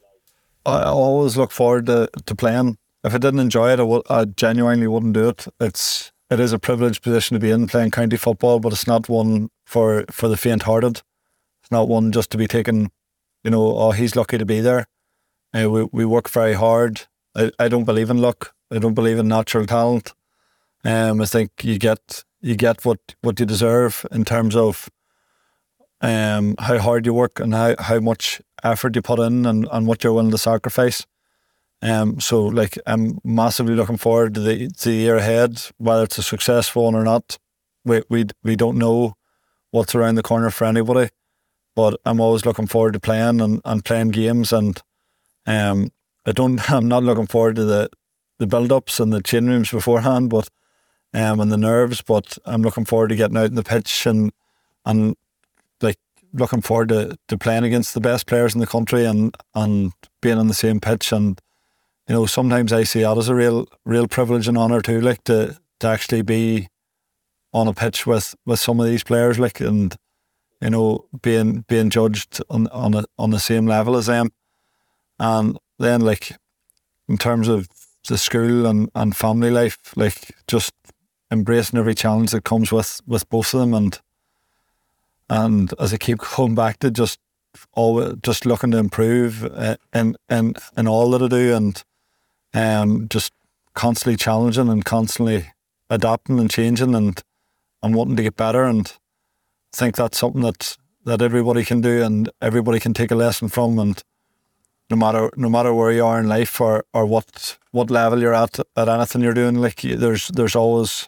I 0.67 0.83
always 0.83 1.35
look 1.35 1.49
forward 1.49 1.87
to, 1.87 2.09
to 2.27 2.35
playing. 2.35 2.77
If 3.03 3.15
I 3.15 3.17
didn't 3.17 3.39
enjoy 3.39 3.69
it, 3.69 3.79
I, 3.79 3.87
w- 3.89 4.03
I 4.07 4.25
genuinely 4.25 4.85
wouldn't 4.85 5.13
do 5.13 5.29
it. 5.29 5.47
It's 5.59 6.11
it 6.29 6.39
is 6.39 6.53
a 6.53 6.59
privileged 6.59 7.01
position 7.01 7.33
to 7.33 7.39
be 7.39 7.49
in 7.49 7.65
playing 7.65 7.89
county 7.89 8.17
football, 8.17 8.59
but 8.59 8.73
it's 8.73 8.85
not 8.85 9.09
one 9.09 9.49
for 9.65 10.05
for 10.11 10.27
the 10.27 10.37
faint-hearted. 10.37 11.01
It's 11.67 11.71
not 11.73 11.89
one 11.89 12.13
just 12.13 12.31
to 12.31 12.37
be 12.37 12.47
taken, 12.47 12.91
you 13.43 13.51
know, 13.51 13.77
oh, 13.77 13.91
he's 13.91 14.15
lucky 14.15 14.37
to 14.37 14.45
be 14.45 14.61
there. 14.61 14.87
Uh, 15.53 15.69
we, 15.69 15.83
we 15.91 16.05
work 16.05 16.29
very 16.29 16.53
hard. 16.53 17.01
I, 17.35 17.51
I 17.59 17.67
don't 17.67 17.83
believe 17.83 18.09
in 18.09 18.19
luck. 18.19 18.53
I 18.71 18.79
don't 18.79 18.93
believe 18.93 19.19
in 19.19 19.27
natural 19.27 19.65
talent. 19.65 20.13
Um, 20.85 21.19
I 21.19 21.25
think 21.25 21.51
you 21.63 21.77
get 21.77 22.23
you 22.39 22.55
get 22.55 22.85
what, 22.85 22.99
what 23.19 23.37
you 23.41 23.45
deserve 23.45 24.05
in 24.13 24.23
terms 24.23 24.55
of 24.55 24.89
um, 25.99 26.55
how 26.57 26.77
hard 26.77 27.05
you 27.05 27.13
work 27.13 27.37
and 27.41 27.53
how, 27.53 27.75
how 27.77 27.99
much 27.99 28.41
effort 28.63 28.95
you 28.95 29.01
put 29.01 29.19
in 29.19 29.45
and, 29.45 29.67
and 29.69 29.87
what 29.87 30.05
you're 30.05 30.13
willing 30.13 30.31
to 30.31 30.37
sacrifice. 30.37 31.05
Um, 31.81 32.21
so 32.21 32.45
like 32.45 32.79
I'm 32.87 33.19
massively 33.25 33.75
looking 33.75 33.97
forward 33.97 34.35
to 34.35 34.39
the, 34.39 34.69
to 34.69 34.89
the 34.89 34.95
year 34.95 35.17
ahead, 35.17 35.61
whether 35.79 36.03
it's 36.03 36.17
a 36.17 36.23
successful 36.23 36.85
one 36.85 36.95
or 36.95 37.03
not. 37.03 37.37
We 37.83 38.03
we 38.07 38.27
we 38.41 38.55
don't 38.55 38.77
know 38.77 39.15
what's 39.71 39.95
around 39.95 40.15
the 40.15 40.23
corner 40.23 40.49
for 40.49 40.63
anybody 40.63 41.09
but 41.77 42.01
I'm 42.05 42.19
always 42.19 42.43
looking 42.43 42.65
forward 42.65 42.93
to 42.93 42.99
playing 42.99 43.39
and, 43.39 43.61
and 43.63 43.85
playing 43.85 44.09
games 44.09 44.51
and 44.51 44.81
um 45.45 45.91
I 46.25 46.31
don't 46.31 46.59
I'm 46.71 46.87
not 46.89 47.03
looking 47.03 47.27
forward 47.27 47.55
to 47.57 47.65
the 47.65 47.89
the 48.39 48.47
build 48.47 48.71
ups 48.71 48.99
and 48.99 49.13
the 49.13 49.21
chin 49.21 49.47
rooms 49.47 49.71
beforehand 49.71 50.31
but 50.31 50.49
um 51.13 51.39
and 51.39 51.51
the 51.51 51.57
nerves 51.57 52.01
but 52.01 52.37
I'm 52.45 52.63
looking 52.63 52.83
forward 52.83 53.09
to 53.09 53.15
getting 53.15 53.37
out 53.37 53.51
in 53.51 53.55
the 53.55 53.63
pitch 53.63 54.07
and 54.07 54.33
and 54.85 55.15
like 55.81 55.99
looking 56.33 56.61
forward 56.61 56.89
to, 56.89 57.17
to 57.27 57.37
playing 57.37 57.63
against 57.63 57.93
the 57.93 58.01
best 58.01 58.25
players 58.25 58.55
in 58.55 58.59
the 58.59 58.67
country 58.67 59.05
and 59.05 59.37
and 59.53 59.93
being 60.19 60.39
on 60.39 60.47
the 60.47 60.55
same 60.55 60.79
pitch 60.79 61.11
and 61.11 61.39
you 62.09 62.15
know 62.15 62.25
sometimes 62.25 62.73
I 62.73 62.85
see 62.85 63.01
that 63.01 63.17
as 63.19 63.29
a 63.29 63.35
real 63.35 63.67
real 63.85 64.07
privilege 64.07 64.47
and 64.47 64.57
honour 64.57 64.81
too 64.81 64.99
like 64.99 65.23
to 65.25 65.59
to 65.81 65.87
actually 65.87 66.23
be 66.23 66.69
on 67.53 67.67
a 67.67 67.73
pitch 67.73 68.07
with 68.07 68.33
with 68.47 68.59
some 68.59 68.79
of 68.79 68.87
these 68.87 69.03
players 69.03 69.37
like 69.37 69.61
and 69.61 69.95
you 70.61 70.69
know, 70.69 71.05
being 71.21 71.65
being 71.67 71.89
judged 71.89 72.41
on 72.49 72.67
on 72.67 72.93
a, 72.93 73.05
on 73.17 73.31
the 73.31 73.39
same 73.39 73.65
level 73.65 73.95
as 73.95 74.07
them. 74.07 74.31
And 75.19 75.57
then 75.79 76.01
like 76.01 76.35
in 77.07 77.17
terms 77.17 77.47
of 77.47 77.67
the 78.07 78.17
school 78.17 78.65
and, 78.65 78.89
and 78.95 79.15
family 79.15 79.51
life, 79.51 79.93
like 79.95 80.35
just 80.47 80.73
embracing 81.31 81.79
every 81.79 81.95
challenge 81.95 82.31
that 82.31 82.43
comes 82.43 82.71
with, 82.71 83.01
with 83.05 83.29
both 83.29 83.53
of 83.53 83.59
them 83.59 83.73
and 83.73 83.99
and 85.29 85.73
as 85.79 85.93
I 85.93 85.97
keep 85.97 86.19
going 86.35 86.55
back 86.55 86.79
to 86.79 86.91
just 86.91 87.19
always 87.73 88.13
just 88.21 88.45
looking 88.45 88.71
to 88.71 88.77
improve 88.77 89.43
uh, 89.43 89.77
in, 89.93 90.15
in 90.29 90.53
in 90.77 90.87
all 90.87 91.09
that 91.11 91.23
I 91.23 91.27
do 91.27 91.55
and 91.55 91.83
um 92.53 93.07
just 93.09 93.33
constantly 93.73 94.15
challenging 94.15 94.69
and 94.69 94.85
constantly 94.85 95.51
adapting 95.89 96.39
and 96.39 96.49
changing 96.49 96.95
and 96.95 97.21
and 97.81 97.95
wanting 97.95 98.15
to 98.15 98.23
get 98.23 98.37
better 98.37 98.63
and 98.63 98.93
think 99.77 99.95
that's 99.95 100.17
something 100.17 100.41
that 100.41 100.77
that 101.05 101.21
everybody 101.21 101.63
can 101.63 101.81
do 101.81 102.03
and 102.03 102.29
everybody 102.41 102.79
can 102.79 102.93
take 102.93 103.11
a 103.11 103.15
lesson 103.15 103.47
from 103.47 103.79
and 103.79 104.03
no 104.89 104.97
matter 104.97 105.29
no 105.35 105.49
matter 105.49 105.73
where 105.73 105.91
you 105.91 106.05
are 106.05 106.19
in 106.19 106.27
life 106.27 106.59
or, 106.59 106.83
or 106.93 107.05
what 107.05 107.57
what 107.71 107.89
level 107.89 108.19
you're 108.19 108.33
at 108.33 108.59
at 108.75 108.89
anything 108.89 109.21
you're 109.21 109.33
doing 109.33 109.55
like 109.55 109.81
there's 109.81 110.27
there's 110.29 110.55
always 110.55 111.07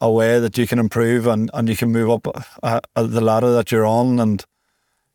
a 0.00 0.10
way 0.10 0.38
that 0.38 0.56
you 0.56 0.66
can 0.66 0.78
improve 0.78 1.26
and, 1.26 1.50
and 1.54 1.68
you 1.68 1.76
can 1.76 1.90
move 1.90 2.08
up 2.10 2.26
uh, 2.62 2.80
uh, 2.94 3.02
the 3.02 3.20
ladder 3.20 3.52
that 3.52 3.70
you're 3.72 3.86
on 3.86 4.20
and 4.20 4.44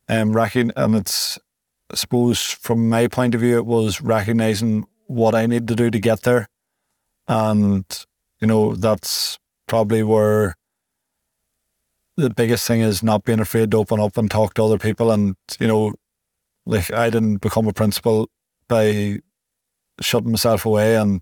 um 0.09 0.35
recon- 0.35 0.73
and 0.75 0.95
it's 0.95 1.39
I 1.91 1.95
suppose 1.95 2.41
from 2.41 2.89
my 2.89 3.07
point 3.07 3.35
of 3.35 3.41
view 3.41 3.57
it 3.57 3.65
was 3.65 4.01
recognizing 4.01 4.85
what 5.07 5.35
I 5.35 5.45
need 5.45 5.67
to 5.67 5.75
do 5.75 5.91
to 5.91 5.99
get 5.99 6.23
there. 6.23 6.47
And 7.27 7.85
you 8.41 8.47
know 8.47 8.75
that's 8.75 9.37
probably 9.67 10.03
where 10.03 10.55
the 12.17 12.29
biggest 12.29 12.67
thing 12.67 12.81
is 12.81 13.03
not 13.03 13.23
being 13.23 13.39
afraid 13.39 13.71
to 13.71 13.77
open 13.77 13.99
up 13.99 14.17
and 14.17 14.29
talk 14.29 14.53
to 14.53 14.63
other 14.63 14.77
people. 14.77 15.11
And, 15.11 15.35
you 15.59 15.67
know, 15.67 15.93
like 16.65 16.91
I 16.91 17.09
didn't 17.09 17.37
become 17.37 17.67
a 17.67 17.73
principal 17.73 18.29
by 18.67 19.19
shutting 19.99 20.31
myself 20.31 20.65
away 20.65 20.95
and 20.95 21.21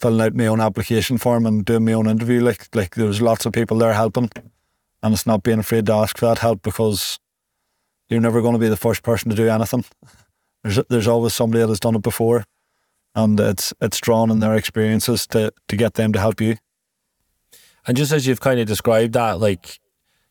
filling 0.00 0.20
out 0.20 0.34
my 0.34 0.46
own 0.46 0.60
application 0.60 1.18
form 1.18 1.46
and 1.46 1.64
doing 1.64 1.84
my 1.84 1.92
own 1.92 2.08
interview. 2.08 2.40
Like, 2.40 2.68
like 2.74 2.94
there 2.94 3.06
was 3.06 3.20
lots 3.20 3.46
of 3.46 3.52
people 3.52 3.78
there 3.78 3.92
helping. 3.92 4.30
And 5.02 5.12
it's 5.12 5.26
not 5.26 5.42
being 5.42 5.58
afraid 5.58 5.86
to 5.86 5.92
ask 5.92 6.16
for 6.18 6.26
that 6.26 6.38
help 6.38 6.62
because 6.62 7.18
you're 8.08 8.20
never 8.20 8.40
going 8.40 8.54
to 8.54 8.58
be 8.58 8.68
the 8.68 8.76
first 8.76 9.02
person 9.02 9.30
to 9.30 9.36
do 9.36 9.48
anything. 9.48 9.84
There's 10.62 10.80
there's 10.88 11.06
always 11.06 11.34
somebody 11.34 11.60
that 11.60 11.68
has 11.68 11.78
done 11.78 11.94
it 11.94 12.00
before, 12.00 12.46
and 13.14 13.38
it's 13.38 13.74
it's 13.82 14.00
drawn 14.00 14.30
in 14.30 14.38
their 14.38 14.54
experiences 14.54 15.26
to 15.26 15.52
to 15.68 15.76
get 15.76 15.92
them 15.92 16.14
to 16.14 16.18
help 16.18 16.40
you. 16.40 16.56
And 17.86 17.98
just 17.98 18.12
as 18.12 18.26
you've 18.26 18.40
kind 18.40 18.58
of 18.58 18.66
described 18.66 19.12
that, 19.12 19.40
like 19.40 19.78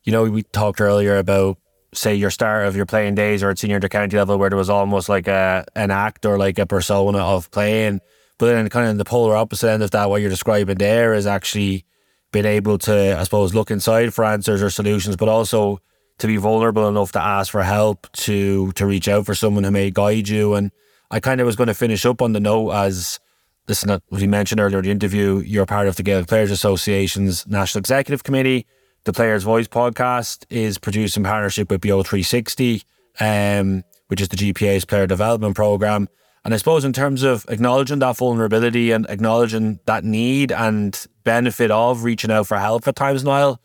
you 0.04 0.12
know, 0.12 0.24
we 0.24 0.44
talked 0.44 0.82
earlier 0.82 1.18
about 1.18 1.58
say 1.94 2.16
your 2.16 2.32
start 2.32 2.66
of 2.66 2.76
your 2.76 2.86
playing 2.86 3.16
days 3.16 3.44
or 3.44 3.50
at 3.50 3.60
senior 3.60 3.80
to 3.80 3.88
county 3.90 4.18
level 4.18 4.38
where 4.38 4.50
there 4.50 4.58
was 4.58 4.70
almost 4.70 5.10
like 5.10 5.28
a 5.28 5.66
an 5.76 5.92
act 5.92 6.26
or 6.26 6.38
like 6.38 6.58
a 6.60 6.66
persona 6.66 7.20
of 7.20 7.50
playing. 7.52 8.02
But 8.38 8.48
then 8.48 8.70
kind 8.70 8.90
of 8.90 8.98
the 8.98 9.06
polar 9.06 9.36
opposite 9.36 9.70
end 9.70 9.84
of 9.84 9.92
that, 9.92 10.10
what 10.10 10.22
you're 10.22 10.30
describing 10.30 10.78
there 10.78 11.14
is 11.14 11.28
actually 11.28 11.86
being 12.32 12.46
able 12.46 12.80
to, 12.80 13.18
I 13.18 13.24
suppose, 13.24 13.54
look 13.54 13.70
inside 13.70 14.14
for 14.14 14.26
answers 14.26 14.62
or 14.64 14.70
solutions, 14.70 15.16
but 15.16 15.30
also 15.30 15.80
to 16.18 16.28
be 16.28 16.38
vulnerable 16.38 16.88
enough 16.88 17.12
to 17.14 17.22
ask 17.22 17.52
for 17.52 17.64
help, 17.64 18.12
to 18.14 18.72
to 18.74 18.86
reach 18.86 19.08
out 19.08 19.26
for 19.26 19.36
someone 19.36 19.64
who 19.64 19.72
may 19.72 19.92
guide 19.92 20.28
you. 20.28 20.56
And 20.56 20.72
I 21.12 21.20
kind 21.20 21.40
of 21.40 21.46
was 21.46 21.56
going 21.56 21.68
to 21.68 21.74
finish 21.74 22.06
up 22.06 22.22
on 22.22 22.34
the 22.34 22.40
note 22.40 22.72
as 22.72 23.20
listen, 23.68 23.90
what 23.90 24.04
we 24.12 24.28
mentioned 24.28 24.60
earlier 24.60 24.80
in 24.80 24.86
the 24.86 24.92
interview, 24.92 25.42
you're 25.46 25.66
part 25.66 25.88
of 25.88 25.96
the 25.96 26.04
Gaelic 26.04 26.28
Players 26.28 26.52
Association's 26.52 27.48
National 27.48 27.80
Executive 27.80 28.24
Committee. 28.24 28.66
The 29.06 29.12
Players 29.12 29.44
Voice 29.44 29.68
podcast 29.68 30.46
is 30.50 30.78
produced 30.78 31.18
in 31.18 31.24
partnership 31.24 31.70
with 31.70 31.82
BEO 31.82 32.04
360, 32.04 32.84
um, 33.20 33.84
which 34.08 34.22
is 34.22 34.30
the 34.30 34.38
GPA's 34.38 34.86
player 34.86 35.06
development 35.06 35.58
program. 35.58 36.08
And 36.46 36.54
I 36.54 36.58
suppose 36.58 36.86
in 36.86 36.94
terms 36.94 37.22
of 37.22 37.46
acknowledging 37.50 38.00
that 38.00 38.16
vulnerability 38.16 38.92
and 38.92 39.06
acknowledging 39.10 39.82
that 39.88 40.06
need 40.06 40.54
and 40.54 41.06
benefit 41.26 41.70
of 41.70 42.06
reaching 42.06 42.32
out 42.32 42.48
for 42.48 42.58
help 42.58 42.88
at 42.88 42.96
times, 42.96 43.26
Niall, 43.26 43.60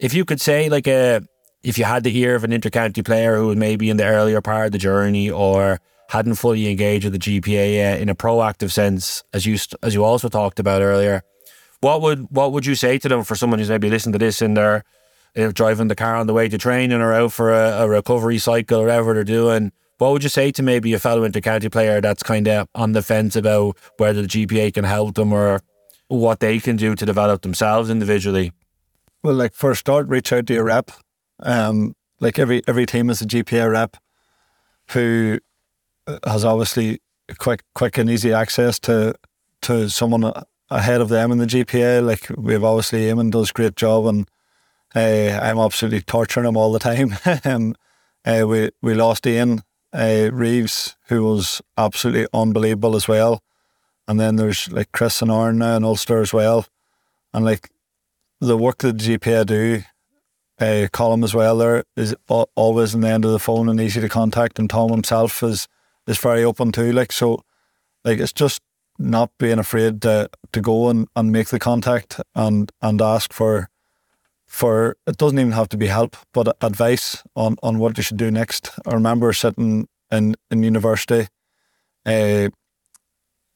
if 0.00 0.12
you 0.12 0.24
could 0.24 0.40
say 0.40 0.68
like 0.68 0.88
a 0.88 1.20
if 1.62 1.78
you 1.78 1.84
had 1.84 2.02
the 2.02 2.18
ear 2.18 2.34
of 2.34 2.42
an 2.42 2.50
intercounty 2.50 3.04
player 3.04 3.36
who 3.36 3.48
was 3.48 3.56
maybe 3.56 3.90
in 3.90 3.96
the 3.96 4.04
earlier 4.04 4.40
part 4.40 4.66
of 4.66 4.72
the 4.72 4.78
journey 4.78 5.30
or 5.30 5.78
hadn't 6.08 6.34
fully 6.34 6.68
engaged 6.68 7.04
with 7.04 7.12
the 7.12 7.18
GPA 7.40 8.00
in 8.00 8.08
a 8.08 8.14
proactive 8.16 8.72
sense, 8.72 9.22
as 9.32 9.46
you 9.46 9.56
as 9.84 9.94
you 9.94 10.02
also 10.02 10.28
talked 10.28 10.58
about 10.58 10.82
earlier, 10.82 11.22
what 11.80 12.02
would 12.02 12.26
what 12.30 12.52
would 12.52 12.66
you 12.66 12.74
say 12.74 12.98
to 12.98 13.08
them 13.08 13.24
for 13.24 13.34
someone 13.34 13.58
who's 13.58 13.70
maybe 13.70 13.90
listening 13.90 14.12
to 14.12 14.18
this 14.18 14.42
in 14.42 14.54
their 14.54 14.84
you 15.34 15.44
know, 15.44 15.52
driving 15.52 15.88
the 15.88 15.94
car 15.94 16.16
on 16.16 16.26
the 16.26 16.32
way 16.32 16.48
to 16.48 16.58
training 16.58 17.00
or 17.00 17.12
out 17.12 17.32
for 17.32 17.52
a, 17.52 17.82
a 17.82 17.88
recovery 17.88 18.38
cycle 18.38 18.80
or 18.80 18.86
whatever 18.86 19.14
they're 19.14 19.24
doing? 19.24 19.72
What 19.98 20.12
would 20.12 20.22
you 20.22 20.28
say 20.28 20.50
to 20.52 20.62
maybe 20.62 20.94
a 20.94 20.98
fellow 20.98 21.28
intercounty 21.28 21.70
player 21.70 22.00
that's 22.00 22.22
kind 22.22 22.48
of 22.48 22.66
on 22.74 22.92
the 22.92 23.02
fence 23.02 23.36
about 23.36 23.76
whether 23.98 24.22
the 24.22 24.28
GPA 24.28 24.74
can 24.74 24.84
help 24.84 25.14
them 25.14 25.32
or 25.32 25.60
what 26.08 26.40
they 26.40 26.58
can 26.58 26.76
do 26.76 26.94
to 26.94 27.06
develop 27.06 27.42
themselves 27.42 27.90
individually? 27.90 28.52
Well, 29.22 29.34
like 29.34 29.52
for 29.52 29.70
a 29.70 29.76
start, 29.76 30.08
reach 30.08 30.32
out 30.32 30.46
to 30.46 30.54
your 30.54 30.64
rep. 30.64 30.90
Um, 31.40 31.94
like 32.18 32.38
every 32.38 32.62
every 32.66 32.86
team 32.86 33.08
has 33.08 33.20
a 33.22 33.26
GPA 33.26 33.70
rep 33.70 33.96
who 34.90 35.38
has 36.24 36.44
obviously 36.44 37.00
quick 37.38 37.62
quick 37.74 37.98
and 37.98 38.10
easy 38.10 38.32
access 38.32 38.78
to 38.80 39.14
to 39.62 39.88
someone 39.88 40.32
ahead 40.70 41.00
of 41.00 41.08
them 41.08 41.32
in 41.32 41.38
the 41.38 41.46
GPA. 41.46 42.04
Like 42.04 42.28
we've 42.36 42.64
obviously 42.64 43.06
Eamon 43.06 43.30
does 43.30 43.52
great 43.52 43.76
job, 43.76 44.06
and 44.06 44.28
uh, 44.94 45.38
I'm 45.42 45.58
absolutely 45.58 46.02
torturing 46.02 46.46
him 46.46 46.56
all 46.56 46.72
the 46.72 46.78
time. 46.78 47.16
uh, 48.24 48.46
we 48.46 48.70
we 48.80 48.94
lost 48.94 49.26
Ian 49.26 49.62
uh, 49.92 50.30
Reeves, 50.32 50.96
who 51.08 51.24
was 51.24 51.60
absolutely 51.76 52.26
unbelievable 52.32 52.96
as 52.96 53.08
well, 53.08 53.42
and 54.06 54.18
then 54.18 54.36
there's 54.36 54.70
like 54.70 54.92
Chris 54.92 55.20
and 55.22 55.30
Aaron 55.30 55.58
now 55.58 55.76
in 55.76 55.84
Ulster 55.84 56.20
as 56.20 56.32
well, 56.32 56.66
and 57.34 57.44
like 57.44 57.70
the 58.40 58.56
work 58.56 58.78
that 58.78 58.98
the 58.98 59.18
GPA 59.18 59.46
do. 59.46 59.82
Uh, 60.58 60.88
Colin 60.92 61.24
as 61.24 61.32
well 61.32 61.56
there 61.56 61.84
is 61.96 62.14
always 62.28 62.94
in 62.94 63.00
the 63.00 63.08
end 63.08 63.24
of 63.24 63.30
the 63.30 63.38
phone 63.38 63.66
and 63.66 63.80
easy 63.80 63.98
to 63.98 64.10
contact 64.10 64.58
and 64.58 64.68
Tom 64.68 64.90
himself 64.90 65.42
is 65.42 65.66
is 66.06 66.18
very 66.18 66.44
open 66.44 66.70
too 66.70 66.92
like 66.92 67.12
so 67.12 67.42
like 68.04 68.18
it's 68.18 68.34
just 68.34 68.60
not 69.00 69.30
being 69.38 69.58
afraid 69.58 70.02
to 70.02 70.28
to 70.52 70.60
go 70.60 70.88
and, 70.88 71.08
and 71.16 71.32
make 71.32 71.48
the 71.48 71.58
contact 71.58 72.20
and 72.34 72.70
and 72.82 73.00
ask 73.00 73.32
for 73.32 73.68
for 74.46 74.96
it 75.06 75.16
doesn't 75.16 75.38
even 75.38 75.52
have 75.52 75.68
to 75.68 75.76
be 75.76 75.86
help, 75.86 76.16
but 76.34 76.56
advice 76.60 77.22
on, 77.36 77.56
on 77.62 77.78
what 77.78 77.96
you 77.96 78.02
should 78.02 78.16
do 78.16 78.32
next. 78.32 78.70
I 78.84 78.94
remember 78.94 79.32
sitting 79.32 79.86
in, 80.10 80.34
in 80.50 80.64
university 80.64 81.28
uh, 82.04 82.48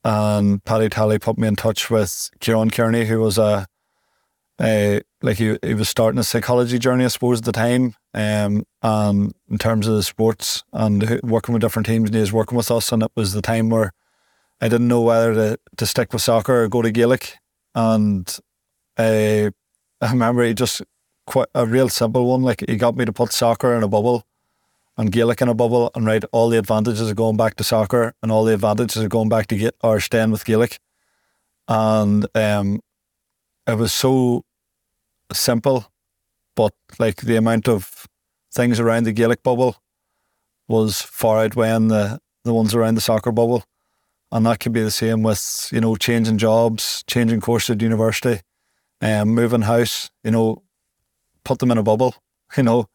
and 0.04 0.64
Paddy 0.64 0.88
Tally 0.88 1.18
put 1.18 1.36
me 1.36 1.48
in 1.48 1.56
touch 1.56 1.90
with 1.90 2.30
Kieran 2.38 2.70
Kearney, 2.70 3.06
who 3.06 3.18
was 3.18 3.38
a 3.38 3.66
uh, 4.60 5.00
like 5.20 5.38
he, 5.38 5.58
he 5.64 5.74
was 5.74 5.88
starting 5.88 6.20
a 6.20 6.24
psychology 6.24 6.78
journey, 6.78 7.04
I 7.04 7.08
suppose, 7.08 7.38
at 7.38 7.44
the 7.44 7.52
time. 7.52 7.96
Um, 8.12 8.64
and 8.82 9.34
in 9.50 9.58
terms 9.58 9.88
of 9.88 9.96
the 9.96 10.02
sports 10.04 10.62
and 10.72 11.20
working 11.24 11.54
with 11.54 11.62
different 11.62 11.86
teams, 11.86 12.08
and 12.08 12.14
he 12.14 12.20
was 12.20 12.32
working 12.32 12.56
with 12.56 12.70
us, 12.70 12.92
and 12.92 13.02
it 13.02 13.10
was 13.16 13.32
the 13.32 13.42
time 13.42 13.68
where 13.68 13.92
I 14.64 14.68
didn't 14.68 14.88
know 14.88 15.02
whether 15.02 15.34
to, 15.34 15.58
to 15.76 15.86
stick 15.86 16.14
with 16.14 16.22
soccer 16.22 16.62
or 16.62 16.68
go 16.68 16.80
to 16.80 16.90
Gaelic. 16.90 17.36
And 17.74 18.26
uh, 18.96 19.50
I 20.00 20.10
remember 20.10 20.42
he 20.42 20.54
just 20.54 20.80
quite 21.26 21.48
a 21.54 21.66
real 21.66 21.90
simple 21.90 22.24
one. 22.24 22.40
Like 22.40 22.64
he 22.66 22.76
got 22.76 22.96
me 22.96 23.04
to 23.04 23.12
put 23.12 23.30
soccer 23.30 23.74
in 23.74 23.82
a 23.82 23.88
bubble 23.88 24.26
and 24.96 25.12
Gaelic 25.12 25.42
in 25.42 25.50
a 25.50 25.54
bubble 25.54 25.90
and 25.94 26.06
write 26.06 26.24
all 26.32 26.48
the 26.48 26.56
advantages 26.56 27.10
of 27.10 27.14
going 27.14 27.36
back 27.36 27.56
to 27.56 27.64
soccer 27.64 28.14
and 28.22 28.32
all 28.32 28.42
the 28.46 28.54
advantages 28.54 29.02
of 29.02 29.10
going 29.10 29.28
back 29.28 29.48
to 29.48 29.58
get 29.58 29.74
or 29.82 30.00
staying 30.00 30.30
with 30.30 30.46
Gaelic. 30.46 30.78
And 31.68 32.26
um, 32.34 32.80
it 33.66 33.76
was 33.76 33.92
so 33.92 34.46
simple, 35.30 35.92
but 36.56 36.72
like 36.98 37.16
the 37.16 37.36
amount 37.36 37.68
of 37.68 38.06
things 38.50 38.80
around 38.80 39.04
the 39.04 39.12
Gaelic 39.12 39.42
bubble 39.42 39.76
was 40.68 41.02
far 41.02 41.44
outweighing 41.44 41.88
the, 41.88 42.18
the 42.44 42.54
ones 42.54 42.74
around 42.74 42.94
the 42.94 43.02
soccer 43.02 43.30
bubble. 43.30 43.62
And 44.34 44.44
that 44.46 44.58
could 44.58 44.72
be 44.72 44.82
the 44.82 44.90
same 44.90 45.22
with, 45.22 45.68
you 45.72 45.80
know, 45.80 45.94
changing 45.94 46.38
jobs, 46.38 47.04
changing 47.06 47.40
course 47.40 47.70
at 47.70 47.80
university, 47.80 48.40
um, 49.00 49.28
moving 49.28 49.62
house, 49.62 50.10
you 50.24 50.32
know, 50.32 50.64
put 51.44 51.60
them 51.60 51.70
in 51.70 51.78
a 51.78 51.84
bubble, 51.84 52.16
you 52.56 52.64
know, 52.64 52.88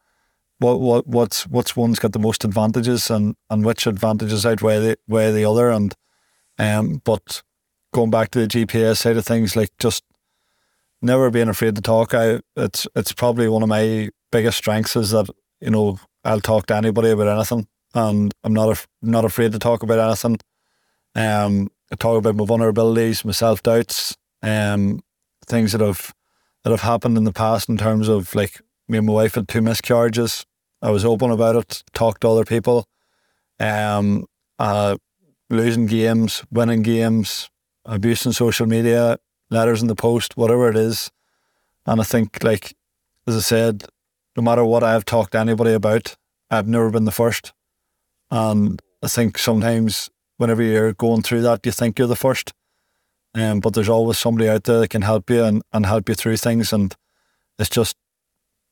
what 0.58 0.78
what 0.78 1.06
what's 1.06 1.46
what's 1.46 1.74
one's 1.74 1.98
got 1.98 2.12
the 2.12 2.18
most 2.18 2.44
advantages 2.44 3.10
and, 3.10 3.36
and 3.48 3.64
which 3.64 3.86
advantages 3.86 4.44
outweigh 4.44 4.78
the 4.80 4.98
weigh 5.08 5.32
the 5.32 5.46
other 5.46 5.70
and 5.70 5.94
um 6.58 7.00
but 7.04 7.42
going 7.94 8.10
back 8.10 8.30
to 8.32 8.40
the 8.40 8.46
GPA 8.46 8.94
side 8.94 9.16
of 9.16 9.24
things, 9.24 9.56
like 9.56 9.70
just 9.78 10.04
never 11.00 11.30
being 11.30 11.48
afraid 11.48 11.74
to 11.76 11.80
talk. 11.80 12.12
I 12.12 12.40
it's 12.54 12.86
it's 12.94 13.14
probably 13.14 13.48
one 13.48 13.62
of 13.62 13.70
my 13.70 14.10
biggest 14.30 14.58
strengths 14.58 14.94
is 14.94 15.10
that, 15.12 15.30
you 15.60 15.70
know, 15.70 15.98
I'll 16.22 16.42
talk 16.42 16.66
to 16.66 16.76
anybody 16.76 17.10
about 17.10 17.28
anything 17.28 17.66
and 17.94 18.32
I'm 18.44 18.52
not 18.52 18.68
af- 18.68 18.88
not 19.00 19.24
afraid 19.24 19.52
to 19.52 19.58
talk 19.58 19.82
about 19.82 19.98
anything. 19.98 20.36
Um, 21.14 21.70
I 21.92 21.96
talk 21.96 22.18
about 22.18 22.36
my 22.36 22.44
vulnerabilities, 22.44 23.24
my 23.24 23.32
self 23.32 23.62
doubts, 23.62 24.16
um, 24.42 25.00
things 25.46 25.72
that 25.72 25.80
have 25.80 26.14
that 26.64 26.70
have 26.70 26.82
happened 26.82 27.16
in 27.16 27.24
the 27.24 27.32
past 27.32 27.68
in 27.68 27.76
terms 27.76 28.08
of 28.08 28.34
like 28.34 28.60
me 28.88 28.98
and 28.98 29.06
my 29.06 29.12
wife 29.12 29.34
had 29.34 29.48
two 29.48 29.62
miscarriages. 29.62 30.44
I 30.82 30.90
was 30.90 31.04
open 31.04 31.30
about 31.30 31.56
it, 31.56 31.82
talked 31.92 32.22
to 32.22 32.28
other 32.28 32.44
people, 32.44 32.86
um, 33.58 34.26
uh, 34.58 34.96
losing 35.48 35.86
games, 35.86 36.42
winning 36.50 36.82
games, 36.82 37.50
abuse 37.84 38.26
on 38.26 38.32
social 38.32 38.66
media, 38.66 39.18
letters 39.50 39.82
in 39.82 39.88
the 39.88 39.94
post, 39.94 40.36
whatever 40.36 40.68
it 40.68 40.76
is. 40.76 41.10
And 41.86 42.00
I 42.00 42.04
think, 42.04 42.42
like, 42.42 42.74
as 43.26 43.36
I 43.36 43.40
said, 43.40 43.84
no 44.36 44.42
matter 44.42 44.64
what 44.64 44.82
I've 44.82 45.04
talked 45.04 45.32
to 45.32 45.38
anybody 45.38 45.72
about, 45.72 46.16
I've 46.50 46.68
never 46.68 46.90
been 46.90 47.04
the 47.04 47.12
first. 47.12 47.52
And 48.30 48.80
I 49.02 49.08
think 49.08 49.38
sometimes 49.38 50.10
whenever 50.40 50.62
you're 50.62 50.94
going 50.94 51.20
through 51.20 51.42
that, 51.42 51.66
you 51.66 51.70
think 51.70 51.98
you're 51.98 52.08
the 52.08 52.16
first. 52.16 52.54
Um, 53.34 53.60
but 53.60 53.74
there's 53.74 53.90
always 53.90 54.16
somebody 54.16 54.48
out 54.48 54.64
there 54.64 54.80
that 54.80 54.88
can 54.88 55.02
help 55.02 55.28
you 55.28 55.44
and, 55.44 55.62
and 55.74 55.84
help 55.84 56.08
you 56.08 56.14
through 56.14 56.38
things. 56.38 56.72
And 56.72 56.96
it's 57.58 57.68
just 57.68 57.94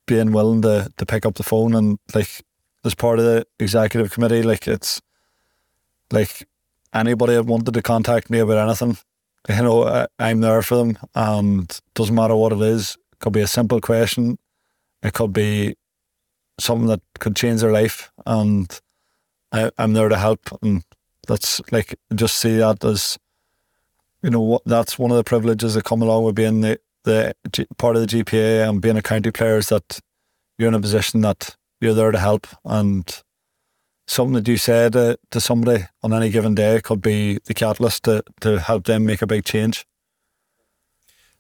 being 0.06 0.32
willing 0.32 0.62
to, 0.62 0.90
to 0.96 1.06
pick 1.06 1.26
up 1.26 1.34
the 1.34 1.42
phone 1.42 1.74
and 1.74 1.98
like 2.14 2.42
as 2.84 2.94
part 2.94 3.18
of 3.18 3.26
the 3.26 3.46
executive 3.60 4.10
committee, 4.10 4.42
like 4.42 4.66
it's 4.66 5.02
like 6.10 6.48
anybody 6.94 7.34
that 7.34 7.44
wanted 7.44 7.74
to 7.74 7.82
contact 7.82 8.30
me 8.30 8.38
about 8.38 8.66
anything, 8.66 8.96
you 9.46 9.62
know, 9.62 9.84
I, 9.84 10.06
I'm 10.18 10.40
there 10.40 10.62
for 10.62 10.76
them 10.76 10.98
and 11.14 11.78
doesn't 11.94 12.14
matter 12.14 12.34
what 12.34 12.54
it 12.54 12.62
is. 12.62 12.96
It 13.12 13.18
could 13.18 13.34
be 13.34 13.42
a 13.42 13.46
simple 13.46 13.82
question. 13.82 14.38
It 15.02 15.12
could 15.12 15.34
be 15.34 15.76
something 16.58 16.88
that 16.88 17.02
could 17.18 17.36
change 17.36 17.60
their 17.60 17.72
life 17.72 18.10
and 18.24 18.80
I, 19.52 19.70
I'm 19.76 19.92
there 19.92 20.08
to 20.08 20.16
help 20.16 20.40
and 20.62 20.82
that's 21.28 21.60
like 21.70 21.94
just 22.14 22.36
see 22.36 22.56
that 22.56 22.84
as 22.84 23.18
you 24.22 24.30
know 24.30 24.40
what 24.40 24.62
that's 24.66 24.98
one 24.98 25.12
of 25.12 25.16
the 25.16 25.24
privileges 25.24 25.74
that 25.74 25.84
come 25.84 26.02
along 26.02 26.24
with 26.24 26.34
being 26.34 26.62
the 26.62 26.80
the 27.04 27.34
G, 27.52 27.66
part 27.76 27.96
of 27.96 28.06
the 28.06 28.08
GPA 28.08 28.68
and 28.68 28.82
being 28.82 28.96
a 28.96 29.02
county 29.02 29.30
player 29.30 29.58
is 29.58 29.68
that 29.68 30.00
you're 30.59 30.68
in 30.68 30.74
a 30.74 30.80
position 30.80 31.20
that 31.20 31.56
you're 31.80 31.94
there 31.94 32.10
to 32.10 32.18
help 32.18 32.48
and 32.64 33.22
something 34.09 34.34
that 34.34 34.48
you 34.48 34.56
said 34.56 34.94
to, 34.94 35.18
to 35.30 35.40
somebody 35.40 35.84
on 36.02 36.12
any 36.12 36.30
given 36.30 36.55
day 36.55 36.80
could 36.82 37.00
be 37.00 37.38
the 37.44 37.55
catalyst 37.55 38.05
to, 38.05 38.24
to 38.40 38.59
help 38.59 38.84
them 38.84 39.05
make 39.05 39.22
a 39.22 39.26
big 39.26 39.44
change. 39.44 39.86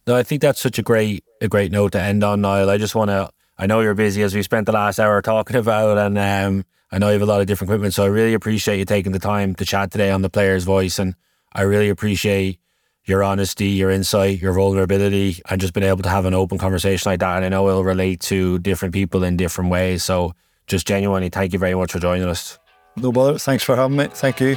No, 0.06 0.14
I 0.14 0.22
think 0.22 0.42
that's 0.42 0.60
such 0.60 0.78
a 0.78 0.82
great 0.82 1.24
a 1.40 1.48
great 1.48 1.72
note 1.72 1.92
to 1.92 2.00
end 2.00 2.24
on, 2.24 2.40
Niall. 2.40 2.70
I 2.70 2.78
just 2.78 2.94
want 2.94 3.10
to. 3.10 3.30
I 3.58 3.66
know 3.66 3.80
you're 3.80 3.94
busy 3.94 4.22
as 4.22 4.34
we 4.34 4.42
spent 4.42 4.66
the 4.66 4.72
last 4.72 4.98
hour 4.98 5.20
talking 5.20 5.56
about, 5.64 5.98
and 5.98 6.16
um, 6.16 6.64
I 6.90 6.98
know 6.98 7.08
you 7.08 7.14
have 7.14 7.22
a 7.22 7.26
lot 7.26 7.40
of 7.40 7.46
different 7.46 7.70
equipment. 7.70 7.94
So 7.94 8.04
I 8.04 8.06
really 8.06 8.34
appreciate 8.34 8.78
you 8.78 8.84
taking 8.84 9.12
the 9.12 9.18
time 9.18 9.54
to 9.56 9.64
chat 9.64 9.90
today 9.90 10.10
on 10.10 10.22
the 10.22 10.30
Player's 10.30 10.64
Voice, 10.64 10.98
and 10.98 11.14
I 11.52 11.62
really 11.62 11.88
appreciate 11.88 12.58
your 13.04 13.22
honesty, 13.22 13.68
your 13.68 13.90
insight, 13.90 14.40
your 14.40 14.52
vulnerability, 14.52 15.40
and 15.48 15.60
just 15.60 15.72
being 15.72 15.86
able 15.86 16.02
to 16.02 16.08
have 16.10 16.26
an 16.26 16.34
open 16.34 16.58
conversation 16.58 17.10
like 17.10 17.20
that. 17.20 17.36
And 17.36 17.44
I 17.44 17.48
know 17.48 17.68
it'll 17.68 17.84
relate 17.84 18.20
to 18.22 18.58
different 18.58 18.92
people 18.92 19.24
in 19.24 19.36
different 19.36 19.70
ways. 19.70 20.04
So 20.04 20.34
just 20.66 20.86
genuinely, 20.86 21.30
thank 21.30 21.54
you 21.54 21.58
very 21.58 21.74
much 21.74 21.92
for 21.92 22.00
joining 22.00 22.28
us. 22.28 22.58
No 22.96 23.10
bother. 23.10 23.38
Thanks 23.38 23.64
for 23.64 23.76
having 23.76 23.96
me. 23.96 24.08
Thank 24.08 24.40
you. 24.40 24.56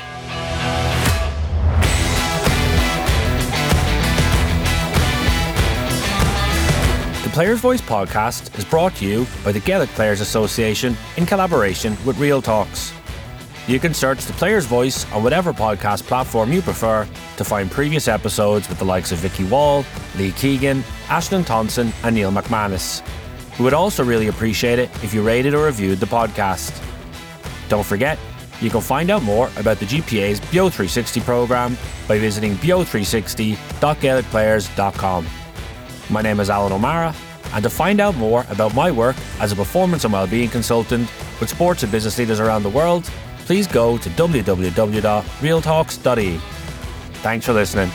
Players 7.31 7.61
Voice 7.61 7.79
podcast 7.79 8.57
is 8.59 8.65
brought 8.65 8.93
to 8.95 9.05
you 9.05 9.25
by 9.45 9.53
the 9.53 9.61
Gaelic 9.61 9.89
Players 9.91 10.19
Association 10.19 10.97
in 11.15 11.25
collaboration 11.25 11.95
with 12.05 12.17
Real 12.17 12.41
Talks. 12.41 12.91
You 13.67 13.79
can 13.79 13.93
search 13.93 14.25
The 14.25 14.33
Player's 14.33 14.65
Voice 14.65 15.09
on 15.13 15.23
whatever 15.23 15.53
podcast 15.53 16.03
platform 16.03 16.51
you 16.51 16.61
prefer 16.61 17.07
to 17.37 17.43
find 17.45 17.71
previous 17.71 18.09
episodes 18.09 18.67
with 18.67 18.79
the 18.79 18.85
likes 18.85 19.13
of 19.13 19.19
Vikki 19.19 19.45
Wall, 19.45 19.85
Lee 20.17 20.33
Keegan, 20.33 20.81
Ashling 21.07 21.45
Thompson, 21.45 21.93
and 22.03 22.15
Neil 22.15 22.33
McManus. 22.33 23.01
We 23.57 23.63
would 23.63 23.73
also 23.73 24.03
really 24.03 24.27
appreciate 24.27 24.77
it 24.77 24.89
if 25.01 25.13
you 25.13 25.25
rated 25.25 25.53
or 25.53 25.67
reviewed 25.67 25.99
the 25.99 26.07
podcast. 26.07 26.77
Don't 27.69 27.85
forget, 27.85 28.19
you 28.59 28.69
can 28.69 28.81
find 28.81 29.09
out 29.09 29.23
more 29.23 29.49
about 29.55 29.77
the 29.77 29.85
GPA's 29.85 30.41
BEO 30.51 30.69
360 30.69 31.21
program 31.21 31.77
by 32.09 32.19
visiting 32.19 32.55
beo360.gaelicplayers.com. 32.55 35.27
My 36.11 36.21
name 36.21 36.39
is 36.41 36.49
Alan 36.49 36.73
O'Mara, 36.73 37.15
And 37.53 37.63
to 37.63 37.69
find 37.69 38.01
out 38.01 38.17
more 38.17 38.45
about 38.49 38.75
my 38.75 38.91
work 38.91 39.15
as 39.39 39.53
a 39.53 39.55
performance 39.55 40.03
and 40.03 40.11
wellbeing 40.11 40.49
consultant 40.49 41.09
with 41.39 41.49
sports 41.49 41.83
and 41.83 41.91
business 41.91 42.17
leaders 42.17 42.41
around 42.41 42.63
the 42.63 42.69
world, 42.69 43.09
please 43.45 43.65
go 43.65 43.97
to 43.97 44.09
www.realtalks.ie. 44.09 46.37
Thanks 47.23 47.45
for 47.45 47.53
listening. 47.53 47.89